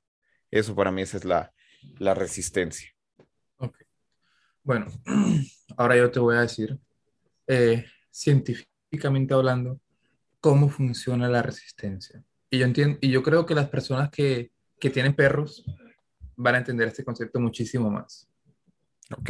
Eso 0.49 0.74
para 0.74 0.91
mí 0.91 1.01
esa 1.01 1.18
es 1.18 1.26
la, 1.26 1.53
la 1.99 2.14
resistencia. 2.14 2.89
Ok. 3.58 3.78
Bueno, 4.64 4.88
ahora 5.78 5.97
yo 5.97 6.10
te 6.12 6.20
voy 6.20 6.38
a 6.38 6.41
decir, 6.41 6.80
eh, 7.47 7.86
científicamente 8.10 9.34
hablando, 9.34 9.82
cómo 10.39 10.69
funciona 10.69 11.27
la 11.29 11.41
resistencia. 11.41 12.23
Y 12.49 12.59
yo 12.59 12.65
entiendo, 12.65 12.97
y 13.01 13.09
yo 13.09 13.23
creo 13.23 13.45
que 13.45 13.55
las 13.55 13.69
personas 13.69 14.09
que, 14.09 14.51
que 14.79 14.89
tienen 14.89 15.15
perros 15.15 15.63
van 16.35 16.55
a 16.55 16.59
entender 16.59 16.88
este 16.88 17.03
concepto 17.03 17.39
muchísimo 17.39 17.89
más. 17.89 18.29
Ok, 19.17 19.29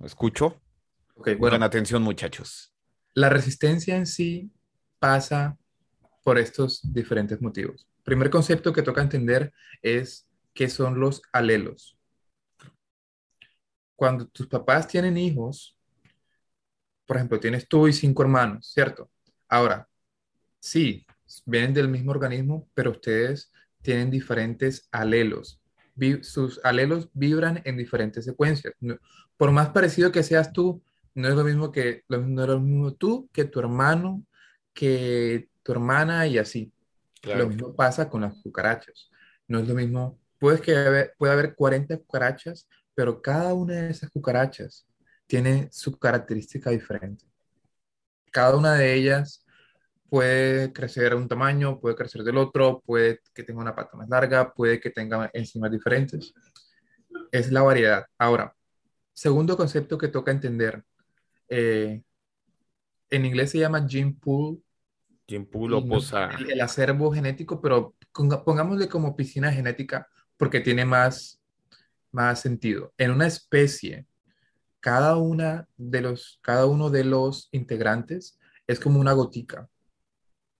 escucho. 0.00 0.60
Ok, 1.14 1.30
bueno. 1.38 1.64
atención, 1.64 2.02
muchachos. 2.02 2.72
La 3.14 3.28
resistencia 3.28 3.96
en 3.96 4.06
sí 4.06 4.50
pasa 4.98 5.58
por 6.22 6.38
estos 6.38 6.80
diferentes 6.92 7.40
motivos. 7.40 7.88
Primer 8.02 8.30
concepto 8.30 8.72
que 8.72 8.82
toca 8.82 9.02
entender 9.02 9.52
es 9.82 10.26
qué 10.54 10.68
son 10.68 11.00
los 11.00 11.22
alelos. 11.32 11.96
Cuando 13.96 14.26
tus 14.26 14.46
papás 14.46 14.88
tienen 14.88 15.16
hijos, 15.16 15.76
por 17.06 17.16
ejemplo, 17.16 17.38
tienes 17.38 17.68
tú 17.68 17.88
y 17.88 17.92
cinco 17.92 18.22
hermanos, 18.22 18.70
¿cierto? 18.72 19.10
Ahora, 19.48 19.88
sí, 20.62 21.04
vienen 21.44 21.74
del 21.74 21.88
mismo 21.88 22.12
organismo, 22.12 22.68
pero 22.72 22.92
ustedes 22.92 23.52
tienen 23.82 24.10
diferentes 24.10 24.88
alelos. 24.92 25.60
sus 26.22 26.60
alelos 26.64 27.10
vibran 27.12 27.60
en 27.64 27.76
diferentes 27.76 28.24
secuencias. 28.24 28.72
por 29.36 29.50
más 29.50 29.70
parecido 29.70 30.12
que 30.12 30.22
seas 30.22 30.52
tú, 30.52 30.82
no 31.14 31.28
es 31.28 31.34
lo 31.34 31.44
mismo 31.44 31.72
que 31.72 32.04
no 32.08 32.42
es 32.42 32.48
lo 32.48 32.60
mismo 32.60 32.94
tú 32.94 33.28
que 33.32 33.44
tu 33.44 33.58
hermano, 33.60 34.24
que 34.72 35.48
tu 35.62 35.72
hermana 35.72 36.26
y 36.26 36.38
así. 36.38 36.72
Lo 37.24 37.48
mismo 37.48 37.74
pasa 37.74 38.08
con 38.08 38.22
las 38.22 38.34
cucarachas. 38.42 39.10
No 39.48 39.58
es 39.58 39.68
lo 39.68 39.74
mismo. 39.74 40.18
Puede, 40.38 40.60
que 40.60 41.10
puede 41.18 41.32
haber 41.32 41.54
40 41.54 41.98
cucarachas, 41.98 42.68
pero 42.94 43.20
cada 43.20 43.52
una 43.54 43.74
de 43.74 43.90
esas 43.90 44.10
cucarachas 44.10 44.86
tiene 45.26 45.68
su 45.72 45.98
característica 45.98 46.70
diferente. 46.70 47.24
Cada 48.30 48.56
una 48.56 48.74
de 48.74 48.94
ellas 48.94 49.44
puede 50.12 50.74
crecer 50.74 51.14
un 51.14 51.26
tamaño, 51.26 51.80
puede 51.80 51.96
crecer 51.96 52.22
del 52.22 52.36
otro, 52.36 52.82
puede 52.84 53.22
que 53.32 53.44
tenga 53.44 53.62
una 53.62 53.74
pata 53.74 53.96
más 53.96 54.10
larga, 54.10 54.52
puede 54.52 54.78
que 54.78 54.90
tenga 54.90 55.30
enzimas 55.32 55.70
diferentes. 55.70 56.34
Es 57.30 57.50
la 57.50 57.62
variedad. 57.62 58.04
Ahora, 58.18 58.54
segundo 59.14 59.56
concepto 59.56 59.96
que 59.96 60.08
toca 60.08 60.30
entender. 60.30 60.84
Eh, 61.48 62.02
en 63.08 63.24
inglés 63.24 63.52
se 63.52 63.60
llama 63.60 63.88
gene 63.88 64.14
pool. 64.20 64.62
Gene 65.26 65.46
pool 65.46 65.72
o 65.72 65.86
posa. 65.86 66.28
El, 66.46 66.60
acervo 66.60 67.10
genético, 67.10 67.62
pero 67.62 67.94
pongámosle 68.44 68.90
como 68.90 69.16
piscina 69.16 69.50
genética 69.50 70.06
porque 70.36 70.60
tiene 70.60 70.84
más, 70.84 71.40
más 72.10 72.38
sentido. 72.38 72.92
En 72.98 73.12
una 73.12 73.26
especie, 73.26 74.06
cada, 74.78 75.16
una 75.16 75.66
de 75.78 76.02
los, 76.02 76.38
cada 76.42 76.66
uno 76.66 76.90
de 76.90 77.04
los 77.04 77.48
integrantes 77.50 78.38
es 78.66 78.78
como 78.78 79.00
una 79.00 79.14
gotica 79.14 79.70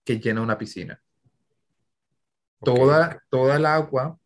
que 0.03 0.19
llena 0.19 0.41
una 0.41 0.57
piscina. 0.57 1.01
Toda, 2.63 3.21
toda 3.29 3.57
el 3.57 3.65
agua 3.65 4.17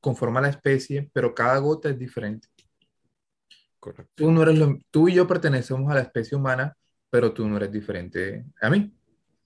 conforma 0.00 0.40
la 0.40 0.48
especie, 0.48 1.10
pero 1.12 1.34
cada 1.34 1.58
gota 1.58 1.88
es 1.88 1.98
diferente. 1.98 2.48
Tú, 4.14 4.32
no 4.32 4.42
eres 4.42 4.58
tú 4.90 5.08
y 5.08 5.14
yo 5.14 5.26
pertenecemos 5.26 5.90
a 5.90 5.94
la 5.94 6.00
especie 6.00 6.36
humana, 6.36 6.76
pero 7.08 7.32
tú 7.32 7.48
no 7.48 7.56
eres 7.56 7.70
diferente 7.70 8.44
a 8.60 8.68
mí. 8.68 8.92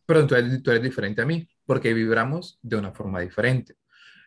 Pero 0.07 0.27
tú 0.27 0.35
eres, 0.35 0.63
tú 0.63 0.71
eres 0.71 0.83
diferente 0.83 1.23
a 1.23 1.27
mí, 1.27 1.49
porque 1.67 1.95
vibramos 1.95 2.59
de 2.63 2.77
una 2.77 2.93
forma 2.93 3.21
diferente. 3.21 3.77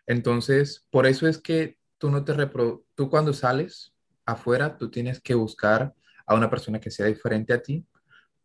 Entonces, 0.05 0.85
por 0.89 1.07
eso 1.07 1.27
es 1.27 1.37
que 1.39 1.77
tú 1.97 2.11
no 2.11 2.23
te 2.23 2.33
repro 2.33 2.85
tú 2.95 3.09
cuando 3.09 3.33
sales 3.33 3.93
afuera, 4.25 4.77
tú 4.77 4.89
tienes 4.89 5.19
que 5.19 5.33
buscar 5.33 5.93
a 6.25 6.35
una 6.35 6.49
persona 6.49 6.79
que 6.79 6.91
sea 6.91 7.07
diferente 7.07 7.53
a 7.53 7.61
ti 7.61 7.85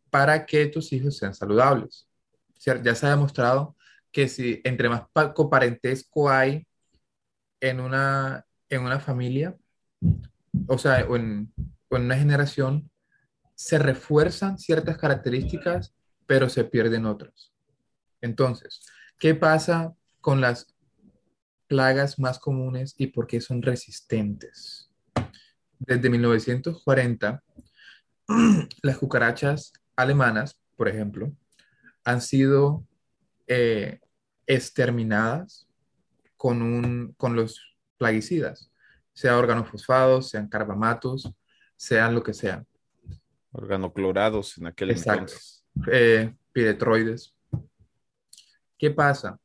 para 0.09 0.45
que 0.45 0.65
tus 0.67 0.91
hijos 0.91 1.17
sean 1.17 1.33
saludables 1.33 2.08
ya 2.59 2.95
se 2.95 3.05
ha 3.05 3.11
demostrado 3.11 3.75
que 4.11 4.27
si 4.27 4.61
entre 4.63 4.89
más 4.89 5.03
coparentesco 5.33 6.29
hay 6.29 6.67
en 7.61 7.79
una, 7.79 8.45
en 8.69 8.81
una 8.81 8.99
familia, 8.99 9.55
o 10.67 10.77
sea, 10.77 11.05
o 11.07 11.15
en, 11.15 11.53
una 11.89 12.15
generación, 12.15 12.89
se 13.55 13.79
refuerzan 13.79 14.57
ciertas 14.57 14.97
características, 14.97 15.93
pero 16.25 16.47
se 16.47 16.63
pierden 16.63 17.05
otras. 17.05 17.51
Entonces, 18.21 18.85
¿qué 19.17 19.33
pasa 19.35 19.93
con 20.21 20.39
las 20.39 20.67
plagas 21.67 22.19
más 22.19 22.39
comunes 22.39 22.93
y 22.97 23.07
por 23.07 23.25
qué 23.27 23.41
son 23.41 23.61
resistentes? 23.61 24.91
Desde 25.79 26.09
1940, 26.09 27.43
las 28.83 28.97
cucarachas 28.97 29.73
alemanas, 29.95 30.59
por 30.77 30.87
ejemplo, 30.87 31.33
han 32.03 32.21
sido 32.21 32.85
eh, 33.47 33.99
exterminadas 34.45 35.67
con, 36.37 36.61
un, 36.61 37.13
con 37.17 37.35
los 37.35 37.75
plaguicidas. 37.97 38.71
sea 39.13 39.37
organofosfados, 39.37 40.29
sean 40.29 40.47
carbamatos, 40.47 41.31
sean 41.75 42.15
lo 42.15 42.23
que 42.23 42.33
sean. 42.33 42.65
Organoclorados 43.51 44.57
en 44.57 44.67
aquel 44.67 44.91
Exacto. 44.91 45.33
entonces. 45.33 45.65
Eh, 45.91 46.33
piretroides. 46.51 47.35
¿Qué 48.77 48.91
pasa? 48.91 49.39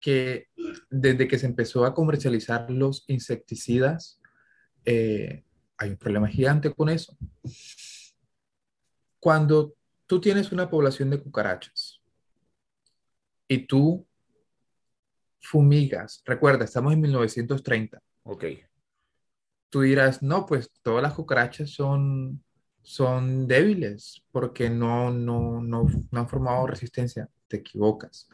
Que 0.00 0.48
desde 0.90 1.28
que 1.28 1.38
se 1.38 1.46
empezó 1.46 1.84
a 1.84 1.94
comercializar 1.94 2.70
los 2.70 3.04
insecticidas, 3.08 4.20
eh, 4.84 5.44
hay 5.76 5.90
un 5.90 5.96
problema 5.96 6.28
gigante 6.28 6.72
con 6.74 6.88
eso. 6.88 7.16
Cuando 9.20 9.74
tú 10.10 10.20
tienes 10.20 10.50
una 10.50 10.68
población 10.68 11.08
de 11.08 11.20
cucarachas 11.22 12.00
y 13.46 13.58
tú 13.64 14.04
fumigas, 15.38 16.20
recuerda, 16.24 16.64
estamos 16.64 16.92
en 16.92 17.00
1930, 17.00 18.02
Ok. 18.24 18.44
tú 19.68 19.82
dirás, 19.82 20.20
no, 20.20 20.46
pues 20.46 20.68
todas 20.82 21.00
las 21.00 21.12
cucarachas 21.14 21.70
son, 21.70 22.42
son 22.82 23.46
débiles 23.46 24.24
porque 24.32 24.68
no, 24.68 25.12
no, 25.12 25.62
no, 25.62 25.86
no 26.10 26.20
han 26.20 26.28
formado 26.28 26.66
resistencia. 26.66 27.28
Te 27.46 27.58
equivocas. 27.58 28.28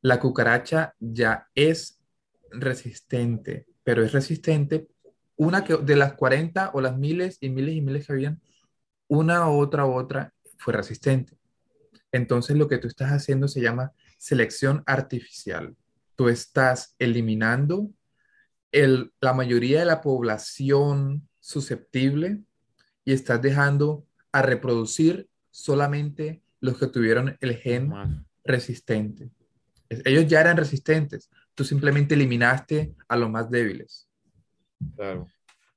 La 0.00 0.20
cucaracha 0.20 0.94
ya 0.98 1.46
es 1.54 2.00
resistente, 2.50 3.66
pero 3.84 4.02
es 4.02 4.12
resistente 4.12 4.88
una 5.36 5.62
que 5.62 5.76
de 5.76 5.94
las 5.94 6.14
40 6.14 6.70
o 6.72 6.80
las 6.80 6.96
miles 6.96 7.36
y 7.42 7.50
miles 7.50 7.74
y 7.74 7.82
miles 7.82 8.06
que 8.06 8.14
habían, 8.14 8.40
una 9.08 9.50
otra 9.50 9.84
otra 9.84 10.32
fue 10.58 10.74
resistente. 10.74 11.38
Entonces 12.12 12.56
lo 12.56 12.68
que 12.68 12.78
tú 12.78 12.88
estás 12.88 13.10
haciendo 13.12 13.48
se 13.48 13.60
llama 13.60 13.92
selección 14.18 14.82
artificial. 14.86 15.76
Tú 16.16 16.28
estás 16.28 16.94
eliminando 16.98 17.90
el, 18.72 19.12
la 19.20 19.32
mayoría 19.32 19.80
de 19.80 19.86
la 19.86 20.00
población 20.00 21.28
susceptible 21.40 22.42
y 23.04 23.12
estás 23.12 23.40
dejando 23.40 24.06
a 24.32 24.42
reproducir 24.42 25.28
solamente 25.50 26.42
los 26.60 26.76
que 26.78 26.88
tuvieron 26.88 27.36
el 27.40 27.56
gen 27.56 27.88
Más. 27.88 28.10
resistente. 28.44 29.30
Es- 29.88 30.02
Ellos 30.04 30.26
ya 30.26 30.40
eran 30.40 30.56
resistentes, 30.56 31.30
tú 31.54 31.64
simplemente 31.64 32.14
eliminaste 32.14 32.94
a 33.08 33.16
los 33.16 33.30
más 33.30 33.50
débiles. 33.50 34.08
Claro. 34.96 35.28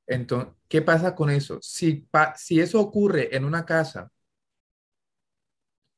Entonces, 0.07 0.53
¿qué 0.67 0.81
pasa 0.81 1.15
con 1.15 1.29
eso? 1.29 1.59
Si, 1.61 1.93
pa- 2.11 2.35
si 2.35 2.59
eso 2.59 2.79
ocurre 2.81 3.33
en 3.35 3.45
una 3.45 3.65
casa 3.65 4.11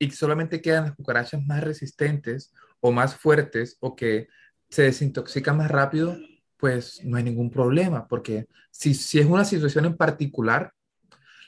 y 0.04 0.12
solamente 0.12 0.62
quedan 0.62 0.86
las 0.86 0.96
cucarachas 0.96 1.42
más 1.46 1.64
resistentes 1.64 2.54
o 2.82 2.92
más 2.92 3.16
fuertes 3.16 3.78
o 3.80 3.96
que 3.96 4.28
se 4.70 4.84
desintoxican 4.84 5.56
más 5.56 5.72
rápido, 5.72 6.18
pues 6.58 7.04
no 7.06 7.16
hay 7.16 7.24
ningún 7.24 7.50
problema, 7.50 8.08
porque 8.08 8.48
si, 8.70 8.94
si 8.94 9.20
es 9.20 9.26
una 9.26 9.46
situación 9.46 9.86
en 9.86 9.96
particular, 9.96 10.74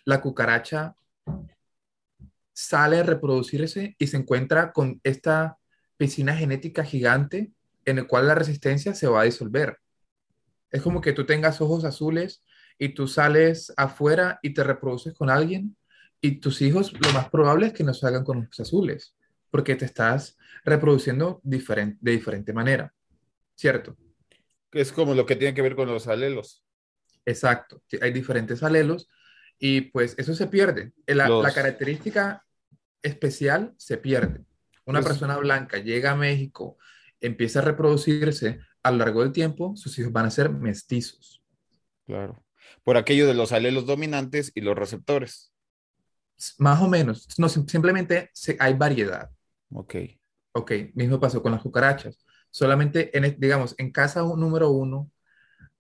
la 0.06 0.22
cucaracha 0.22 0.96
sale 2.54 3.00
a 3.00 3.04
reproducirse 3.04 3.96
y 4.00 4.08
se 4.08 4.18
encuentra 4.18 4.72
con 4.72 5.02
esta 5.04 5.58
piscina 5.98 6.34
genética 6.34 6.86
gigante 6.86 7.52
en 7.84 7.98
el 7.98 8.08
cual 8.08 8.28
la 8.28 8.36
resistencia 8.36 8.94
se 8.94 9.08
va 9.08 9.22
a 9.22 9.26
disolver. 9.26 9.80
Es 10.72 10.82
como 10.82 11.02
que 11.02 11.12
tú 11.12 11.26
tengas 11.26 11.60
ojos 11.60 11.84
azules 11.84 12.42
y 12.78 12.90
tú 12.90 13.08
sales 13.10 13.74
afuera 13.76 14.40
y 14.42 14.54
te 14.54 14.64
reproduces 14.64 15.14
con 15.14 15.30
alguien 15.30 15.76
y 16.26 16.40
tus 16.40 16.62
hijos 16.62 16.94
lo 16.94 17.12
más 17.14 17.30
probable 17.30 17.68
es 17.68 17.74
que 17.74 17.84
no 17.84 17.94
salgan 17.94 18.24
con 18.24 18.38
ojos 18.40 18.60
azules 18.60 19.16
porque 19.52 19.76
te 19.76 19.86
estás 19.86 20.38
reproduciendo 20.64 21.40
diferente, 21.44 21.98
de 22.02 22.12
diferente 22.12 22.52
manera, 22.54 22.94
¿cierto? 23.56 23.96
Es 24.72 24.92
como 24.92 25.14
lo 25.14 25.26
que 25.26 25.36
tiene 25.36 25.54
que 25.54 25.62
ver 25.62 25.76
con 25.76 25.88
los 25.88 26.08
alelos. 26.08 26.64
Exacto, 27.26 27.82
hay 28.02 28.12
diferentes 28.12 28.62
alelos 28.64 29.08
y 29.58 29.82
pues 29.82 30.16
eso 30.18 30.36
se 30.36 30.48
pierde. 30.48 30.92
La, 31.08 31.28
Los- 31.30 31.44
la 31.44 31.54
característica 31.54 32.44
especial 33.02 33.74
se 33.78 33.98
pierde. 33.98 34.44
Una 34.86 35.02
persona 35.02 35.38
blanca 35.38 35.78
llega 35.80 36.12
a 36.12 36.16
México, 36.16 36.78
empieza 37.22 37.60
a 37.60 37.64
reproducirse, 37.64 38.60
a 38.84 38.92
lo 38.92 38.98
largo 38.98 39.22
del 39.24 39.32
tiempo 39.32 39.76
sus 39.76 39.98
hijos 39.98 40.12
van 40.12 40.26
a 40.26 40.32
ser 40.32 40.50
mestizos. 40.52 41.42
Claro. 42.06 42.44
Por 42.84 42.98
aquello 42.98 43.26
de 43.28 43.34
los 43.34 43.52
alelos 43.52 43.86
dominantes 43.86 44.52
y 44.54 44.62
los 44.62 44.76
receptores. 44.78 45.52
Más 46.60 46.82
o 46.82 46.88
menos, 46.88 47.28
no, 47.38 47.50
sim- 47.50 47.68
simplemente 47.68 48.30
se- 48.34 48.58
hay 48.60 48.74
variedad. 48.74 49.30
Ok. 49.72 49.96
Ok, 50.54 50.72
mismo 50.94 51.20
pasó 51.20 51.42
con 51.42 51.52
las 51.52 51.62
cucarachas. 51.62 52.18
Solamente, 52.50 53.16
en, 53.18 53.26
el- 53.26 53.36
digamos, 53.40 53.76
en 53.78 53.92
casa 53.92 54.22
número 54.22 54.70
uno, 54.72 55.12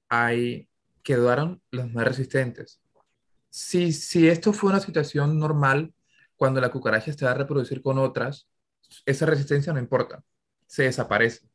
hay, 0.09 0.69
quedaron 1.03 1.61
los 1.71 1.91
más 1.93 2.05
resistentes. 2.05 2.81
Si, 3.49 3.93
si 3.93 4.27
esto 4.29 4.53
fue 4.53 4.71
una 4.71 4.81
situación 4.81 5.39
normal, 5.39 5.93
cuando 6.37 6.61
la 6.61 6.71
cucaracha 6.71 7.13
se 7.13 7.25
va 7.25 7.31
a 7.31 7.35
reproducir 7.35 7.81
con 7.81 7.97
otras, 7.99 8.49
esa 9.05 9.25
resistencia 9.25 9.73
no 9.73 9.79
importa, 9.79 10.23
se 10.67 10.83
desaparece. 10.83 11.49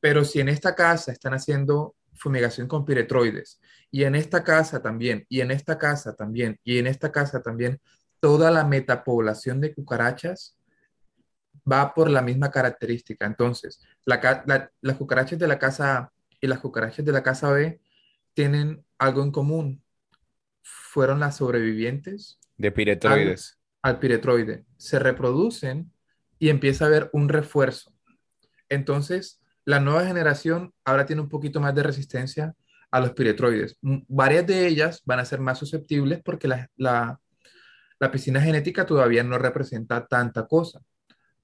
Pero 0.00 0.24
si 0.24 0.40
en 0.40 0.48
esta 0.48 0.74
casa 0.74 1.12
están 1.12 1.34
haciendo 1.34 1.96
fumigación 2.14 2.68
con 2.68 2.84
piretroides, 2.84 3.60
y 3.90 4.04
en 4.04 4.14
esta 4.14 4.44
casa 4.44 4.82
también, 4.82 5.24
y 5.28 5.40
en 5.40 5.50
esta 5.50 5.78
casa 5.78 6.14
también, 6.14 6.58
y 6.64 6.78
en 6.78 6.86
esta 6.86 7.12
casa 7.12 7.42
también, 7.42 7.80
toda 8.24 8.50
la 8.50 8.64
metapoblación 8.64 9.60
de 9.60 9.74
cucarachas 9.74 10.56
va 11.70 11.92
por 11.92 12.08
la 12.08 12.22
misma 12.22 12.50
característica. 12.50 13.26
Entonces, 13.26 13.82
la 14.06 14.18
ca- 14.18 14.42
la- 14.46 14.70
las 14.80 14.96
cucarachas 14.96 15.38
de 15.38 15.46
la 15.46 15.58
casa 15.58 15.98
A 15.98 16.12
y 16.40 16.46
las 16.46 16.60
cucarachas 16.60 17.04
de 17.04 17.12
la 17.12 17.22
casa 17.22 17.50
B 17.52 17.82
tienen 18.32 18.82
algo 18.98 19.22
en 19.22 19.30
común. 19.30 19.82
Fueron 20.62 21.20
las 21.20 21.36
sobrevivientes 21.36 22.38
De 22.56 22.72
piretroides. 22.72 23.58
al 23.82 23.98
piretroide. 23.98 24.64
Se 24.78 24.98
reproducen 24.98 25.92
y 26.38 26.48
empieza 26.48 26.84
a 26.84 26.88
haber 26.88 27.10
un 27.12 27.28
refuerzo. 27.28 27.92
Entonces, 28.70 29.42
la 29.66 29.80
nueva 29.80 30.06
generación 30.06 30.72
ahora 30.82 31.04
tiene 31.04 31.20
un 31.20 31.28
poquito 31.28 31.60
más 31.60 31.74
de 31.74 31.82
resistencia 31.82 32.54
a 32.90 33.00
los 33.00 33.12
piretroides. 33.12 33.76
Varias 33.82 34.46
de 34.46 34.66
ellas 34.66 35.02
van 35.04 35.18
a 35.20 35.26
ser 35.26 35.40
más 35.40 35.58
susceptibles 35.58 36.22
porque 36.24 36.48
la, 36.48 36.70
la, 36.76 37.20
la 38.04 38.10
piscina 38.10 38.42
genética 38.42 38.84
todavía 38.84 39.24
no 39.24 39.38
representa 39.38 40.06
tanta 40.06 40.46
cosa. 40.46 40.82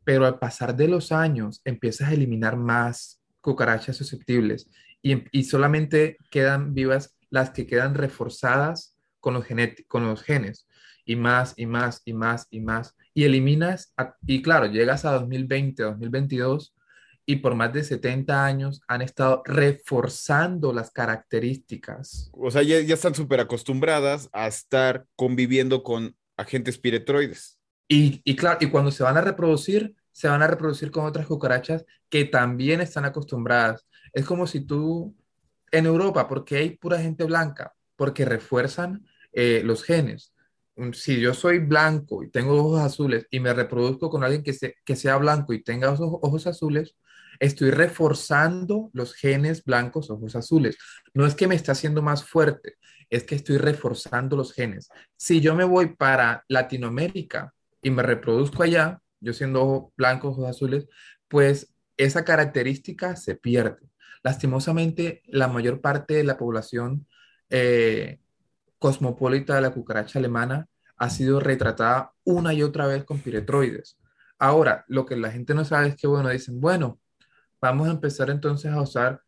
Pero 0.05 0.27
al 0.27 0.39
pasar 0.39 0.77
de 0.77 0.89
los 0.89 1.11
años 1.11 1.63
empiezas 1.65 2.09
a 2.09 2.13
eliminar 2.13 2.57
más 2.59 3.23
cucarachas 3.41 3.97
susceptibles 3.97 4.71
y, 5.01 5.13
em- 5.13 5.25
y 5.33 5.45
solamente 5.45 6.19
quedan 6.31 6.75
vivas 6.75 7.17
las 7.31 7.51
que 7.51 7.67
quedan 7.67 7.95
reforzadas 7.95 8.95
con 9.21 9.35
los, 9.35 9.47
con 9.89 10.07
los 10.07 10.23
genes 10.23 10.67
y 11.07 11.17
más 11.17 11.55
y 11.57 11.65
más 11.65 12.03
y 12.05 12.13
más 12.13 12.47
y 12.51 12.61
más. 12.61 12.95
Y 13.15 13.25
eliminas, 13.25 13.95
y 14.27 14.43
claro, 14.43 14.67
llegas 14.67 15.07
a 15.07 15.13
2020, 15.13 15.83
2022 15.83 16.75
y 17.25 17.37
por 17.37 17.55
más 17.55 17.73
de 17.73 17.85
70 17.85 18.45
años 18.45 18.83
han 18.87 19.03
estado 19.03 19.43
reforzando 19.47 20.73
las 20.73 20.91
características. 20.91 22.31
O 22.33 22.51
sea, 22.51 22.63
ya, 22.63 22.81
ya 22.81 22.95
están 22.95 23.15
súper 23.15 23.41
acostumbradas 23.41 24.29
a 24.33 24.47
estar 24.47 25.07
conviviendo 25.17 25.83
con 25.83 26.17
agentes 26.41 26.79
piretroides. 26.79 27.59
Y, 27.89 28.21
y 28.25 28.37
claro, 28.37 28.59
y 28.61 28.67
cuando 28.71 28.91
se 28.91 29.03
van 29.03 29.17
a 29.17 29.21
reproducir, 29.21 29.95
se 30.13 30.29
van 30.29 30.43
a 30.43 30.47
reproducir 30.47 30.91
con 30.91 31.05
otras 31.07 31.27
cucarachas 31.27 31.85
que 32.09 32.25
también 32.25 32.81
están 32.81 33.05
acostumbradas. 33.05 33.87
Es 34.13 34.25
como 34.25 34.47
si 34.47 34.61
tú, 34.61 35.17
en 35.73 35.87
Europa, 35.87 36.29
porque 36.29 36.57
hay 36.57 36.71
pura 36.77 37.01
gente 37.01 37.25
blanca? 37.25 37.75
Porque 37.97 38.25
refuerzan 38.25 39.07
eh, 39.33 39.63
los 39.65 39.83
genes. 39.85 40.33
Si 40.93 41.21
yo 41.21 41.35
soy 41.35 41.59
blanco 41.59 42.23
y 42.23 42.31
tengo 42.31 42.55
ojos 42.57 42.81
azules 42.81 43.27
y 43.31 43.41
me 43.41 43.53
reproduzco 43.53 44.09
con 44.09 44.25
alguien 44.25 44.43
que, 44.43 44.53
se- 44.55 44.77
que 44.85 44.97
sea 44.97 45.17
blanco 45.17 45.53
y 45.53 45.63
tenga 45.63 45.91
ojos, 45.93 46.19
ojos 46.23 46.47
azules, 46.47 46.95
estoy 47.41 47.71
reforzando 47.71 48.91
los 48.93 49.15
genes 49.15 49.65
blancos, 49.65 50.11
ojos 50.11 50.37
azules. 50.37 50.77
No 51.15 51.27
es 51.27 51.35
que 51.35 51.49
me 51.49 51.55
está 51.57 51.73
haciendo 51.73 52.03
más 52.03 52.23
fuerte, 52.23 52.77
es 53.09 53.25
que 53.25 53.35
estoy 53.35 53.57
reforzando 53.57 54.37
los 54.37 54.53
genes. 54.53 54.89
Si 55.17 55.41
yo 55.41 55.55
me 55.57 55.65
voy 55.65 55.97
para 55.97 56.45
Latinoamérica 56.49 57.53
y 57.83 57.91
me 57.91 58.03
reproduzco 58.03 58.63
allá, 58.63 59.01
yo 59.21 59.33
siendo 59.33 59.63
ojo 59.63 59.93
blanco, 59.97 60.29
ojos 60.29 60.49
azules, 60.49 60.87
pues 61.29 61.75
esa 61.97 62.25
característica 62.25 63.17
se 63.17 63.35
pierde. 63.35 63.91
Lastimosamente, 64.23 65.23
la 65.27 65.49
mayor 65.49 65.81
parte 65.81 66.15
de 66.15 66.25
la 66.25 66.37
población 66.37 67.07
eh, 67.49 68.21
cosmopolita 68.79 69.55
de 69.55 69.63
la 69.63 69.73
cucaracha 69.73 70.19
alemana 70.19 70.69
ha 70.99 71.09
sido 71.09 71.41
retratada 71.41 72.13
una 72.25 72.53
y 72.53 72.63
otra 72.63 72.87
vez 72.87 73.05
con 73.05 73.19
piretroides. 73.19 73.99
Ahora, 74.39 74.85
lo 74.89 75.07
que 75.07 75.17
la 75.17 75.31
gente 75.31 75.55
no 75.55 75.65
sabe 75.65 75.89
es 75.89 75.97
que, 75.97 76.07
bueno, 76.07 76.29
dicen, 76.29 76.61
bueno, 76.61 77.01
vamos 77.61 77.89
a 77.89 77.93
empezar 77.93 78.31
entonces 78.31 78.73
a 78.73 78.81
usar 78.83 79.23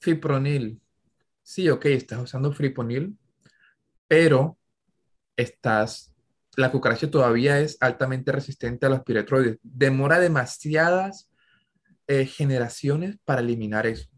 fipronil. 0.00 0.80
Sí, 1.42 1.68
ok, 1.70 1.86
estás 1.86 2.20
usando 2.22 2.52
fipronil, 2.52 3.18
pero 4.08 4.58
estás, 5.36 6.14
la 6.56 6.72
cucaracha 6.72 7.10
todavía 7.10 7.60
es 7.60 7.78
altamente 7.80 8.32
resistente 8.32 8.86
a 8.86 8.90
los 8.90 9.02
piretroides. 9.04 9.58
Demora 9.62 10.20
demasiadas 10.20 11.30
eh, 12.08 12.26
generaciones 12.26 13.18
para 13.24 13.42
eliminar 13.42 13.86
eso. 13.86 14.08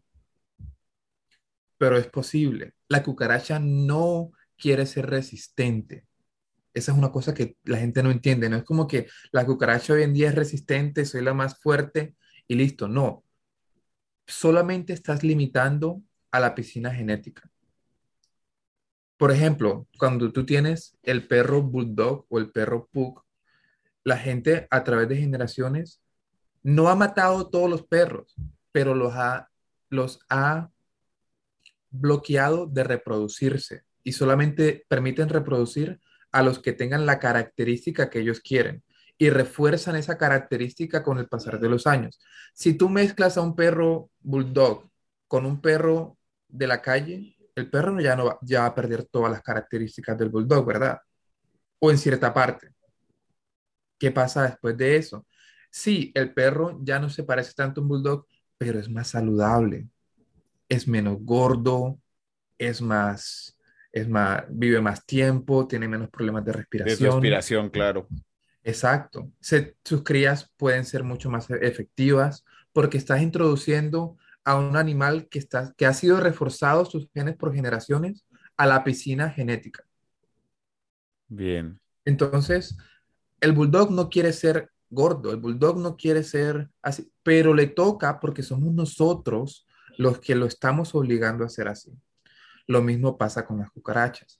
pero 1.77 1.97
es 1.97 2.07
posible. 2.07 2.73
La 2.87 3.03
cucaracha 3.03 3.59
no 3.59 4.31
quiere 4.57 4.85
ser 4.85 5.09
resistente. 5.09 6.05
Esa 6.73 6.91
es 6.91 6.97
una 6.97 7.11
cosa 7.11 7.33
que 7.33 7.57
la 7.65 7.77
gente 7.79 8.03
no 8.03 8.11
entiende. 8.11 8.49
No 8.49 8.57
es 8.57 8.63
como 8.63 8.87
que 8.87 9.07
la 9.31 9.45
cucaracha 9.45 9.93
hoy 9.93 10.03
en 10.03 10.13
día 10.13 10.29
es 10.29 10.35
resistente, 10.35 11.05
soy 11.05 11.23
la 11.23 11.33
más 11.33 11.59
fuerte 11.59 12.15
y 12.47 12.55
listo. 12.55 12.87
No. 12.87 13.23
Solamente 14.29 14.93
estás 14.93 15.23
limitando 15.23 16.03
a 16.29 16.39
la 16.39 16.53
piscina 16.53 16.93
genética. 16.93 17.49
Por 19.17 19.31
ejemplo, 19.31 19.87
cuando 19.97 20.31
tú 20.31 20.45
tienes 20.45 20.95
el 21.01 21.27
perro 21.27 21.63
bulldog 21.63 22.27
o 22.29 22.37
el 22.37 22.51
perro 22.51 22.87
pug, 22.91 23.23
la 24.03 24.17
gente 24.17 24.67
a 24.69 24.83
través 24.83 25.09
de 25.09 25.17
generaciones 25.17 25.99
no 26.61 26.89
ha 26.89 26.95
matado 26.95 27.49
todos 27.49 27.67
los 27.67 27.81
perros, 27.87 28.35
pero 28.71 28.93
los 28.93 29.13
ha, 29.15 29.49
los 29.89 30.19
ha 30.29 30.69
bloqueado 31.89 32.67
de 32.67 32.83
reproducirse 32.83 33.83
y 34.03 34.11
solamente 34.11 34.85
permiten 34.87 35.29
reproducir 35.29 35.99
a 36.31 36.43
los 36.43 36.59
que 36.59 36.73
tengan 36.73 37.07
la 37.07 37.17
característica 37.17 38.11
que 38.11 38.19
ellos 38.19 38.41
quieren 38.41 38.83
y 39.21 39.29
refuerzan 39.29 39.97
esa 39.97 40.17
característica 40.17 41.03
con 41.03 41.19
el 41.19 41.27
pasar 41.27 41.59
de 41.59 41.69
los 41.69 41.85
años. 41.85 42.19
Si 42.53 42.73
tú 42.73 42.87
mezclas 42.89 43.37
a 43.37 43.41
un 43.41 43.53
perro 43.53 44.09
bulldog 44.21 44.89
con 45.27 45.45
un 45.45 45.61
perro 45.61 46.17
de 46.47 46.67
la 46.67 46.81
calle, 46.81 47.35
el 47.53 47.69
perro 47.69 47.99
ya 47.99 48.15
no 48.15 48.25
va, 48.25 48.39
ya 48.41 48.61
va 48.61 48.67
a 48.67 48.75
perder 48.75 49.03
todas 49.03 49.29
las 49.29 49.41
características 49.41 50.17
del 50.17 50.29
bulldog, 50.29 50.65
¿verdad? 50.65 51.01
O 51.79 51.91
en 51.91 51.97
cierta 51.97 52.33
parte. 52.33 52.71
¿Qué 53.99 54.09
pasa 54.09 54.43
después 54.43 54.77
de 54.77 54.95
eso? 54.95 55.27
Sí, 55.69 56.13
el 56.15 56.33
perro 56.33 56.79
ya 56.81 56.97
no 56.97 57.09
se 57.09 57.23
parece 57.23 57.51
tanto 57.53 57.81
a 57.81 57.83
un 57.83 57.89
bulldog, 57.89 58.25
pero 58.57 58.79
es 58.79 58.89
más 58.89 59.09
saludable, 59.09 59.89
es 60.69 60.87
menos 60.87 61.17
gordo, 61.19 61.99
es 62.57 62.81
más, 62.81 63.57
es 63.91 64.07
más, 64.07 64.45
vive 64.49 64.79
más 64.79 65.05
tiempo, 65.05 65.67
tiene 65.67 65.89
menos 65.89 66.09
problemas 66.09 66.45
de 66.45 66.53
respiración. 66.53 67.09
De 67.09 67.15
respiración, 67.15 67.69
claro. 67.69 68.07
Exacto. 68.63 69.31
sus 69.39 70.03
crías 70.03 70.51
pueden 70.57 70.85
ser 70.85 71.03
mucho 71.03 71.29
más 71.29 71.49
efectivas 71.49 72.43
porque 72.73 72.97
estás 72.97 73.21
introduciendo 73.21 74.17
a 74.43 74.57
un 74.57 74.75
animal 74.77 75.27
que, 75.29 75.39
está, 75.39 75.73
que 75.77 75.85
ha 75.85 75.93
sido 75.93 76.19
reforzado 76.19 76.85
sus 76.85 77.09
genes 77.13 77.35
por 77.35 77.53
generaciones 77.53 78.25
a 78.57 78.65
la 78.65 78.83
piscina 78.83 79.29
genética. 79.29 79.85
Bien. 81.27 81.79
Entonces, 82.05 82.77
el 83.41 83.53
bulldog 83.53 83.91
no 83.91 84.09
quiere 84.09 84.33
ser 84.33 84.71
gordo, 84.89 85.31
el 85.31 85.37
bulldog 85.37 85.77
no 85.79 85.95
quiere 85.95 86.23
ser 86.23 86.69
así, 86.81 87.11
pero 87.23 87.53
le 87.53 87.67
toca 87.67 88.19
porque 88.19 88.43
somos 88.43 88.73
nosotros 88.73 89.67
los 89.97 90.19
que 90.19 90.35
lo 90.35 90.45
estamos 90.45 90.95
obligando 90.95 91.45
a 91.45 91.49
ser 91.49 91.67
así. 91.67 91.91
Lo 92.67 92.81
mismo 92.81 93.17
pasa 93.17 93.45
con 93.45 93.59
las 93.59 93.69
cucarachas. 93.71 94.39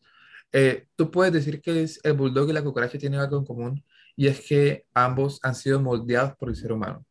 Eh, 0.51 0.87
tú 0.95 1.11
puedes 1.11 1.31
decir 1.31 1.61
que 1.61 1.83
es 1.83 1.99
el 2.03 2.13
bulldog 2.13 2.49
y 2.49 2.53
la 2.53 2.63
cucaracha 2.63 2.97
tienen 2.97 3.19
algo 3.19 3.37
en 3.37 3.45
común 3.45 3.83
y 4.19 4.27
es 4.27 4.41
que 4.41 4.85
ambos 4.93 5.39
han 5.43 5.55
sido 5.55 5.79
moldeados 5.79 6.35
por 6.35 6.49
el 6.49 6.55
ser 6.57 6.73
humano. 6.73 7.05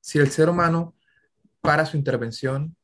Si 0.00 0.18
el 0.18 0.28
ser 0.28 0.48
humano 0.48 0.96
para 1.60 1.86
su 1.86 1.96
intervención, 1.96 2.76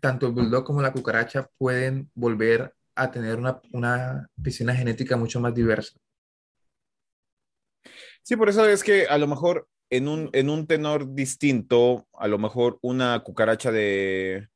tanto 0.00 0.26
el 0.26 0.32
bulldog 0.32 0.64
como 0.64 0.82
la 0.82 0.92
cucaracha 0.92 1.48
pueden 1.58 2.10
volver 2.16 2.74
a 2.96 3.12
tener 3.12 3.38
una, 3.38 4.28
piscina 4.42 4.74
genética 4.74 5.16
mucho 5.16 5.38
más 5.38 5.54
diversa. 5.54 5.96
Sí, 8.22 8.34
por 8.34 8.48
eso 8.48 8.68
es 8.68 8.82
que 8.82 9.06
a 9.06 9.16
lo 9.16 9.28
mejor 9.28 9.68
en 9.88 10.08
un, 10.08 10.28
en 10.32 10.50
un 10.50 10.66
tenor 10.66 11.14
distinto, 11.14 12.08
a 12.14 12.26
lo 12.26 12.38
mejor 12.38 12.80
una 12.82 13.20
cucaracha 13.20 13.70
de 13.70 14.48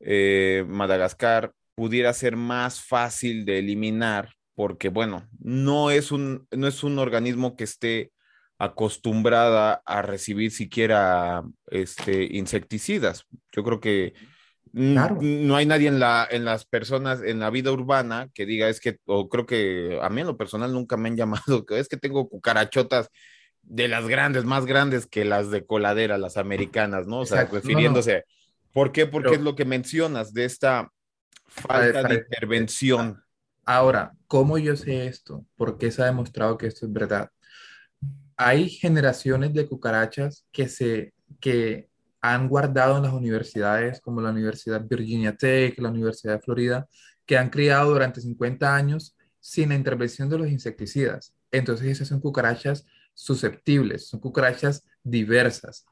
eh, 0.00 0.62
Madagascar 0.68 1.54
pudiera 1.74 2.12
ser 2.12 2.36
más 2.36 2.82
fácil 2.82 3.46
de 3.46 3.60
eliminar 3.60 4.37
porque, 4.58 4.88
bueno, 4.88 5.24
no 5.38 5.92
es 5.92 6.10
un, 6.10 6.48
no 6.50 6.66
es 6.66 6.82
un 6.82 6.98
organismo 6.98 7.54
que 7.54 7.62
esté 7.62 8.10
acostumbrada 8.58 9.82
a 9.86 10.02
recibir 10.02 10.50
siquiera 10.50 11.44
este, 11.68 12.24
insecticidas. 12.36 13.24
Yo 13.52 13.62
creo 13.62 13.78
que 13.78 14.14
no 14.72 15.54
hay 15.54 15.64
nadie 15.64 15.86
en, 15.86 16.00
la, 16.00 16.26
en 16.28 16.44
las 16.44 16.64
personas, 16.64 17.22
en 17.22 17.38
la 17.38 17.50
vida 17.50 17.70
urbana, 17.70 18.30
que 18.34 18.46
diga, 18.46 18.68
es 18.68 18.80
que, 18.80 18.98
o 19.04 19.28
creo 19.28 19.46
que 19.46 20.00
a 20.02 20.10
mí 20.10 20.22
en 20.22 20.26
lo 20.26 20.36
personal 20.36 20.72
nunca 20.72 20.96
me 20.96 21.08
han 21.08 21.16
llamado, 21.16 21.64
es 21.68 21.86
que 21.86 21.96
tengo 21.96 22.28
cucarachotas 22.28 23.10
de 23.62 23.86
las 23.86 24.08
grandes, 24.08 24.44
más 24.44 24.66
grandes 24.66 25.06
que 25.06 25.24
las 25.24 25.52
de 25.52 25.66
coladera, 25.66 26.18
las 26.18 26.36
americanas, 26.36 27.06
¿no? 27.06 27.20
O 27.20 27.26
sea, 27.26 27.44
refiriéndose. 27.44 28.24
¿Por 28.72 28.90
qué? 28.90 29.06
Porque 29.06 29.36
es 29.36 29.40
lo 29.40 29.54
que 29.54 29.64
mencionas 29.64 30.32
de 30.32 30.46
esta 30.46 30.90
falta 31.46 32.02
de 32.02 32.14
intervención. 32.16 33.22
Ahora, 33.70 34.12
¿cómo 34.26 34.56
yo 34.56 34.76
sé 34.76 35.06
esto? 35.06 35.44
¿Por 35.54 35.76
qué 35.76 35.90
se 35.90 36.00
ha 36.00 36.06
demostrado 36.06 36.56
que 36.56 36.66
esto 36.66 36.86
es 36.86 36.92
verdad? 36.92 37.30
hay 38.38 38.70
generaciones 38.70 39.52
de 39.52 39.66
cucarachas 39.66 40.46
que 40.52 40.68
se 40.68 41.12
que 41.40 41.90
han 42.20 42.48
guardado 42.48 42.96
en 42.96 43.02
las 43.02 43.12
universidades 43.12 44.00
como 44.00 44.20
la 44.20 44.30
Universidad 44.30 44.84
Virginia 44.88 45.36
Tech, 45.36 45.78
la 45.78 45.90
Universidad 45.90 46.34
de 46.34 46.40
Florida, 46.40 46.88
que 47.26 47.36
han 47.36 47.50
criado 47.50 47.90
durante 47.90 48.20
50 48.20 48.74
años 48.74 49.16
sin 49.40 49.70
la 49.70 49.74
intervención 49.74 50.28
de 50.28 50.38
los 50.38 50.48
insecticidas. 50.48 51.34
Entonces 51.50 51.88
esas 51.88 52.08
son 52.08 52.20
cucarachas 52.20 52.86
susceptibles, 53.12 54.08
son 54.08 54.20
cucarachas 54.20 54.84
diversas. 55.02 55.84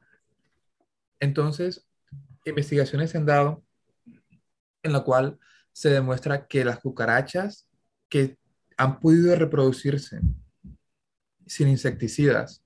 Entonces, 1.19 1.85
investigaciones 2.45 3.11
se 3.11 3.17
han 3.17 3.25
dado 3.25 3.63
en 4.83 4.93
la 4.93 5.01
cual 5.01 5.37
se 5.73 5.89
demuestra 5.89 6.47
que 6.47 6.63
las 6.63 6.79
cucarachas 6.79 7.66
que 8.09 8.37
han 8.77 8.99
podido 8.99 9.35
reproducirse 9.35 10.21
sin 11.45 11.67
insecticidas 11.69 12.61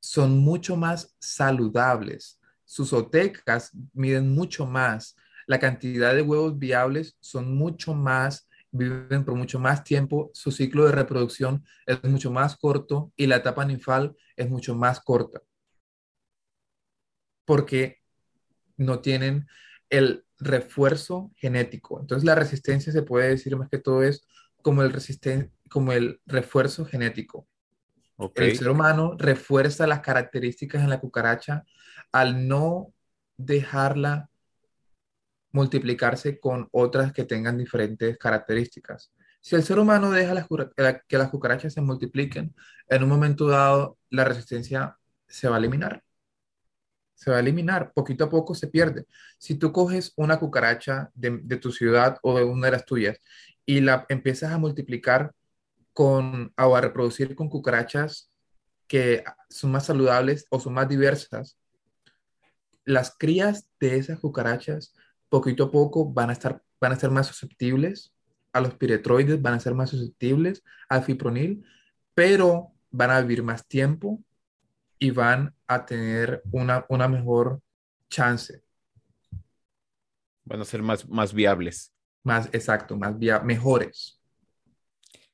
son 0.00 0.38
mucho 0.38 0.76
más 0.76 1.14
saludables. 1.18 2.40
Sus 2.64 2.92
otecas 2.92 3.72
miden 3.92 4.34
mucho 4.34 4.66
más. 4.66 5.16
La 5.46 5.58
cantidad 5.58 6.14
de 6.14 6.22
huevos 6.22 6.58
viables 6.58 7.16
son 7.20 7.54
mucho 7.54 7.94
más, 7.94 8.48
viven 8.70 9.24
por 9.24 9.34
mucho 9.34 9.58
más 9.58 9.84
tiempo. 9.84 10.30
Su 10.34 10.50
ciclo 10.50 10.86
de 10.86 10.92
reproducción 10.92 11.64
es 11.86 12.02
mucho 12.04 12.30
más 12.30 12.56
corto 12.56 13.12
y 13.16 13.26
la 13.26 13.36
etapa 13.36 13.64
ninfal 13.64 14.16
es 14.36 14.48
mucho 14.48 14.74
más 14.74 15.00
corta. 15.00 15.40
Porque 17.44 17.98
no 18.76 19.00
tienen 19.00 19.46
el 19.90 20.24
refuerzo 20.40 21.30
genético. 21.36 22.00
Entonces 22.00 22.24
la 22.24 22.34
resistencia 22.34 22.92
se 22.92 23.02
puede 23.02 23.28
decir 23.28 23.56
más 23.56 23.68
que 23.68 23.78
todo 23.78 24.02
es 24.02 24.26
como 24.62 24.82
el, 24.82 24.92
como 25.68 25.92
el 25.92 26.20
refuerzo 26.26 26.84
genético. 26.84 27.46
El 28.34 28.56
ser 28.56 28.68
humano 28.68 29.16
refuerza 29.18 29.86
las 29.86 30.00
características 30.00 30.82
en 30.82 30.90
la 30.90 31.00
cucaracha 31.00 31.64
al 32.12 32.48
no 32.48 32.92
dejarla 33.38 34.28
multiplicarse 35.52 36.38
con 36.38 36.68
otras 36.70 37.12
que 37.12 37.24
tengan 37.24 37.56
diferentes 37.56 38.18
características. 38.18 39.12
Si 39.40 39.56
el 39.56 39.62
ser 39.62 39.78
humano 39.78 40.10
deja 40.10 40.46
que 41.08 41.18
las 41.18 41.30
cucarachas 41.30 41.72
se 41.72 41.80
multipliquen, 41.80 42.54
en 42.88 43.02
un 43.02 43.08
momento 43.08 43.48
dado 43.48 43.96
la 44.10 44.24
resistencia 44.24 44.98
se 45.26 45.48
va 45.48 45.56
a 45.56 45.58
eliminar. 45.58 46.02
Se 47.20 47.30
va 47.30 47.36
a 47.36 47.40
eliminar, 47.40 47.92
poquito 47.92 48.24
a 48.24 48.30
poco 48.30 48.54
se 48.54 48.68
pierde. 48.68 49.04
Si 49.36 49.56
tú 49.56 49.72
coges 49.72 50.14
una 50.16 50.38
cucaracha 50.38 51.10
de, 51.14 51.38
de 51.42 51.56
tu 51.58 51.70
ciudad 51.70 52.16
o 52.22 52.38
de 52.38 52.44
una 52.44 52.68
de 52.68 52.72
las 52.72 52.86
tuyas 52.86 53.18
y 53.66 53.80
la 53.80 54.06
empiezas 54.08 54.52
a 54.52 54.58
multiplicar 54.58 55.32
con, 55.92 56.52
o 56.56 56.76
a 56.76 56.80
reproducir 56.80 57.34
con 57.34 57.50
cucarachas 57.50 58.30
que 58.86 59.22
son 59.50 59.70
más 59.70 59.86
saludables 59.86 60.46
o 60.50 60.58
son 60.58 60.74
más 60.74 60.88
diversas, 60.88 61.58
las 62.84 63.14
crías 63.16 63.68
de 63.78 63.96
esas 63.98 64.18
cucarachas 64.18 64.94
poquito 65.28 65.64
a 65.64 65.70
poco 65.70 66.10
van 66.10 66.30
a 66.30 66.32
estar, 66.32 66.62
van 66.80 66.92
a 66.92 66.96
ser 66.96 67.10
más 67.10 67.26
susceptibles 67.26 68.12
a 68.52 68.60
los 68.60 68.74
piretroides, 68.74 69.40
van 69.40 69.54
a 69.54 69.60
ser 69.60 69.74
más 69.74 69.90
susceptibles 69.90 70.64
al 70.88 71.04
fipronil, 71.04 71.64
pero 72.14 72.72
van 72.90 73.10
a 73.10 73.20
vivir 73.20 73.42
más 73.42 73.66
tiempo 73.68 74.20
y 75.00 75.10
van 75.10 75.52
a 75.66 75.84
tener 75.84 76.42
una, 76.52 76.84
una 76.88 77.08
mejor 77.08 77.60
chance. 78.08 78.62
Van 80.44 80.60
a 80.60 80.64
ser 80.64 80.82
más, 80.82 81.08
más 81.08 81.32
viables. 81.32 81.92
Más, 82.22 82.48
exacto, 82.52 82.96
más 82.96 83.18
via 83.18 83.40
mejores. 83.40 84.20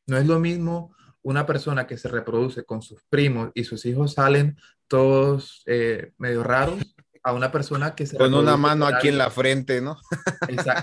No 0.06 0.16
es 0.16 0.26
lo 0.26 0.38
mismo 0.38 0.94
una 1.22 1.44
persona 1.44 1.86
que 1.86 1.98
se 1.98 2.08
reproduce 2.08 2.64
con 2.64 2.80
sus 2.80 3.02
primos 3.10 3.50
y 3.54 3.64
sus 3.64 3.84
hijos 3.86 4.14
salen 4.14 4.56
todos 4.86 5.64
eh, 5.66 6.12
medio 6.18 6.44
raros 6.44 6.94
a 7.24 7.32
una 7.32 7.50
persona 7.50 7.96
que 7.96 8.06
se 8.06 8.16
con 8.16 8.32
una 8.34 8.56
mano 8.56 8.86
aquí 8.86 9.08
en 9.08 9.18
la 9.18 9.30
frente, 9.30 9.80
¿no? 9.80 9.98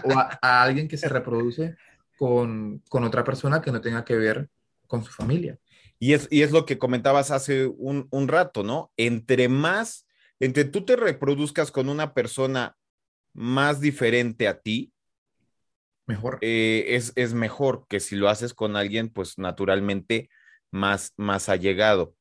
o 0.03 0.11
a, 0.11 0.61
alguien 0.61 0.89
que 0.89 0.97
se 0.97 1.07
reproduce 1.07 1.77
con, 2.17 2.79
con, 2.89 3.05
otra 3.05 3.23
persona 3.23 3.61
que 3.61 3.71
no 3.71 3.79
tenga 3.79 4.03
que 4.03 4.17
ver 4.17 4.49
con 4.85 5.05
su 5.05 5.11
familia. 5.13 5.57
Y 5.99 6.13
es, 6.13 6.27
y 6.31 6.41
es 6.41 6.51
lo 6.51 6.65
que 6.65 6.77
comentabas 6.77 7.31
hace 7.31 7.67
un, 7.67 8.07
un 8.11 8.27
rato, 8.27 8.63
¿no? 8.63 8.91
Entre 8.97 9.47
más, 9.49 10.07
entre 10.39 10.65
tú 10.65 10.85
te 10.85 10.95
reproduzcas 10.95 11.71
con 11.71 11.89
una 11.89 12.13
persona 12.13 12.75
más 13.33 13.81
diferente 13.81 14.47
a 14.47 14.59
ti, 14.59 14.93
Mejor. 16.07 16.39
eh, 16.41 16.95
es, 16.95 17.13
es 17.15 17.33
mejor 17.33 17.85
que 17.87 17.99
si 17.99 18.15
lo 18.15 18.29
haces 18.29 18.53
con 18.53 18.75
alguien, 18.75 19.09
pues 19.09 19.37
naturalmente 19.37 20.29
más, 20.71 21.13
más 21.17 21.49
allegado. 21.49 22.15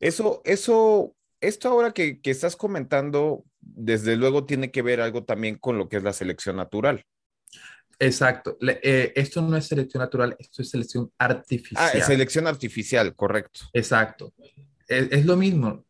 Eso, 0.00 0.40
eso, 0.44 1.14
esto 1.40 1.68
ahora 1.68 1.92
que, 1.92 2.20
que 2.20 2.30
estás 2.30 2.56
comentando, 2.56 3.44
desde 3.60 4.16
luego 4.16 4.46
tiene 4.46 4.70
que 4.70 4.82
ver 4.82 5.00
algo 5.00 5.24
también 5.24 5.56
con 5.58 5.78
lo 5.78 5.88
que 5.88 5.96
es 5.98 6.02
la 6.02 6.12
selección 6.12 6.56
natural. 6.56 7.04
Exacto. 8.00 8.56
Le- 8.60 8.80
eh, 8.82 9.12
esto 9.14 9.42
no 9.42 9.56
es 9.56 9.66
selección 9.66 10.00
natural, 10.00 10.34
esto 10.38 10.62
es 10.62 10.70
selección 10.70 11.12
Ah, 11.18 11.26
artificial. 11.26 11.90
es 11.94 12.06
selección 12.06 12.46
artificial, 12.46 13.14
correcto. 13.14 13.60
Exacto. 13.74 14.32
Es, 14.88 15.08
es 15.12 15.26
lo 15.26 15.36
mismo. 15.36 15.84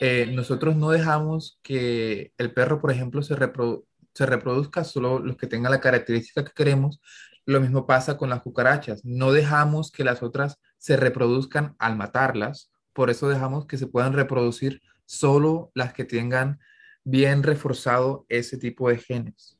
Eh, 0.00 0.26
nosotros 0.34 0.74
no 0.76 0.90
dejamos 0.90 1.60
que 1.62 2.32
el 2.36 2.52
perro, 2.52 2.80
por 2.80 2.90
ejemplo, 2.90 3.22
se, 3.22 3.36
reprodu- 3.36 3.84
se 4.12 4.26
reproduzca 4.26 4.82
solo 4.84 5.20
los 5.20 5.36
que 5.36 5.46
tengan 5.46 5.70
la 5.72 5.80
característica 5.80 6.44
que 6.44 6.52
queremos. 6.52 7.00
Lo 7.46 7.60
mismo 7.60 7.86
pasa 7.86 8.16
con 8.16 8.30
las 8.30 8.42
cucarachas. 8.42 9.04
No 9.04 9.30
dejamos 9.32 9.92
que 9.92 10.02
las 10.02 10.22
otras 10.22 10.58
se 10.78 10.96
reproduzcan 10.96 11.76
al 11.78 11.96
matarlas. 11.96 12.72
Por 12.92 13.10
eso 13.10 13.28
dejamos 13.28 13.66
que 13.66 13.78
se 13.78 13.86
puedan 13.86 14.12
reproducir 14.12 14.80
solo 15.06 15.70
las 15.74 15.92
que 15.92 16.04
tengan 16.04 16.58
bien 17.04 17.42
reforzado 17.42 18.24
ese 18.28 18.58
tipo 18.58 18.88
de 18.88 18.98
genes. 18.98 19.58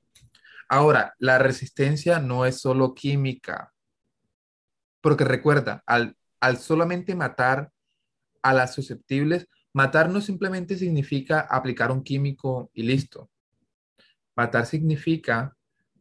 Ahora, 0.75 1.15
la 1.21 1.39
resistencia 1.39 2.19
no 2.19 2.45
es 2.47 2.61
solo 2.61 2.95
química, 2.95 3.73
porque 5.01 5.23
recuerda, 5.23 5.85
al, 5.87 6.17
al 6.41 6.59
solamente 6.59 7.15
matar 7.15 7.71
a 8.43 8.53
las 8.53 8.75
susceptibles, 8.75 9.47
matar 9.73 10.11
no 10.11 10.21
simplemente 10.21 10.77
significa 10.77 11.43
aplicar 11.43 11.93
un 11.93 12.03
químico 12.03 12.73
y 12.75 12.83
listo. 12.83 13.31
Matar 14.35 14.67
significa, 14.67 15.57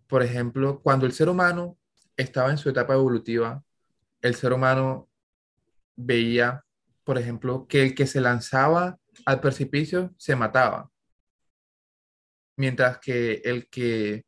por 0.08 0.24
ejemplo, 0.24 0.82
cuando 0.82 1.06
el 1.06 1.12
ser 1.12 1.30
humano 1.30 1.78
estaba 2.18 2.50
en 2.50 2.58
su 2.58 2.68
etapa 2.68 2.96
evolutiva, 2.96 3.64
el 4.24 4.34
ser 4.34 4.54
humano 4.54 5.08
veía, 5.96 6.66
por 7.04 7.20
ejemplo, 7.20 7.68
que 7.68 7.84
el 7.84 7.94
que 7.94 8.08
se 8.08 8.22
lanzaba 8.22 8.98
al 9.28 9.40
precipicio 9.40 10.16
se 10.18 10.36
mataba, 10.36 10.90
mientras 12.58 12.98
que 12.98 13.34
el 13.46 13.70
que 13.70 14.26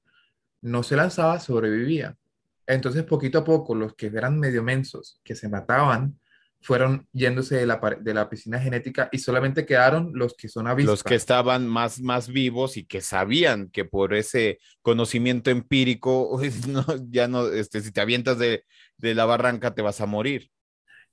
no 0.65 0.81
se 0.81 0.95
lanzaba 0.95 1.39
sobrevivía. 1.39 2.17
Entonces, 2.65 3.03
poquito 3.03 3.37
a 3.39 3.43
poco, 3.43 3.75
los 3.75 3.93
que 3.93 4.07
eran 4.07 4.39
medio 4.39 4.63
mensos, 4.63 5.21
que 5.23 5.35
se 5.35 5.47
mataban, 5.47 6.19
fueron 6.59 7.07
yéndose 7.13 7.57
de 7.57 7.67
la, 7.67 7.79
de 8.01 8.13
la 8.15 8.27
piscina 8.27 8.59
genética 8.59 9.07
y 9.11 9.19
solamente 9.19 9.67
quedaron 9.67 10.13
los 10.15 10.33
que 10.33 10.49
son 10.49 10.65
avispas. 10.65 10.91
Los 10.91 11.03
que 11.03 11.13
estaban 11.13 11.67
más, 11.67 12.01
más 12.01 12.27
vivos 12.27 12.77
y 12.77 12.85
que 12.85 13.01
sabían 13.01 13.69
que 13.69 13.85
por 13.85 14.15
ese 14.15 14.57
conocimiento 14.81 15.51
empírico, 15.51 16.41
no, 16.67 16.83
ya 17.11 17.27
no, 17.27 17.47
este, 17.49 17.81
si 17.81 17.91
te 17.91 18.01
avientas 18.01 18.39
de, 18.39 18.63
de 18.97 19.13
la 19.13 19.25
barranca 19.25 19.75
te 19.75 19.83
vas 19.83 20.01
a 20.01 20.07
morir. 20.07 20.49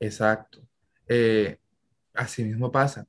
Exacto. 0.00 0.66
Eh, 1.06 1.58
así 2.14 2.42
mismo 2.42 2.72
pasa. 2.72 3.06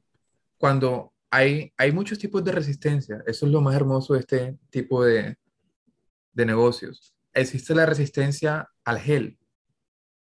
Cuando 0.58 1.14
hay, 1.32 1.72
hay 1.78 1.94
muchos 1.94 2.20
tipos 2.20 2.44
de 2.44 2.52
resistencia, 2.52 3.24
eso 3.26 3.46
es 3.46 3.52
lo 3.54 3.62
más 3.62 3.76
hermoso 3.76 4.16
de 4.16 4.20
este 4.20 4.58
tipo 4.70 5.06
de, 5.06 5.38
de 6.34 6.46
negocios. 6.46 7.14
Existe 7.34 7.74
la 7.76 7.86
resistencia 7.86 8.70
al 8.84 9.00
gel, 9.00 9.38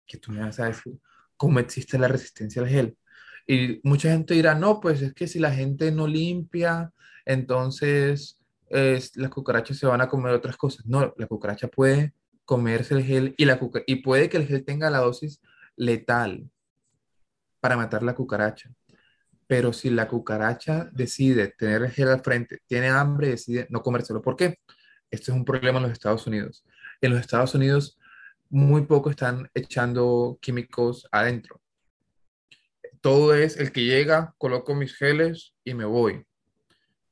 que 0.05 0.17
tú 0.17 0.31
me 0.31 0.41
vas 0.41 0.59
a 0.59 0.65
decir, 0.67 0.99
¿cómo 1.37 1.59
existe 1.59 1.97
la 1.97 2.07
resistencia 2.07 2.61
al 2.61 2.67
gel? 2.69 2.97
Y 3.47 3.79
mucha 3.83 4.11
gente 4.11 4.33
dirá, 4.33 4.55
no, 4.55 4.79
pues 4.79 5.01
es 5.01 5.13
que 5.13 5.27
si 5.27 5.39
la 5.39 5.51
gente 5.53 5.91
no 5.91 6.07
limpia, 6.07 6.91
entonces 7.25 8.39
es- 8.69 9.15
las 9.17 9.29
cucarachas 9.29 9.77
se 9.77 9.87
van 9.87 10.01
a 10.01 10.07
comer 10.07 10.33
otras 10.33 10.57
cosas. 10.57 10.85
No, 10.85 11.13
la 11.17 11.27
cucaracha 11.27 11.67
puede 11.67 12.13
comerse 12.45 12.93
el 12.95 13.03
gel 13.03 13.35
y, 13.37 13.45
la 13.45 13.59
y 13.87 13.95
puede 13.97 14.29
que 14.29 14.37
el 14.37 14.47
gel 14.47 14.65
tenga 14.65 14.89
la 14.89 14.99
dosis 14.99 15.41
letal 15.75 16.49
para 17.59 17.77
matar 17.77 18.03
la 18.03 18.15
cucaracha. 18.15 18.71
Pero 19.47 19.73
si 19.73 19.89
la 19.89 20.07
cucaracha 20.07 20.89
decide 20.93 21.49
tener 21.49 21.83
el 21.83 21.91
gel 21.91 22.09
al 22.09 22.21
frente, 22.21 22.59
tiene 22.67 22.89
hambre 22.89 23.29
decide 23.29 23.67
no 23.69 23.81
comérselo, 23.81 24.21
¿por 24.21 24.35
qué? 24.35 24.59
Esto 25.11 25.31
es 25.31 25.37
un 25.37 25.45
problema 25.45 25.77
en 25.77 25.83
los 25.83 25.91
Estados 25.91 26.25
Unidos. 26.25 26.65
En 27.01 27.11
los 27.11 27.19
Estados 27.19 27.53
Unidos 27.53 27.99
muy 28.49 28.85
poco 28.85 29.09
están 29.09 29.49
echando 29.53 30.39
químicos 30.41 31.07
adentro. 31.11 31.61
Todo 33.01 33.33
es 33.33 33.57
el 33.57 33.71
que 33.71 33.85
llega, 33.85 34.33
coloco 34.37 34.73
mis 34.73 34.95
geles 34.95 35.53
y 35.63 35.73
me 35.73 35.85
voy. 35.85 36.25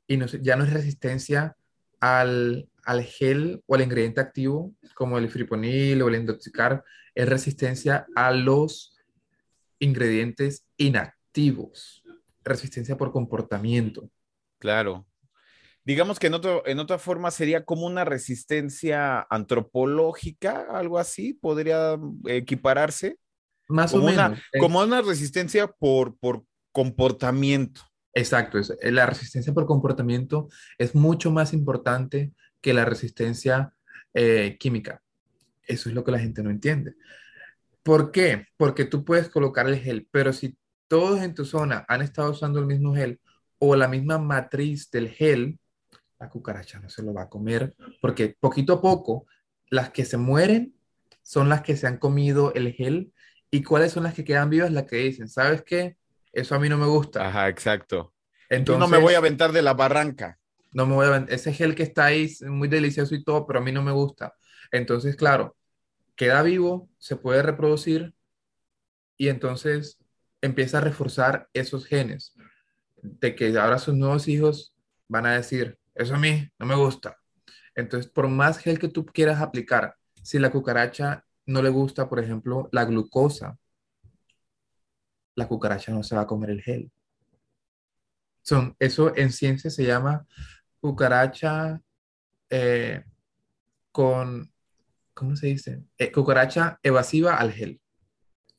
Y 0.06 0.18
ya 0.42 0.56
no 0.56 0.64
es 0.64 0.72
resistencia 0.72 1.56
al, 2.00 2.68
al 2.84 3.02
gel 3.04 3.62
o 3.66 3.74
al 3.74 3.82
ingrediente 3.82 4.20
activo 4.20 4.74
como 4.94 5.18
el 5.18 5.30
friponil 5.30 6.02
o 6.02 6.08
el 6.08 6.16
indoxicar, 6.16 6.84
es 7.14 7.28
resistencia 7.28 8.06
a 8.14 8.32
los 8.32 8.96
ingredientes 9.78 10.66
inactivos, 10.76 12.04
resistencia 12.44 12.96
por 12.96 13.12
comportamiento. 13.12 14.10
Claro. 14.58 15.06
Digamos 15.84 16.18
que 16.18 16.26
en, 16.28 16.34
otro, 16.34 16.62
en 16.66 16.78
otra 16.78 16.98
forma 16.98 17.30
sería 17.30 17.64
como 17.64 17.86
una 17.86 18.04
resistencia 18.04 19.26
antropológica, 19.30 20.66
algo 20.70 20.98
así, 20.98 21.34
podría 21.34 21.98
equipararse. 22.26 23.16
Más 23.68 23.92
Como 23.92 24.06
o 24.06 24.10
una, 24.12 24.28
menos. 24.30 24.44
Eh, 24.52 24.58
como 24.58 24.80
una 24.80 25.00
resistencia 25.02 25.68
por, 25.68 26.16
por 26.18 26.44
comportamiento. 26.72 27.80
Exacto, 28.12 28.58
es- 28.58 28.76
eh, 28.80 28.90
la 28.92 29.06
resistencia 29.06 29.54
por 29.54 29.66
comportamiento 29.66 30.48
es 30.78 30.94
mucho 30.94 31.30
más 31.30 31.52
importante 31.52 32.32
que 32.60 32.74
la 32.74 32.84
resistencia 32.84 33.72
eh, 34.12 34.56
química. 34.58 35.00
Eso 35.66 35.88
es 35.88 35.94
lo 35.94 36.04
que 36.04 36.10
la 36.12 36.18
gente 36.18 36.42
no 36.42 36.50
entiende. 36.50 36.94
¿Por 37.82 38.10
qué? 38.10 38.46
Porque 38.56 38.84
tú 38.84 39.04
puedes 39.04 39.28
colocar 39.28 39.66
el 39.68 39.78
gel, 39.78 40.06
pero 40.10 40.32
si 40.32 40.56
todos 40.88 41.20
en 41.22 41.34
tu 41.34 41.44
zona 41.44 41.84
han 41.88 42.02
estado 42.02 42.32
usando 42.32 42.58
el 42.58 42.66
mismo 42.66 42.94
gel 42.94 43.20
o 43.58 43.76
la 43.76 43.88
misma 43.88 44.18
matriz 44.18 44.90
del 44.90 45.08
gel, 45.08 45.58
la 46.20 46.28
cucaracha 46.28 46.78
no 46.80 46.88
se 46.90 47.02
lo 47.02 47.14
va 47.14 47.22
a 47.22 47.28
comer, 47.28 47.74
porque 48.00 48.36
poquito 48.38 48.74
a 48.74 48.80
poco 48.82 49.26
las 49.70 49.90
que 49.90 50.04
se 50.04 50.18
mueren 50.18 50.74
son 51.22 51.48
las 51.48 51.62
que 51.62 51.76
se 51.76 51.86
han 51.86 51.98
comido 51.98 52.52
el 52.54 52.72
gel 52.72 53.12
y 53.50 53.62
cuáles 53.62 53.92
son 53.92 54.04
las 54.04 54.14
que 54.14 54.24
quedan 54.24 54.50
vivas, 54.50 54.70
las 54.70 54.84
que 54.84 54.96
dicen, 54.96 55.28
¿sabes 55.28 55.62
qué? 55.62 55.96
Eso 56.32 56.54
a 56.54 56.58
mí 56.60 56.68
no 56.68 56.78
me 56.78 56.86
gusta. 56.86 57.26
Ajá, 57.26 57.48
exacto. 57.48 58.14
Entonces, 58.48 58.66
Yo 58.66 58.78
no 58.78 58.88
me 58.88 59.02
voy 59.02 59.14
a 59.14 59.18
aventar 59.18 59.52
de 59.52 59.62
la 59.62 59.74
barranca. 59.74 60.38
no 60.72 60.86
me 60.86 60.94
voy 60.94 61.06
a 61.06 61.10
vend- 61.10 61.26
ese 61.30 61.52
gel 61.52 61.74
que 61.74 61.82
está 61.82 62.06
ahí 62.06 62.24
es 62.24 62.42
muy 62.42 62.68
delicioso 62.68 63.14
y 63.14 63.24
todo, 63.24 63.46
pero 63.46 63.58
a 63.60 63.62
mí 63.62 63.72
no 63.72 63.82
me 63.82 63.92
gusta. 63.92 64.34
Entonces, 64.70 65.16
claro, 65.16 65.56
queda 66.16 66.42
vivo, 66.42 66.88
se 66.98 67.16
puede 67.16 67.42
reproducir 67.42 68.14
y 69.16 69.28
entonces 69.28 69.98
empieza 70.40 70.78
a 70.78 70.82
reforzar 70.82 71.48
esos 71.52 71.86
genes 71.86 72.34
de 73.02 73.34
que 73.34 73.56
ahora 73.58 73.78
sus 73.78 73.94
nuevos 73.94 74.28
hijos 74.28 74.74
van 75.08 75.26
a 75.26 75.34
decir, 75.34 75.78
eso 75.94 76.14
a 76.14 76.18
mí 76.18 76.48
no 76.58 76.66
me 76.66 76.74
gusta. 76.74 77.18
Entonces, 77.74 78.10
por 78.10 78.28
más 78.28 78.58
gel 78.58 78.78
que 78.78 78.88
tú 78.88 79.06
quieras 79.06 79.40
aplicar, 79.40 79.96
si 80.22 80.38
la 80.38 80.50
cucaracha 80.50 81.24
no 81.46 81.62
le 81.62 81.70
gusta, 81.70 82.08
por 82.08 82.20
ejemplo, 82.20 82.68
la 82.72 82.84
glucosa, 82.84 83.58
la 85.34 85.48
cucaracha 85.48 85.92
no 85.92 86.02
se 86.02 86.14
va 86.16 86.22
a 86.22 86.26
comer 86.26 86.50
el 86.50 86.62
gel. 86.62 86.90
Son, 88.42 88.74
eso 88.78 89.16
en 89.16 89.32
ciencia 89.32 89.70
se 89.70 89.84
llama 89.84 90.26
cucaracha 90.80 91.80
eh, 92.48 93.04
con, 93.92 94.52
¿cómo 95.14 95.36
se 95.36 95.48
dice? 95.48 95.84
Eh, 95.98 96.10
cucaracha 96.10 96.78
evasiva 96.82 97.36
al 97.36 97.52
gel. 97.52 97.80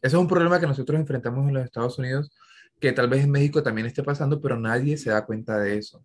Eso 0.01 0.17
es 0.17 0.21
un 0.21 0.27
problema 0.27 0.59
que 0.59 0.67
nosotros 0.67 0.99
enfrentamos 0.99 1.47
en 1.47 1.53
los 1.53 1.65
Estados 1.65 1.97
Unidos, 1.99 2.31
que 2.79 2.91
tal 2.91 3.07
vez 3.07 3.23
en 3.23 3.31
México 3.31 3.61
también 3.61 3.87
esté 3.87 4.03
pasando, 4.03 4.41
pero 4.41 4.59
nadie 4.59 4.97
se 4.97 5.11
da 5.11 5.25
cuenta 5.25 5.59
de 5.59 5.77
eso. 5.77 6.03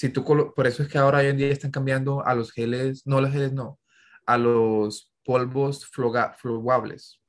Si 0.00 0.08
tú 0.08 0.24
por 0.24 0.66
eso 0.66 0.82
es 0.82 0.88
que 0.88 0.96
ahora 0.96 1.18
hoy 1.18 1.26
en 1.26 1.36
día 1.36 1.48
están 1.48 1.70
cambiando 1.70 2.26
a 2.26 2.34
los 2.34 2.52
geles, 2.52 3.06
no 3.06 3.20
los 3.20 3.32
geles, 3.32 3.52
no, 3.52 3.78
a 4.24 4.38
los 4.38 5.12
polvos 5.22 5.84
floga- 5.92 6.34
fluables. 6.38 7.20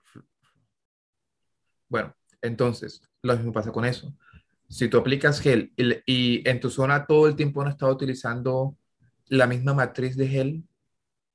Bueno, 1.89 2.15
entonces, 2.41 3.01
lo 3.24 3.36
mismo 3.36 3.51
pasa 3.51 3.74
con 3.74 3.84
eso. 3.84 4.15
Si 4.69 4.88
tú 4.88 4.99
aplicas 4.99 5.41
gel 5.41 5.74
y, 5.76 5.95
y 6.05 6.49
en 6.49 6.61
tu 6.61 6.69
zona 6.69 7.05
todo 7.05 7.28
el 7.28 7.36
tiempo 7.36 7.61
no 7.61 7.69
estado 7.69 7.91
utilizando 7.91 8.78
la 9.28 9.47
misma 9.47 9.74
matriz 9.74 10.15
de 10.15 10.30
gel, 10.30 10.63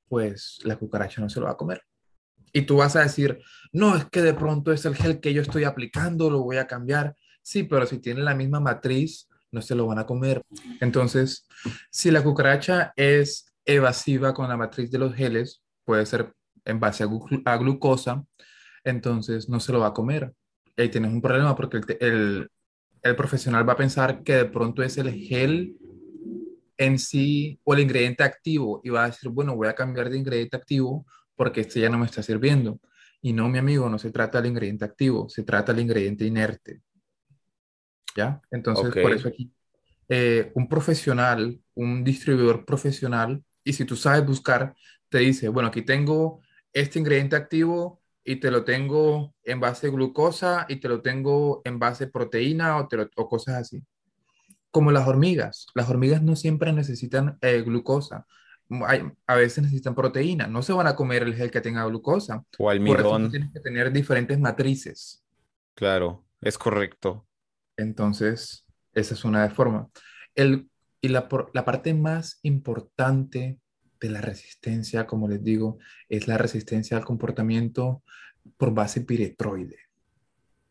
pues 0.09 0.57
la 0.63 0.75
cucaracha 0.77 1.21
no 1.21 1.29
se 1.29 1.39
lo 1.39 1.45
va 1.45 1.51
a 1.51 1.57
comer. 1.57 1.83
Y 2.51 2.63
tú 2.63 2.77
vas 2.77 2.95
a 2.95 3.01
decir, 3.03 3.43
no, 3.71 3.95
es 3.95 4.05
que 4.05 4.23
de 4.23 4.33
pronto 4.33 4.71
es 4.71 4.85
el 4.85 4.95
gel 4.95 5.19
que 5.19 5.35
yo 5.35 5.43
estoy 5.43 5.65
aplicando, 5.65 6.31
lo 6.31 6.41
voy 6.41 6.57
a 6.57 6.65
cambiar. 6.65 7.15
Sí, 7.43 7.61
pero 7.61 7.85
si 7.85 7.99
tiene 7.99 8.21
la 8.21 8.33
misma 8.33 8.59
matriz, 8.59 9.26
no 9.51 9.61
se 9.61 9.75
lo 9.75 9.85
van 9.87 9.99
a 9.99 10.05
comer. 10.05 10.41
Entonces, 10.81 11.47
si 11.91 12.11
la 12.11 12.23
cucaracha 12.23 12.93
es 12.95 13.53
evasiva 13.65 14.33
con 14.33 14.47
la 14.49 14.57
matriz 14.57 14.91
de 14.91 14.97
los 14.99 15.13
geles, 15.13 15.61
puede 15.85 16.05
ser 16.05 16.33
en 16.65 16.79
base 16.79 17.03
a, 17.03 17.07
glu- 17.07 17.41
a 17.45 17.57
glucosa, 17.57 18.23
entonces 18.83 19.49
no 19.49 19.59
se 19.59 19.71
lo 19.71 19.79
va 19.79 19.87
a 19.87 19.93
comer. 19.93 20.33
Ahí 20.77 20.89
tienes 20.89 21.11
un 21.11 21.21
problema 21.21 21.55
porque 21.55 21.77
el, 21.77 21.97
el- 21.99 22.49
el 23.03 23.15
profesional 23.15 23.67
va 23.67 23.73
a 23.73 23.77
pensar 23.77 24.23
que 24.23 24.33
de 24.35 24.45
pronto 24.45 24.83
es 24.83 24.97
el 24.97 25.11
gel 25.13 25.75
en 26.77 26.99
sí, 26.99 27.59
o 27.63 27.73
el 27.73 27.79
ingrediente 27.81 28.23
activo, 28.23 28.81
y 28.83 28.89
va 28.89 29.05
a 29.05 29.07
decir, 29.07 29.29
bueno, 29.29 29.55
voy 29.55 29.67
a 29.67 29.73
cambiar 29.73 30.09
de 30.09 30.17
ingrediente 30.17 30.57
activo 30.57 31.05
porque 31.35 31.61
este 31.61 31.79
ya 31.79 31.89
no 31.89 31.97
me 31.97 32.05
está 32.05 32.21
sirviendo. 32.21 32.79
Y 33.21 33.33
no, 33.33 33.49
mi 33.49 33.57
amigo, 33.57 33.89
no 33.89 33.97
se 33.97 34.11
trata 34.11 34.39
del 34.41 34.51
ingrediente 34.51 34.85
activo, 34.85 35.27
se 35.29 35.43
trata 35.43 35.73
del 35.73 35.81
ingrediente 35.83 36.25
inerte. 36.25 36.81
¿Ya? 38.17 38.41
Entonces, 38.49 38.91
por 38.91 39.13
eso 39.13 39.27
aquí, 39.27 39.51
eh, 40.09 40.51
un 40.55 40.67
profesional, 40.67 41.61
un 41.75 42.03
distribuidor 42.03 42.65
profesional, 42.65 43.43
y 43.63 43.73
si 43.73 43.85
tú 43.85 43.95
sabes 43.95 44.25
buscar, 44.25 44.73
te 45.09 45.19
dice, 45.19 45.49
bueno, 45.49 45.69
aquí 45.69 45.83
tengo 45.83 46.41
este 46.73 46.97
ingrediente 46.97 47.35
activo 47.35 48.01
y 48.23 48.37
te 48.37 48.49
lo 48.49 48.63
tengo 48.63 49.35
en 49.43 49.59
base 49.59 49.87
de 49.87 49.93
glucosa 49.93 50.65
y 50.67 50.77
te 50.77 50.89
lo 50.89 51.01
tengo 51.01 51.61
en 51.63 51.77
base 51.77 52.05
de 52.05 52.11
proteína 52.11 52.77
o, 52.79 52.87
o 53.15 53.29
cosas 53.29 53.55
así. 53.55 53.83
Como 54.71 54.91
las 54.91 55.07
hormigas. 55.07 55.67
Las 55.75 55.89
hormigas 55.89 56.23
no 56.23 56.35
siempre 56.35 56.73
necesitan 56.73 57.37
eh, 57.41 57.61
glucosa. 57.61 58.25
Hay, 58.85 59.03
a 59.27 59.35
veces 59.35 59.63
necesitan 59.63 59.93
proteína. 59.93 60.47
No 60.47 60.63
se 60.63 60.73
van 60.73 60.87
a 60.87 60.95
comer 60.95 61.23
el 61.23 61.35
gel 61.35 61.51
que 61.51 61.61
tenga 61.61 61.85
glucosa. 61.85 62.43
O 62.57 62.69
almidón. 62.69 63.23
Por 63.23 63.31
tienes 63.31 63.53
que 63.53 63.59
tener 63.59 63.91
diferentes 63.91 64.39
matrices. 64.39 65.23
Claro, 65.75 66.25
es 66.41 66.57
correcto. 66.57 67.26
Entonces, 67.77 68.65
esa 68.93 69.13
es 69.13 69.23
una 69.23 69.43
de 69.47 69.53
forma. 69.53 69.87
El, 70.35 70.69
y 71.01 71.09
la, 71.09 71.29
la 71.53 71.65
parte 71.65 71.93
más 71.93 72.39
importante 72.41 73.59
de 73.99 74.09
la 74.09 74.21
resistencia, 74.21 75.07
como 75.07 75.27
les 75.27 75.43
digo, 75.43 75.77
es 76.09 76.27
la 76.27 76.37
resistencia 76.37 76.97
al 76.97 77.05
comportamiento 77.05 78.03
por 78.57 78.73
base 78.73 79.01
piretroide. 79.01 79.77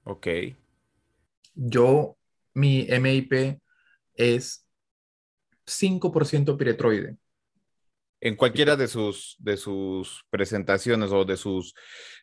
Ok. 0.04 0.26
Yo, 1.54 2.16
mi 2.54 2.86
MIP 2.88 3.60
es 4.14 4.66
5% 5.66 6.56
piretroide. 6.56 7.16
En 8.20 8.34
cualquiera 8.34 8.76
de 8.76 8.88
sus, 8.88 9.36
de 9.38 9.56
sus 9.56 10.24
presentaciones 10.30 11.10
o 11.12 11.24
de 11.24 11.36
sus, 11.36 11.74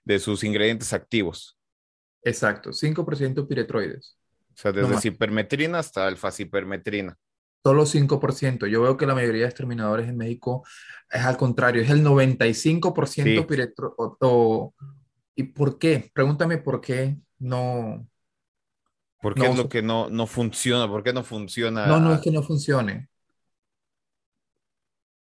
de 0.04 0.20
sus 0.20 0.44
ingredientes 0.44 0.92
activos. 0.92 1.58
Exacto, 2.24 2.72
5% 2.72 3.48
piretroides. 3.48 4.18
O 4.54 4.58
sea, 4.58 4.72
desde 4.72 5.00
cipermetrina 5.00 5.80
hasta 5.80 6.08
alfa-cipermetrina. 6.08 7.18
Solo 7.64 7.86
5%. 7.86 8.68
Yo 8.68 8.82
veo 8.82 8.98
que 8.98 9.06
la 9.06 9.16
mayoría 9.16 9.44
de 9.44 9.48
exterminadores 9.48 10.08
en 10.10 10.18
México 10.18 10.66
es 11.10 11.22
al 11.22 11.38
contrario, 11.38 11.82
es 11.82 11.90
el 11.90 12.04
95% 12.04 13.48
piretroide. 13.48 14.74
¿Y 15.36 15.44
por 15.44 15.80
qué? 15.80 16.12
Pregúntame 16.14 16.58
por 16.58 16.82
qué 16.82 17.18
no, 17.40 18.08
¿Por 19.24 19.36
qué 19.36 19.48
es 19.48 19.56
lo 19.56 19.70
que 19.70 19.82
no, 19.82 20.10
no 20.10 20.28
funciona? 20.28 20.86
¿Por 20.86 21.02
qué 21.02 21.14
no 21.14 21.24
funciona? 21.24 21.88
No, 21.88 22.02
no 22.02 22.14
es 22.14 22.20
que 22.20 22.30
no 22.30 22.44
funcione. 22.44 23.08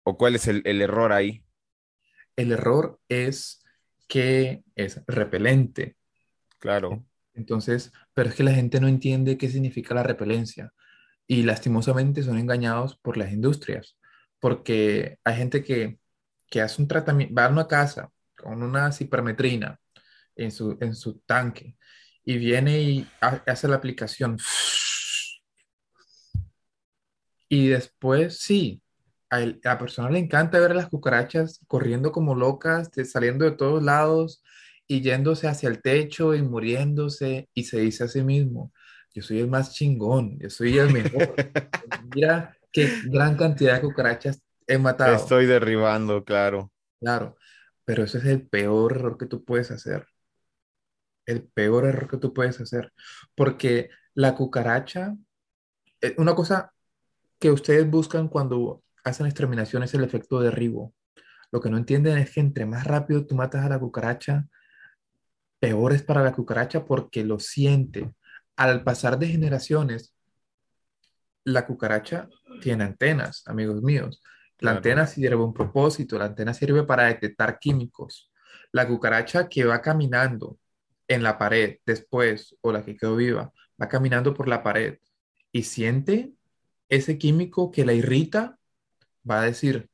¿O 0.03 0.17
cuál 0.17 0.35
es 0.35 0.45
el, 0.49 0.81
error 0.81 1.13
ahí? 1.13 1.45
El 2.35 2.51
error 2.51 2.99
es 3.07 3.63
que 4.09 4.61
es 4.75 5.01
repelente. 5.07 5.95
Claro. 6.59 7.05
Entonces, 7.33 7.91
pero 8.13 8.29
es 8.29 8.35
que 8.35 8.43
la 8.43 8.53
gente 8.53 8.79
no 8.79 8.87
entiende 8.87 9.37
qué 9.37 9.49
significa 9.49 9.95
la 9.95 10.03
repelencia 10.03 10.71
y 11.27 11.43
lastimosamente 11.43 12.23
son 12.23 12.37
engañados 12.37 12.95
por 12.97 13.17
las 13.17 13.31
industrias, 13.31 13.97
porque 14.39 15.19
hay 15.23 15.35
gente 15.35 15.63
que, 15.63 15.99
que 16.49 16.61
hace 16.61 16.81
un 16.81 16.87
tratamiento, 16.87 17.33
va 17.33 17.45
a 17.45 17.49
una 17.49 17.67
casa 17.67 18.11
con 18.35 18.61
una 18.61 18.91
cipermetrina 18.91 19.79
en 20.35 20.51
su, 20.51 20.77
en 20.81 20.95
su 20.95 21.19
tanque 21.19 21.77
y 22.25 22.37
viene 22.37 22.81
y 22.81 23.07
hace 23.19 23.67
la 23.67 23.75
aplicación. 23.75 24.37
Y 27.49 27.67
después, 27.67 28.39
sí, 28.39 28.81
a, 29.29 29.39
la 29.39 29.77
persona 29.77 30.09
le 30.09 30.19
encanta 30.19 30.59
ver 30.59 30.71
a 30.71 30.75
las 30.75 30.89
cucarachas 30.89 31.59
corriendo 31.67 32.11
como 32.11 32.35
locas, 32.35 32.89
saliendo 33.05 33.45
de 33.45 33.51
todos 33.51 33.81
lados 33.83 34.42
y 34.87 35.01
yéndose 35.01 35.47
hacia 35.47 35.69
el 35.69 35.81
techo 35.81 36.35
y 36.35 36.41
muriéndose 36.41 37.49
y 37.53 37.63
se 37.63 37.79
dice 37.79 38.03
a 38.05 38.07
sí 38.07 38.23
mismo, 38.23 38.71
yo 39.13 39.21
soy 39.21 39.39
el 39.39 39.47
más 39.47 39.73
chingón, 39.73 40.37
yo 40.39 40.49
soy 40.49 40.77
el 40.77 40.91
mejor. 40.91 41.35
Mira 42.15 42.57
qué 42.71 42.89
gran 43.05 43.37
cantidad 43.37 43.75
de 43.75 43.81
cucarachas 43.81 44.41
he 44.67 44.77
matado. 44.77 45.15
Estoy 45.15 45.45
derribando, 45.45 46.23
claro. 46.23 46.71
Claro, 46.99 47.37
pero 47.85 48.03
ese 48.03 48.19
es 48.19 48.25
el 48.25 48.47
peor 48.47 48.93
error 48.93 49.17
que 49.17 49.25
tú 49.25 49.43
puedes 49.43 49.71
hacer 49.71 50.07
el 51.25 51.43
peor 51.43 51.85
error 51.85 52.09
que 52.09 52.17
tú 52.17 52.33
puedes 52.33 52.59
hacer. 52.59 52.93
Porque 53.35 53.89
la 54.13 54.35
cucaracha, 54.35 55.15
eh, 56.01 56.15
una 56.17 56.35
cosa 56.35 56.73
que 57.39 57.51
ustedes 57.51 57.89
buscan 57.89 58.27
cuando 58.27 58.83
hacen 59.03 59.25
exterminación 59.25 59.83
es 59.83 59.93
el 59.93 60.03
efecto 60.03 60.39
derribo. 60.39 60.93
Lo 61.51 61.61
que 61.61 61.69
no 61.69 61.77
entienden 61.77 62.17
es 62.17 62.31
que 62.33 62.39
entre 62.39 62.65
más 62.65 62.85
rápido 62.85 63.25
tú 63.25 63.35
matas 63.35 63.65
a 63.65 63.69
la 63.69 63.79
cucaracha, 63.79 64.47
peor 65.63 65.93
es 65.93 66.03
para 66.03 66.21
la 66.21 66.33
cucaracha 66.33 66.83
porque 66.83 67.23
lo 67.23 67.39
siente. 67.39 68.11
Al 68.57 68.83
pasar 68.83 69.17
de 69.17 69.27
generaciones, 69.27 70.13
la 71.45 71.65
cucaracha 71.65 72.27
tiene 72.61 72.83
antenas, 72.83 73.47
amigos 73.47 73.81
míos. 73.81 74.21
La 74.59 74.71
antena 74.71 75.07
sirve 75.07 75.37
un 75.37 75.53
propósito, 75.53 76.19
la 76.19 76.25
antena 76.25 76.53
sirve 76.53 76.83
para 76.83 77.05
detectar 77.05 77.59
químicos. 77.59 78.29
La 78.73 78.85
cucaracha 78.85 79.47
que 79.47 79.63
va 79.63 79.81
caminando 79.81 80.57
en 81.07 81.23
la 81.23 81.37
pared 81.37 81.77
después, 81.85 82.57
o 82.59 82.73
la 82.73 82.83
que 82.83 82.97
quedó 82.97 83.15
viva, 83.15 83.53
va 83.81 83.87
caminando 83.87 84.33
por 84.33 84.49
la 84.49 84.63
pared 84.63 84.99
y 85.53 85.63
siente 85.63 86.33
ese 86.89 87.17
químico 87.17 87.71
que 87.71 87.85
la 87.85 87.93
irrita, 87.93 88.59
va 89.29 89.39
a 89.39 89.45
decir, 89.45 89.89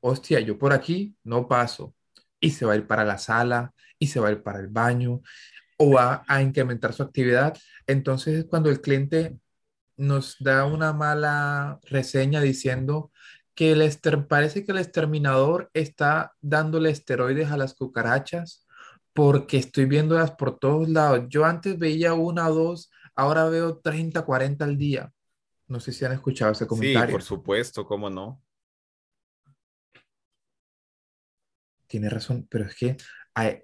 hostia, 0.00 0.40
yo 0.40 0.58
por 0.58 0.72
aquí 0.72 1.14
no 1.22 1.46
paso. 1.46 1.94
Y 2.42 2.50
se 2.50 2.66
va 2.66 2.74
a 2.74 2.76
ir 2.76 2.86
para 2.86 3.04
la 3.04 3.16
sala, 3.16 3.72
y 3.98 4.08
se 4.08 4.20
va 4.20 4.28
a 4.28 4.32
ir 4.32 4.42
para 4.42 4.60
el 4.60 4.68
baño, 4.68 5.22
o 5.78 5.92
va 5.92 6.24
a 6.28 6.42
incrementar 6.42 6.92
su 6.92 7.02
actividad. 7.02 7.56
Entonces, 7.86 8.44
cuando 8.44 8.68
el 8.68 8.82
cliente 8.82 9.38
nos 9.96 10.36
da 10.40 10.66
una 10.66 10.92
mala 10.92 11.78
reseña 11.84 12.40
diciendo 12.40 13.10
que 13.54 13.72
el 13.72 13.82
ester 13.82 14.26
parece 14.26 14.64
que 14.64 14.72
el 14.72 14.78
exterminador 14.78 15.70
está 15.74 16.32
dándole 16.40 16.90
esteroides 16.90 17.50
a 17.50 17.56
las 17.56 17.74
cucarachas 17.74 18.66
porque 19.12 19.58
estoy 19.58 19.84
viéndolas 19.84 20.32
por 20.32 20.58
todos 20.58 20.88
lados. 20.88 21.26
Yo 21.28 21.44
antes 21.44 21.78
veía 21.78 22.14
una 22.14 22.48
o 22.48 22.54
dos, 22.54 22.90
ahora 23.14 23.44
veo 23.48 23.78
30, 23.78 24.22
40 24.22 24.64
al 24.64 24.78
día. 24.78 25.12
No 25.68 25.80
sé 25.80 25.92
si 25.92 26.04
han 26.04 26.12
escuchado 26.12 26.52
ese 26.52 26.66
comentario. 26.66 27.06
Sí, 27.06 27.12
por 27.12 27.22
supuesto, 27.22 27.86
cómo 27.86 28.10
no. 28.10 28.42
Tiene 31.92 32.08
razón, 32.08 32.46
pero 32.48 32.64
es 32.64 32.74
que 32.74 32.96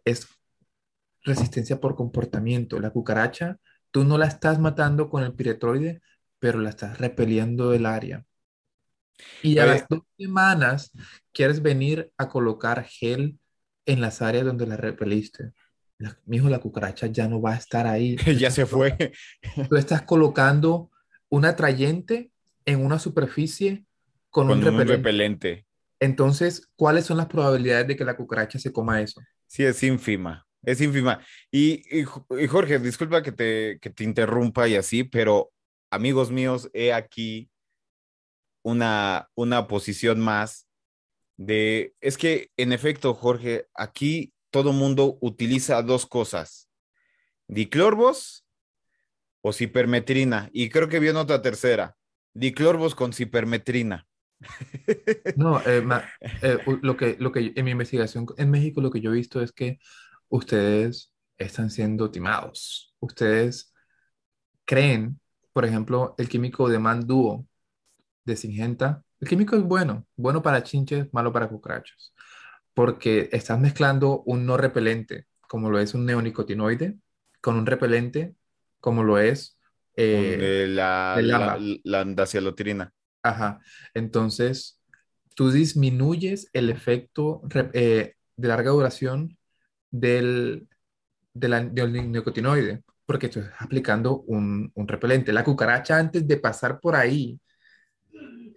es 0.05 0.29
resistencia 1.23 1.81
por 1.81 1.97
comportamiento. 1.97 2.79
La 2.79 2.91
cucaracha, 2.91 3.57
tú 3.91 4.05
no 4.05 4.19
la 4.19 4.27
estás 4.27 4.59
matando 4.59 5.09
con 5.09 5.23
el 5.23 5.33
piretroide, 5.33 6.03
pero 6.39 6.61
la 6.61 6.69
estás 6.69 6.99
repeliendo 6.99 7.71
del 7.71 7.87
área. 7.87 8.27
Y 9.43 9.57
a 9.57 9.65
las 9.65 9.89
dos 9.89 10.03
semanas 10.19 10.93
quieres 11.33 11.63
venir 11.63 12.13
a 12.19 12.29
colocar 12.29 12.85
gel 12.85 13.39
en 13.87 14.03
las 14.03 14.21
áreas 14.21 14.45
donde 14.45 14.67
la 14.67 14.77
repeliste. 14.77 15.53
mi 16.27 16.37
hijo, 16.37 16.51
la 16.51 16.61
cucaracha 16.61 17.07
ya 17.07 17.29
no 17.29 17.41
va 17.41 17.55
a 17.55 17.57
estar 17.57 17.87
ahí. 17.87 18.17
ya 18.39 18.51
se 18.51 18.67
fue. 18.67 19.15
Tú 19.71 19.77
estás 19.77 20.03
colocando 20.03 20.91
un 21.31 21.47
atrayente 21.47 22.31
en 22.67 22.85
una 22.85 22.99
superficie 22.99 23.87
con, 24.29 24.51
un, 24.51 24.61
repelente. 24.61 25.65
Entonces, 26.01 26.69
¿cuáles 26.77 27.07
son 27.07 27.17
las 27.17 27.27
probabilidades 27.27 27.89
de 27.89 27.97
que 27.97 28.05
la 28.05 28.17
cucaracha 28.17 28.59
se 28.59 28.73
coma 28.73 29.01
eso? 29.01 29.21
Sí, 29.47 29.65
es 29.65 29.83
ínfima. 29.83 30.47
Es 30.63 30.81
ínfima. 30.81 31.21
Y, 31.51 31.83
y, 31.99 32.05
Jorge, 32.47 32.79
disculpa 32.79 33.23
que 33.23 33.33
te, 33.33 33.79
que 33.81 33.91
te 33.91 34.05
interrumpa 34.05 34.69
y 34.69 34.77
así, 34.77 35.05
pero 35.05 35.51
amigos 35.91 36.31
míos, 36.31 36.69
he 36.73 36.93
aquí 36.93 37.51
una, 38.63 39.29
una 39.35 39.69
posición 39.69 40.21
más 40.21 40.69
de, 41.37 41.95
es 42.01 42.19
que 42.19 42.51
en 42.57 42.73
efecto, 42.73 43.15
Jorge, 43.15 43.67
aquí 43.75 44.33
todo 44.51 44.73
mundo 44.73 45.19
utiliza 45.21 45.81
dos 45.83 46.07
cosas, 46.07 46.69
diclorbos 47.47 48.45
o 49.41 49.53
cipermetrina, 49.53 50.51
y 50.53 50.69
creo 50.69 50.89
que 50.89 50.99
viene 50.99 51.19
otra 51.21 51.41
tercera, 51.41 51.97
diclorbos 52.35 52.95
con 52.95 53.13
cipermetrina. 53.13 54.08
No, 55.37 55.61
eh, 55.67 55.85
eh, 56.43 56.59
lo, 56.83 56.97
que, 56.97 57.17
lo 57.19 57.33
que 57.33 57.53
en 57.55 57.65
mi 57.65 57.73
investigación 57.73 58.27
en 58.37 58.51
México 58.51 58.81
lo 58.81 58.91
que 58.91 59.01
yo 59.01 59.11
he 59.11 59.15
visto 59.15 59.43
es 59.43 59.53
que 59.53 59.79
ustedes 60.29 61.13
están 61.37 61.71
siendo 61.71 62.11
timados. 62.11 62.95
Ustedes 63.01 63.75
creen, 64.65 65.21
por 65.53 65.65
ejemplo, 65.65 66.15
el 66.19 66.29
químico 66.29 66.69
de 66.69 66.79
Manduo 66.79 67.47
de 68.25 68.37
Singenta 68.37 69.03
el 69.21 69.29
químico 69.29 69.57
es 69.57 69.63
bueno, 69.63 70.07
bueno 70.17 70.43
para 70.43 70.63
chinches, 70.63 71.13
malo 71.13 71.33
para 71.33 71.49
cucarachas, 71.49 72.15
porque 72.73 73.29
estás 73.33 73.59
mezclando 73.59 74.23
un 74.27 74.47
no 74.47 74.57
repelente, 74.57 75.27
como 75.41 75.71
lo 75.71 75.79
es 75.81 75.95
un 75.95 76.07
neonicotinoide, 76.07 76.97
con 77.41 77.57
un 77.57 77.67
repelente, 77.67 78.35
como 78.81 79.03
lo 79.03 79.19
es 79.19 79.59
eh, 79.97 80.67
la, 80.69 81.19
la, 81.21 81.59
la, 81.83 82.01
Ajá. 83.23 83.61
Entonces, 83.95 84.81
tú 85.35 85.51
disminuyes 85.51 86.49
el 86.53 86.71
efecto 86.71 87.43
eh, 87.73 88.15
de 88.37 88.49
larga 88.49 88.71
duración 88.71 89.37
del, 89.91 90.69
de 91.35 91.49
del 91.73 92.83
porque 93.07 93.27
estás 93.27 93.51
aplicando 93.59 94.21
un, 94.27 94.71
un 94.75 94.89
repelente. 94.89 95.33
La 95.33 95.45
cucaracha 95.45 95.99
antes 95.99 96.29
de 96.29 96.37
pasar 96.37 96.79
por 96.79 96.95
ahí, 96.95 97.41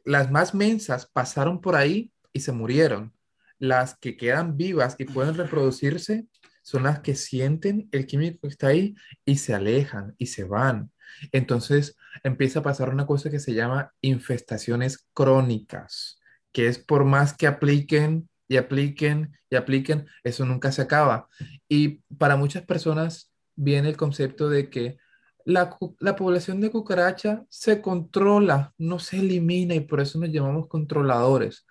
las 0.03 0.29
más 0.31 0.53
mensas 0.53 1.05
pasaron 1.05 1.61
por 1.61 1.75
ahí 1.75 2.11
y 2.33 2.41
se 2.41 2.51
murieron. 2.51 3.13
Las 3.59 3.97
que 3.97 4.17
quedan 4.17 4.57
vivas 4.57 4.95
y 4.97 5.05
pueden 5.05 5.35
reproducirse 5.35 6.27
son 6.63 6.83
las 6.83 6.99
que 6.99 7.15
sienten 7.15 7.87
el 7.91 8.05
químico 8.05 8.39
que 8.41 8.47
está 8.47 8.67
ahí 8.67 8.95
y 9.25 9.37
se 9.37 9.53
alejan 9.53 10.15
y 10.17 10.27
se 10.27 10.43
van. 10.43 10.91
Entonces 11.31 11.97
empieza 12.23 12.59
a 12.59 12.63
pasar 12.63 12.89
una 12.89 13.05
cosa 13.05 13.29
que 13.29 13.39
se 13.39 13.53
llama 13.53 13.93
infestaciones 14.01 15.07
crónicas, 15.13 16.19
que 16.51 16.67
es 16.67 16.77
por 16.79 17.05
más 17.05 17.35
que 17.35 17.47
apliquen 17.47 18.29
y 18.47 18.57
apliquen 18.57 19.37
y 19.49 19.55
apliquen, 19.55 20.07
eso 20.23 20.45
nunca 20.45 20.71
se 20.71 20.81
acaba. 20.81 21.27
Y 21.69 22.01
para 22.17 22.35
muchas 22.35 22.63
personas 22.63 23.31
viene 23.55 23.89
el 23.89 23.97
concepto 23.97 24.49
de 24.49 24.69
que 24.69 24.97
la, 25.45 25.77
población 26.15 26.61
de 26.61 26.71
cucaracha 26.71 27.45
se 27.49 27.81
controla, 27.81 28.73
no 28.77 28.99
se 28.99 29.19
elimina 29.19 29.75
y 29.75 29.81
por 29.81 29.99
eso 29.99 30.19
nos 30.19 30.29
llamamos 30.29 30.67
controladores. 30.67 31.65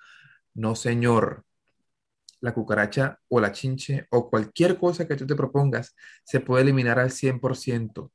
No, 0.54 0.74
señor. 0.74 1.44
La 2.40 2.54
cucaracha 2.54 3.18
o 3.28 3.40
la 3.40 3.52
chinche 3.52 4.06
o 4.10 4.30
cualquier 4.30 4.78
cosa 4.78 5.06
que 5.06 5.16
tú 5.16 5.26
te 5.26 5.34
propongas 5.34 5.94
se 6.24 6.40
puede 6.40 6.62
eliminar 6.62 6.98
al 6.98 7.10
100%, 7.10 8.10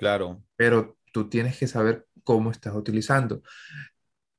Claro, 0.00 0.42
pero 0.56 0.98
tú 1.12 1.28
tienes 1.28 1.56
que 1.56 1.68
saber 1.68 2.08
cómo 2.24 2.50
estás 2.50 2.74
utilizando. 2.74 3.42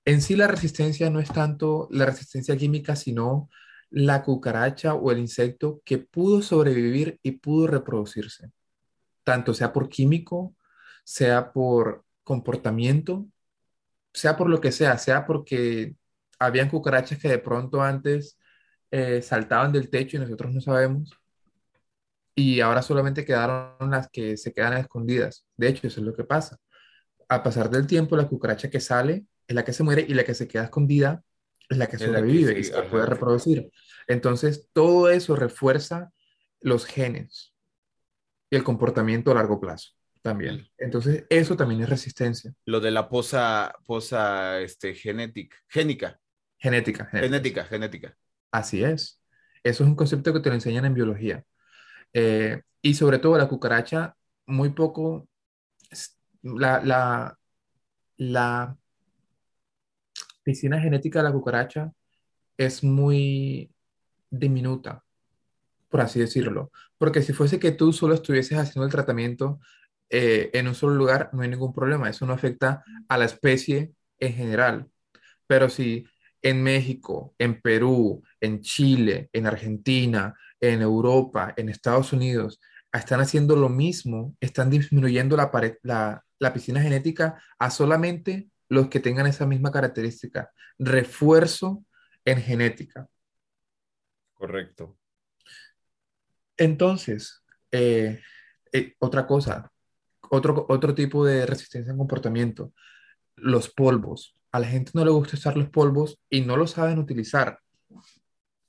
En 0.04 0.22
sí 0.22 0.36
la 0.36 0.48
resistencia 0.48 1.10
no 1.10 1.22
es 1.22 1.32
tanto 1.32 1.88
la 1.92 2.06
resistencia 2.06 2.58
química, 2.58 2.98
sino 2.98 3.50
la 3.90 4.24
cucaracha 4.24 4.96
o 4.96 5.12
el 5.12 5.20
insecto 5.20 5.82
que 5.86 6.00
pudo 6.00 6.42
sobrevivir 6.42 7.20
y 7.24 7.32
pudo 7.34 7.68
reproducirse, 7.68 8.52
tanto 9.24 9.54
sea 9.54 9.72
por 9.72 9.88
químico, 9.88 10.56
sea 11.06 11.54
por 11.54 12.04
comportamiento 12.24 13.28
sea 14.14 14.38
por 14.38 14.50
lo 14.50 14.62
que 14.62 14.72
sea, 14.72 14.98
sea 14.98 15.26
porque 15.26 15.96
habían 16.40 16.70
cucarachas 16.70 17.20
que 17.20 17.30
de 17.30 17.40
pronto 17.40 17.82
antes 17.82 18.38
eh, 18.92 19.22
saltaban 19.22 19.72
del 19.72 19.90
techo 19.90 20.18
y 20.18 20.20
nosotros 20.20 20.54
no 20.54 20.62
sabemos, 20.62 21.12
y 22.36 22.62
ahora 22.62 22.82
solamente 22.82 23.26
quedaron 23.26 23.92
las 23.92 24.10
que 24.10 24.38
se 24.38 24.54
quedan 24.54 24.74
escondidas. 24.78 25.46
De 25.58 25.68
hecho, 25.68 25.88
eso 25.88 26.00
es 26.00 26.06
lo 26.06 26.16
que 26.16 26.24
pasa. 26.24 26.58
Al 27.28 27.44
pasar 27.44 27.70
del 27.70 27.88
tiempo, 27.88 28.16
la 28.16 28.28
cucaracha 28.28 28.70
que 28.70 28.80
sale 28.80 29.26
es 29.48 29.56
la 29.56 29.64
que 29.64 29.74
se 29.74 29.84
muere 29.84 30.06
y 30.08 30.14
la 30.14 30.24
que 30.24 30.34
se 30.34 30.48
queda 30.48 30.66
escondida 30.66 31.24
es 31.70 31.78
la 31.78 31.88
que 31.88 31.96
es 31.96 32.02
la 32.02 32.08
que 32.08 32.18
sobrevive 32.20 32.60
y 32.60 32.64
se 32.64 32.82
puede 32.84 33.06
reproducir. 33.06 33.72
Entonces, 34.08 34.70
todo 34.74 35.10
eso 35.10 35.36
refuerza 35.36 36.12
los 36.60 36.86
genes 36.86 37.54
y 38.50 38.56
el 38.56 38.64
comportamiento 38.64 39.32
a 39.32 39.36
largo 39.36 39.60
plazo 39.60 39.92
también. 40.22 40.68
Entonces, 40.78 41.26
eso 41.30 41.56
también 41.56 41.82
es 41.82 41.90
resistencia 41.90 42.54
Lo 42.66 42.80
de 42.80 42.92
la 42.92 43.10
posa, 43.10 43.74
posa, 43.86 44.60
este, 44.60 44.94
genética, 44.94 45.58
génica, 45.68 46.20
genética. 46.58 47.06
genética. 47.06 47.28
genética, 47.28 47.66
genética. 47.66 48.18
Así 48.52 48.84
es. 48.84 49.22
Eso 49.64 49.84
es 49.84 49.90
un 49.90 49.96
concepto 49.96 50.34
que 50.34 50.40
te 50.40 50.50
lo 50.50 50.56
enseñan 50.56 50.86
en 50.86 50.94
biología. 50.94 51.44
Eh, 52.14 52.62
y 52.82 52.94
sobre 52.94 53.20
todo 53.20 53.38
la 53.38 53.48
cucaracha, 53.48 54.16
muy 54.48 54.70
poco, 54.70 55.28
la, 56.42 56.82
la, 56.84 57.38
la 58.18 58.78
piscina 60.44 60.80
genética 60.80 61.20
de 61.20 61.24
la 61.24 61.34
cucaracha 61.34 61.92
es 62.58 62.84
muy 62.84 63.72
diminuta, 64.30 65.04
por 65.90 66.02
así 66.02 66.20
decirlo. 66.20 66.72
Porque 66.98 67.22
si 67.22 67.34
fuese 67.34 67.60
que 67.60 67.72
tú 67.72 67.94
solo 67.94 68.14
estuvieses 68.14 68.58
haciendo 68.58 68.86
el 68.86 68.92
tratamiento 68.92 69.60
eh, 70.10 70.50
en 70.54 70.68
un 70.68 70.76
solo 70.76 70.96
lugar, 70.96 71.30
no 71.34 71.42
hay 71.42 71.50
ningún 71.50 71.74
problema. 71.74 72.10
Eso 72.10 72.26
no 72.26 72.34
afecta 72.34 72.84
a 73.08 73.18
la 73.18 73.26
especie 73.26 73.94
en 74.20 74.34
general. 74.34 74.88
Pero 75.48 75.70
si 75.70 76.06
en 76.42 76.64
México, 76.64 77.36
en 77.38 77.62
Perú, 77.62 78.24
en 78.40 78.62
Chile, 78.62 79.30
en 79.34 79.48
Argentina, 79.48 80.36
en 80.62 80.82
Europa, 80.82 81.54
en 81.58 81.70
Estados 81.70 82.14
Unidos, 82.14 82.62
están 82.94 83.20
haciendo 83.20 83.56
lo 83.56 83.68
mismo, 83.68 84.36
están 84.40 84.70
disminuyendo 84.70 85.36
la, 85.36 85.52
pared- 85.52 85.80
la, 85.82 86.24
la 86.40 86.54
piscina 86.54 86.82
genética 86.82 87.42
a 87.60 87.70
solamente 87.72 88.50
los 88.70 88.88
que 88.88 89.00
tengan 89.00 89.28
esa 89.28 89.46
misma 89.46 89.72
característica. 89.72 90.52
Refuerzo 90.78 91.84
en 92.24 92.42
genética. 92.42 93.08
Correcto. 94.34 94.98
Entonces, 96.58 97.44
eh, 97.72 98.22
eh, 98.72 98.96
otra 99.00 99.26
cosa, 99.26 99.72
otro, 100.30 100.66
otro 100.70 100.94
tipo 100.94 101.26
de 101.26 101.46
resistencia 101.46 101.92
en 101.92 101.98
comportamiento, 101.98 102.74
los 103.36 103.70
polvos. 103.70 104.36
A 104.52 104.60
la 104.60 104.68
gente 104.68 104.92
no 104.94 105.04
le 105.06 105.12
gusta 105.12 105.38
usar 105.38 105.58
los 105.58 105.70
polvos 105.70 106.20
y 106.30 106.42
no 106.42 106.58
lo 106.58 106.68
saben 106.68 107.00
utilizar, 107.00 107.60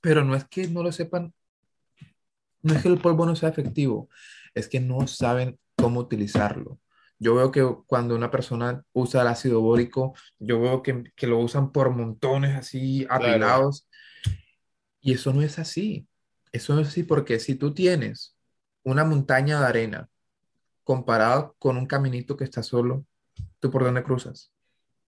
pero 0.01 0.23
no 0.23 0.35
es 0.35 0.45
que 0.45 0.67
no 0.67 0.81
lo 0.81 0.91
sepan, 0.91 1.33
no 2.63 2.73
es 2.73 2.81
que 2.81 2.87
el 2.89 2.97
polvo 2.97 3.25
no 3.25 3.35
sea 3.35 3.49
efectivo, 3.49 4.09
es 4.55 4.67
que 4.67 4.79
no 4.79 5.05
saben 5.07 5.59
cómo 5.75 5.99
utilizarlo. 5.99 6.79
Yo 7.19 7.35
veo 7.35 7.51
que 7.51 7.63
cuando 7.87 8.15
una 8.15 8.31
persona 8.31 8.83
usa 8.91 9.21
el 9.21 9.27
ácido 9.27 9.61
bórico, 9.61 10.13
yo 10.39 10.59
veo 10.59 10.81
que, 10.81 11.03
que 11.15 11.27
lo 11.27 11.39
usan 11.39 11.71
por 11.71 11.91
montones 11.91 12.55
así 12.55 13.05
Claro. 13.05 13.25
apilados 13.25 13.87
y 14.99 15.13
eso 15.13 15.31
no 15.33 15.41
es 15.41 15.59
así. 15.59 16.07
Eso 16.51 16.75
no 16.75 16.81
es 16.81 16.87
así 16.89 17.03
porque 17.03 17.39
si 17.39 17.55
tú 17.55 17.73
tienes 17.73 18.35
una 18.83 19.03
montaña 19.05 19.59
de 19.59 19.65
arena 19.65 20.09
comparado 20.83 21.55
con 21.59 21.77
un 21.77 21.85
caminito 21.85 22.35
que 22.35 22.43
está 22.43 22.61
solo, 22.63 23.05
¿tú 23.59 23.71
por 23.71 23.83
dónde 23.83 24.03
cruzas? 24.03 24.51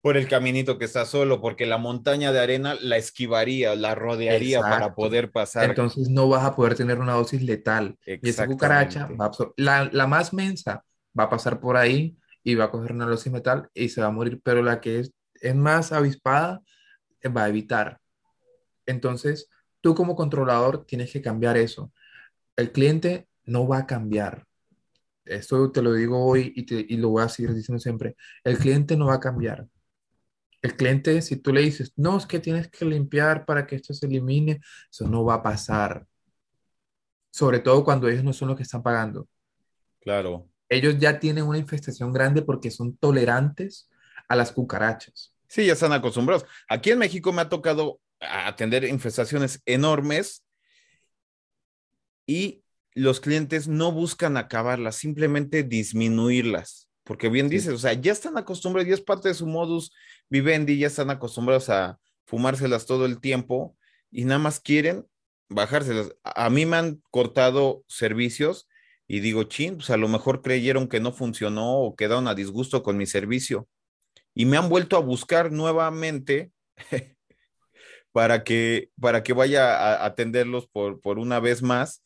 Por 0.06 0.18
el 0.18 0.28
caminito 0.28 0.78
que 0.78 0.86
está 0.86 1.04
solo, 1.04 1.42
porque 1.42 1.66
la 1.66 1.80
montaña 1.80 2.32
de 2.32 2.40
arena 2.40 2.76
la 2.80 2.98
esquivaría, 2.98 3.76
la 3.76 3.96
rodearía 3.96 4.62
para 4.62 4.94
poder 4.94 5.32
pasar. 5.32 5.72
Entonces 5.72 6.10
no 6.10 6.30
vas 6.30 6.46
a 6.46 6.56
poder 6.56 6.76
tener 6.76 7.00
una 7.00 7.14
dosis 7.14 7.42
letal. 7.42 7.98
Y 8.06 8.30
esa 8.30 8.46
cucaracha 8.46 9.08
va 9.20 9.26
a 9.26 9.32
la, 9.58 9.90
la 9.92 10.06
más 10.06 10.32
mensa 10.32 10.86
va 11.18 11.24
a 11.24 11.30
pasar 11.32 11.60
por 11.60 11.76
ahí 11.76 12.16
y 12.44 12.54
va 12.54 12.66
a 12.66 12.70
coger 12.70 12.92
una 12.92 13.08
dosis 13.08 13.34
letal 13.34 13.68
y 13.74 13.90
se 13.90 14.02
va 14.02 14.08
a 14.08 14.12
morir, 14.12 14.40
pero 14.44 14.62
la 14.62 14.80
que 14.80 15.00
es, 15.00 15.12
es 15.42 15.56
más 15.56 15.92
avispada 15.92 16.62
eh, 17.22 17.30
va 17.30 17.46
a 17.46 17.50
evitar. 17.50 18.00
Entonces, 18.86 19.50
tú 19.82 19.96
como 19.96 20.16
controlador 20.16 20.86
tienes 20.86 21.12
que 21.12 21.24
cambiar 21.24 21.58
eso. 21.58 21.92
El 22.56 22.72
cliente 22.72 23.28
no 23.46 23.68
va 23.68 23.80
a 23.80 23.88
cambiar. 23.88 24.46
Esto 25.26 25.72
te 25.72 25.82
lo 25.82 25.94
digo 25.94 26.24
hoy 26.24 26.54
y, 26.56 26.64
te- 26.68 26.86
y 26.88 26.98
lo 26.98 27.10
voy 27.10 27.24
a 27.24 27.30
seguir 27.30 27.56
diciendo 27.56 27.80
siempre. 27.80 28.16
El 28.44 28.60
cliente 28.60 28.96
no 28.96 29.08
va 29.08 29.16
a 29.16 29.20
cambiar. 29.20 29.66
El 30.66 30.76
cliente, 30.76 31.22
si 31.22 31.36
tú 31.36 31.54
le 31.54 31.62
dices, 31.62 31.94
no, 31.96 32.18
es 32.18 32.26
que 32.26 32.40
tienes 32.40 32.68
que 32.70 32.86
limpiar 32.86 33.46
para 33.46 33.68
que 33.68 33.76
esto 33.76 33.94
se 33.94 34.08
elimine, 34.08 34.62
eso 34.92 35.08
no 35.08 35.24
va 35.24 35.36
a 35.36 35.44
pasar. 35.44 36.08
Sobre 37.32 37.60
todo 37.60 37.84
cuando 37.84 38.10
ellos 38.10 38.24
no 38.24 38.34
son 38.34 38.48
los 38.48 38.58
que 38.58 38.64
están 38.64 38.82
pagando. 38.82 39.28
Claro. 40.02 40.50
Ellos 40.68 40.98
ya 40.98 41.20
tienen 41.20 41.44
una 41.44 41.60
infestación 41.60 42.12
grande 42.12 42.42
porque 42.42 42.72
son 42.72 42.98
tolerantes 42.98 43.92
a 44.28 44.36
las 44.36 44.52
cucarachas. 44.52 45.36
Sí, 45.48 45.68
ya 45.68 45.74
están 45.74 45.94
acostumbrados. 45.94 46.48
Aquí 46.68 46.90
en 46.90 46.98
México 46.98 47.32
me 47.32 47.44
ha 47.44 47.50
tocado 47.50 48.00
atender 48.20 48.86
infestaciones 48.86 49.62
enormes 49.68 50.44
y 52.26 52.64
los 52.96 53.20
clientes 53.20 53.68
no 53.68 53.92
buscan 53.92 54.36
acabarlas, 54.36 54.96
simplemente 54.96 55.62
disminuirlas. 55.62 56.90
Porque 57.04 57.30
bien 57.30 57.50
Sí. 57.50 57.58
dices, 57.58 57.74
o 57.74 57.78
sea, 57.78 57.94
ya 57.94 58.12
están 58.12 58.36
acostumbrados, 58.36 58.88
ya 58.88 58.96
es 58.96 59.02
parte 59.02 59.28
de 59.28 59.36
su 59.36 59.46
modus 59.46 59.94
vivendi, 60.30 60.78
ya 60.78 60.88
están 60.88 61.10
acostumbrados 61.10 61.70
a 61.70 62.00
fumárselas 62.26 62.86
todo 62.86 63.06
el 63.06 63.20
tiempo 63.20 63.78
y 64.12 64.26
nada 64.26 64.40
más 64.40 64.60
quieren 64.60 65.06
bajárselas. 65.50 66.16
A 66.24 66.50
mí 66.50 66.66
me 66.66 66.78
han 66.78 67.02
cortado 67.12 67.84
servicios 67.88 68.68
y 69.08 69.20
digo, 69.20 69.44
chin, 69.44 69.76
pues 69.76 69.90
a 69.90 69.98
lo 69.98 70.08
mejor 70.08 70.42
creyeron 70.42 70.88
que 70.88 71.00
no 71.00 71.12
funcionó 71.12 71.80
o 71.80 71.96
quedaron 71.96 72.28
a 72.28 72.36
disgusto 72.36 72.82
con 72.82 72.98
mi 72.98 73.06
servicio 73.06 73.68
y 74.34 74.46
me 74.46 74.58
han 74.58 74.70
vuelto 74.70 74.98
a 74.98 75.02
buscar 75.02 75.52
nuevamente 75.52 76.52
para 78.12 78.44
que, 78.44 78.90
para 79.00 79.24
que 79.24 79.34
vaya 79.34 79.78
a 79.78 80.06
atenderlos 80.06 80.68
por, 80.68 81.00
por 81.02 81.20
una 81.20 81.40
vez 81.40 81.62
más. 81.62 82.04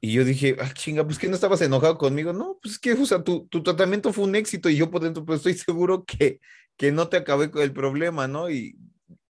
Y 0.00 0.12
yo 0.12 0.24
dije, 0.24 0.56
ah, 0.60 0.72
chinga, 0.72 1.04
pues 1.04 1.18
que 1.18 1.28
no 1.28 1.34
estabas 1.34 1.60
enojado 1.62 1.96
conmigo. 1.98 2.32
No, 2.32 2.58
pues 2.62 2.74
es 2.74 2.78
que, 2.78 2.92
o 2.92 3.06
sea, 3.06 3.22
tu, 3.22 3.46
tu 3.48 3.62
tratamiento 3.62 4.12
fue 4.12 4.24
un 4.24 4.36
éxito 4.36 4.68
y 4.68 4.76
yo 4.76 4.90
por 4.90 5.02
dentro, 5.02 5.24
pues 5.24 5.38
estoy 5.38 5.54
seguro 5.54 6.04
que, 6.04 6.40
que 6.76 6.92
no 6.92 7.08
te 7.08 7.16
acabé 7.16 7.50
con 7.50 7.62
el 7.62 7.72
problema, 7.72 8.28
¿no? 8.28 8.50
Y, 8.50 8.78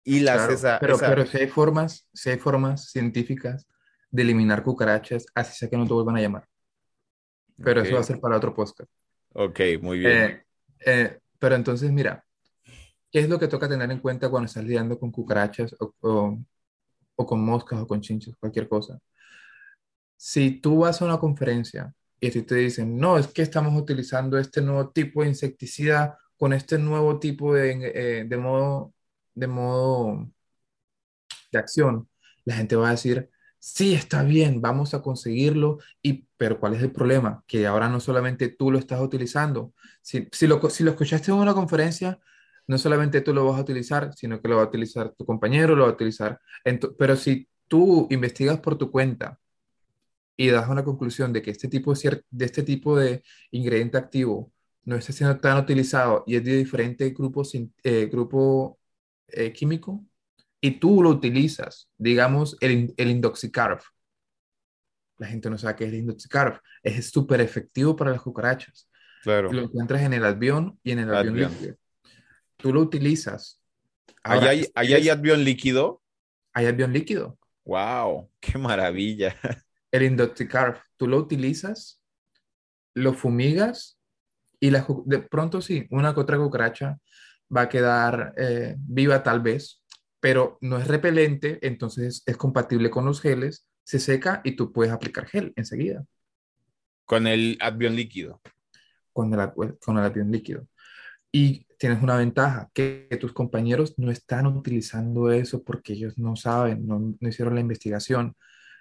y 0.05 0.21
las, 0.21 0.37
Claro, 0.37 0.53
esa, 0.55 0.79
pero, 0.81 0.95
esa- 0.97 1.09
pero 1.11 1.27
si 1.27 1.39
hay 1.39 1.49
formas, 1.49 2.09
si 2.13 2.31
hay 2.31 2.39
formas 2.39 2.91
científicas 2.91 3.67
de 4.11 4.23
eliminar 4.23 4.63
cucarachas, 4.63 5.27
así 5.35 5.57
sea 5.59 5.69
que 5.71 5.77
no 5.77 5.87
te 5.87 5.93
vuelvan 5.93 6.17
a 6.17 6.21
llamar. 6.21 6.49
Pero 7.63 7.81
eso 7.81 7.95
va 7.95 8.01
a 8.01 8.05
ser 8.05 8.21
para 8.21 8.37
otro 8.37 8.55
podcast. 8.55 8.91
ok, 9.35 9.61
muy 9.81 9.99
bien. 9.99 10.13
Eh, 10.13 10.43
eh, 10.87 11.19
pero 11.39 11.55
entonces, 11.55 11.91
mira, 11.91 12.25
¿qué 13.11 13.21
es 13.21 13.29
lo 13.29 13.39
que 13.39 13.49
toca 13.49 13.69
tener 13.69 13.91
en 13.91 14.01
cuenta 14.01 14.29
cuando 14.31 14.47
estás 14.47 14.65
lidiando 14.65 14.99
con 14.99 15.11
cucarachas 15.11 15.75
o, 15.81 15.95
o- 16.01 16.39
o 17.17 17.27
con 17.27 17.45
moscas 17.45 17.81
o 17.81 17.87
con 17.87 18.01
chinches, 18.01 18.37
cualquier 18.37 18.69
cosa? 18.69 18.99
Si 20.17 20.51
tú 20.61 20.79
vas 20.81 21.01
a 21.01 21.05
una 21.05 21.19
conferencia 21.19 21.93
y 22.21 22.31
te 22.31 22.55
dicen, 22.55 22.97
no, 22.99 23.19
es 23.19 23.29
que 23.29 23.43
estamos 23.43 23.75
utilizando 23.81 24.39
este 24.39 24.61
nuevo 24.63 24.91
tipo 24.91 25.23
de 25.23 25.29
insecticida 25.29 26.19
con 26.39 26.53
este 26.53 26.79
nuevo 26.79 27.19
tipo 27.19 27.55
de, 27.55 27.93
eh, 27.95 28.25
de 28.25 28.37
modo, 28.37 28.95
de 29.35 29.47
modo 29.47 30.29
de 31.53 31.59
acción, 31.59 32.09
la 32.45 32.57
gente 32.57 32.77
va 32.77 32.89
a 32.89 32.93
decir, 32.93 33.31
sí, 33.59 33.95
está 33.95 34.23
bien, 34.23 34.61
vamos 34.61 34.95
a 34.95 35.03
conseguirlo, 35.03 35.79
y, 36.03 36.27
pero 36.37 36.61
¿cuál 36.61 36.75
es 36.75 36.83
el 36.83 36.93
problema? 36.93 37.45
Que 37.47 37.67
ahora 37.67 37.89
no 37.89 38.01
solamente 38.01 38.49
tú 38.49 38.71
lo 38.71 38.79
estás 38.79 39.01
utilizando, 39.01 39.73
si, 40.03 40.29
si 40.33 40.47
lo, 40.47 40.69
si 40.71 40.85
lo 40.85 40.91
escuchaste 40.91 41.31
en 41.31 41.39
una 41.39 41.55
conferencia, 41.55 42.19
no 42.67 42.79
solamente 42.79 43.21
tú 43.21 43.33
lo 43.33 43.47
vas 43.47 43.59
a 43.59 43.63
utilizar, 43.63 44.13
sino 44.15 44.41
que 44.41 44.49
lo 44.49 44.57
va 44.57 44.63
a 44.63 44.67
utilizar 44.67 45.15
tu 45.17 45.25
compañero, 45.25 45.77
lo 45.77 45.85
va 45.85 45.91
a 45.91 45.95
utilizar, 45.95 46.41
pero 46.99 47.17
si 47.17 47.49
tú 47.69 48.07
investigas 48.11 48.59
por 48.61 48.77
tu 48.77 48.91
cuenta, 48.91 49.39
y 50.37 50.49
das 50.49 50.69
una 50.69 50.85
conclusión 50.85 51.33
de 51.33 51.43
que 51.43 51.51
este 51.51 51.69
tipo 51.69 51.95
de 51.95 52.45
este 52.45 52.63
tipo 52.63 52.97
de 52.99 53.23
ingrediente 53.51 53.97
activo 53.97 54.53
no 54.87 54.97
está 54.97 55.13
siendo 55.13 55.39
tan 55.39 55.59
utilizado 55.59 56.23
y 56.27 56.37
es 56.37 56.45
de 56.45 56.57
diferente 56.57 57.11
grupo, 57.11 57.43
eh, 57.83 58.07
grupo 58.07 58.79
eh, 59.29 59.53
químico, 59.53 60.03
y 60.61 60.79
tú 60.79 61.03
lo 61.03 61.11
utilizas, 61.11 61.91
digamos, 61.99 62.57
el, 62.61 62.95
el 62.97 63.11
indoxacarb. 63.11 63.81
La 65.19 65.27
gente 65.27 65.51
no 65.51 65.59
sabe 65.59 65.77
qué 65.77 65.85
es 65.85 65.93
el 65.93 65.99
indoxacarb. 65.99 66.61
Es 66.83 67.11
súper 67.11 67.41
efectivo 67.41 67.97
para 67.97 68.13
las 68.13 68.23
cucarachas. 68.23 68.89
Claro. 69.23 69.53
Lo 69.53 69.63
encuentras 69.63 70.03
en 70.03 70.13
el 70.13 70.25
Advion 70.25 70.79
y 70.83 70.93
en 70.93 71.01
el 71.01 71.15
Advion 71.15 71.35
Advion. 71.35 71.53
líquido. 71.53 71.77
Tú 72.57 72.73
lo 72.73 72.81
utilizas. 72.81 73.61
Ahora, 74.23 74.51
hay, 74.51 74.67
hay 74.75 74.87
quieres, 74.87 75.11
Advion 75.11 75.45
líquido. 75.45 76.03
hay 76.53 76.67
Advion 76.67 76.93
líquido. 76.93 77.39
¡Wow! 77.65 78.31
¡Qué 78.39 78.57
maravilla! 78.57 79.35
El 79.91 80.03
indoxacarb, 80.05 80.81
tú 80.97 81.09
lo 81.09 81.17
utilizas, 81.17 82.01
lo 82.95 83.15
fumigas 83.15 83.96
y 84.61 84.71
la 84.71 84.87
de 85.05 85.19
pronto 85.21 85.61
sí, 85.61 85.87
una 85.91 86.15
que 86.15 86.21
otra 86.21 86.39
cucaracha 86.39 86.99
va 87.55 87.63
a 87.63 87.69
quedar 87.69 88.35
eh, 88.37 88.77
viva 88.79 89.23
tal 89.23 89.41
vez, 89.41 89.83
pero 90.21 90.59
no 90.61 90.79
es 90.79 90.89
repelente, 90.89 91.59
entonces 91.63 92.23
es 92.27 92.37
compatible 92.37 92.91
con 92.91 93.05
los 93.05 93.21
geles, 93.21 93.69
se 93.85 94.01
seca 94.01 94.41
y 94.45 94.57
tú 94.57 94.73
puedes 94.73 94.93
aplicar 94.93 95.27
gel 95.27 95.53
enseguida 95.57 96.05
Con 97.05 97.27
el 97.27 97.57
Advion 97.61 97.95
líquido. 97.95 98.41
con 99.13 99.33
el, 99.33 99.53
con 99.79 99.99
el 99.99 100.05
avión 100.05 100.31
líquido. 100.31 100.67
Y 101.33 101.67
tienes 101.79 102.03
una 102.03 102.17
ventaja, 102.17 102.71
que, 102.75 103.09
tus 103.21 103.33
compañeros 103.33 103.95
no 103.99 104.11
están 104.11 104.47
utilizando 104.47 105.31
eso 105.31 105.63
porque 105.65 105.95
ellos 105.95 106.19
no 106.19 106.37
saben, 106.37 106.87
no, 106.87 106.99
no 107.21 107.29
hicieron 107.29 107.55
la 107.55 107.61
investigación, 107.61 108.37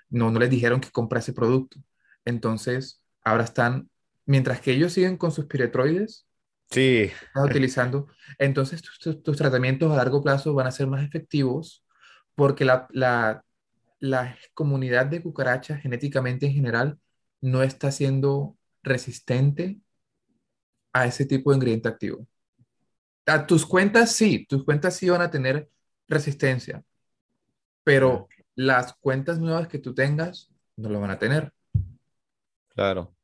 no, 0.09 0.31
no 0.31 0.39
les 0.39 0.49
dijeron 0.49 0.81
que 0.81 0.91
compra 0.91 1.19
ese 1.19 1.33
producto. 1.33 1.79
Entonces, 2.25 3.01
ahora 3.23 3.43
están, 3.43 3.89
mientras 4.25 4.61
que 4.61 4.71
ellos 4.73 4.93
siguen 4.93 5.17
con 5.17 5.31
sus 5.31 5.45
piretroides, 5.45 6.27
Sí, 6.71 7.11
estás 7.21 7.45
utilizando, 7.45 8.07
entonces 8.39 8.81
tus, 8.81 8.99
tus- 8.99 9.23
tus 9.23 9.37
tratamientos 9.37 9.91
a 9.91 9.95
largo 9.97 10.21
plazo 10.23 10.53
van 10.53 10.67
a 10.67 10.71
ser 10.71 10.87
más 10.87 11.03
efectivos 11.03 11.83
porque 12.35 12.65
la, 12.65 12.87
la, 12.91 13.43
la 13.99 14.37
comunidad 14.53 15.07
de 15.07 15.21
cucarachas 15.23 15.81
genéticamente 15.81 16.47
en 16.47 16.53
general 16.53 16.99
no 17.41 17.63
está 17.63 17.91
siendo 17.91 18.57
resistente 18.83 19.79
a 20.93 21.05
ese 21.05 21.25
tipo 21.25 21.51
de 21.51 21.57
ingrediente 21.57 21.89
activo. 21.89 22.27
A 23.27 23.45
tus 23.47 23.65
cuentas 23.65 24.11
sí, 24.13 24.45
tus 24.47 24.63
cuentas 24.63 24.95
sí 24.95 25.09
van 25.09 25.21
a 25.21 25.31
tener 25.31 25.69
resistencia, 26.07 26.83
pero 27.83 28.31
las 28.55 28.93
cuentas 28.95 29.39
nuevas 29.39 29.67
que 29.67 29.79
tú 29.79 29.93
tengas 29.93 30.51
no 30.77 30.89
lo 30.89 30.99
van 30.99 31.11
a 31.11 31.19
tener. 31.19 31.53
claro. 32.69 33.15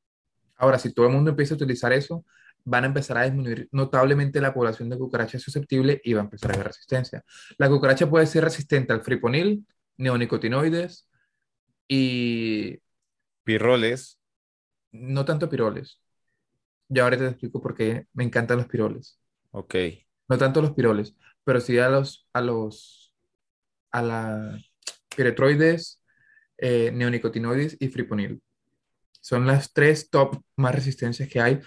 Ahora, 0.61 0.79
si 0.79 0.93
todo 0.93 1.07
el 1.07 1.13
mundo 1.13 1.31
empieza 1.31 1.55
a 1.55 1.57
utilizar 1.57 1.91
eso, 1.93 2.25
van 2.63 2.83
a 2.83 2.87
empezar 2.87 3.17
a 3.17 3.23
disminuir 3.23 3.67
notablemente 3.71 4.39
la 4.41 4.53
población 4.53 4.89
de 4.89 4.97
cucarachas 4.97 5.41
susceptible 5.41 5.99
y 6.03 6.13
va 6.13 6.21
a 6.21 6.25
empezar 6.25 6.51
a 6.51 6.53
haber 6.55 6.67
resistencia. 6.67 7.23
La 7.57 7.67
cucaracha 7.69 8.09
puede 8.09 8.27
ser 8.27 8.43
resistente 8.43 8.93
al 8.93 9.01
friponil, 9.01 9.65
neonicotinoides 9.97 11.07
y 11.87 12.79
Pirroles. 13.43 14.19
no 14.91 15.25
tanto 15.25 15.49
piroles. 15.49 15.99
Ya 16.89 17.03
ahora 17.03 17.17
te 17.17 17.27
explico 17.27 17.61
por 17.61 17.75
qué 17.75 18.07
me 18.13 18.23
encantan 18.23 18.57
los 18.57 18.67
piroles. 18.67 19.19
Ok. 19.51 19.75
No 20.29 20.37
tanto 20.37 20.61
los 20.61 20.73
piroles, 20.73 21.15
pero 21.43 21.59
sí 21.59 21.77
a 21.79 21.89
los, 21.89 22.27
a 22.33 22.41
los, 22.41 23.13
a 23.91 24.01
la 24.01 24.59
piretroides, 25.15 26.01
eh, 26.57 26.91
neonicotinoides 26.93 27.77
y 27.79 27.87
friponil. 27.89 28.41
Son 29.21 29.47
las 29.47 29.71
tres 29.71 30.09
top 30.09 30.41
más 30.57 30.75
resistencias 30.75 31.29
que 31.29 31.39
hay 31.39 31.59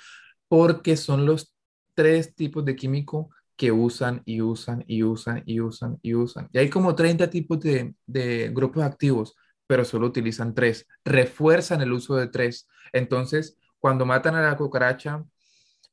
porque 0.48 0.96
son 0.96 1.24
los 1.26 1.54
tres 1.94 2.34
tipos 2.34 2.64
de 2.64 2.76
químico 2.76 3.30
que 3.56 3.72
usan 3.72 4.22
y 4.24 4.40
usan 4.40 4.84
y 4.86 5.04
usan 5.04 5.42
y 5.46 5.56
usan 5.56 5.98
y 6.02 6.14
usan. 6.14 6.48
Y 6.52 6.58
hay 6.58 6.68
como 6.68 6.94
30 6.94 7.30
tipos 7.30 7.60
de, 7.60 7.94
de 8.06 8.50
grupos 8.52 8.82
activos, 8.82 9.34
pero 9.66 9.84
solo 9.84 10.06
utilizan 10.06 10.54
tres. 10.54 10.86
Refuerzan 11.04 11.80
el 11.80 11.92
uso 11.92 12.16
de 12.16 12.28
tres. 12.28 12.68
Entonces, 12.92 13.56
cuando 13.78 14.06
matan 14.06 14.34
a 14.34 14.42
la 14.42 14.56
cucaracha 14.56 15.24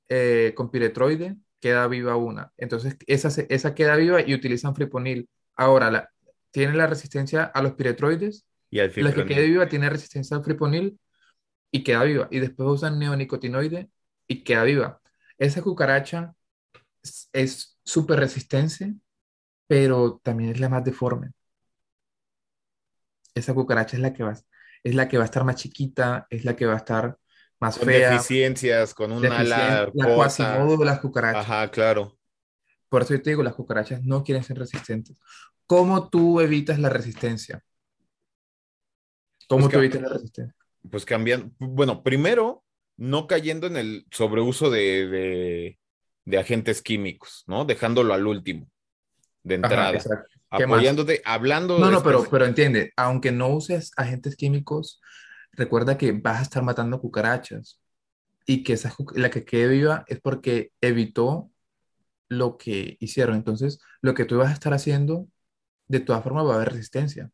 eh, 0.10 0.54
con 0.56 0.72
piretroide, 0.72 1.38
queda 1.60 1.88
viva 1.88 2.16
una. 2.16 2.52
Entonces, 2.58 2.98
esa, 3.06 3.30
esa 3.50 3.76
queda 3.76 3.96
viva 3.96 4.22
y 4.22 4.34
utilizan 4.34 4.76
friponil. 4.76 5.30
Ahora, 5.56 5.92
la, 5.92 6.10
tiene 6.52 6.74
la 6.74 6.88
resistencia 6.88 7.44
a 7.44 7.62
los 7.62 7.74
piretroides. 7.74 8.46
Y 8.70 8.80
al 8.80 8.92
La 8.96 9.14
que 9.14 9.26
quede 9.26 9.48
viva 9.48 9.68
tiene 9.68 9.90
resistencia 9.90 10.38
al 10.38 10.44
friponil 10.44 10.98
y 11.72 11.84
queda 11.84 12.04
viva. 12.04 12.28
Y 12.32 12.40
después 12.40 12.70
usan 12.70 13.00
neonicotinoide 13.00 13.90
y 14.28 14.44
queda 14.44 14.64
viva. 14.64 15.02
Esa 15.38 15.62
cucaracha 15.62 16.36
es- 17.34 17.78
súper 17.84 18.20
resistente, 18.20 18.96
pero 19.68 20.20
también 20.24 20.52
es 20.52 20.60
la 20.62 20.70
más 20.70 20.84
deforme. 20.86 21.32
Esa 23.36 23.54
cucaracha 23.54 23.96
es 23.98 24.02
la 24.02 24.14
que 24.14 24.24
va, 24.24 24.34
es 24.84 24.96
la 24.96 25.08
que 25.08 25.18
va 25.18 25.24
a 25.24 25.26
estar 25.26 25.44
más 25.46 25.56
chiquita, 25.58 26.28
es 26.30 26.46
la 26.46 26.56
que 26.56 26.66
va 26.66 26.74
a 26.74 26.78
estar 26.78 27.18
más 27.60 27.78
Con 27.78 27.86
fea, 27.86 27.92
deficiencias, 27.92 28.94
con 28.94 29.12
un 29.12 29.22
deficiente, 29.22 29.92
ala 29.92 29.92
la 29.94 30.06
corta. 30.06 30.16
Quasimodo 30.16 30.78
de 30.78 30.86
las 30.86 31.00
cucarachas. 31.02 31.48
Ajá, 31.48 31.70
claro. 31.72 32.18
Por 32.90 33.02
eso 33.02 33.14
yo 33.16 33.22
te 33.24 33.32
digo, 33.32 33.42
las 33.44 33.56
cucarachas 33.56 34.04
no 34.04 34.24
quieren 34.24 34.44
ser 34.44 34.58
resistentes. 34.60 35.18
¿Cómo 35.66 36.10
tú 36.10 36.40
evitas 36.42 36.78
la 36.80 36.90
resistencia? 36.90 37.64
¿Cómo 39.48 39.68
Pues 39.68 39.72
tú 39.72 39.78
evitas 39.80 40.02
la 40.02 40.10
resistencia? 40.10 40.56
Pues 40.90 41.06
cambian. 41.06 41.54
Bueno, 41.60 42.04
primero, 42.04 42.64
no 42.98 43.28
cayendo 43.28 43.68
en 43.68 43.78
el 43.78 44.06
sobreuso 44.12 44.70
de, 44.70 45.08
de, 45.08 45.80
de 46.26 46.38
agentes 46.40 46.82
químicos, 46.82 47.44
¿no? 47.48 47.66
Dejándolo 47.66 48.14
al 48.14 48.26
último, 48.28 48.68
de 49.44 49.56
Ajá, 49.62 49.90
entrada. 49.90 49.92
exacto. 49.94 50.28
¿Qué 50.56 50.68
más? 50.68 50.86
Apoyándote, 50.90 51.22
hablando 51.26 51.80
No, 51.80 51.92
no, 51.92 52.04
pero, 52.04 52.26
pero 52.30 52.46
entiende, 52.46 52.92
aunque 52.98 53.32
no 53.32 53.50
uses 53.50 53.92
agentes 53.98 54.36
químicos, 54.36 55.02
recuerda 55.54 55.98
que 55.98 56.12
vas 56.14 56.40
a 56.40 56.44
estar 56.44 56.64
matando 56.64 57.00
cucarachas 57.00 57.80
y 58.46 58.64
que 58.64 58.74
esa, 58.74 58.94
la 59.16 59.30
que 59.32 59.46
quede 59.46 59.70
viva 59.70 60.06
es 60.08 60.22
porque 60.22 60.72
evitó 60.82 61.52
lo 62.30 62.58
que 62.58 62.98
hicieron. 63.02 63.36
Entonces, 63.36 63.80
lo 64.02 64.14
que 64.16 64.26
tú 64.26 64.38
vas 64.38 64.52
a 64.52 64.54
estar 64.54 64.74
haciendo, 64.74 65.28
de 65.88 66.02
todas 66.02 66.24
formas, 66.24 66.46
va 66.48 66.54
a 66.54 66.56
haber 66.58 66.72
resistencia. 66.74 67.32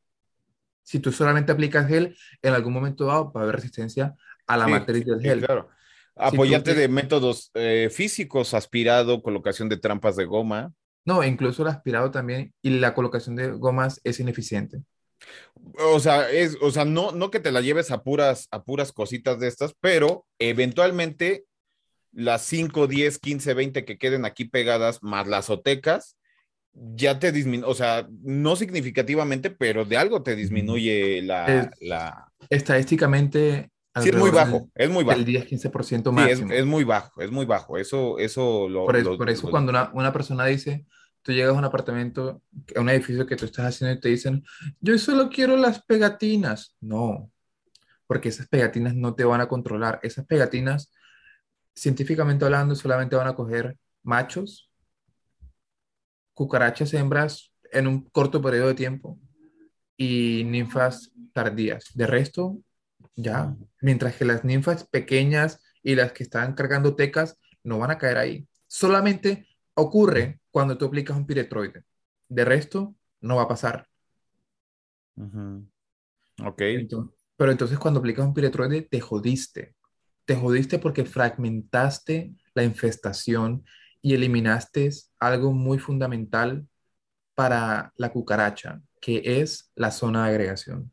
Si 0.88 1.00
tú 1.00 1.12
solamente 1.12 1.52
aplicas 1.52 1.88
gel, 1.88 2.18
en 2.42 2.54
algún 2.54 2.74
momento 2.74 3.06
dado 3.06 3.32
va 3.34 3.42
a 3.42 3.44
haber 3.44 3.56
resistencia 3.58 4.16
a 4.48 4.58
la 4.58 4.66
Sí, 4.66 4.72
matriz 4.72 5.06
del 5.06 5.22
sí, 5.22 5.24
gel. 5.24 5.40
claro. 5.46 5.70
tú 6.16 6.24
Apoyarte 6.24 6.74
te- 6.74 6.82
de 6.82 6.88
métodos 6.88 7.52
eh, 7.54 7.90
físicos, 7.92 8.54
aspirado, 8.54 9.22
colocación 9.22 9.70
de 9.70 9.78
trampas 9.78 10.16
de 10.16 10.26
goma. 10.26 10.74
No, 11.06 11.24
incluso 11.24 11.62
el 11.64 11.70
aspirado 11.70 12.12
también 12.12 12.54
y 12.62 12.70
la 12.80 12.94
colocación 12.94 13.36
de 13.36 13.52
gomas 13.52 14.00
es 14.04 14.20
ineficiente. 14.20 14.84
O 15.80 16.00
sea, 16.00 16.30
es, 16.30 16.58
o 16.62 16.72
sea, 16.72 16.86
no, 16.86 17.12
no 17.12 17.32
que 17.32 17.40
te 17.40 17.52
la 17.52 17.62
lleves 17.62 17.92
a 17.92 18.04
puras, 18.04 18.48
a 18.52 18.64
puras 18.64 18.92
cositas 18.92 19.40
de 19.40 19.48
estas, 19.48 19.74
pero 19.80 20.26
eventualmente 20.40 21.46
las 22.14 22.44
5, 22.44 22.88
10, 22.88 23.20
15, 23.20 23.54
20 23.56 23.86
que 23.86 23.98
queden 24.00 24.26
aquí 24.26 24.46
pegadas, 24.46 25.04
más 25.04 25.28
las 25.28 25.50
otecas, 25.50 26.17
ya 26.96 27.20
te 27.20 27.32
disminuye, 27.32 27.70
o 27.70 27.74
sea, 27.76 28.08
no 28.24 28.56
significativamente, 28.56 29.50
pero 29.52 29.86
de 29.86 29.98
algo 29.98 30.24
te 30.24 30.36
disminuye 30.36 31.22
la... 31.24 31.46
Es- 31.48 31.70
la... 31.82 32.32
Estadísticamente, 32.50 33.72
Sí, 34.00 34.10
es 34.10 34.16
muy 34.16 34.30
bajo, 34.30 34.70
es 34.76 34.90
muy 34.92 35.04
bajo. 35.04 35.18
del 35.20 35.26
10-15% 35.26 36.12
Sí, 36.16 36.30
es, 36.30 36.40
máximo. 36.40 36.52
es 36.52 36.66
muy 36.66 36.84
bajo, 36.84 37.22
es 37.22 37.32
muy 37.32 37.46
bajo. 37.46 37.78
Eso, 37.78 38.20
eso 38.20 38.70
lo... 38.70 38.86
Por 38.86 38.96
eso, 38.96 39.12
lo- 39.12 39.18
por 39.18 39.30
eso 39.30 39.48
lo- 39.48 39.52
cuando 39.52 39.72
una, 39.72 39.90
una 39.94 40.14
persona 40.14 40.46
dice, 40.46 40.86
tú 41.24 41.32
llegas 41.32 41.56
a 41.56 41.58
un 41.58 41.66
apartamento, 41.66 42.44
a 42.76 42.80
un 42.82 42.90
edificio 42.90 43.26
que 43.26 43.36
tú 43.36 43.46
estás 43.46 43.66
haciendo 43.66 43.98
y 43.98 44.00
te 44.00 44.10
dicen, 44.10 44.44
yo 44.80 44.98
solo 45.00 45.30
quiero 45.30 45.58
las 45.58 45.84
pegatinas. 45.84 46.76
No, 46.80 47.32
porque 48.08 48.30
esas 48.30 48.48
pegatinas 48.48 48.96
no 48.96 49.16
te 49.16 49.24
van 49.26 49.42
a 49.42 49.48
controlar. 49.48 50.00
Esas 50.04 50.26
pegatinas, 50.26 50.92
científicamente 51.76 52.46
hablando, 52.46 52.76
solamente 52.76 53.16
van 53.16 53.28
a 53.28 53.36
coger 53.36 53.78
machos 54.04 54.67
cucarachas 56.38 56.94
hembras 56.94 57.52
en 57.72 57.88
un 57.88 58.02
corto 58.12 58.40
periodo 58.44 58.68
de 58.68 58.76
tiempo 58.76 59.20
y 59.98 60.44
ninfas 60.46 61.12
tardías. 61.34 61.90
De 61.96 62.06
resto, 62.06 62.60
ya, 63.16 63.56
mientras 63.82 64.16
que 64.16 64.24
las 64.24 64.44
ninfas 64.44 64.84
pequeñas 64.88 65.60
y 65.82 65.96
las 65.96 66.12
que 66.12 66.22
están 66.22 66.54
cargando 66.54 66.96
tecas 66.96 67.40
no 67.64 67.80
van 67.80 67.90
a 67.90 67.98
caer 67.98 68.20
ahí. 68.20 68.48
Solamente 68.68 69.48
ocurre 69.74 70.40
cuando 70.52 70.78
tú 70.78 70.86
aplicas 70.86 71.18
un 71.18 71.26
piretroide. 71.26 71.86
De 72.30 72.46
resto, 72.46 72.96
no 73.20 73.38
va 73.38 73.44
a 73.44 73.48
pasar. 73.48 73.88
Ok. 76.46 76.62
pero 77.36 77.52
entonces 77.52 77.80
cuando 77.80 78.00
aplicas 78.00 78.28
un 78.28 78.36
piretroide, 78.36 78.84
te 78.84 79.02
jodiste. 79.02 79.76
Te 80.26 80.36
jodiste 80.36 80.78
porque 80.78 81.04
fragmentaste 81.04 82.36
la 82.54 82.64
infestación 82.64 83.66
y 84.02 84.14
eliminaste 84.14 84.90
algo 85.20 85.52
muy 85.52 85.80
fundamental 85.80 86.68
para 87.36 87.94
la 87.98 88.12
cucaracha, 88.12 88.82
que 89.00 89.42
es 89.42 89.72
la 89.76 89.92
zona 89.92 90.26
de 90.26 90.32
agregación. 90.32 90.92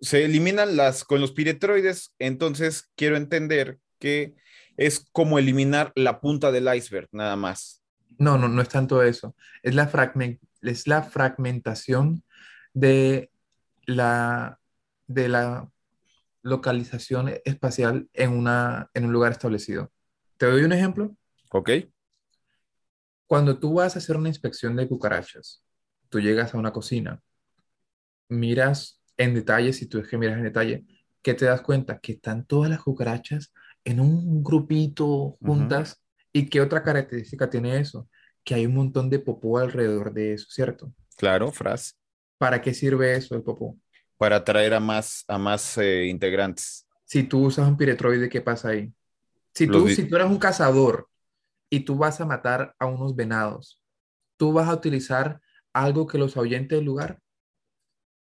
Se 0.00 0.24
eliminan 0.24 0.76
las 0.76 1.04
con 1.04 1.20
los 1.20 1.32
piretroides, 1.32 2.14
entonces 2.18 2.90
quiero 2.94 3.16
entender 3.16 3.78
que 3.98 4.34
es 4.76 5.04
como 5.12 5.38
eliminar 5.38 5.92
la 5.96 6.20
punta 6.20 6.52
del 6.52 6.72
iceberg, 6.72 7.08
nada 7.10 7.34
más. 7.34 7.82
No, 8.16 8.38
no, 8.38 8.48
no 8.48 8.62
es 8.62 8.68
tanto 8.68 9.02
eso. 9.02 9.34
Es 9.62 9.74
la, 9.74 9.90
es 10.62 10.86
la 10.86 11.02
fragmentación 11.02 12.22
de 12.74 13.30
la, 13.86 14.60
de 15.08 15.28
la 15.28 15.68
localización 16.42 17.32
espacial 17.44 18.08
en, 18.12 18.30
una, 18.30 18.88
en 18.94 19.06
un 19.06 19.12
lugar 19.12 19.32
establecido. 19.32 19.90
¿Te 20.36 20.46
doy 20.46 20.62
un 20.62 20.72
ejemplo? 20.72 21.16
Ok. 21.50 21.70
Cuando 23.26 23.58
tú 23.58 23.74
vas 23.74 23.94
a 23.94 23.98
hacer 23.98 24.16
una 24.16 24.28
inspección 24.28 24.74
de 24.76 24.88
cucarachas, 24.88 25.62
tú 26.08 26.20
llegas 26.20 26.54
a 26.54 26.58
una 26.58 26.72
cocina, 26.72 27.22
miras 28.28 29.02
en 29.16 29.34
detalle, 29.34 29.72
si 29.72 29.86
tú 29.86 29.98
es 29.98 30.08
que 30.08 30.16
miras 30.16 30.38
en 30.38 30.44
detalle, 30.44 30.84
¿qué 31.22 31.34
te 31.34 31.44
das 31.44 31.60
cuenta? 31.60 31.98
Que 31.98 32.12
están 32.12 32.46
todas 32.46 32.70
las 32.70 32.80
cucarachas 32.80 33.52
en 33.84 34.00
un 34.00 34.42
grupito 34.42 35.36
juntas. 35.40 36.02
¿Y 36.32 36.48
qué 36.48 36.60
otra 36.60 36.82
característica 36.82 37.50
tiene 37.50 37.78
eso? 37.78 38.08
Que 38.44 38.54
hay 38.54 38.66
un 38.66 38.74
montón 38.74 39.10
de 39.10 39.18
popó 39.18 39.58
alrededor 39.58 40.12
de 40.12 40.34
eso, 40.34 40.46
¿cierto? 40.50 40.92
Claro, 41.16 41.50
Fras. 41.50 41.98
¿Para 42.38 42.62
qué 42.62 42.72
sirve 42.74 43.16
eso 43.16 43.34
el 43.34 43.42
popó? 43.42 43.76
Para 44.16 44.36
atraer 44.36 44.74
a 44.74 44.80
más, 44.80 45.24
a 45.26 45.38
más 45.38 45.78
eh, 45.78 46.06
integrantes. 46.06 46.86
Si 47.04 47.24
tú 47.24 47.46
usas 47.46 47.66
un 47.66 47.76
piretroide, 47.76 48.28
¿qué 48.28 48.40
pasa 48.40 48.68
ahí? 48.68 48.92
Si 49.54 49.66
tú, 49.66 49.88
si 49.88 50.04
tú 50.04 50.16
eres 50.16 50.28
un 50.28 50.38
cazador 50.38 51.08
y 51.70 51.80
tú 51.80 51.96
vas 51.96 52.20
a 52.20 52.26
matar 52.26 52.74
a 52.78 52.86
unos 52.86 53.14
venados, 53.14 53.82
tú 54.36 54.52
vas 54.52 54.68
a 54.68 54.74
utilizar 54.74 55.40
algo 55.72 56.06
que 56.06 56.18
los 56.18 56.36
ahuyente 56.36 56.76
del 56.76 56.84
lugar, 56.84 57.20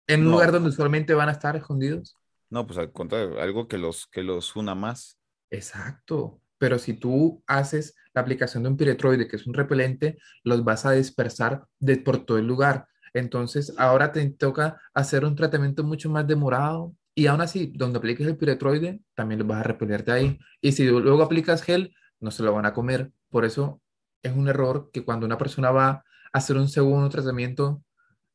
en 0.06 0.26
un 0.26 0.32
lugar 0.32 0.52
donde 0.52 0.68
usualmente 0.68 1.14
van 1.14 1.28
a 1.28 1.32
estar 1.32 1.56
escondidos. 1.56 2.16
No, 2.50 2.66
pues 2.66 2.78
al 2.78 2.92
contrario, 2.92 3.40
algo 3.40 3.68
que 3.68 3.78
los, 3.78 4.06
que 4.06 4.22
los 4.22 4.54
una 4.56 4.74
más. 4.74 5.18
Exacto. 5.50 6.40
Pero 6.58 6.78
si 6.78 6.94
tú 6.94 7.42
haces 7.46 7.96
la 8.12 8.22
aplicación 8.22 8.62
de 8.62 8.68
un 8.70 8.76
piretroide, 8.76 9.26
que 9.26 9.36
es 9.36 9.46
un 9.46 9.54
repelente, 9.54 10.18
los 10.44 10.62
vas 10.64 10.86
a 10.86 10.92
dispersar 10.92 11.66
de, 11.78 11.96
por 11.96 12.24
todo 12.24 12.38
el 12.38 12.46
lugar. 12.46 12.86
Entonces, 13.12 13.74
ahora 13.78 14.12
te 14.12 14.28
toca 14.30 14.80
hacer 14.92 15.24
un 15.24 15.36
tratamiento 15.36 15.84
mucho 15.84 16.10
más 16.10 16.26
demorado. 16.26 16.94
Y 17.14 17.26
aún 17.26 17.40
así, 17.40 17.72
donde 17.74 17.98
apliques 17.98 18.26
el 18.26 18.36
piretroide, 18.36 19.00
también 19.14 19.38
los 19.38 19.48
vas 19.48 19.60
a 19.60 19.64
repeler 19.64 20.04
de 20.04 20.12
ahí. 20.12 20.38
Y 20.60 20.72
si 20.72 20.86
luego 20.86 21.22
aplicas 21.22 21.62
gel, 21.62 21.94
no 22.20 22.30
se 22.30 22.42
lo 22.42 22.52
van 22.52 22.66
a 22.66 22.72
comer. 22.72 23.12
Por 23.34 23.44
eso 23.44 23.82
es 24.22 24.32
un 24.32 24.46
error 24.46 24.90
que 24.92 25.04
cuando 25.04 25.26
una 25.26 25.36
persona 25.36 25.72
va 25.72 25.88
a 25.88 26.04
hacer 26.32 26.56
un 26.56 26.68
segundo 26.68 27.08
tratamiento, 27.08 27.82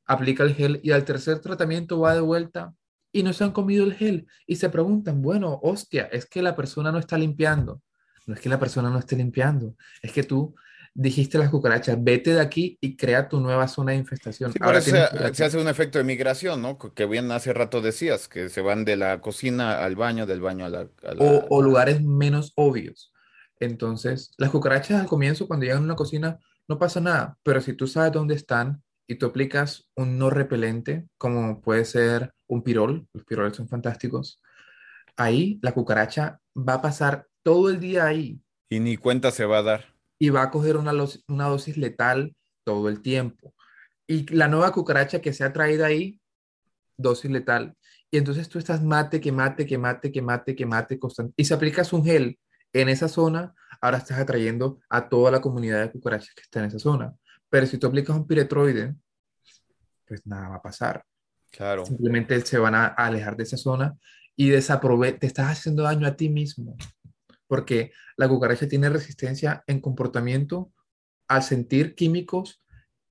aplica 0.06 0.44
el 0.44 0.54
gel 0.54 0.82
y 0.84 0.92
al 0.92 1.06
tercer 1.06 1.40
tratamiento 1.40 2.02
va 2.02 2.14
de 2.14 2.20
vuelta 2.20 2.74
y 3.14 3.24
no 3.24 3.32
se 3.32 3.46
han 3.46 3.54
comido 3.54 3.86
el 3.86 3.94
gel 3.94 4.28
y 4.46 4.58
se 4.58 4.68
preguntan, 4.68 5.22
bueno, 5.22 5.58
hostia, 5.64 6.10
es 6.12 6.26
que 6.26 6.42
la 6.42 6.54
persona 6.54 6.92
no 6.92 7.00
está 7.00 7.18
limpiando. 7.18 7.82
No 8.28 8.34
es 8.34 8.42
que 8.42 8.50
la 8.50 8.60
persona 8.60 8.90
no 8.90 9.00
esté 9.00 9.16
limpiando, 9.16 9.74
es 10.02 10.12
que 10.12 10.24
tú 10.24 10.54
dijiste 10.94 11.38
las 11.38 11.50
cucarachas, 11.50 11.96
vete 12.04 12.34
de 12.34 12.42
aquí 12.42 12.78
y 12.82 12.98
crea 12.98 13.30
tu 13.30 13.40
nueva 13.40 13.70
zona 13.70 13.94
de 13.94 14.00
infestación. 14.00 14.52
Ahora 14.60 14.82
se, 14.82 14.92
se, 15.34 15.46
hace 15.46 15.58
un 15.58 15.70
efecto 15.70 15.98
de 15.98 16.04
migración, 16.04 16.62
¿no? 16.62 16.78
Que 16.78 17.06
bien 17.06 17.32
hace 17.32 17.54
rato 17.54 17.80
decías, 17.80 18.28
que 18.28 18.50
se 18.50 18.60
van 18.60 18.84
de 18.84 18.98
la 18.98 19.22
cocina 19.22 19.82
al 19.82 19.96
baño, 19.96 20.26
del 20.26 20.42
baño 20.42 20.66
a 20.66 20.70
la... 20.70 20.90
O, 21.20 21.46
o, 21.50 21.62
lugares 21.62 22.04
menos 22.04 22.52
obvios. 22.56 23.14
Entonces, 23.60 24.34
las 24.38 24.52
cucarachas 24.52 25.02
al 25.02 25.08
comienzo, 25.08 25.48
cuando 25.48 25.66
llegan 25.66 25.82
a 25.82 25.86
una 25.86 25.96
cocina, 25.96 26.40
no 26.68 26.78
pasa 26.78 27.02
nada, 27.02 27.38
pero 27.44 27.62
si 27.62 27.74
tú 27.74 27.88
sabes 27.88 28.12
dónde 28.12 28.36
están 28.36 28.82
y 29.08 29.16
tú 29.16 29.26
aplicas 29.26 29.90
un 29.96 30.18
no 30.18 30.30
repelente, 30.30 31.08
como 31.18 31.62
puede 31.62 31.84
ser 31.84 32.34
un 32.48 32.64
pirol, 32.64 33.08
los 33.14 33.26
piroles 33.26 33.58
son 33.58 33.68
fantásticos, 33.68 34.42
ahí 35.18 35.60
la 35.62 35.74
cucaracha 35.74 36.40
va 36.56 36.76
a 36.76 36.82
pasar 36.82 37.28
todo 37.44 37.70
el 37.70 37.80
día 37.80 38.06
ahí. 38.06 38.40
Y 38.70 38.80
ni 38.80 38.98
cuenta 38.98 39.32
se 39.32 39.46
va 39.46 39.58
a 39.60 39.64
dar. 39.64 39.86
Y 40.20 40.30
va 40.30 40.44
a 40.44 40.52
coger 40.52 40.78
una, 40.78 40.94
una 41.28 41.48
dosis 41.48 41.78
letal 41.78 42.36
todo 42.64 42.88
el 42.88 43.02
tiempo. 43.02 43.54
Y 44.08 44.32
la 44.34 44.48
nueva 44.48 44.72
cucaracha 44.72 45.22
que 45.22 45.34
se 45.34 45.44
ha 45.44 45.54
traído 45.54 45.86
ahí, 45.86 46.20
dosis 46.98 47.32
letal. 47.32 47.76
Y 48.12 48.18
entonces 48.18 48.48
tú 48.50 48.60
estás 48.60 48.84
mate, 48.84 49.20
que 49.20 49.32
mate, 49.32 49.66
que 49.66 49.78
mate, 49.78 50.12
que 50.12 50.22
mate, 50.22 50.56
que 50.56 50.66
mate, 50.66 51.00
constante. 51.00 51.34
Y 51.38 51.46
si 51.46 51.54
aplicas 51.54 51.94
un 51.94 52.04
gel 52.04 52.40
en 52.74 52.90
esa 52.90 53.08
zona, 53.08 53.54
ahora 53.82 53.98
estás 53.98 54.20
atrayendo 54.20 54.80
a 54.90 55.10
toda 55.10 55.32
la 55.32 55.42
comunidad 55.42 55.82
de 55.82 55.92
cucarachas 55.92 56.34
que 56.36 56.42
está 56.42 56.60
en 56.60 56.66
esa 56.66 56.80
zona. 56.80 57.14
Pero 57.50 57.66
si 57.66 57.78
tú 57.78 57.88
aplicas 57.88 58.16
un 58.16 58.28
piretroide, 58.28 58.96
pues 60.06 60.26
nada 60.26 60.50
va 60.50 60.56
a 60.56 60.62
pasar. 60.62 61.06
Claro. 61.52 61.86
Simplemente 61.86 62.40
se 62.46 62.58
van 62.58 62.76
a 62.76 62.88
alejar 62.88 63.36
de 63.36 63.44
esa 63.44 63.58
zona 63.58 63.98
y 64.36 64.50
desaprove 64.50 65.14
te 65.14 65.28
estás 65.28 65.48
haciendo 65.48 65.84
daño 65.84 66.08
a 66.08 66.16
ti 66.16 66.30
mismo. 66.30 66.78
Porque 67.48 67.92
la 68.18 68.28
cucaracha 68.28 68.68
tiene 68.68 68.90
resistencia 68.90 69.64
en 69.66 69.82
comportamiento 69.82 70.72
al 71.28 71.44
sentir 71.44 71.96
químicos 71.96 72.64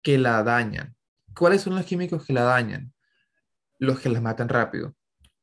que 0.02 0.18
la 0.18 0.42
dañan. 0.42 0.96
¿Cuáles 1.34 1.62
son 1.62 1.74
los 1.74 1.84
químicos 1.84 2.24
que 2.24 2.32
la 2.32 2.42
dañan? 2.42 2.92
Los 3.78 4.00
que 4.00 4.08
la 4.08 4.20
matan 4.20 4.48
rápido. 4.48 4.94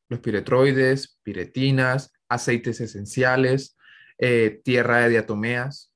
Los 0.08 0.20
piretroides, 0.20 1.20
piretinas, 1.24 2.14
aceites 2.30 2.82
esenciales, 2.82 3.78
eh, 4.18 4.62
tierra 4.64 5.00
de 5.00 5.10
diatomeas. 5.10 5.92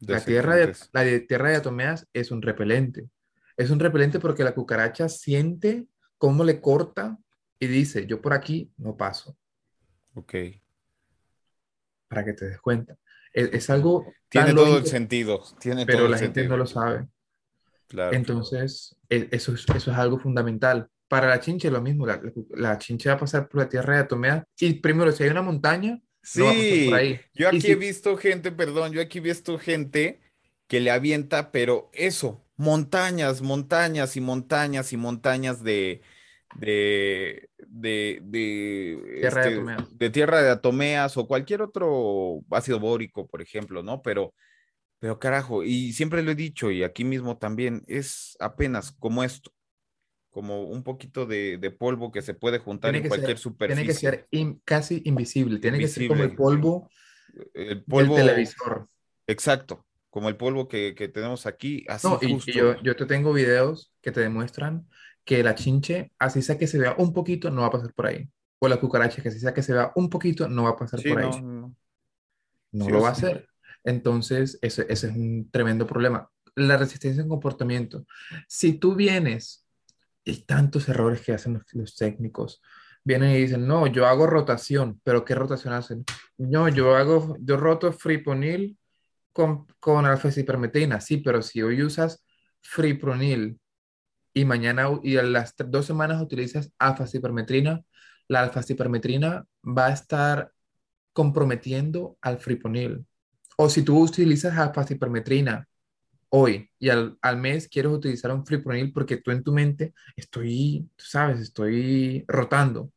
La 0.00 0.24
tierra 0.24 0.56
de, 0.56 0.74
la 0.92 1.26
tierra 1.26 1.48
de 1.48 1.54
diatomeas 1.54 2.08
es 2.12 2.30
un 2.30 2.42
repelente. 2.42 3.08
Es 3.56 3.70
un 3.70 3.78
repelente 3.78 4.18
porque 4.18 4.44
la 4.44 4.54
cucaracha 4.54 5.08
siente 5.08 5.86
cómo 6.16 6.44
le 6.44 6.60
corta 6.60 7.18
y 7.58 7.66
dice, 7.66 8.06
yo 8.06 8.22
por 8.22 8.32
aquí 8.32 8.72
no 8.78 8.96
paso. 8.96 9.36
Ok. 10.14 10.34
Para 12.08 12.24
que 12.24 12.32
te 12.32 12.46
des 12.46 12.60
cuenta. 12.60 12.96
Es, 13.32 13.70
algo... 13.70 14.12
Tiene 14.28 14.54
todo 14.54 14.78
el 14.78 14.86
sentido. 14.86 15.42
Tiene 15.60 15.86
pero 15.86 16.08
la 16.08 16.18
gente 16.18 16.48
no 16.48 16.56
lo 16.56 16.66
sabe. 16.66 17.06
Claro. 17.86 18.16
Entonces, 18.16 18.96
e, 19.08 19.28
eso 19.30 19.52
es, 19.52 19.64
eso 19.74 19.90
es 19.90 19.96
algo 19.96 20.18
fundamental. 20.18 20.88
Para 21.06 21.28
la 21.28 21.40
chinche 21.40 21.70
lo 21.70 21.82
mismo. 21.82 22.06
La, 22.06 22.20
la, 22.50 22.78
chinche 22.78 23.08
va 23.08 23.16
a 23.16 23.18
pasar 23.18 23.48
por 23.48 23.60
la 23.60 23.68
tierra 23.68 23.94
de 23.94 24.00
diatomeas 24.00 24.44
y 24.58 24.74
primero, 24.74 25.12
si 25.12 25.24
hay 25.24 25.30
una 25.30 25.42
montaña, 25.42 26.00
Sí, 26.22 26.90
yo 27.34 27.48
aquí 27.48 27.70
he 27.70 27.76
visto 27.76 28.16
gente, 28.16 28.52
perdón, 28.52 28.92
yo 28.92 29.00
aquí 29.00 29.18
he 29.18 29.22
visto 29.22 29.58
gente 29.58 30.20
que 30.66 30.80
le 30.80 30.90
avienta, 30.90 31.50
pero 31.50 31.90
eso, 31.92 32.44
montañas, 32.56 33.42
montañas 33.42 34.16
y 34.16 34.20
montañas 34.20 34.92
y 34.92 34.96
montañas 34.96 35.62
de, 35.64 36.02
de, 36.54 37.48
de, 37.58 38.20
de, 38.22 39.02
tierra, 39.18 39.42
este, 39.42 39.50
de 39.50 39.56
atomeas. 39.56 39.98
de 39.98 40.10
tierra 40.10 40.42
de 40.42 40.50
atomeas 40.50 41.16
o 41.16 41.26
cualquier 41.26 41.62
otro 41.62 42.42
ácido 42.50 42.78
bórico, 42.78 43.26
por 43.26 43.42
ejemplo, 43.42 43.82
¿no? 43.82 44.02
Pero, 44.02 44.34
pero 44.98 45.18
carajo, 45.18 45.64
y 45.64 45.92
siempre 45.92 46.22
lo 46.22 46.30
he 46.32 46.36
dicho 46.36 46.70
y 46.70 46.82
aquí 46.84 47.04
mismo 47.04 47.38
también, 47.38 47.82
es 47.88 48.36
apenas 48.40 48.92
como 48.92 49.24
esto 49.24 49.50
como 50.30 50.62
un 50.62 50.82
poquito 50.82 51.26
de, 51.26 51.76
polvo 51.78 52.10
que 52.12 52.22
se 52.22 52.34
puede 52.34 52.58
juntar 52.58 52.94
en 52.94 53.06
cualquier 53.08 53.38
superficie. 53.38 53.84
Tiene 53.84 53.92
que 53.92 53.98
ser 53.98 54.60
casi 54.64 55.02
invisible, 55.04 55.58
tiene 55.58 55.78
que 55.78 55.88
ser 55.88 56.08
como 56.08 56.22
el 56.22 56.34
polvo, 56.34 56.88
el 57.52 57.82
polvo 57.82 58.16
del 58.16 58.26
televisor. 58.26 58.88
Exacto, 59.26 59.86
como 60.08 60.28
el 60.28 60.36
polvo 60.36 60.68
que, 60.68 60.92
tenemos 61.12 61.46
aquí. 61.46 61.84
Así 61.88 62.08
y, 62.22 62.38
yo, 62.52 62.80
yo, 62.82 62.96
te 62.96 63.06
tengo 63.06 63.32
videos 63.32 63.92
que 64.00 64.12
te 64.12 64.20
demuestran 64.20 64.88
que 65.24 65.42
la 65.42 65.54
chinche, 65.54 66.12
así 66.18 66.42
sea 66.42 66.58
que 66.58 66.66
se 66.66 66.78
vea 66.78 66.94
un 66.96 67.12
poquito, 67.12 67.50
no 67.50 67.62
va 67.62 67.68
a 67.68 67.72
pasar 67.72 67.92
por 67.92 68.06
ahí. 68.06 68.28
O 68.60 68.68
la 68.68 68.78
cucaracha, 68.78 69.22
que 69.22 69.28
así 69.28 69.40
sea 69.40 69.54
que 69.54 69.62
se 69.62 69.72
vea 69.72 69.92
un 69.96 70.10
poquito, 70.10 70.48
no 70.48 70.64
va 70.64 70.70
a 70.70 70.76
pasar 70.76 71.00
por 71.02 71.18
ahí. 71.18 71.42
No, 71.42 71.74
no. 72.72 72.88
lo 72.88 73.00
va 73.00 73.08
a 73.08 73.12
hacer. 73.12 73.48
Entonces, 73.82 74.58
ese, 74.62 74.86
ese 74.88 75.08
es 75.08 75.16
un 75.16 75.50
tremendo 75.50 75.86
problema. 75.86 76.30
La 76.54 76.76
resistencia 76.76 77.22
en 77.22 77.28
comportamiento. 77.28 78.04
Si 78.46 78.74
tú 78.74 78.94
vienes 78.94 79.64
y 80.24 80.44
tantos 80.44 80.88
errores 80.88 81.20
que 81.22 81.32
hacen 81.32 81.62
los, 81.72 81.96
técnicos. 81.96 82.62
Vienen 83.04 83.30
y 83.30 83.38
dicen, 83.38 83.66
no, 83.66 83.86
yo 83.86 84.06
hago 84.06 84.26
rotación, 84.26 85.00
pero 85.04 85.24
¿qué 85.24 85.34
rotación 85.34 85.72
hacen? 85.74 86.04
No, 86.36 86.68
yo 86.68 86.96
hago, 86.96 87.36
yo 87.40 87.56
roto 87.56 87.92
friponil 87.92 88.78
con, 89.32 89.66
con 89.80 90.06
alfa-cipermetrina, 90.06 91.00
sí, 91.00 91.18
pero 91.18 91.42
si 91.42 91.62
hoy 91.62 91.82
usas 91.82 92.24
fripronil 92.60 93.58
y 94.34 94.44
mañana 94.44 94.88
y 95.02 95.16
a 95.16 95.22
las 95.22 95.54
dos 95.56 95.86
semanas 95.86 96.22
utilizas 96.22 96.72
alfa-cipermetrina, 96.78 97.82
la 98.28 98.42
alfa-cipermetrina 98.42 99.44
va 99.64 99.86
a 99.86 99.92
estar 99.92 100.52
comprometiendo 101.12 102.16
al 102.20 102.38
friponil. 102.38 103.06
O 103.56 103.68
si 103.68 103.82
tú 103.82 103.98
utilizas 103.98 104.56
alfa-cipermetrina 104.56 105.68
hoy 106.30 106.70
y 106.78 106.88
al, 106.90 107.18
al, 107.22 107.36
mes 107.38 107.68
quieres 107.68 107.92
utilizar 107.92 108.32
un 108.32 108.46
fripronil 108.46 108.92
porque 108.92 109.18
tú 109.18 109.30
en 109.30 109.42
tu 109.42 109.52
mente 109.52 109.94
estoy, 110.16 110.88
tú 110.96 111.04
sabes, 111.04 111.40
estoy 111.40 112.24
rotando. 112.28 112.92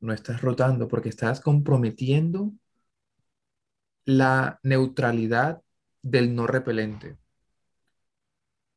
No 0.00 0.12
estás 0.12 0.42
rotando 0.42 0.88
porque 0.88 1.08
estás 1.10 1.40
comprometiendo 1.40 2.52
la 4.04 4.58
neutralidad 4.62 5.62
del 6.02 6.34
no 6.34 6.46
repelente. 6.46 7.16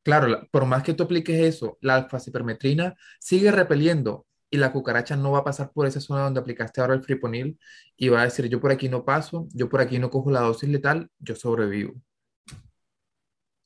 Claro, 0.04 0.48
por 0.52 0.66
más 0.66 0.84
que 0.84 0.94
tú 0.94 1.04
apliques 1.04 1.40
eso, 1.40 1.78
la 1.82 1.96
alfa-cipermetrina 1.96 2.96
sigue 3.20 3.52
repeliendo 3.52 4.26
y 4.50 4.58
la 4.58 4.72
cucaracha 4.74 5.16
no 5.16 5.32
va 5.32 5.40
a 5.40 5.44
pasar 5.44 5.72
por 5.72 5.86
esa 5.88 6.02
zona 6.02 6.24
donde 6.24 6.40
aplicaste 6.40 6.82
ahora 6.82 6.96
el 6.96 7.04
friponil 7.04 7.60
y 7.96 8.10
va 8.10 8.22
a 8.22 8.26
decir, 8.26 8.48
yo 8.50 8.60
por 8.60 8.72
aquí 8.72 8.90
no 8.90 9.06
paso, 9.06 9.48
yo 9.54 9.70
por 9.70 9.80
aquí 9.80 10.00
no 10.00 10.10
cojo 10.10 10.32
la 10.32 10.42
dosis 10.42 10.70
letal, 10.70 11.10
yo 11.20 11.36
sobrevivo. 11.36 11.94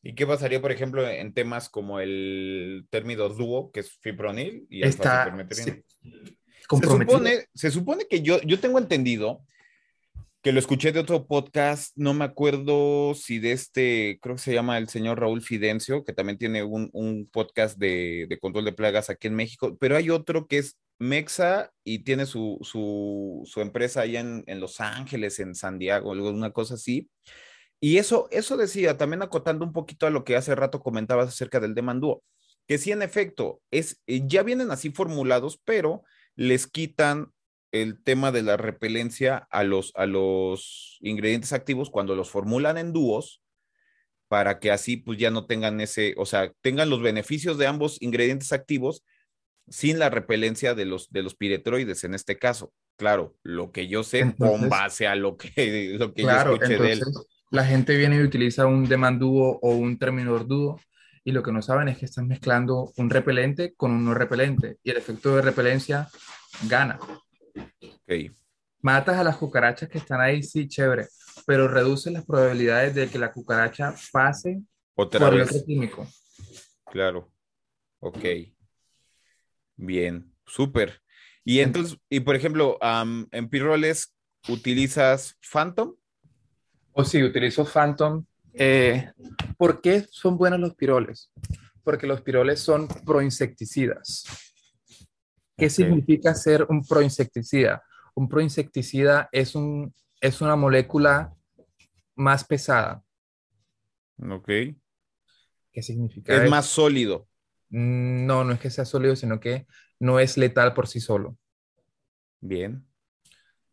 ¿Y 0.07 0.13
qué 0.13 0.27
pasaría, 0.27 0.61
por 0.61 0.71
ejemplo, 0.71 1.09
en 1.09 1.33
temas 1.33 1.67
como 1.67 1.99
el 1.99 2.85
término 2.91 3.27
dúo, 3.27 3.71
que 3.71 3.79
es 3.79 3.97
fipronil 4.01 4.67
y 4.69 4.83
Está, 4.83 5.35
se, 5.49 5.83
supone, 6.69 7.45
se 7.55 7.71
supone 7.71 8.05
que 8.07 8.21
yo, 8.21 8.39
yo 8.43 8.59
tengo 8.59 8.77
entendido 8.77 9.43
que 10.43 10.51
lo 10.51 10.59
escuché 10.59 10.91
de 10.91 10.99
otro 10.99 11.25
podcast, 11.25 11.91
no 11.95 12.13
me 12.13 12.23
acuerdo 12.23 13.15
si 13.15 13.39
de 13.39 13.53
este, 13.53 14.19
creo 14.21 14.35
que 14.35 14.43
se 14.43 14.53
llama 14.53 14.77
el 14.77 14.89
señor 14.89 15.19
Raúl 15.19 15.41
Fidencio, 15.41 16.03
que 16.03 16.13
también 16.13 16.37
tiene 16.37 16.61
un, 16.61 16.91
un 16.93 17.27
podcast 17.27 17.79
de, 17.79 18.27
de, 18.29 18.37
control 18.37 18.65
de 18.65 18.73
plagas 18.73 19.09
aquí 19.09 19.25
en 19.25 19.33
México, 19.33 19.75
pero 19.79 19.97
hay 19.97 20.11
otro 20.11 20.45
que 20.45 20.59
es 20.59 20.77
Mexa 20.99 21.71
y 21.83 22.03
tiene 22.03 22.27
su, 22.27 22.59
su, 22.61 23.41
su 23.45 23.59
empresa 23.59 24.01
allá 24.01 24.19
en, 24.19 24.43
en, 24.45 24.59
Los 24.59 24.81
Ángeles, 24.81 25.39
en 25.39 25.55
San 25.55 25.79
Diego, 25.79 26.11
una 26.11 26.51
cosa 26.51 26.75
así. 26.75 27.09
Y 27.79 27.97
eso, 27.97 28.27
eso 28.31 28.57
decía, 28.57 28.97
también 28.97 29.21
acotando 29.21 29.65
un 29.65 29.73
poquito 29.73 30.07
a 30.07 30.09
lo 30.09 30.23
que 30.23 30.35
hace 30.35 30.55
rato 30.55 30.81
comentabas 30.81 31.27
acerca 31.27 31.59
del 31.59 31.75
demandúo, 31.75 32.23
que 32.67 32.77
sí, 32.77 32.91
en 32.91 33.01
efecto, 33.01 33.61
es, 33.71 34.01
eh, 34.07 34.21
ya 34.25 34.43
vienen 34.43 34.71
así 34.71 34.89
formulados, 34.89 35.61
pero 35.63 36.03
les 36.35 36.67
quitan 36.67 37.31
el 37.71 38.01
tema 38.01 38.31
de 38.31 38.41
la 38.41 38.57
repelencia 38.57 39.47
a 39.51 39.63
los, 39.63 39.91
a 39.95 40.05
los 40.05 40.97
ingredientes 41.01 41.53
activos 41.53 41.89
cuando 41.89 42.15
los 42.15 42.29
formulan 42.29 42.77
en 42.77 42.93
dúos 42.93 43.41
para 44.27 44.59
que 44.59 44.71
así 44.71 44.97
pues 44.97 45.19
ya 45.19 45.29
no 45.29 45.45
tengan 45.45 45.79
ese, 45.81 46.15
o 46.17 46.25
sea, 46.25 46.51
tengan 46.61 46.89
los 46.89 47.01
beneficios 47.01 47.57
de 47.57 47.67
ambos 47.67 48.01
ingredientes 48.01 48.53
activos 48.53 49.03
sin 49.67 49.99
la 49.99 50.09
repelencia 50.09 50.73
de 50.73 50.85
los, 50.85 51.11
de 51.11 51.23
los 51.23 51.35
piretroides 51.35 52.03
en 52.03 52.13
este 52.13 52.37
caso. 52.37 52.73
Claro, 52.97 53.35
lo 53.43 53.71
que 53.71 53.87
yo 53.87 54.03
sé 54.03 54.35
con 54.37 54.69
base 54.69 55.07
a 55.07 55.15
lo 55.15 55.37
que, 55.37 55.95
lo 55.99 56.13
que 56.13 56.23
yo 56.23 56.31
escuché 56.31 56.77
de 56.77 56.93
él. 56.93 57.01
La 57.51 57.63
gente 57.63 57.95
viene 57.95 58.17
y 58.17 58.23
utiliza 58.23 58.65
un 58.65 58.87
demand 58.87 59.19
dúo 59.19 59.59
o 59.61 59.75
un 59.75 59.97
terminador 59.97 60.47
dúo 60.47 60.79
y 61.23 61.31
lo 61.31 61.41
que 61.41 61.51
no 61.51 61.61
saben 61.61 61.87
es 61.87 61.97
que 61.97 62.05
están 62.05 62.27
mezclando 62.27 62.91
un 62.97 63.09
repelente 63.09 63.73
con 63.75 63.91
un 63.91 64.05
no 64.05 64.13
repelente 64.13 64.77
y 64.83 64.91
el 64.91 64.97
efecto 64.97 65.35
de 65.35 65.41
repelencia 65.41 66.07
gana. 66.67 66.99
Matas 68.81 69.17
a 69.17 69.23
las 69.23 69.37
cucarachas 69.37 69.89
que 69.89 69.97
están 69.97 70.21
ahí, 70.21 70.43
sí, 70.43 70.67
chévere, 70.67 71.07
pero 71.47 71.67
reduce 71.67 72.11
las 72.11 72.25
probabilidades 72.25 72.93
de 72.93 73.09
que 73.09 73.17
la 73.17 73.31
cucaracha 73.31 73.95
pase 74.11 74.61
Otra 74.93 75.19
por 75.19 75.33
el 75.33 75.41
otro 75.41 75.65
químico. 75.65 76.07
Claro. 76.91 77.31
Ok. 77.99 78.23
Bien, 79.75 80.31
súper. 80.45 81.01
Y 81.43 81.59
entonces, 81.59 81.97
y 82.09 82.19
por 82.19 82.35
ejemplo, 82.35 82.77
en 83.31 83.49
piroles, 83.49 84.15
¿utilizas 84.47 85.37
Phantom? 85.41 85.95
O 86.97 87.03
sí, 87.03 87.21
utilizo 87.21 87.65
Phantom. 87.65 88.23
Eh, 88.53 89.11
¿Por 89.57 89.81
qué 89.81 90.05
son 90.09 90.37
buenos 90.37 90.61
los 90.61 90.75
piroles? 90.75 91.29
Porque 91.83 92.07
los 92.07 92.21
piroles 92.21 92.61
son 92.61 92.87
proinsecticidas. 92.87 94.23
¿Qué 95.57 95.69
significa 95.69 96.33
ser 96.33 96.65
un 96.69 96.85
proinsecticida? 96.85 97.83
Un 98.13 98.29
proinsecticida 98.29 99.27
es, 99.33 99.55
un, 99.55 99.93
es 100.21 100.39
una 100.39 100.55
molécula 100.55 101.33
más 102.15 102.45
pesada. 102.45 103.03
Ok. 104.29 104.47
¿Qué 105.73 105.81
significa? 105.81 106.41
Es 106.41 106.49
más 106.49 106.65
sólido. 106.65 107.27
Mm, 107.71 108.25
no, 108.25 108.45
no 108.45 108.53
es 108.53 108.59
que 108.61 108.69
sea 108.69 108.85
sólido, 108.85 109.17
sino 109.17 109.41
que 109.41 109.67
no 109.99 110.21
es 110.21 110.37
letal 110.37 110.73
por 110.73 110.87
sí 110.87 111.01
solo. 111.01 111.37
Bien. 112.39 112.87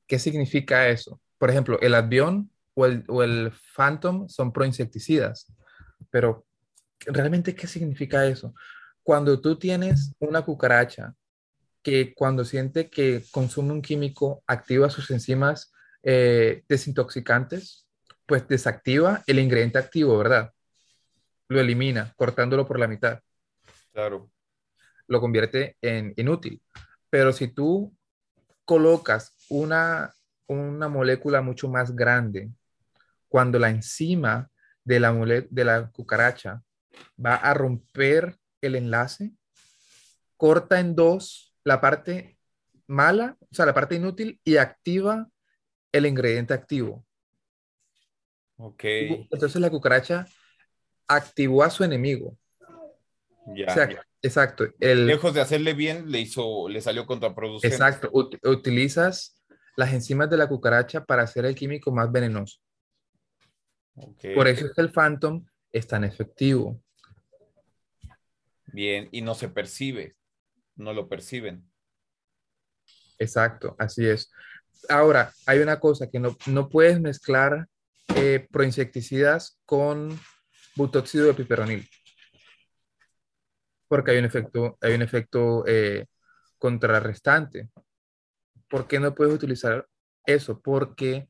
¿Qué 0.08 0.18
significa 0.18 0.88
eso? 0.88 1.20
Por 1.38 1.50
ejemplo, 1.50 1.80
el 1.80 1.94
avión 1.94 2.51
o 2.74 2.86
el, 2.86 3.04
o 3.08 3.22
el 3.22 3.52
Phantom 3.76 4.28
son 4.28 4.52
proinsecticidas, 4.52 5.52
pero 6.10 6.46
realmente, 7.00 7.54
¿qué 7.54 7.66
significa 7.66 8.26
eso? 8.26 8.54
Cuando 9.02 9.40
tú 9.40 9.58
tienes 9.58 10.14
una 10.20 10.42
cucaracha 10.42 11.14
que 11.82 12.14
cuando 12.14 12.44
siente 12.44 12.88
que 12.88 13.24
consume 13.30 13.72
un 13.72 13.82
químico 13.82 14.42
activa 14.46 14.88
sus 14.88 15.10
enzimas 15.10 15.72
eh, 16.02 16.62
desintoxicantes, 16.68 17.86
pues 18.26 18.46
desactiva 18.46 19.22
el 19.26 19.38
ingrediente 19.38 19.78
activo, 19.78 20.16
¿verdad? 20.16 20.52
Lo 21.48 21.60
elimina, 21.60 22.12
cortándolo 22.16 22.66
por 22.66 22.78
la 22.78 22.88
mitad. 22.88 23.20
Claro. 23.92 24.30
Lo 25.08 25.20
convierte 25.20 25.76
en 25.82 26.14
inútil. 26.16 26.62
Pero 27.10 27.32
si 27.32 27.48
tú 27.48 27.92
colocas 28.64 29.34
una, 29.48 30.14
una 30.46 30.88
molécula 30.88 31.42
mucho 31.42 31.68
más 31.68 31.94
grande, 31.94 32.50
cuando 33.32 33.58
la 33.58 33.70
enzima 33.70 34.50
de 34.84 35.00
la, 35.00 35.14
de 35.14 35.64
la 35.64 35.90
cucaracha 35.90 36.62
va 37.18 37.36
a 37.36 37.54
romper 37.54 38.36
el 38.60 38.76
enlace, 38.76 39.32
corta 40.36 40.80
en 40.80 40.94
dos 40.94 41.54
la 41.64 41.80
parte 41.80 42.36
mala, 42.86 43.38
o 43.40 43.54
sea, 43.54 43.64
la 43.64 43.72
parte 43.72 43.94
inútil 43.94 44.38
y 44.44 44.58
activa 44.58 45.30
el 45.92 46.04
ingrediente 46.04 46.52
activo. 46.52 47.06
Ok. 48.58 48.84
Entonces 48.84 49.58
la 49.62 49.70
cucaracha 49.70 50.26
activó 51.08 51.62
a 51.62 51.70
su 51.70 51.84
enemigo. 51.84 52.36
Ya. 53.56 53.88
Exacto. 54.20 54.66
Lejos 54.78 55.32
de 55.32 55.40
hacerle 55.40 55.72
bien, 55.72 56.12
le 56.12 56.20
hizo, 56.20 56.68
le 56.68 56.82
salió 56.82 57.06
contraproducente. 57.06 57.74
Exacto. 57.74 58.10
utilizas 58.12 59.42
las 59.74 59.94
enzimas 59.94 60.28
de 60.28 60.36
la 60.36 60.50
cucaracha 60.50 61.02
para 61.02 61.22
hacer 61.22 61.46
el 61.46 61.54
químico 61.54 61.90
más 61.92 62.12
venenoso. 62.12 62.58
Por 63.94 64.48
eso 64.48 64.66
es 64.66 64.72
que 64.74 64.82
el 64.82 64.90
Phantom 64.90 65.44
es 65.70 65.86
tan 65.86 66.04
efectivo. 66.04 66.80
Bien, 68.66 69.08
y 69.12 69.20
no 69.20 69.34
se 69.34 69.48
percibe 69.48 70.16
no 70.76 70.92
lo 70.92 71.08
perciben. 71.08 71.68
Exacto, 73.18 73.76
así 73.78 74.06
es. 74.06 74.30
Ahora, 74.88 75.32
hay 75.46 75.60
una 75.60 75.78
cosa 75.78 76.08
que 76.10 76.18
no, 76.18 76.36
no 76.46 76.68
puedes 76.68 77.00
mezclar 77.00 77.68
eh, 78.16 78.46
proinsecticidas 78.50 79.60
con 79.64 80.18
butóxido 80.74 81.26
de 81.26 81.34
piperonil. 81.34 81.88
Porque 83.86 84.12
hay 84.12 84.18
un 84.18 84.24
efecto, 84.24 84.78
hay 84.80 84.94
un 84.94 85.02
efecto 85.02 85.64
eh, 85.66 86.06
contrarrestante. 86.58 87.70
¿Por 88.68 88.88
qué 88.88 88.98
no 88.98 89.14
puedes 89.14 89.34
utilizar 89.34 89.86
eso? 90.24 90.60
Porque 90.60 91.28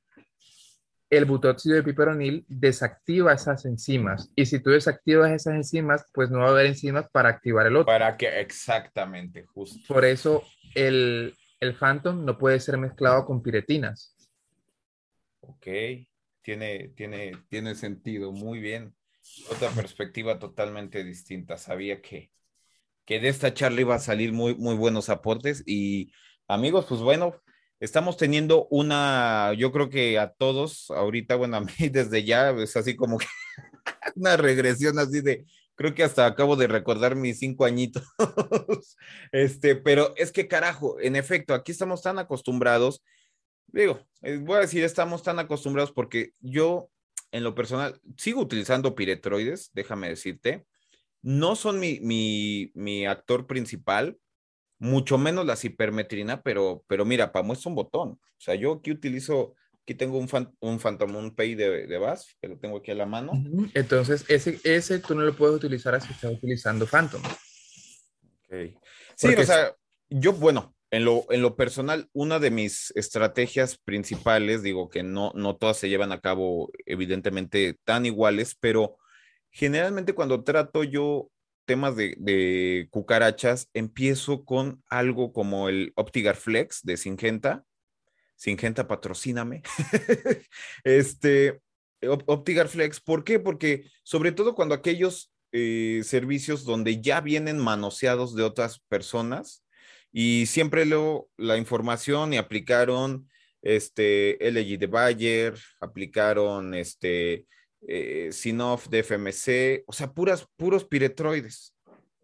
el 1.13 1.27
butóxido 1.27 1.77
de 1.77 1.83
piperonil 1.83 2.47
desactiva 2.49 3.35
esas 3.35 3.67
enzimas. 3.67 4.33
Y 4.35 4.47
si 4.47 4.61
tú 4.61 4.71
desactivas 4.71 5.31
esas 5.31 5.57
enzimas, 5.57 6.07
pues 6.15 6.31
no 6.31 6.39
va 6.39 6.47
a 6.47 6.51
haber 6.53 6.65
enzimas 6.65 7.05
para 7.11 7.29
activar 7.29 7.67
el 7.67 7.77
otro. 7.77 7.85
Para 7.85 8.17
que, 8.17 8.41
exactamente, 8.41 9.45
justo. 9.45 9.79
Por 9.93 10.07
eso 10.07 10.43
el, 10.75 11.37
el 11.61 11.75
Phantom 11.75 12.25
no 12.25 12.39
puede 12.39 12.59
ser 12.61 12.79
mezclado 12.79 13.27
con 13.27 13.43
piretinas. 13.43 14.17
Ok, 15.41 15.67
tiene, 16.41 16.89
tiene, 16.97 17.33
tiene 17.51 17.75
sentido, 17.75 18.33
muy 18.33 18.61
bien. 18.61 18.95
Otra 19.51 19.69
perspectiva 19.69 20.39
totalmente 20.39 21.05
distinta. 21.05 21.59
Sabía 21.59 22.01
que, 22.01 22.31
que 23.05 23.21
de 23.21 23.29
esta 23.29 23.53
charla 23.53 23.83
iba 23.83 23.95
a 23.97 23.99
salir 23.99 24.33
muy, 24.33 24.55
muy 24.55 24.77
buenos 24.77 25.11
aportes. 25.11 25.63
Y 25.67 26.11
amigos, 26.49 26.87
pues 26.89 27.03
bueno, 27.03 27.35
estamos 27.83 28.17
teniendo 28.17 28.69
una, 28.71 29.55
yo 29.59 29.73
creo 29.73 29.91
que 29.91 30.17
a 30.17 30.31
todos, 30.31 30.89
ahorita, 30.93 31.35
bueno, 31.35 31.57
a 31.57 31.61
mí 31.63 31.73
desde 31.91 32.25
ya 32.25 32.51
es 32.51 32.77
así 32.77 32.95
como 32.95 33.19
que 33.19 33.27
una 34.15 34.37
regresión 34.37 35.01
así 35.01 35.21
de, 35.21 35.45
creo 35.75 35.93
que 35.93 36.05
hasta 36.05 36.25
acabo 36.25 36.55
de 36.55 36.69
recordar 36.69 37.17
mis 37.17 37.41
cinco 37.41 37.65
añitos. 37.65 38.05
este, 39.33 39.75
pero 39.75 40.15
es 40.17 40.31
que 40.31 40.47
carajo, 40.47 41.01
en 41.01 41.17
efecto, 41.17 41.55
aquí 41.55 41.73
estamos 41.73 42.03
tan 42.03 42.21
acostumbrados, 42.21 43.03
digo, 43.67 44.01
eh, 44.23 44.37
voy 44.37 44.59
a 44.59 44.61
decir, 44.61 44.85
estamos 44.85 45.25
tan 45.25 45.41
acostumbrados 45.41 45.91
porque 45.91 46.35
yo 46.39 46.89
en 47.33 47.43
lo 47.43 47.55
personal, 47.55 48.01
sigo 48.17 48.43
utilizando 48.43 48.95
piretroides, 48.95 49.71
déjame 49.73 50.09
decirte. 50.09 50.67
No 51.23 51.57
son 51.57 51.81
mi, 51.81 51.99
mi, 52.01 52.71
mi 52.75 53.07
actor 53.07 53.47
principal, 53.47 54.19
mucho 54.83 55.17
menos 55.17 55.47
la 55.47 55.55
cipermetrina, 55.55 56.43
pero, 56.43 56.83
pero 56.89 57.05
mira, 57.05 57.31
para 57.31 57.45
muestra 57.45 57.69
un 57.69 57.77
botón. 57.77 58.11
O 58.11 58.41
sea, 58.41 58.57
yo 58.57 58.73
aquí 58.73 58.91
utilizo, 58.91 59.55
aquí 59.83 59.95
tengo 59.95 60.19
un, 60.19 60.29
fan, 60.29 60.53
un 60.59 60.81
Phantom 60.81 61.15
un 61.15 61.37
Pay 61.37 61.55
de, 61.55 61.87
de 61.87 61.99
BAS, 61.99 62.37
que 62.41 62.49
lo 62.49 62.59
tengo 62.59 62.79
aquí 62.79 62.91
a 62.91 62.97
la 62.97 63.07
mano. 63.07 63.31
Entonces, 63.75 64.25
ese, 64.29 64.59
ese 64.65 64.99
tú 64.99 65.15
no 65.15 65.23
lo 65.23 65.37
puedes 65.37 65.55
utilizar 65.55 66.01
si 66.03 66.13
estás 66.13 66.33
utilizando 66.33 66.85
Phantom. 66.85 67.23
Okay. 68.47 68.75
Sí, 69.15 69.29
o 69.29 69.45
sea, 69.45 69.73
yo, 70.11 70.33
bueno, 70.33 70.75
en 70.91 71.05
lo, 71.05 71.27
en 71.31 71.43
lo 71.43 71.55
personal, 71.55 72.09
una 72.13 72.41
de 72.41 72.51
mis 72.51 72.93
estrategias 72.97 73.79
principales, 73.79 74.65
digo 74.65 74.91
que 74.91 75.05
no, 75.05 75.31
no 75.37 75.55
todas 75.55 75.77
se 75.77 75.91
llevan 75.91 76.11
a 76.11 76.21
cabo 76.21 76.73
evidentemente 76.87 77.79
tan 77.85 78.05
iguales, 78.05 78.57
pero 78.59 78.97
generalmente 79.53 80.13
cuando 80.13 80.43
trato 80.43 80.83
yo 80.83 81.31
temas 81.73 81.97
de, 81.97 82.87
cucarachas, 82.91 83.71
empiezo 83.73 84.45
con 84.45 84.85
algo 84.91 85.33
como 85.33 85.71
el 85.71 85.95
Optigar 85.97 86.37
Flex 86.37 86.83
de 86.83 86.99
Singenta. 86.99 87.65
Singenta, 88.37 88.87
patrocíname. 88.87 89.63
este, 90.85 91.63
Optigar 92.03 92.69
Flex, 92.69 93.01
¿por 93.01 93.25
qué? 93.25 93.39
Porque 93.41 93.91
sobre 94.03 94.33
todo 94.33 94.55
cuando 94.55 94.75
aquellos 94.75 95.33
eh, 95.53 96.03
servicios 96.05 96.67
donde 96.67 97.01
ya 97.01 97.23
vienen 97.23 97.57
manoseados 97.57 98.37
de 98.37 98.43
otras 98.43 98.81
personas 98.81 99.65
y 100.13 100.45
siempre 100.45 100.85
leo 100.85 101.31
la 101.39 101.57
información 101.57 102.35
y 102.35 102.37
aplicaron 102.37 103.31
este 103.63 104.37
LG 104.47 104.79
de 104.79 104.87
Bayer, 104.89 105.55
aplicaron 105.81 106.75
este 106.75 107.47
eh, 107.87 108.31
Sinoff 108.33 108.89
de 108.89 109.01
FMC, 109.01 109.85
o 109.87 109.93
sea, 109.93 110.13
puras, 110.13 110.47
puros 110.57 110.85
piretroides. 110.85 111.75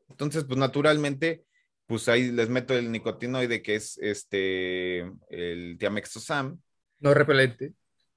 Entonces, 0.09 0.45
pues 0.45 0.59
naturalmente, 0.59 1.45
pues 1.87 2.09
ahí 2.09 2.31
les 2.31 2.49
meto 2.49 2.77
el 2.77 2.93
nicotinoide 2.93 3.63
que 3.63 3.75
es 3.77 3.99
este, 3.99 5.01
el 5.31 5.77
tiamexosam. 5.79 6.61
No 7.01 7.15
repelente. 7.15 7.73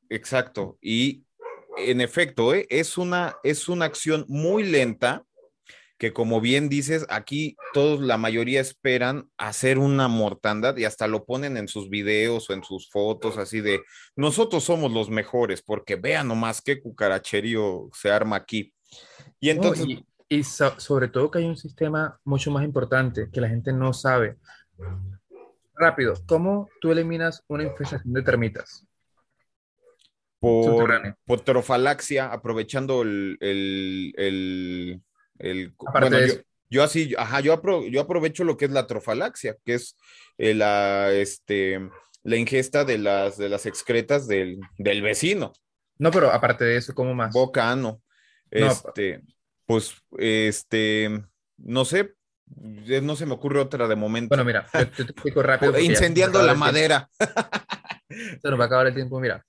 Exacto. 0.09 0.77
Y 0.81 1.23
en 1.77 2.01
efecto, 2.01 2.53
¿eh? 2.53 2.68
es, 2.69 2.97
una, 2.97 3.38
es 3.43 3.69
una 3.69 3.85
acción 3.85 4.26
muy 4.27 4.63
lenta, 4.63 5.26
que 6.02 6.14
como 6.14 6.41
bien 6.41 6.68
dices, 6.68 7.06
aquí 7.10 7.56
todos, 7.76 8.02
la 8.02 8.18
mayoría 8.18 8.60
esperan 8.60 9.30
hacer 9.38 9.78
una 9.78 10.07
mortandad 10.07 10.76
y 10.78 10.86
hasta 10.86 11.06
lo 11.06 11.26
ponen 11.26 11.57
en 11.57 11.68
sus 11.68 11.91
videos 11.91 12.49
o 12.49 12.53
en 12.53 12.64
sus 12.64 12.90
fotos, 12.90 13.38
así 13.38 13.61
de, 13.61 13.82
nosotros 14.15 14.64
somos 14.64 14.91
los 14.91 15.11
mejores, 15.11 15.61
porque 15.61 15.98
vean 15.98 16.28
nomás 16.28 16.64
qué 16.64 16.82
cucaracherío 16.82 17.91
se 17.94 18.10
arma 18.10 18.38
aquí. 18.38 18.73
Y 19.40 19.52
entonces... 19.52 19.86
y, 20.28 20.44
sobre 20.44 21.07
todo 21.07 21.30
que 21.30 21.38
hay 21.38 21.45
un 21.45 21.56
sistema 21.56 22.19
mucho 22.23 22.49
más 22.49 22.64
importante 22.64 23.30
que 23.32 23.40
la 23.40 23.49
gente 23.49 23.72
no 23.72 23.94
sabe. 23.94 24.38
Rápido, 25.76 26.15
¿cómo 26.26 26.68
tú 26.82 26.91
eliminas 26.91 27.44
una 27.48 27.61
infestación 27.61 28.11
de 28.11 28.23
termitas? 28.23 28.88
Por, 30.40 31.15
por 31.26 31.41
trofalaxia, 31.41 32.34
aprovechando 32.34 33.03
el 33.03 35.03
bueno, 35.91 36.18
yo, 36.69 36.84
así, 36.84 37.13
ajá, 37.18 37.41
yo, 37.41 37.61
yo 37.89 38.01
aprovecho 38.01 38.43
lo 38.43 38.57
que 38.57 38.65
es 38.65 38.72
la 38.72 38.88
trofalaxia, 38.88 39.57
que 39.65 39.73
es 39.73 39.97
eh, 40.38 40.53
la, 40.53 41.11
este, 41.11 41.89
la 42.23 42.38
ingesta 42.38 42.85
de 42.85 42.97
las, 42.97 43.38
de 43.38 43.49
las 43.49 43.65
excretas 43.65 44.27
del, 44.27 44.59
vecino. 44.77 45.53
No, 45.97 46.11
pero 46.11 46.31
aparte 46.31 46.63
de 46.63 46.77
eso, 46.77 46.95
¿cómo 46.95 47.13
más? 47.13 47.34
Bocano. 47.34 48.01
Este, 48.49 49.22
pues, 49.65 49.93
este, 50.18 51.23
no 51.57 51.85
sé, 51.85 52.15
no 52.55 53.15
se 53.15 53.26
me 53.26 53.34
ocurre 53.34 53.59
otra 53.59 53.88
de 53.88 53.95
momento. 53.95 54.30
Bueno, 54.30 54.45
mira, 54.45 54.65
te, 54.72 55.03
explico 55.03 55.41
rápido. 55.41 55.77
Incendiando 55.80 56.41
la 56.41 56.55
madera. 56.55 57.09
Se 58.41 58.49
nos 58.49 58.59
va 58.59 58.65
a 58.65 58.68
acabar 58.68 58.88
el 58.88 58.93
tiempo, 58.95 59.19
mira. 59.19 59.45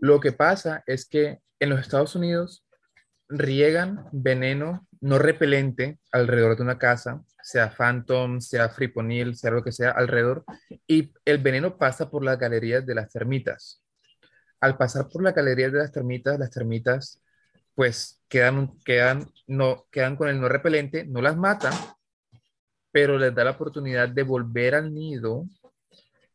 Lo 0.00 0.20
que 0.20 0.32
pasa 0.32 0.82
es 0.86 1.06
que 1.08 1.40
en 1.58 1.70
los 1.70 1.80
Estados 1.80 2.14
Unidos 2.14 2.64
riegan 3.28 4.06
veneno 4.12 4.86
no 5.00 5.18
repelente 5.18 5.98
alrededor 6.12 6.56
de 6.56 6.62
una 6.62 6.78
casa, 6.78 7.22
sea 7.42 7.70
Phantom, 7.70 8.40
sea 8.40 8.68
Friponil, 8.68 9.36
sea 9.36 9.50
lo 9.50 9.62
que 9.62 9.72
sea 9.72 9.90
alrededor, 9.90 10.44
y 10.86 11.12
el 11.24 11.38
veneno 11.38 11.78
pasa 11.78 12.10
por 12.10 12.24
las 12.24 12.38
galerías 12.38 12.84
de 12.84 12.94
las 12.94 13.10
termitas. 13.10 13.82
Al 14.60 14.76
pasar 14.76 15.08
por 15.08 15.22
las 15.22 15.34
galerías 15.34 15.72
de 15.72 15.78
las 15.78 15.92
termitas, 15.92 16.38
las 16.38 16.50
termitas 16.50 17.20
pues 17.74 18.20
quedan, 18.28 18.76
quedan, 18.84 19.30
no, 19.46 19.86
quedan 19.92 20.16
con 20.16 20.28
el 20.28 20.40
no 20.40 20.48
repelente, 20.48 21.04
no 21.06 21.22
las 21.22 21.36
mata, 21.36 21.70
pero 22.90 23.16
les 23.18 23.32
da 23.32 23.44
la 23.44 23.52
oportunidad 23.52 24.08
de 24.08 24.24
volver 24.24 24.74
al 24.74 24.92
nido 24.92 25.44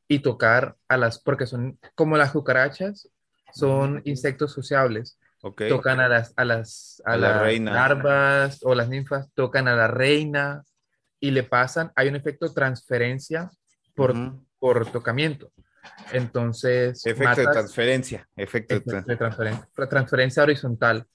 y 0.08 0.20
tocar 0.20 0.78
a 0.88 0.96
las, 0.96 1.20
porque 1.20 1.46
son 1.46 1.78
como 1.96 2.16
las 2.16 2.32
cucarachas, 2.32 3.10
son 3.54 4.02
insectos 4.06 4.54
sociables 4.54 5.18
Tocan 5.52 6.00
a 6.00 6.08
las, 6.08 6.34
a 6.38 6.46
las, 6.46 7.02
a, 7.06 7.18
las 7.18 7.60
larvas 7.60 8.60
o 8.64 8.74
las 8.74 8.88
ninfas, 8.88 9.30
tocan 9.34 9.68
a 9.68 9.76
la 9.76 9.90
reina 9.90 10.64
y 11.20 11.32
le 11.32 11.44
pasan, 11.44 11.92
hay 11.96 12.08
un 12.08 12.16
efecto 12.16 12.54
transferencia 12.54 13.50
por, 13.94 14.16
por 14.58 14.90
tocamiento. 14.90 15.52
Entonces. 16.14 17.06
Efecto 17.06 17.42
de 17.42 17.48
transferencia. 17.48 18.28
Efecto, 18.38 18.76
de, 18.76 19.18
transferencia. 19.18 19.70
Transferencia 19.90 20.44
horizontal. 20.44 21.06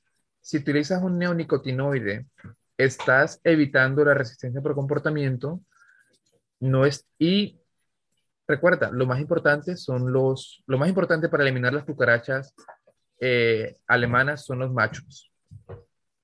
Si 0.42 0.58
utilizas 0.58 1.02
un 1.02 1.18
neonicotinoide, 1.18 2.26
estás 2.76 3.40
evitando 3.44 4.04
la 4.04 4.12
resistencia 4.12 4.60
por 4.60 4.74
comportamiento. 4.74 5.62
No 6.60 6.84
es, 6.84 7.06
y 7.18 7.58
recuerda, 8.46 8.90
lo 8.90 9.06
más 9.06 9.20
importante 9.20 9.76
son 9.76 10.12
los, 10.12 10.62
lo 10.66 10.76
más 10.76 10.90
importante 10.90 11.30
para 11.30 11.44
eliminar 11.44 11.72
las 11.72 11.84
cucarachas 11.84 12.54
eh, 13.20 13.76
alemanas 13.86 14.44
son 14.44 14.60
los 14.60 14.72
machos, 14.72 15.30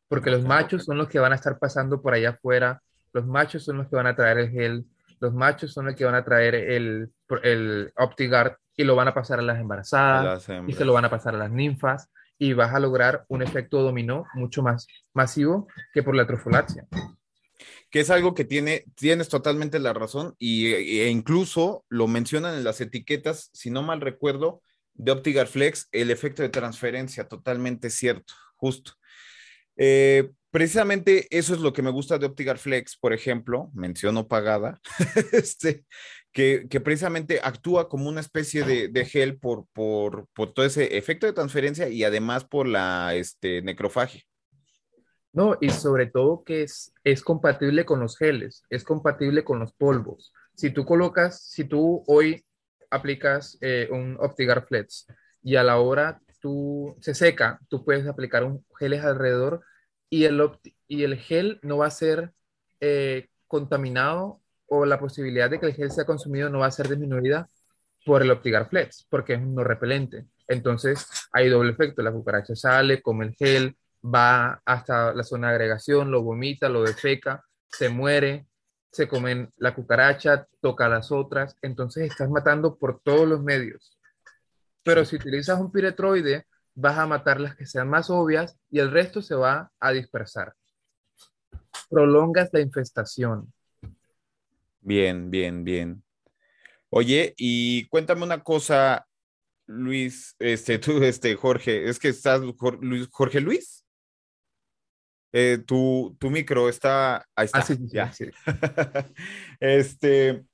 porque 0.09 0.31
los 0.31 0.43
machos 0.43 0.85
son 0.85 0.99
los 0.99 1.09
que 1.09 1.19
van 1.19 1.33
a 1.33 1.37
estar 1.37 1.59
pasando 1.59 2.01
por 2.01 2.15
allá 2.15 2.31
afuera, 2.31 2.83
los 3.13 3.27
machos 3.27 3.65
son 3.65 3.79
los 3.79 3.89
que 3.89 3.97
van 3.97 4.07
a 4.07 4.17
traer 4.17 4.39
el 4.39 4.51
gel, 4.51 4.85
los 5.21 5.33
machos 5.33 5.73
son 5.73 5.87
los 5.87 5.95
que 5.95 6.05
van 6.05 6.15
a 6.15 6.25
traer 6.25 6.55
el, 6.55 7.11
el 7.43 7.93
OptiGuard 7.97 8.57
y 8.77 8.85
lo 8.85 8.97
van 8.97 9.09
a 9.09 9.15
pasar 9.15 9.39
a 9.39 9.43
las 9.43 9.59
embarazadas 9.59 10.49
y 10.67 10.73
se 10.73 10.85
lo 10.85 10.93
van 10.93 11.05
a 11.05 11.11
pasar 11.11 11.35
a 11.35 11.39
las 11.39 11.51
ninfas 11.51 12.11
y 12.39 12.53
vas 12.53 12.75
a 12.75 12.81
lograr 12.81 13.25
un 13.29 13.43
efecto 13.43 13.83
dominó 13.83 14.27
mucho 14.35 14.63
más 14.63 14.87
masivo 15.13 15.69
que 15.93 16.03
por 16.03 16.17
la 16.17 16.27
trofolaxia. 16.27 16.87
Que 17.91 18.01
es 18.01 18.11
algo 18.11 18.35
que 18.35 18.45
tiene, 18.45 18.85
tienes 18.97 19.29
totalmente 19.29 19.79
la 19.79 19.93
razón 19.93 20.35
y, 20.39 20.73
e 20.73 21.09
incluso 21.09 21.85
lo 21.89 22.09
mencionan 22.09 22.55
en 22.57 22.65
las 22.65 22.81
etiquetas, 22.81 23.51
si 23.53 23.71
no 23.71 23.83
mal 23.83 24.01
recuerdo, 24.01 24.61
de 24.95 25.13
Optigar 25.13 25.47
Flex, 25.47 25.89
el 25.93 26.11
efecto 26.11 26.43
de 26.43 26.49
transferencia, 26.49 27.29
totalmente 27.29 27.91
cierto, 27.91 28.35
justo. 28.57 28.93
Eh, 29.77 30.31
precisamente 30.51 31.27
eso 31.37 31.55
es 31.55 31.61
lo 31.61 31.73
que 31.73 31.83
me 31.83 31.91
gusta 31.91 32.19
de 32.19 32.27
Optigar 32.27 32.59
Flex, 32.59 32.97
por 32.97 33.13
ejemplo, 33.13 33.71
menciono 33.75 34.29
pagada, 34.29 34.81
este, 35.33 35.85
que, 36.33 36.67
precisamente 36.83 37.41
actúa 37.43 37.89
como 37.89 38.09
una 38.09 38.21
especie 38.21 38.65
de, 38.65 39.05
gel 39.05 39.39
por, 39.39 39.67
por, 39.73 40.29
todo 40.55 40.65
ese 40.65 40.97
efecto 40.97 41.27
de 41.27 41.33
transferencia 41.33 41.89
y 41.89 42.05
además 42.05 42.45
por 42.45 42.67
la 42.67 43.15
este, 43.15 43.63
necrofagia. 43.63 44.23
No, 45.33 45.59
y 45.61 45.71
sobre 45.71 46.07
todo 46.07 46.45
que 46.45 46.63
es, 46.63 46.93
es 47.03 47.23
compatible 47.23 47.85
con 47.85 47.99
los 47.99 48.17
geles, 48.17 48.63
es 48.71 48.85
compatible 48.85 49.43
con 49.43 49.59
los 49.59 49.73
polvos. 49.73 50.33
Si 50.55 50.71
tú 50.71 50.85
colocas, 50.85 51.43
si 51.43 51.65
tú 51.65 52.05
hoy 52.07 52.45
aplicas 52.95 53.59
eh, 53.61 53.89
un 53.91 54.17
Optigar 54.21 54.67
Flex 54.67 55.07
y 55.43 55.57
a 55.57 55.63
la 55.63 55.79
hora 55.79 56.21
tú 56.41 56.97
se 57.01 57.15
seca, 57.15 57.59
tú 57.69 57.85
puedes 57.85 58.07
aplicar 58.07 58.45
un 58.45 58.65
geles 58.79 59.05
alrededor 59.05 59.63
y 60.09 60.25
el, 60.25 60.41
y 60.87 61.05
el 61.05 61.17
gel 61.17 61.59
no 61.63 61.79
va 61.79 61.87
a 61.87 61.91
ser 61.91 62.33
eh, 62.81 63.29
contaminado 63.47 64.41
o 64.67 64.85
la 64.87 64.99
posibilidad 64.99 65.51
de 65.51 65.59
que 65.59 65.67
el 65.67 65.75
gel 65.75 65.91
sea 65.91 66.05
consumido 66.05 66.51
no 66.51 66.61
va 66.61 66.67
a 66.67 66.71
ser 66.71 66.89
disminuida 66.89 67.49
por 68.05 68.23
el 68.23 68.31
Optigar 68.31 68.69
Flex, 68.69 69.07
porque 69.09 69.35
es 69.35 69.41
un 69.41 69.55
no 69.55 69.65
repelente. 69.65 70.27
Entonces 70.47 71.07
hay 71.33 71.49
doble 71.49 71.73
efecto, 71.73 72.03
la 72.03 72.13
cucaracha 72.13 72.55
sale, 72.55 73.03
come 73.03 73.27
el 73.27 73.35
gel, 73.35 73.77
va 74.05 74.61
hasta 74.65 75.15
la 75.15 75.23
zona 75.23 75.49
de 75.49 75.55
agregación, 75.55 76.11
lo 76.11 76.23
vomita, 76.23 76.69
lo 76.69 76.83
defeca, 76.83 77.45
se 77.69 77.89
muere, 77.89 78.47
se 78.95 79.09
comen 79.09 79.53
la 79.57 79.75
cucaracha, 79.75 80.47
toca 80.61 80.89
las 80.89 81.11
otras, 81.11 81.57
entonces 81.63 82.09
estás 82.09 82.31
matando 82.31 82.79
por 82.79 83.01
todos 83.01 83.29
los 83.29 83.43
medios. 83.43 83.99
Pero 84.85 85.05
si 85.05 85.17
utilizas 85.17 85.59
un 85.59 85.73
piretroide, 85.73 86.47
vas 86.77 86.97
a 86.99 87.07
matar 87.07 87.41
las 87.41 87.57
que 87.57 87.67
sean 87.67 87.89
más 87.89 88.09
obvias 88.09 88.57
y 88.71 88.79
el 88.79 88.93
resto 88.93 89.21
se 89.21 89.35
va 89.35 89.73
a 89.81 89.91
dispersar. 89.91 90.55
Prolongas 91.91 92.51
la 92.53 92.61
infestación. 92.61 93.53
Bien, 94.81 95.29
bien, 95.29 95.65
bien. 95.65 96.05
Oye, 96.89 97.35
y 97.37 97.89
cuéntame 97.89 98.23
una 98.23 98.45
cosa, 98.45 99.09
Luis, 99.67 100.37
este, 100.39 100.79
tú, 100.79 101.03
este, 101.03 101.35
Jorge, 101.35 101.89
es 101.89 101.99
que 101.99 102.11
estás, 102.11 102.43
Jorge 103.11 103.41
Luis. 103.41 103.84
Eh, 105.37 105.59
tu, 105.67 106.17
tu, 106.21 106.31
micro 106.31 106.69
está, 106.69 107.27
ahí 107.35 107.47
está, 107.47 107.59
ah, 107.59 107.63
sí, 107.63 107.77
ya. 107.89 108.13
Sí. 108.13 108.27
este, 109.61 110.45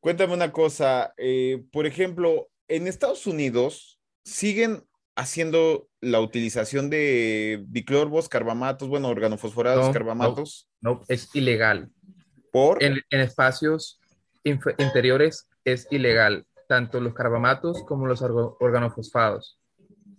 cuéntame 0.00 0.34
una 0.34 0.52
cosa, 0.52 1.14
eh, 1.16 1.64
por 1.72 1.86
ejemplo, 1.86 2.50
en 2.68 2.88
Estados 2.88 3.26
Unidos 3.26 3.98
siguen 4.22 4.84
haciendo 5.16 5.88
la 6.02 6.20
utilización 6.20 6.90
de 6.90 7.64
diclorbos, 7.68 8.28
carbamatos, 8.28 8.86
bueno, 8.86 9.08
organofosforados, 9.08 9.88
carbamatos. 9.94 10.68
No, 10.82 11.00
es 11.08 11.34
ilegal. 11.34 11.90
¿Por? 12.52 12.82
En, 12.82 13.02
espacios 13.08 13.98
interiores 14.44 15.48
es 15.64 15.88
ilegal, 15.90 16.44
tanto 16.68 17.00
los 17.00 17.14
carbamatos 17.14 17.82
como 17.84 18.06
los 18.06 18.20
organofosfados. 18.20 19.58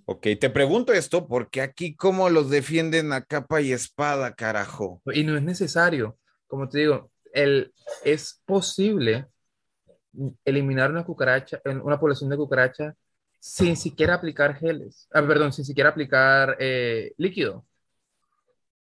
Ok, 0.06 0.28
te 0.40 0.50
pregunto 0.50 0.94
esto 0.94 1.28
porque 1.28 1.62
aquí 1.62 1.96
cómo 1.96 2.30
los 2.30 2.50
defienden 2.50 3.14
a 3.14 3.24
capa 3.24 3.62
y 3.62 3.72
espada, 3.72 4.34
carajo. 4.34 5.02
Y 5.14 5.24
no 5.24 5.38
es 5.38 5.44
necesario, 5.44 6.18
como 6.48 6.68
te 6.68 6.80
digo, 6.80 7.12
el, 7.34 7.74
es 8.04 8.42
posible 8.46 9.28
eliminar 10.46 10.92
una 10.92 11.04
cucaracha, 11.06 11.62
una 11.66 12.00
población 12.00 12.30
de 12.30 12.38
cucaracha 12.38 12.96
sin 13.40 13.76
siquiera 13.76 14.16
aplicar 14.16 14.56
geles, 14.56 15.08
ah, 15.12 15.22
perdón, 15.22 15.52
sin 15.52 15.66
siquiera 15.66 15.90
aplicar 15.90 16.56
eh, 16.60 17.14
líquido. 17.18 17.66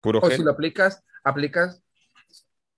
Puro 0.00 0.20
o 0.20 0.30
si 0.30 0.42
lo 0.42 0.50
aplicas, 0.50 1.02
aplicas 1.24 1.82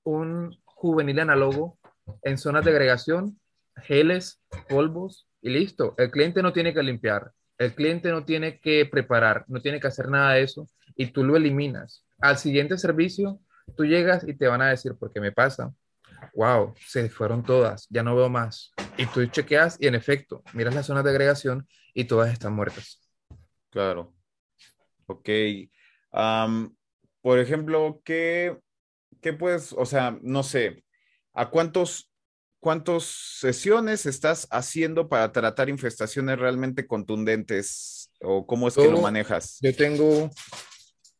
un 0.03 0.57
juvenil 0.65 1.21
análogo 1.21 1.79
en 2.23 2.37
zonas 2.37 2.65
de 2.65 2.71
agregación, 2.71 3.41
geles, 3.83 4.41
polvos 4.69 5.27
y 5.41 5.51
listo. 5.51 5.95
El 5.97 6.11
cliente 6.11 6.43
no 6.43 6.53
tiene 6.53 6.75
que 6.75 6.83
limpiar, 6.83 7.33
el 7.59 7.75
cliente 7.75 8.11
no 8.11 8.25
tiene 8.25 8.59
que 8.59 8.87
preparar, 8.87 9.45
no 9.49 9.61
tiene 9.61 9.81
que 9.81 9.87
hacer 9.87 10.09
nada 10.09 10.33
de 10.33 10.43
eso 10.43 10.67
y 10.97 11.07
tú 11.07 11.25
lo 11.25 11.37
eliminas. 11.37 12.05
Al 12.21 12.39
siguiente 12.39 12.79
servicio, 12.79 13.41
tú 13.77 13.85
llegas 13.85 14.27
y 14.27 14.35
te 14.35 14.47
van 14.47 14.63
a 14.63 14.71
decir, 14.71 14.95
¿por 14.99 15.13
qué 15.13 15.21
me 15.21 15.33
pasa? 15.33 15.73
wow, 16.33 16.75
se 16.87 17.09
fueron 17.09 17.43
todas, 17.43 17.87
ya 17.91 18.03
no 18.03 18.17
veo 18.17 18.29
más. 18.29 18.73
Y 18.97 19.07
tú 19.07 19.25
chequeas 19.27 19.77
y 19.81 19.87
en 19.87 19.95
efecto, 19.95 20.43
miras 20.53 20.75
las 20.75 20.87
zonas 20.87 21.05
de 21.05 21.11
agregación 21.11 21.67
y 21.93 22.05
todas 22.05 22.33
están 22.33 22.55
muertas. 22.55 23.01
Claro. 23.71 24.15
Ok. 25.07 25.29
por 27.21 27.39
ejemplo, 27.39 28.01
¿qué, 28.05 28.59
¿qué 29.21 29.33
puedes, 29.33 29.73
o 29.73 29.85
sea, 29.85 30.19
no 30.23 30.43
sé, 30.43 30.85
a 31.33 31.51
cuántos, 31.51 32.11
cuántas 32.65 33.05
sesiones 33.05 34.07
estás 34.07 34.49
haciendo 34.51 35.07
para 35.07 35.31
tratar 35.33 35.69
infestaciones 35.69 36.39
realmente 36.39 36.87
contundentes 36.87 38.11
o 38.23 38.47
cómo 38.47 38.69
es 38.69 38.75
que 38.75 38.91
lo 38.91 39.03
manejas? 39.03 39.59
Yo 39.61 39.77
tengo 39.77 40.31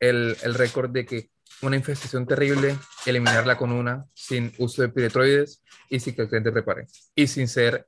el, 0.01 0.35
el 0.43 0.55
récord 0.55 0.91
de 0.91 1.05
que 1.05 1.29
una 1.61 1.77
infestación 1.77 2.27
terrible, 2.27 2.79
eliminarla 3.05 3.59
con 3.59 3.73
una, 3.73 4.07
sin 4.15 4.55
uso 4.57 4.81
de 4.81 4.89
piretroides 4.89 5.63
y 5.91 6.01
sin 6.01 6.15
que 6.15 6.23
el 6.23 6.29
cliente 6.31 6.51
prepare. 6.51 6.87
Y 7.15 7.27
sin 7.27 7.47
ser, 7.47 7.87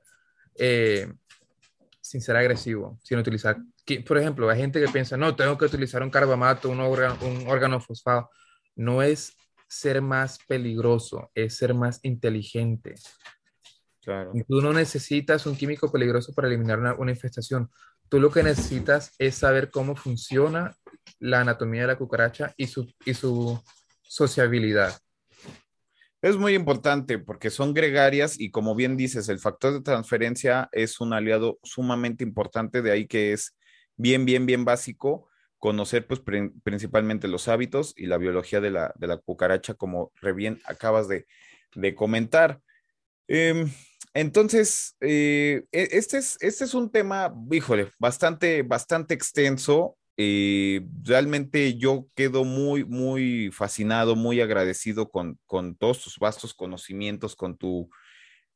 eh, 0.59 1.11
sin 1.99 2.21
ser 2.21 2.35
agresivo, 2.35 2.99
sin 3.01 3.17
utilizar, 3.17 3.57
por 4.05 4.19
ejemplo, 4.19 4.47
hay 4.51 4.59
gente 4.59 4.79
que 4.79 4.91
piensa, 4.91 5.17
no, 5.17 5.35
tengo 5.35 5.57
que 5.57 5.65
utilizar 5.65 6.03
un 6.03 6.11
carbamato, 6.11 6.69
un 6.69 6.79
órgano, 6.79 7.17
un 7.21 7.47
órgano 7.47 7.81
fosfado. 7.81 8.29
No 8.75 9.01
es 9.01 9.35
ser 9.67 9.99
más 10.03 10.37
peligroso, 10.47 11.31
es 11.33 11.55
ser 11.55 11.73
más 11.73 11.99
inteligente. 12.03 12.93
Claro. 14.07 14.31
Tú 14.47 14.61
no 14.61 14.71
necesitas 14.71 15.45
un 15.47 15.57
químico 15.57 15.91
peligroso 15.91 16.31
para 16.33 16.47
eliminar 16.47 16.79
una, 16.79 16.93
una 16.93 17.11
infestación. 17.11 17.69
Tú 18.07 18.21
lo 18.21 18.31
que 18.31 18.41
necesitas 18.41 19.13
es 19.19 19.35
saber 19.35 19.69
cómo 19.69 19.97
funciona 19.97 20.73
la 21.19 21.41
anatomía 21.41 21.81
de 21.81 21.87
la 21.87 21.97
cucaracha 21.97 22.53
y 22.55 22.67
su, 22.67 22.89
y 23.03 23.13
su 23.13 23.61
sociabilidad. 24.01 24.97
Es 26.21 26.37
muy 26.37 26.53
importante 26.53 27.19
porque 27.19 27.49
son 27.49 27.73
gregarias 27.73 28.39
y 28.39 28.49
como 28.49 28.75
bien 28.75 28.95
dices, 28.95 29.27
el 29.27 29.39
factor 29.39 29.73
de 29.73 29.81
transferencia 29.81 30.69
es 30.71 31.01
un 31.01 31.11
aliado 31.11 31.59
sumamente 31.63 32.23
importante, 32.23 32.81
de 32.81 32.91
ahí 32.91 33.07
que 33.07 33.33
es 33.33 33.57
bien, 33.97 34.23
bien, 34.23 34.45
bien 34.45 34.63
básico 34.63 35.27
conocer 35.57 36.07
pues 36.07 36.21
principalmente 36.63 37.27
los 37.27 37.49
hábitos 37.49 37.93
y 37.97 38.05
la 38.05 38.17
biología 38.17 38.61
de 38.61 38.71
la, 38.71 38.93
de 38.95 39.07
la 39.07 39.17
cucaracha, 39.17 39.73
como 39.73 40.13
re 40.21 40.31
bien 40.31 40.61
acabas 40.63 41.09
de, 41.09 41.27
de 41.75 41.93
comentar. 41.93 42.61
Em, 43.27 43.69
entonces, 44.13 44.95
eh, 45.01 45.65
e, 45.71 45.89
este, 45.91 46.17
es, 46.17 46.37
este 46.41 46.63
es 46.63 46.73
un 46.73 46.89
tema, 46.89 47.33
híjole, 47.51 47.89
bastante, 47.99 48.63
bastante 48.63 49.13
extenso. 49.13 49.97
Eh, 50.17 50.81
realmente 51.03 51.77
yo 51.77 52.07
quedo 52.15 52.43
muy, 52.43 52.83
muy 52.83 53.51
fascinado, 53.51 54.15
muy 54.15 54.41
agradecido 54.41 55.09
con, 55.09 55.37
con 55.45 55.75
todos 55.75 56.01
tus 56.01 56.17
vastos 56.17 56.53
conocimientos, 56.55 57.35
con 57.35 57.57
tu, 57.57 57.89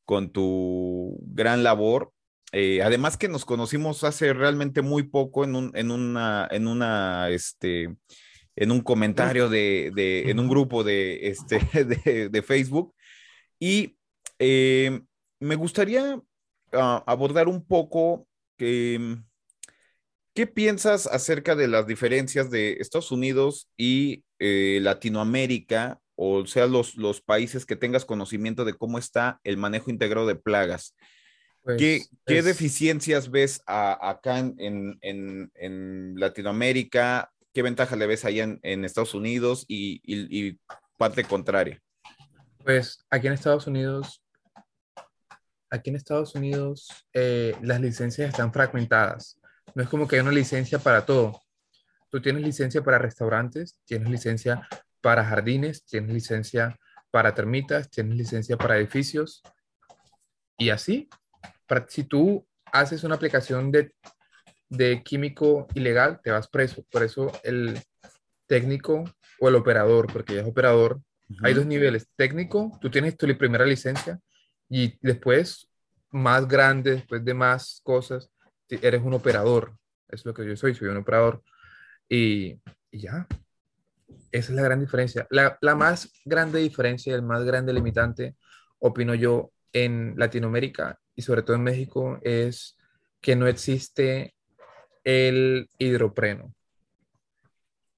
con 0.04 0.32
tu 0.32 1.18
gran 1.22 1.62
labor. 1.62 2.12
Eh, 2.50 2.82
además 2.82 3.16
que 3.16 3.28
nos 3.28 3.44
conocimos 3.44 4.04
hace 4.04 4.32
realmente 4.32 4.82
muy 4.82 5.04
poco 5.04 5.44
en, 5.44 5.54
un, 5.54 5.70
en 5.74 5.90
una, 5.90 6.48
en 6.50 6.66
una, 6.66 7.30
este, 7.30 7.94
en 8.56 8.70
un 8.72 8.80
comentario 8.80 9.48
de, 9.48 9.92
de 9.94 10.30
en 10.30 10.40
un 10.40 10.48
grupo 10.48 10.82
de, 10.82 11.28
este, 11.28 11.60
de, 12.04 12.28
de 12.28 12.42
Facebook. 12.42 12.94
Y 13.60 13.96
eh, 14.42 15.00
me 15.40 15.54
gustaría 15.54 16.20
ah, 16.72 17.04
abordar 17.06 17.48
un 17.48 17.64
poco 17.64 18.26
que 18.56 19.16
¿Qué 20.34 20.46
piensas 20.46 21.06
acerca 21.06 21.54
de 21.54 21.68
las 21.68 21.86
diferencias 21.86 22.50
de 22.50 22.78
Estados 22.80 23.12
Unidos 23.12 23.68
y 23.76 24.24
eh, 24.38 24.78
Latinoamérica, 24.80 26.00
o 26.16 26.46
sea, 26.46 26.66
los, 26.66 26.96
los 26.96 27.20
países 27.20 27.66
que 27.66 27.76
tengas 27.76 28.06
conocimiento 28.06 28.64
de 28.64 28.72
cómo 28.72 28.98
está 28.98 29.40
el 29.44 29.58
manejo 29.58 29.90
integrado 29.90 30.26
de 30.26 30.36
plagas? 30.36 30.96
¿Qué, 31.76 32.00
pues, 32.24 32.44
deficiencias 32.46 33.30
ves 33.30 33.62
acá 33.66 34.38
en, 34.38 35.50
Latinoamérica? 36.16 37.30
¿Qué 37.52 37.60
ventaja 37.60 37.94
le 37.94 38.06
ves 38.06 38.24
allá 38.24 38.58
en, 38.62 38.84
Estados 38.86 39.12
Unidos 39.12 39.66
y, 39.68 40.58
parte 40.96 41.24
contraria? 41.24 41.78
Pues 42.64 43.04
aquí 43.10 43.26
en 43.26 43.34
Estados 43.34 43.66
Unidos, 43.66 44.21
aquí 45.72 45.88
en 45.88 45.96
Estados 45.96 46.34
Unidos 46.34 46.88
eh, 47.14 47.56
las 47.62 47.80
licencias 47.80 48.28
están 48.28 48.52
fragmentadas. 48.52 49.40
No 49.74 49.82
es 49.82 49.88
como 49.88 50.06
que 50.06 50.16
hay 50.16 50.22
una 50.22 50.30
licencia 50.30 50.78
para 50.78 51.06
todo. 51.06 51.40
Tú 52.10 52.20
tienes 52.20 52.42
licencia 52.42 52.82
para 52.84 52.98
restaurantes, 52.98 53.78
tienes 53.86 54.10
licencia 54.10 54.68
para 55.00 55.24
jardines, 55.24 55.84
tienes 55.86 56.12
licencia 56.12 56.78
para 57.10 57.34
termitas, 57.34 57.88
tienes 57.88 58.18
licencia 58.18 58.58
para 58.58 58.76
edificios. 58.76 59.42
Y 60.58 60.68
así, 60.68 61.08
si 61.88 62.04
tú 62.04 62.46
haces 62.66 63.02
una 63.02 63.14
aplicación 63.14 63.72
de, 63.72 63.94
de 64.68 65.02
químico 65.02 65.66
ilegal, 65.74 66.20
te 66.22 66.30
vas 66.30 66.48
preso. 66.48 66.84
Por 66.90 67.02
eso 67.02 67.32
el 67.44 67.80
técnico 68.46 69.04
o 69.40 69.48
el 69.48 69.54
operador, 69.54 70.12
porque 70.12 70.34
ya 70.34 70.42
es 70.42 70.46
operador, 70.46 71.00
hay 71.42 71.54
dos 71.54 71.64
niveles. 71.64 72.08
Técnico, 72.14 72.78
tú 72.78 72.90
tienes 72.90 73.16
tu 73.16 73.26
primera 73.38 73.64
licencia 73.64 74.20
y 74.74 74.98
después, 75.02 75.68
más 76.12 76.48
grande, 76.48 76.92
después 76.92 77.22
de 77.22 77.34
más 77.34 77.82
cosas, 77.84 78.30
eres 78.70 79.02
un 79.02 79.12
operador, 79.12 79.76
es 80.08 80.24
lo 80.24 80.32
que 80.32 80.46
yo 80.46 80.56
soy, 80.56 80.74
soy 80.74 80.88
un 80.88 80.96
operador. 80.96 81.42
Y, 82.08 82.58
ya, 82.90 83.26
esa 84.30 84.50
es 84.52 84.56
la 84.56 84.62
gran 84.62 84.80
diferencia. 84.80 85.26
La, 85.28 85.58
la, 85.60 85.74
más 85.74 86.10
grande 86.24 86.60
diferencia, 86.60 87.14
el 87.14 87.20
más 87.20 87.44
grande 87.44 87.74
limitante, 87.74 88.34
opino 88.78 89.14
yo, 89.14 89.52
en 89.74 90.14
Latinoamérica 90.16 90.98
y 91.14 91.20
sobre 91.20 91.42
todo 91.42 91.56
en 91.56 91.64
México, 91.64 92.18
es 92.22 92.78
que 93.20 93.36
no 93.36 93.48
existe 93.48 94.34
el 95.04 95.68
hidropreno. 95.76 96.54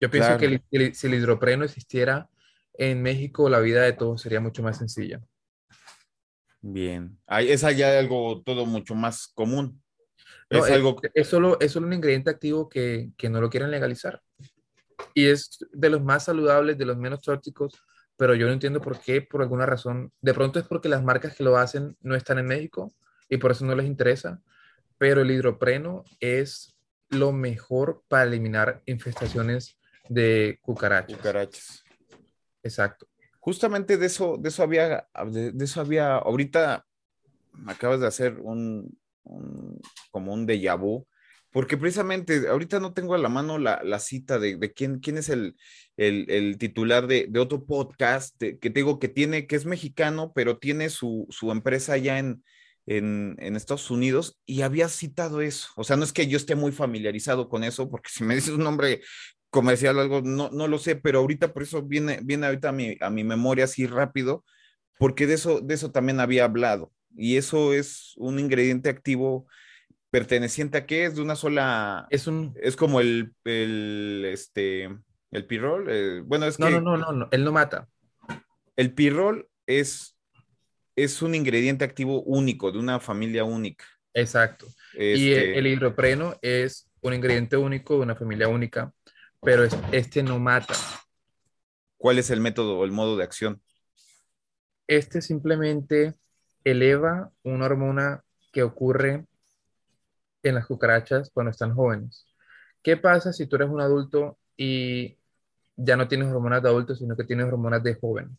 Yo 0.00 0.10
pienso 0.10 0.36
que 0.38 0.60
si 0.92 1.06
el 1.06 1.14
hidropreno 1.14 1.64
existiera 1.64 2.28
en 2.72 3.00
México, 3.00 3.48
la 3.48 3.60
vida 3.60 3.82
de 3.82 3.92
todos 3.92 4.22
sería 4.22 4.40
mucho 4.40 4.64
más 4.64 4.78
sencilla. 4.78 5.20
Bien, 6.66 7.18
es 7.28 7.62
allá 7.62 7.98
algo 7.98 8.42
todo 8.42 8.64
mucho 8.64 8.94
más 8.94 9.26
común 9.28 9.82
es, 10.48 10.70
algo... 10.70 10.96
es, 11.14 11.28
solo, 11.28 11.58
es 11.60 11.72
solo 11.72 11.86
un 11.86 11.92
ingrediente 11.92 12.30
activo 12.30 12.68
que, 12.68 13.10
que, 13.16 13.28
no 13.28 13.40
lo 13.40 13.50
quieren 13.50 13.70
legalizar. 13.70 14.22
Y 15.12 15.26
es 15.26 15.58
de 15.72 15.90
los 15.90 16.02
más 16.02 16.24
saludables, 16.24 16.78
de 16.78 16.84
los 16.84 16.96
menos 16.96 17.22
tóxicos, 17.22 17.82
pero 18.16 18.34
yo 18.34 18.46
no 18.46 18.52
entiendo 18.52 18.80
por 18.80 19.00
qué, 19.00 19.22
por 19.22 19.42
alguna 19.42 19.66
razón. 19.66 20.12
De 20.20 20.34
pronto 20.34 20.58
es 20.58 20.66
porque 20.66 20.88
las 20.88 21.02
marcas 21.02 21.36
que 21.36 21.44
lo 21.44 21.56
hacen 21.56 21.96
no 22.00 22.14
están 22.14 22.38
en 22.38 22.46
México 22.46 22.92
y 23.28 23.38
por 23.38 23.50
eso 23.50 23.64
no 23.64 23.74
les 23.74 23.86
interesa, 23.86 24.40
pero 24.98 25.22
el 25.22 25.30
hidropreno 25.30 26.04
es 26.20 26.76
lo 27.10 27.32
mejor 27.32 28.02
para 28.08 28.24
eliminar 28.24 28.82
infestaciones 28.86 29.78
de 30.08 30.58
cucarachas. 30.62 31.16
Cucarachas. 31.16 31.84
Exacto. 32.62 33.06
Justamente 33.44 33.98
de 33.98 34.06
eso, 34.06 34.38
de 34.38 34.48
eso 34.48 34.62
había, 34.62 35.06
de, 35.30 35.52
de 35.52 35.64
eso 35.66 35.82
había, 35.82 36.16
ahorita 36.16 36.86
acabas 37.66 38.00
de 38.00 38.06
hacer 38.06 38.40
un, 38.40 38.98
como 40.10 40.32
un 40.32 40.46
déjà 40.46 40.78
vu, 40.78 41.06
porque 41.50 41.76
precisamente 41.76 42.48
ahorita 42.48 42.80
no 42.80 42.94
tengo 42.94 43.14
a 43.14 43.18
la 43.18 43.28
mano 43.28 43.58
la, 43.58 43.98
cita 43.98 44.38
de, 44.38 44.72
quién, 44.72 44.98
quién 44.98 45.18
es 45.18 45.28
el, 45.28 45.56
el, 45.98 46.56
titular 46.56 47.06
de, 47.06 47.30
otro 47.38 47.66
podcast 47.66 48.34
que 48.38 48.56
te 48.56 48.70
digo 48.70 48.98
que 48.98 49.08
tiene, 49.08 49.46
que 49.46 49.56
es 49.56 49.66
mexicano, 49.66 50.32
pero 50.34 50.56
tiene 50.56 50.88
su, 50.88 51.26
su 51.28 51.52
empresa 51.52 51.92
allá 51.92 52.18
en, 52.18 52.42
en, 52.86 53.56
Estados 53.56 53.90
Unidos 53.90 54.40
y 54.46 54.62
había 54.62 54.88
citado 54.88 55.42
eso. 55.42 55.68
O 55.76 55.84
sea, 55.84 55.96
no 55.96 56.04
es 56.04 56.14
que 56.14 56.28
yo 56.28 56.38
esté 56.38 56.54
muy 56.54 56.72
familiarizado 56.72 57.50
con 57.50 57.62
eso, 57.62 57.90
porque 57.90 58.08
si 58.08 58.24
me 58.24 58.36
dices 58.36 58.54
un 58.54 58.64
nombre 58.64 59.02
comercial 59.54 59.96
o 59.96 60.00
algo, 60.00 60.20
no, 60.20 60.50
no 60.50 60.66
lo 60.66 60.78
sé, 60.78 60.96
pero 60.96 61.20
ahorita 61.20 61.52
por 61.52 61.62
eso 61.62 61.80
viene, 61.80 62.18
viene 62.24 62.46
ahorita 62.46 62.70
a 62.70 62.72
mi, 62.72 62.96
a 63.00 63.08
mi 63.08 63.22
memoria 63.22 63.66
así 63.66 63.86
rápido, 63.86 64.44
porque 64.98 65.28
de 65.28 65.34
eso, 65.34 65.60
de 65.60 65.74
eso 65.74 65.92
también 65.92 66.18
había 66.18 66.44
hablado. 66.44 66.90
Y 67.16 67.36
eso 67.36 67.72
es 67.72 68.14
un 68.16 68.40
ingrediente 68.40 68.88
activo 68.88 69.46
perteneciente 70.10 70.78
a 70.78 70.86
qué 70.86 71.04
es 71.04 71.14
de 71.14 71.22
una 71.22 71.36
sola. 71.36 72.08
Es 72.10 72.26
un. 72.26 72.52
Es 72.60 72.74
como 72.74 73.00
el, 73.00 73.32
el 73.44 74.24
este, 74.26 74.90
el 75.30 75.46
pirrol. 75.46 75.86
Eh, 75.88 76.22
bueno, 76.24 76.46
es 76.46 76.58
no, 76.58 76.68
No, 76.68 76.80
no, 76.80 76.96
no, 76.96 77.12
no, 77.12 77.28
él 77.30 77.44
no 77.44 77.52
mata. 77.52 77.86
El 78.74 78.92
pirrol 78.92 79.48
es, 79.68 80.18
es 80.96 81.22
un 81.22 81.36
ingrediente 81.36 81.84
activo 81.84 82.22
único, 82.22 82.72
de 82.72 82.80
una 82.80 82.98
familia 82.98 83.44
única. 83.44 83.84
Exacto. 84.14 84.66
Y 84.94 85.30
este 85.30 85.58
el, 85.58 85.68
hidropreno 85.68 86.36
es 86.42 86.90
un 87.02 87.14
ingrediente 87.14 87.56
único 87.56 87.94
de 87.94 88.00
una 88.00 88.16
familia 88.16 88.48
única 88.48 88.92
pero 89.44 89.64
este 89.92 90.22
no 90.22 90.38
mata. 90.38 90.74
¿Cuál 91.96 92.18
es 92.18 92.30
el 92.30 92.40
método 92.40 92.78
o 92.78 92.84
el 92.84 92.92
modo 92.92 93.16
de 93.16 93.24
acción? 93.24 93.60
Este 94.86 95.20
simplemente 95.22 96.14
eleva 96.64 97.30
una 97.42 97.66
hormona 97.66 98.24
que 98.52 98.62
ocurre 98.62 99.26
en 100.42 100.54
las 100.54 100.66
cucarachas 100.66 101.30
cuando 101.32 101.50
están 101.50 101.74
jóvenes. 101.74 102.26
¿Qué 102.82 102.96
pasa 102.96 103.32
si 103.32 103.46
tú 103.46 103.56
eres 103.56 103.68
un 103.68 103.80
adulto 103.80 104.38
y 104.56 105.18
ya 105.76 105.96
no 105.96 106.08
tienes 106.08 106.28
hormonas 106.28 106.62
de 106.62 106.68
adulto, 106.68 106.94
sino 106.94 107.16
que 107.16 107.24
tienes 107.24 107.46
hormonas 107.46 107.82
de 107.82 107.94
joven? 107.94 108.36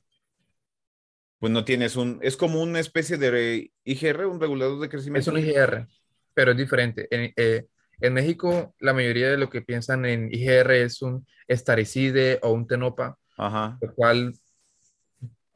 Pues 1.39 1.51
no 1.51 1.65
tienes 1.65 1.95
un, 1.95 2.19
es 2.21 2.37
como 2.37 2.61
una 2.61 2.79
especie 2.79 3.17
de 3.17 3.71
IGR, 3.83 4.25
un 4.27 4.39
regulador 4.39 4.79
de 4.79 4.89
crecimiento. 4.89 5.31
Es 5.31 5.35
un 5.35 5.39
IGR, 5.39 5.87
pero 6.33 6.51
es 6.51 6.57
diferente. 6.57 7.07
Eh, 7.11 7.67
en 8.01 8.13
México, 8.13 8.75
la 8.79 8.93
mayoría 8.93 9.29
de 9.29 9.37
lo 9.37 9.49
que 9.49 9.61
piensan 9.61 10.05
en 10.05 10.33
IGR 10.33 10.71
es 10.71 11.01
un 11.01 11.25
estaricide 11.47 12.39
o 12.41 12.51
un 12.51 12.67
tenopa, 12.67 13.17
lo 13.37 13.93
cual 13.95 14.33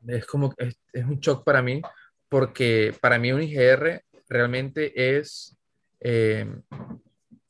es 0.08 0.26
como, 0.26 0.54
es, 0.58 0.78
un 0.94 1.20
shock 1.20 1.44
para 1.44 1.62
mí, 1.62 1.82
porque 2.30 2.96
para 3.02 3.18
mí 3.20 3.32
un 3.32 3.42
IGR 3.42 4.04
realmente 4.28 5.18
es 5.18 5.58
eh, 6.00 6.48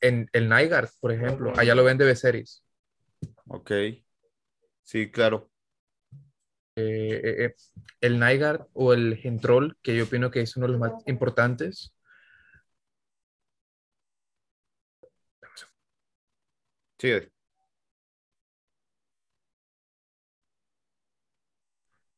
en 0.00 0.28
el 0.32 0.48
Nigard, 0.48 0.88
por 1.00 1.12
ejemplo, 1.12 1.52
allá 1.56 1.74
lo 1.74 1.84
vende 1.84 2.04
Beceris. 2.04 2.64
Ok, 3.46 3.70
sí, 4.82 5.10
claro. 5.10 5.50
Eh, 6.76 7.20
eh, 7.24 7.54
el 8.00 8.18
Nigard 8.18 8.66
o 8.72 8.92
el 8.92 9.16
Gentrol, 9.16 9.76
que 9.82 9.94
yo 9.94 10.04
opino 10.04 10.30
que 10.30 10.40
es 10.40 10.56
uno 10.56 10.66
de 10.66 10.72
los 10.72 10.80
más 10.80 10.92
importantes, 11.06 11.92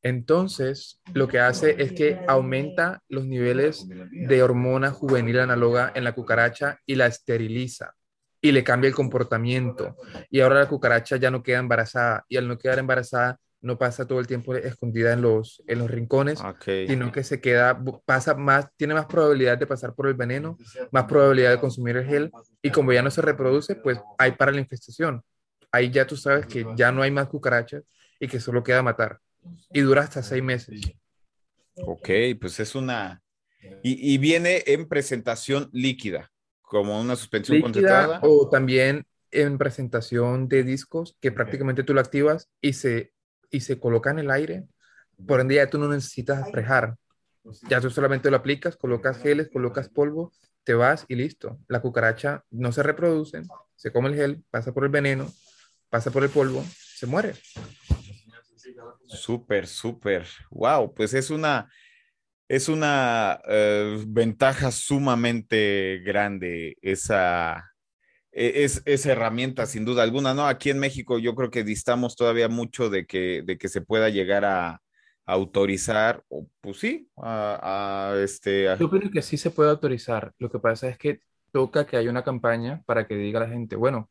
Entonces, 0.03 1.01
lo 1.15 1.29
que 1.29 1.39
hace 1.39 1.81
es 1.81 1.93
que 1.93 2.21
aumenta 2.27 3.03
los 3.09 3.25
niveles 3.25 3.87
de 4.11 4.43
hormona 4.43 4.91
juvenil 4.91 5.39
análoga 5.39 5.93
en 5.95 6.05
la 6.05 6.13
cucaracha 6.13 6.79
y 6.87 6.97
la 6.97 7.07
esteriliza 7.07 7.95
y 8.41 8.51
le 8.51 8.65
cambia 8.65 8.89
el 8.89 8.95
comportamiento. 8.95 9.97
Y 10.29 10.41
ahora 10.41 10.57
la 10.57 10.69
cucaracha 10.69 11.17
ya 11.17 11.31
no 11.31 11.43
queda 11.43 11.59
embarazada 11.61 12.25
y 12.29 12.37
al 12.37 12.49
no 12.49 12.59
quedar 12.59 12.81
embarazada 12.81 13.39
no 13.63 13.79
pasa 13.79 14.07
todo 14.07 14.21
el 14.21 14.27
tiempo 14.27 14.55
escondida 14.55 15.13
en 15.13 15.23
los, 15.23 15.63
en 15.67 15.79
los 15.79 15.91
rincones, 15.91 16.43
sino 16.65 17.11
que 17.13 17.25
se 17.25 17.41
queda, 17.41 17.83
pasa 18.05 18.35
más, 18.35 18.67
tiene 18.77 18.95
más 18.95 19.07
probabilidad 19.07 19.57
de 19.57 19.67
pasar 19.67 19.95
por 19.95 20.09
el 20.09 20.15
veneno, 20.15 20.59
más 20.91 21.05
probabilidad 21.05 21.53
de 21.53 21.61
consumir 21.61 21.97
el 21.97 22.07
gel 22.07 22.31
y 22.61 22.71
como 22.71 22.93
ya 22.93 23.03
no 23.03 23.11
se 23.11 23.23
reproduce, 23.23 23.77
pues 23.77 23.99
hay 24.19 24.33
para 24.33 24.53
la 24.53 24.61
infestación 24.61 25.23
ahí 25.73 25.91
ya 25.91 26.07
tú 26.07 26.17
sabes 26.17 26.47
que 26.47 26.67
ya 26.77 26.93
no 26.93 27.03
hay 27.03 27.11
más 27.11 27.29
cucarachas 27.29 27.83
y 28.21 28.29
que 28.29 28.39
solo 28.39 28.63
queda 28.63 28.83
matar. 28.83 29.19
Y 29.73 29.81
dura 29.81 30.03
hasta 30.03 30.23
seis 30.23 30.43
meses. 30.43 30.81
Ok, 31.75 32.09
pues 32.41 32.61
es 32.61 32.75
una... 32.75 33.21
Y, 33.83 34.19
viene 34.19 34.65
en 34.67 34.89
presentación 34.89 35.71
líquida, 35.73 36.31
como 36.63 37.01
una 37.01 37.15
suspensión 37.15 37.59
líquida, 37.59 38.21
O 38.23 38.49
también 38.49 39.07
en 39.31 39.57
presentación 39.57 40.49
de 40.49 40.65
discos 40.65 41.17
que 41.21 41.31
prácticamente 41.31 41.85
tú 41.85 41.95
lo 41.95 42.01
activas 42.01 42.51
y 42.61 42.73
se, 42.73 43.12
y 43.53 43.61
se 43.61 43.79
coloca 43.79 44.11
en 44.11 44.19
el 44.19 44.31
aire. 44.33 44.67
Por 45.27 45.41
ende 45.41 45.55
ya 45.55 45.71
tú 45.71 45.79
no 45.79 45.87
necesitas 45.87 46.51
frejar. 46.51 46.97
Ya 47.69 47.81
tú 47.81 47.91
solamente 47.91 48.31
lo 48.31 48.37
aplicas, 48.37 48.77
colocas 48.77 49.19
geles, 49.19 49.49
colocas 49.53 49.89
polvo, 49.89 50.33
te 50.65 50.75
vas 50.75 51.05
y 51.07 51.15
listo. 51.15 51.61
La 51.69 51.81
cucaracha 51.81 52.45
no 52.51 52.73
se 52.73 52.83
reproduce, 52.83 53.43
se 53.77 53.93
come 53.93 54.09
el 54.09 54.17
gel, 54.17 54.45
pasa 54.51 54.73
por 54.73 54.85
el 54.85 54.91
veneno 54.91 55.31
pasa 55.93 56.11
por 56.11 56.25
el 56.25 56.31
polvo, 56.31 56.65
se 56.75 57.07
muere. 57.07 57.35
Súper, 59.07 59.67
súper. 59.67 60.27
Wow, 60.51 60.95
pues 60.95 61.13
es 61.13 61.29
una, 61.29 61.71
es 62.49 62.71
una 62.71 63.39
eh, 63.47 64.03
ventaja 64.07 64.71
sumamente 64.71 66.01
grande 66.03 66.79
esa, 66.81 67.72
e, 68.33 68.65
es, 68.65 68.83
esa 68.85 69.13
herramienta, 69.13 69.67
sin 69.67 69.85
duda 69.85 70.03
alguna, 70.03 70.35
¿no? 70.35 70.47
Aquí 70.47 70.71
en 70.71 70.79
México 70.79 71.19
yo 71.19 71.35
creo 71.35 71.51
que 71.51 71.65
distamos 71.65 72.17
todavía 72.17 72.49
mucho 72.49 72.91
de 72.91 73.07
que, 73.07 73.43
de 73.45 73.59
que 73.59 73.69
se 73.69 73.83
pueda 73.83 74.09
llegar 74.09 74.45
a, 74.45 74.81
autorizar, 75.25 76.25
o 76.29 76.49
pues 76.61 76.79
sí, 76.79 77.09
a, 77.17 78.17
este... 78.19 78.77
Yo 78.79 78.91
creo 78.91 79.09
que 79.11 79.23
sí 79.23 79.37
se 79.37 79.51
puede 79.51 79.71
autorizar. 79.71 80.35
Lo 80.39 80.51
que 80.51 80.59
pasa 80.59 80.89
es 80.89 80.99
que 80.99 81.21
toca 81.53 81.87
que 81.87 81.97
haya 81.97 82.11
una 82.11 82.25
campaña 82.25 82.83
para 82.87 83.07
que 83.07 83.15
diga 83.15 83.39
la 83.39 83.49
gente, 83.49 83.77
bueno, 83.77 84.11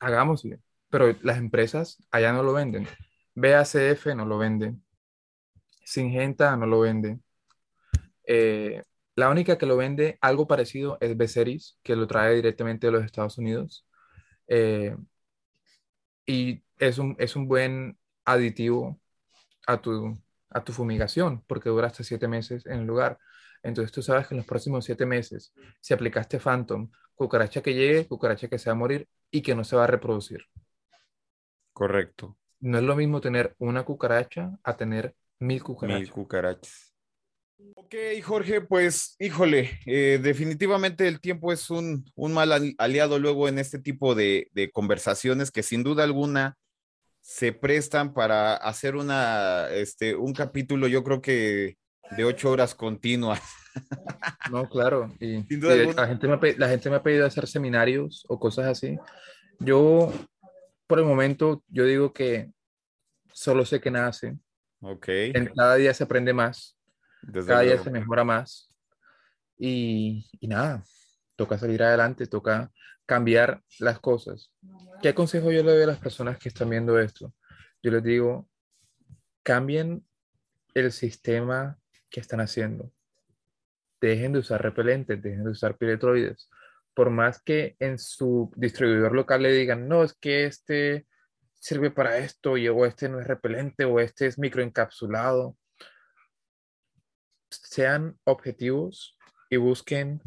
hagámoslo 0.00 0.58
pero 0.90 1.16
las 1.22 1.38
empresas 1.38 2.02
allá 2.10 2.32
no 2.32 2.42
lo 2.42 2.52
venden. 2.52 2.86
BACF 3.34 4.06
no 4.16 4.26
lo 4.26 4.38
vende. 4.38 4.74
Singenta 5.84 6.56
no 6.56 6.66
lo 6.66 6.80
vende. 6.80 7.18
Eh, 8.26 8.82
la 9.16 9.28
única 9.28 9.58
que 9.58 9.66
lo 9.66 9.76
vende 9.76 10.18
algo 10.20 10.46
parecido 10.46 10.98
es 11.00 11.16
Beceris, 11.16 11.78
que 11.82 11.96
lo 11.96 12.06
trae 12.06 12.34
directamente 12.34 12.86
de 12.86 12.92
los 12.92 13.04
Estados 13.04 13.38
Unidos. 13.38 13.86
Eh, 14.46 14.96
y 16.26 16.62
es 16.78 16.98
un, 16.98 17.16
es 17.18 17.36
un 17.36 17.48
buen 17.48 17.98
aditivo 18.24 19.00
a 19.66 19.80
tu, 19.80 20.18
a 20.50 20.64
tu 20.64 20.72
fumigación, 20.72 21.42
porque 21.46 21.68
dura 21.68 21.88
hasta 21.88 22.04
siete 22.04 22.28
meses 22.28 22.66
en 22.66 22.80
el 22.80 22.86
lugar. 22.86 23.18
Entonces 23.62 23.92
tú 23.92 24.02
sabes 24.02 24.26
que 24.26 24.34
en 24.34 24.38
los 24.38 24.46
próximos 24.46 24.84
siete 24.84 25.06
meses, 25.06 25.52
si 25.80 25.92
aplicaste 25.92 26.38
Phantom, 26.38 26.90
cucaracha 27.14 27.62
que 27.62 27.74
llegue, 27.74 28.06
cucaracha 28.06 28.48
que 28.48 28.58
se 28.58 28.70
va 28.70 28.72
a 28.72 28.78
morir 28.78 29.08
y 29.30 29.42
que 29.42 29.54
no 29.54 29.64
se 29.64 29.76
va 29.76 29.84
a 29.84 29.86
reproducir. 29.86 30.44
Correcto. 31.72 32.38
No 32.60 32.78
es 32.78 32.84
lo 32.84 32.96
mismo 32.96 33.20
tener 33.20 33.54
una 33.58 33.84
cucaracha 33.84 34.58
a 34.62 34.76
tener 34.76 35.14
mil 35.38 35.62
cucarachas. 35.62 36.00
Mil 36.00 36.10
cucarachas. 36.10 36.89
Ok, 37.74 37.94
Jorge, 38.22 38.60
pues 38.60 39.16
híjole, 39.18 39.80
eh, 39.86 40.20
definitivamente 40.22 41.08
el 41.08 41.20
tiempo 41.20 41.52
es 41.52 41.70
un, 41.70 42.04
mal 42.16 42.74
aliado 42.78 43.18
luego 43.18 43.48
en 43.48 43.58
este 43.58 43.78
tipo 43.78 44.14
de, 44.14 44.48
conversaciones 44.72 45.50
que 45.50 45.62
sin 45.62 45.82
duda 45.82 46.04
alguna 46.04 46.56
se 47.20 47.52
prestan 47.52 48.14
para 48.14 48.54
hacer 48.54 48.96
una, 48.96 49.68
este, 49.70 50.14
un 50.14 50.32
capítulo, 50.32 50.86
yo 50.88 51.02
creo 51.02 51.20
que 51.20 51.76
de 52.16 52.24
ocho 52.24 52.50
horas 52.50 52.74
continuas. 52.74 53.40
No, 54.50 54.68
claro. 54.68 55.14
Y, 55.20 55.44
la, 55.58 56.06
gente 56.08 56.26
me 56.26 56.54
la 56.54 56.68
gente 56.68 56.90
me 56.90 56.96
ha 56.96 57.02
pedido 57.02 57.24
hacer 57.24 57.46
seminarios 57.46 58.24
o 58.28 58.38
cosas 58.38 58.66
así. 58.66 58.98
Yo 59.60 60.12
por 60.88 60.98
el 60.98 61.04
momento, 61.04 61.62
yo 61.68 61.84
digo 61.84 62.12
que 62.12 62.50
solo 63.32 63.64
sé 63.64 63.80
que 63.80 63.92
nace. 63.92 64.36
Ok. 64.80 65.06
En 65.08 65.46
cada 65.54 65.76
día 65.76 65.94
se 65.94 66.02
aprende 66.02 66.32
más. 66.32 66.76
Cada 67.46 67.60
día 67.60 67.82
se 67.82 67.90
mejora 67.90 68.24
más. 68.24 68.72
Y, 69.58 70.26
y, 70.40 70.48
nada, 70.48 70.82
toca 71.36 71.58
salir 71.58 71.82
adelante, 71.82 72.26
toca 72.26 72.70
cambiar 73.06 73.62
las 73.78 74.00
cosas. 74.00 74.52
¿Qué 75.02 75.14
consejo 75.14 75.50
yo 75.50 75.62
le 75.62 75.72
doy 75.72 75.82
a 75.82 75.86
las 75.86 75.98
personas 75.98 76.38
que 76.38 76.48
están 76.48 76.70
viendo 76.70 76.98
esto? 76.98 77.34
Yo 77.82 77.90
les 77.90 78.02
digo, 78.02 78.48
cambien 79.42 80.06
el 80.74 80.92
sistema 80.92 81.78
que 82.08 82.20
están 82.20 82.40
haciendo. 82.40 82.92
Dejen 84.00 84.32
de 84.32 84.38
usar 84.38 84.62
repelentes, 84.62 85.20
dejen 85.20 85.44
de 85.44 85.50
usar 85.50 85.76
piretroides 85.76 86.48
por 86.94 87.10
más 87.10 87.40
que 87.40 87.76
en 87.78 87.98
su 87.98 88.52
distribuidor 88.56 89.12
local 89.12 89.42
le 89.42 89.52
digan, 89.52 89.88
no, 89.88 90.02
es 90.04 90.14
que 90.14 90.44
este 90.44 91.06
sirve 91.54 91.90
para 91.90 92.18
esto, 92.18 92.56
y, 92.56 92.68
o 92.68 92.84
este 92.86 93.08
no 93.08 93.20
es 93.20 93.26
repelente, 93.26 93.84
o 93.84 94.00
este 94.00 94.26
es 94.26 94.38
microencapsulado, 94.38 95.56
sean 97.50 98.18
objetivos 98.24 99.16
y 99.48 99.56
busquen 99.56 100.22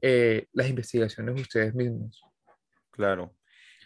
eh, 0.00 0.46
las 0.52 0.68
investigaciones 0.68 1.34
de 1.34 1.42
ustedes 1.42 1.74
mismos. 1.74 2.22
Claro. 2.90 3.34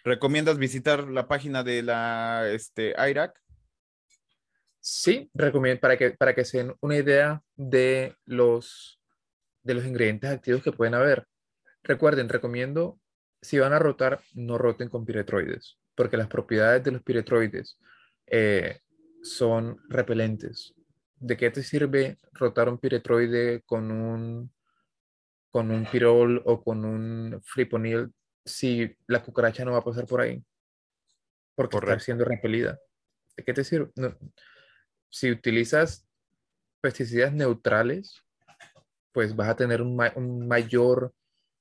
¿Recomiendas 0.05 0.59
visitar 0.59 1.09
la 1.09 1.29
página 1.29 1.63
de 1.63 1.83
la 1.83 2.49
este, 2.51 2.95
IRAC? 2.99 3.41
Sí, 4.81 5.31
recomiendo 5.33 5.81
para 5.81 5.97
que, 5.97 6.11
para 6.11 6.35
que 6.35 6.45
se 6.45 6.59
den 6.59 6.75
una 6.81 6.97
idea 6.97 7.43
de 7.55 8.17
los, 8.25 9.01
de 9.63 9.75
los 9.75 9.85
ingredientes 9.85 10.31
activos 10.31 10.63
que 10.63 10.73
pueden 10.73 10.95
haber. 10.95 11.27
Recuerden, 11.85 12.29
recomiendo, 12.29 12.99
si 13.41 13.59
van 13.59 13.73
a 13.73 13.79
rotar, 13.79 14.21
no 14.35 14.59
roten 14.59 14.89
con 14.89 15.05
piretroides, 15.05 15.79
porque 15.95 16.17
las 16.17 16.29
propiedades 16.29 16.83
de 16.83 16.93
los 16.93 17.03
piretroides 17.03 17.79
eh, 18.27 18.81
son 19.23 19.81
repelentes. 19.89 20.75
¿De 21.23 21.37
qué 21.37 21.53
te 21.53 21.63
sirve 21.63 22.19
rotar 22.33 22.69
un 22.69 22.79
piretroide 22.79 23.63
con 23.63 23.93
un, 23.93 24.53
con 25.53 25.71
un 25.71 25.87
pirol 25.87 26.43
o 26.45 26.65
con 26.65 26.85
un 26.85 27.41
friponil 27.45 28.13
si 28.45 28.97
la 29.07 29.23
cucaracha 29.23 29.65
no 29.65 29.71
va 29.71 29.79
a 29.79 29.85
pasar 29.85 30.05
por 30.05 30.21
ahí? 30.21 30.45
Porque 31.55 31.77
está 31.77 32.01
siendo 32.01 32.25
repelida. 32.25 32.77
¿De 33.37 33.45
qué 33.45 33.55
te 33.55 33.63
sirve? 33.63 33.93
si 35.11 35.31
utilizas 35.31 36.09
pesticidas 36.81 37.33
neutrales, 37.33 38.25
pues 39.13 39.37
vas 39.37 39.51
a 39.51 39.57
tener 39.57 39.81
un, 39.81 40.49
mayor 40.49 41.15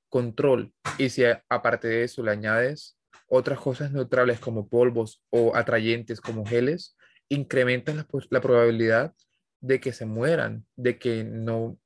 control. 0.09 0.73
Y 0.97 1.09
si 1.09 1.23
aparte 1.49 1.87
de 1.87 2.03
eso 2.05 2.23
le 2.23 2.31
añades 2.31 2.97
otras 3.27 3.59
cosas 3.59 3.91
neutrales 3.91 4.39
como 4.39 4.67
polvos 4.67 5.21
o 5.29 5.55
atrayentes 5.55 6.19
como 6.19 6.45
geles, 6.47 6.97
incrementas 7.29 7.95
la, 7.95 8.07
la, 8.29 8.41
probabilidad 8.41 9.13
de 9.61 9.79
que 9.79 9.93
se 9.93 10.05
mueran, 10.05 10.65
de 10.75 10.97
que 10.97 11.23
no, 11.23 11.77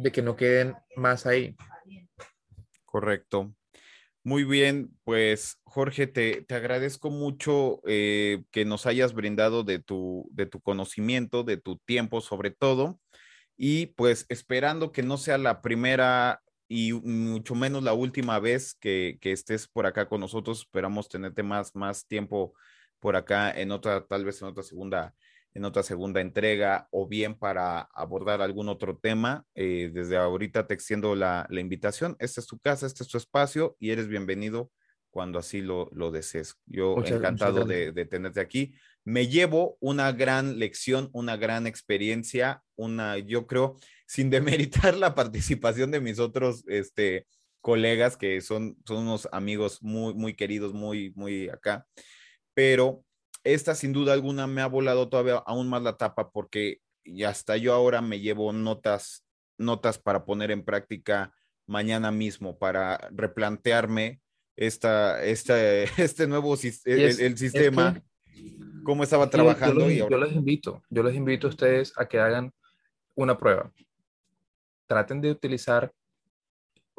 de 0.00 0.12
que 0.12 0.20
no 0.20 0.36
queden 0.36 0.74
más 0.96 1.26
ahí. 1.26 1.56
Correcto. 2.84 3.54
Muy 4.24 4.44
bien, 4.44 4.96
pues 5.02 5.58
Jorge, 5.64 6.06
te, 6.06 6.46
agradezco 6.54 7.10
mucho 7.10 7.80
eh, 7.86 8.44
que 8.52 8.64
nos 8.64 8.86
hayas 8.86 9.14
brindado 9.14 9.64
de 9.64 9.80
tu, 9.80 10.28
de 10.32 10.46
tu 10.46 10.60
conocimiento, 10.60 11.42
de 11.42 11.56
tu 11.56 11.78
tiempo 11.78 12.20
sobre 12.20 12.50
todo, 12.50 13.00
y 13.56 13.86
pues 13.86 14.26
esperando 14.28 14.92
que 14.92 15.02
no 15.02 15.16
sea 15.16 15.38
la 15.38 15.60
primera 15.60 16.40
y 16.68 16.92
mucho 16.92 17.54
menos 17.54 17.82
la 17.82 17.94
última 17.94 18.38
vez 18.38 18.74
que, 18.74 19.18
que 19.20 19.32
estés 19.32 19.66
por 19.66 19.86
acá 19.86 20.08
con 20.08 20.20
nosotros, 20.20 20.60
esperamos 20.60 21.08
tenerte 21.08 21.42
más, 21.42 21.74
más 21.74 22.06
tiempo 22.06 22.54
por 23.00 23.16
acá 23.16 23.50
en 23.50 23.72
otra, 23.72 24.06
tal 24.06 24.24
vez 24.24 24.40
en 24.40 24.48
otra 24.48 24.62
segunda 24.62 25.14
en 25.54 25.64
otra 25.64 25.82
segunda 25.82 26.20
entrega 26.20 26.88
o 26.90 27.06
bien 27.06 27.34
para 27.34 27.82
abordar 27.94 28.40
algún 28.40 28.68
otro 28.68 28.96
tema. 28.96 29.44
Eh, 29.54 29.90
desde 29.92 30.16
ahorita 30.16 30.66
te 30.66 30.74
extiendo 30.74 31.14
la, 31.14 31.46
invitación. 31.50 32.16
Esta 32.18 32.40
es 32.40 32.46
tu 32.46 32.58
casa, 32.58 32.86
este 32.86 33.02
es 33.02 33.08
tu 33.08 33.18
espacio 33.18 33.76
y 33.78 33.90
eres 33.90 34.08
bienvenido 34.08 34.70
cuando 35.10 35.38
así 35.38 35.60
lo, 35.60 35.90
lo 35.92 36.10
desees. 36.10 36.56
Yo 36.66 36.96
encantado 37.04 37.64
de, 37.66 37.92
tenerte 38.06 38.40
aquí. 38.40 38.74
Me 39.04 39.28
llevo 39.28 39.76
una 39.80 40.10
gran 40.12 40.58
lección, 40.58 41.10
una 41.12 41.36
gran 41.36 41.66
experiencia, 41.66 42.62
una, 42.76 43.18
yo 43.18 43.46
creo, 43.46 43.76
sin 44.06 44.30
demeritar 44.30 44.96
la 44.96 45.14
participación 45.14 45.90
de 45.90 46.00
mis 46.00 46.18
otros 46.18 46.64
este, 46.66 47.26
colegas 47.60 48.16
que 48.16 48.40
son, 48.40 48.76
son 48.86 48.98
unos 48.98 49.28
amigos 49.32 49.82
muy, 49.82 50.14
muy 50.14 50.34
queridos, 50.34 50.72
muy, 50.72 51.12
muy 51.14 51.48
acá, 51.48 51.86
pero 52.54 53.04
esta 53.44 53.74
sin 53.74 53.92
duda 53.92 54.12
alguna 54.12 54.46
me 54.46 54.62
ha 54.62 54.66
volado 54.66 55.08
todavía 55.08 55.36
aún 55.46 55.68
más 55.68 55.82
la 55.82 55.96
tapa 55.96 56.30
porque 56.30 56.80
ya 57.04 57.30
hasta 57.30 57.56
yo 57.56 57.74
ahora 57.74 58.00
me 58.00 58.20
llevo 58.20 58.52
notas, 58.52 59.24
notas 59.58 59.98
para 59.98 60.24
poner 60.24 60.50
en 60.50 60.64
práctica 60.64 61.34
mañana 61.66 62.10
mismo, 62.10 62.58
para 62.58 63.08
replantearme 63.10 64.20
esta, 64.56 65.22
esta, 65.24 65.56
este 65.98 66.26
nuevo 66.26 66.54
el, 66.54 67.38
sistema, 67.38 68.00
cómo 68.84 69.02
estaba 69.02 69.28
trabajando. 69.30 69.90
Yo, 69.90 70.08
yo, 70.08 70.18
les 70.18 70.32
invito, 70.32 70.82
yo 70.90 71.02
les 71.02 71.14
invito 71.14 71.46
a 71.48 71.50
ustedes 71.50 71.92
a 71.96 72.06
que 72.06 72.20
hagan 72.20 72.52
una 73.14 73.38
prueba. 73.38 73.72
Traten 74.86 75.20
de 75.20 75.30
utilizar 75.30 75.92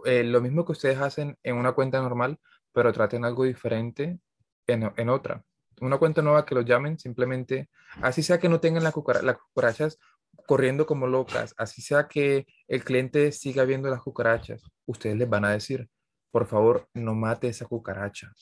eh, 0.05 0.23
lo 0.23 0.41
mismo 0.41 0.65
que 0.65 0.73
ustedes 0.73 0.97
hacen 0.97 1.37
en 1.43 1.55
una 1.55 1.73
cuenta 1.73 2.01
normal, 2.01 2.39
pero 2.73 2.91
traten 2.91 3.23
algo 3.23 3.45
diferente 3.45 4.19
en, 4.67 4.91
en 4.97 5.09
otra 5.09 5.45
una 5.85 5.97
cuenta 5.97 6.21
nueva 6.21 6.45
que 6.45 6.55
lo 6.55 6.61
llamen, 6.61 6.97
simplemente, 6.99 7.69
así 8.01 8.23
sea 8.23 8.39
que 8.39 8.49
no 8.49 8.59
tengan 8.59 8.83
las 8.83 8.93
cucarachas 8.93 9.99
corriendo 10.45 10.85
como 10.85 11.07
locas, 11.07 11.53
así 11.57 11.81
sea 11.81 12.07
que 12.07 12.45
el 12.67 12.83
cliente 12.83 13.31
siga 13.31 13.65
viendo 13.65 13.89
las 13.89 14.01
cucarachas, 14.01 14.63
ustedes 14.85 15.17
les 15.17 15.29
van 15.29 15.45
a 15.45 15.51
decir, 15.51 15.89
por 16.31 16.47
favor, 16.47 16.87
no 16.93 17.13
mate 17.13 17.47
esa 17.47 17.65
cucaracha. 17.65 18.33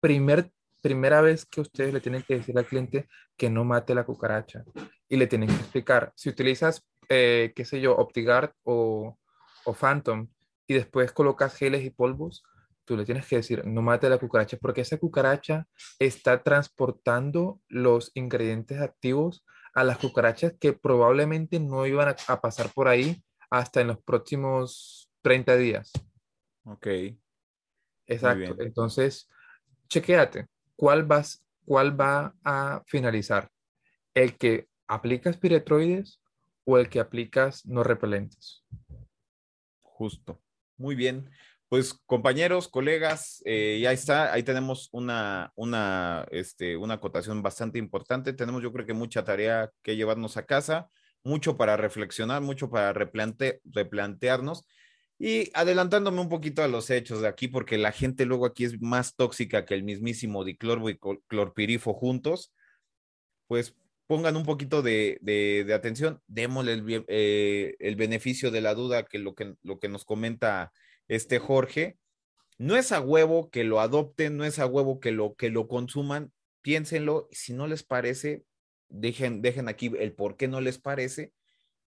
Primer, 0.00 0.50
primera 0.80 1.20
vez 1.20 1.46
que 1.46 1.60
ustedes 1.60 1.94
le 1.94 2.00
tienen 2.00 2.22
que 2.22 2.34
decir 2.34 2.58
al 2.58 2.66
cliente 2.66 3.08
que 3.36 3.48
no 3.48 3.64
mate 3.64 3.94
la 3.94 4.04
cucaracha 4.04 4.64
y 5.08 5.16
le 5.16 5.26
tienen 5.26 5.48
que 5.48 5.54
explicar, 5.54 6.12
si 6.16 6.28
utilizas, 6.28 6.84
eh, 7.08 7.52
qué 7.54 7.64
sé 7.64 7.80
yo, 7.80 7.96
OptiGuard 7.96 8.52
o, 8.64 9.18
o 9.64 9.74
Phantom 9.74 10.28
y 10.66 10.74
después 10.74 11.12
colocas 11.12 11.54
geles 11.54 11.84
y 11.84 11.90
polvos, 11.90 12.42
tú 12.84 12.96
le 12.96 13.04
tienes 13.04 13.26
que 13.26 13.36
decir, 13.36 13.64
no 13.66 13.82
mate 13.82 14.08
la 14.08 14.18
cucaracha, 14.18 14.56
porque 14.60 14.80
esa 14.82 14.98
cucaracha 14.98 15.66
está 15.98 16.42
transportando 16.42 17.60
los 17.68 18.10
ingredientes 18.14 18.80
activos 18.80 19.44
a 19.74 19.84
las 19.84 19.98
cucarachas 19.98 20.54
que 20.60 20.72
probablemente 20.72 21.60
no 21.60 21.86
iban 21.86 22.14
a, 22.28 22.40
pasar 22.40 22.70
por 22.74 22.88
ahí 22.88 23.22
hasta 23.50 23.80
en 23.80 23.88
los 23.88 24.02
próximos 24.02 25.10
30 25.22 25.56
días. 25.56 25.92
Ok. 26.64 26.86
Exacto. 28.06 28.56
Entonces, 28.60 29.28
chequéate, 29.88 30.48
¿cuál, 30.76 31.04
vas, 31.04 31.44
¿cuál 31.64 31.98
va 31.98 32.34
a 32.44 32.82
finalizar? 32.86 33.50
¿El 34.14 34.36
que 34.36 34.68
aplicas 34.86 35.38
piretroides 35.38 36.20
o 36.64 36.78
el 36.78 36.88
que 36.88 37.00
aplicas 37.00 37.64
no 37.64 37.82
repelentes? 37.82 38.64
Justo. 39.80 40.42
Muy 40.76 40.94
bien. 40.94 41.30
Pues 41.72 41.94
compañeros, 42.04 42.68
colegas, 42.68 43.40
eh, 43.46 43.80
ya 43.80 43.92
está, 43.92 44.30
ahí 44.34 44.42
tenemos 44.42 44.90
una, 44.92 45.52
una, 45.56 46.26
este, 46.30 46.76
una 46.76 46.94
acotación 46.96 47.40
bastante 47.40 47.78
importante. 47.78 48.34
Tenemos 48.34 48.62
yo 48.62 48.74
creo 48.74 48.84
que 48.84 48.92
mucha 48.92 49.24
tarea 49.24 49.70
que 49.82 49.96
llevarnos 49.96 50.36
a 50.36 50.44
casa, 50.44 50.90
mucho 51.24 51.56
para 51.56 51.78
reflexionar, 51.78 52.42
mucho 52.42 52.68
para 52.68 52.92
replantearnos 52.92 54.66
y 55.18 55.50
adelantándome 55.54 56.20
un 56.20 56.28
poquito 56.28 56.62
a 56.62 56.68
los 56.68 56.90
hechos 56.90 57.22
de 57.22 57.28
aquí, 57.28 57.48
porque 57.48 57.78
la 57.78 57.92
gente 57.92 58.26
luego 58.26 58.44
aquí 58.44 58.64
es 58.66 58.78
más 58.82 59.16
tóxica 59.16 59.64
que 59.64 59.72
el 59.72 59.82
mismísimo 59.82 60.44
diclorbo 60.44 60.90
y 60.90 60.98
clorpirifo 61.26 61.94
juntos, 61.94 62.52
pues 63.46 63.74
pongan 64.06 64.36
un 64.36 64.44
poquito 64.44 64.82
de, 64.82 65.18
de, 65.22 65.72
atención, 65.72 66.20
démosle 66.26 66.74
el, 66.74 67.04
eh, 67.08 67.76
el, 67.78 67.96
beneficio 67.96 68.50
de 68.50 68.60
la 68.60 68.74
duda 68.74 69.04
que 69.04 69.18
lo 69.18 69.34
que, 69.34 69.54
lo 69.62 69.78
que 69.78 69.88
nos 69.88 70.04
comenta 70.04 70.70
este 71.14 71.38
Jorge, 71.38 71.98
no 72.58 72.76
es 72.76 72.90
a 72.92 73.00
huevo 73.00 73.50
que 73.50 73.64
lo 73.64 73.80
adopten, 73.80 74.36
no 74.36 74.44
es 74.44 74.58
a 74.58 74.66
huevo 74.66 74.98
que 74.98 75.12
lo, 75.12 75.34
que 75.34 75.50
lo 75.50 75.68
consuman, 75.68 76.32
piénsenlo, 76.62 77.28
si 77.32 77.52
no 77.52 77.66
les 77.66 77.82
parece, 77.82 78.44
dejen, 78.88 79.42
dejen 79.42 79.68
aquí 79.68 79.92
el 79.98 80.14
por 80.14 80.36
qué 80.36 80.48
no 80.48 80.60
les 80.60 80.78
parece, 80.78 81.32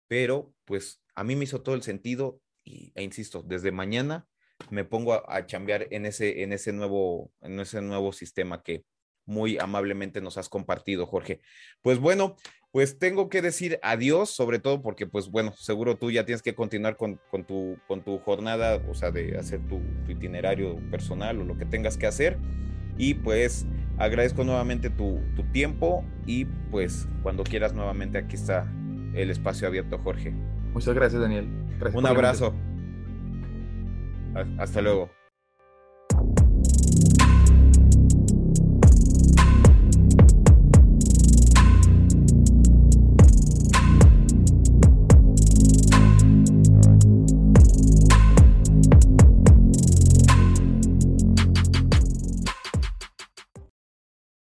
pero 0.07 0.53
pues 0.65 1.01
a 1.15 1.23
mí 1.23 1.35
me 1.35 1.45
hizo 1.45 1.63
todo 1.63 1.73
el 1.73 1.83
sentido 1.83 2.39
y, 2.63 2.91
e 2.95 3.03
insisto, 3.03 3.41
desde 3.41 3.71
mañana 3.71 4.27
me 4.69 4.85
pongo 4.85 5.13
a, 5.13 5.23
a 5.27 5.45
chambear 5.45 5.87
en 5.89 6.05
ese, 6.05 6.43
en, 6.43 6.53
ese 6.53 6.71
nuevo, 6.73 7.31
en 7.41 7.59
ese 7.59 7.81
nuevo 7.81 8.13
sistema 8.13 8.61
que 8.61 8.83
muy 9.27 9.59
amablemente 9.59 10.21
nos 10.21 10.37
has 10.37 10.49
compartido, 10.49 11.05
Jorge. 11.05 11.41
Pues 11.83 11.99
bueno, 11.99 12.35
pues 12.71 12.97
tengo 12.97 13.29
que 13.29 13.41
decir 13.41 13.79
adiós, 13.83 14.29
sobre 14.29 14.59
todo 14.59 14.81
porque, 14.81 15.05
pues 15.05 15.29
bueno, 15.29 15.53
seguro 15.55 15.97
tú 15.97 16.11
ya 16.11 16.25
tienes 16.25 16.41
que 16.41 16.55
continuar 16.55 16.97
con, 16.97 17.19
tu, 17.45 17.77
con 17.87 18.03
tu 18.03 18.19
jornada, 18.19 18.81
o 18.89 18.93
sea, 18.93 19.11
de 19.11 19.37
hacer 19.37 19.61
tu, 19.67 19.81
itinerario 20.07 20.77
personal 20.89 21.39
o 21.39 21.43
lo 21.43 21.57
que 21.57 21.65
tengas 21.65 21.97
que 21.97 22.07
hacer. 22.07 22.37
Y 22.97 23.15
pues 23.15 23.67
agradezco 23.97 24.43
nuevamente 24.43 24.89
tu, 24.89 25.19
tiempo 25.51 26.03
y 26.25 26.45
pues 26.71 27.07
cuando 27.23 27.43
quieras 27.43 27.73
nuevamente 27.73 28.17
aquí 28.17 28.35
está 28.35 28.71
el 29.13 29.29
espacio 29.29 29.67
abierto, 29.67 29.97
Jorge. 29.99 30.31
Muchas 30.73 30.93
gracias, 30.93 31.21
Daniel. 31.21 31.47
Un 31.93 32.05
abrazo. 32.05 32.53
Hasta 34.59 34.81
luego. 34.81 35.09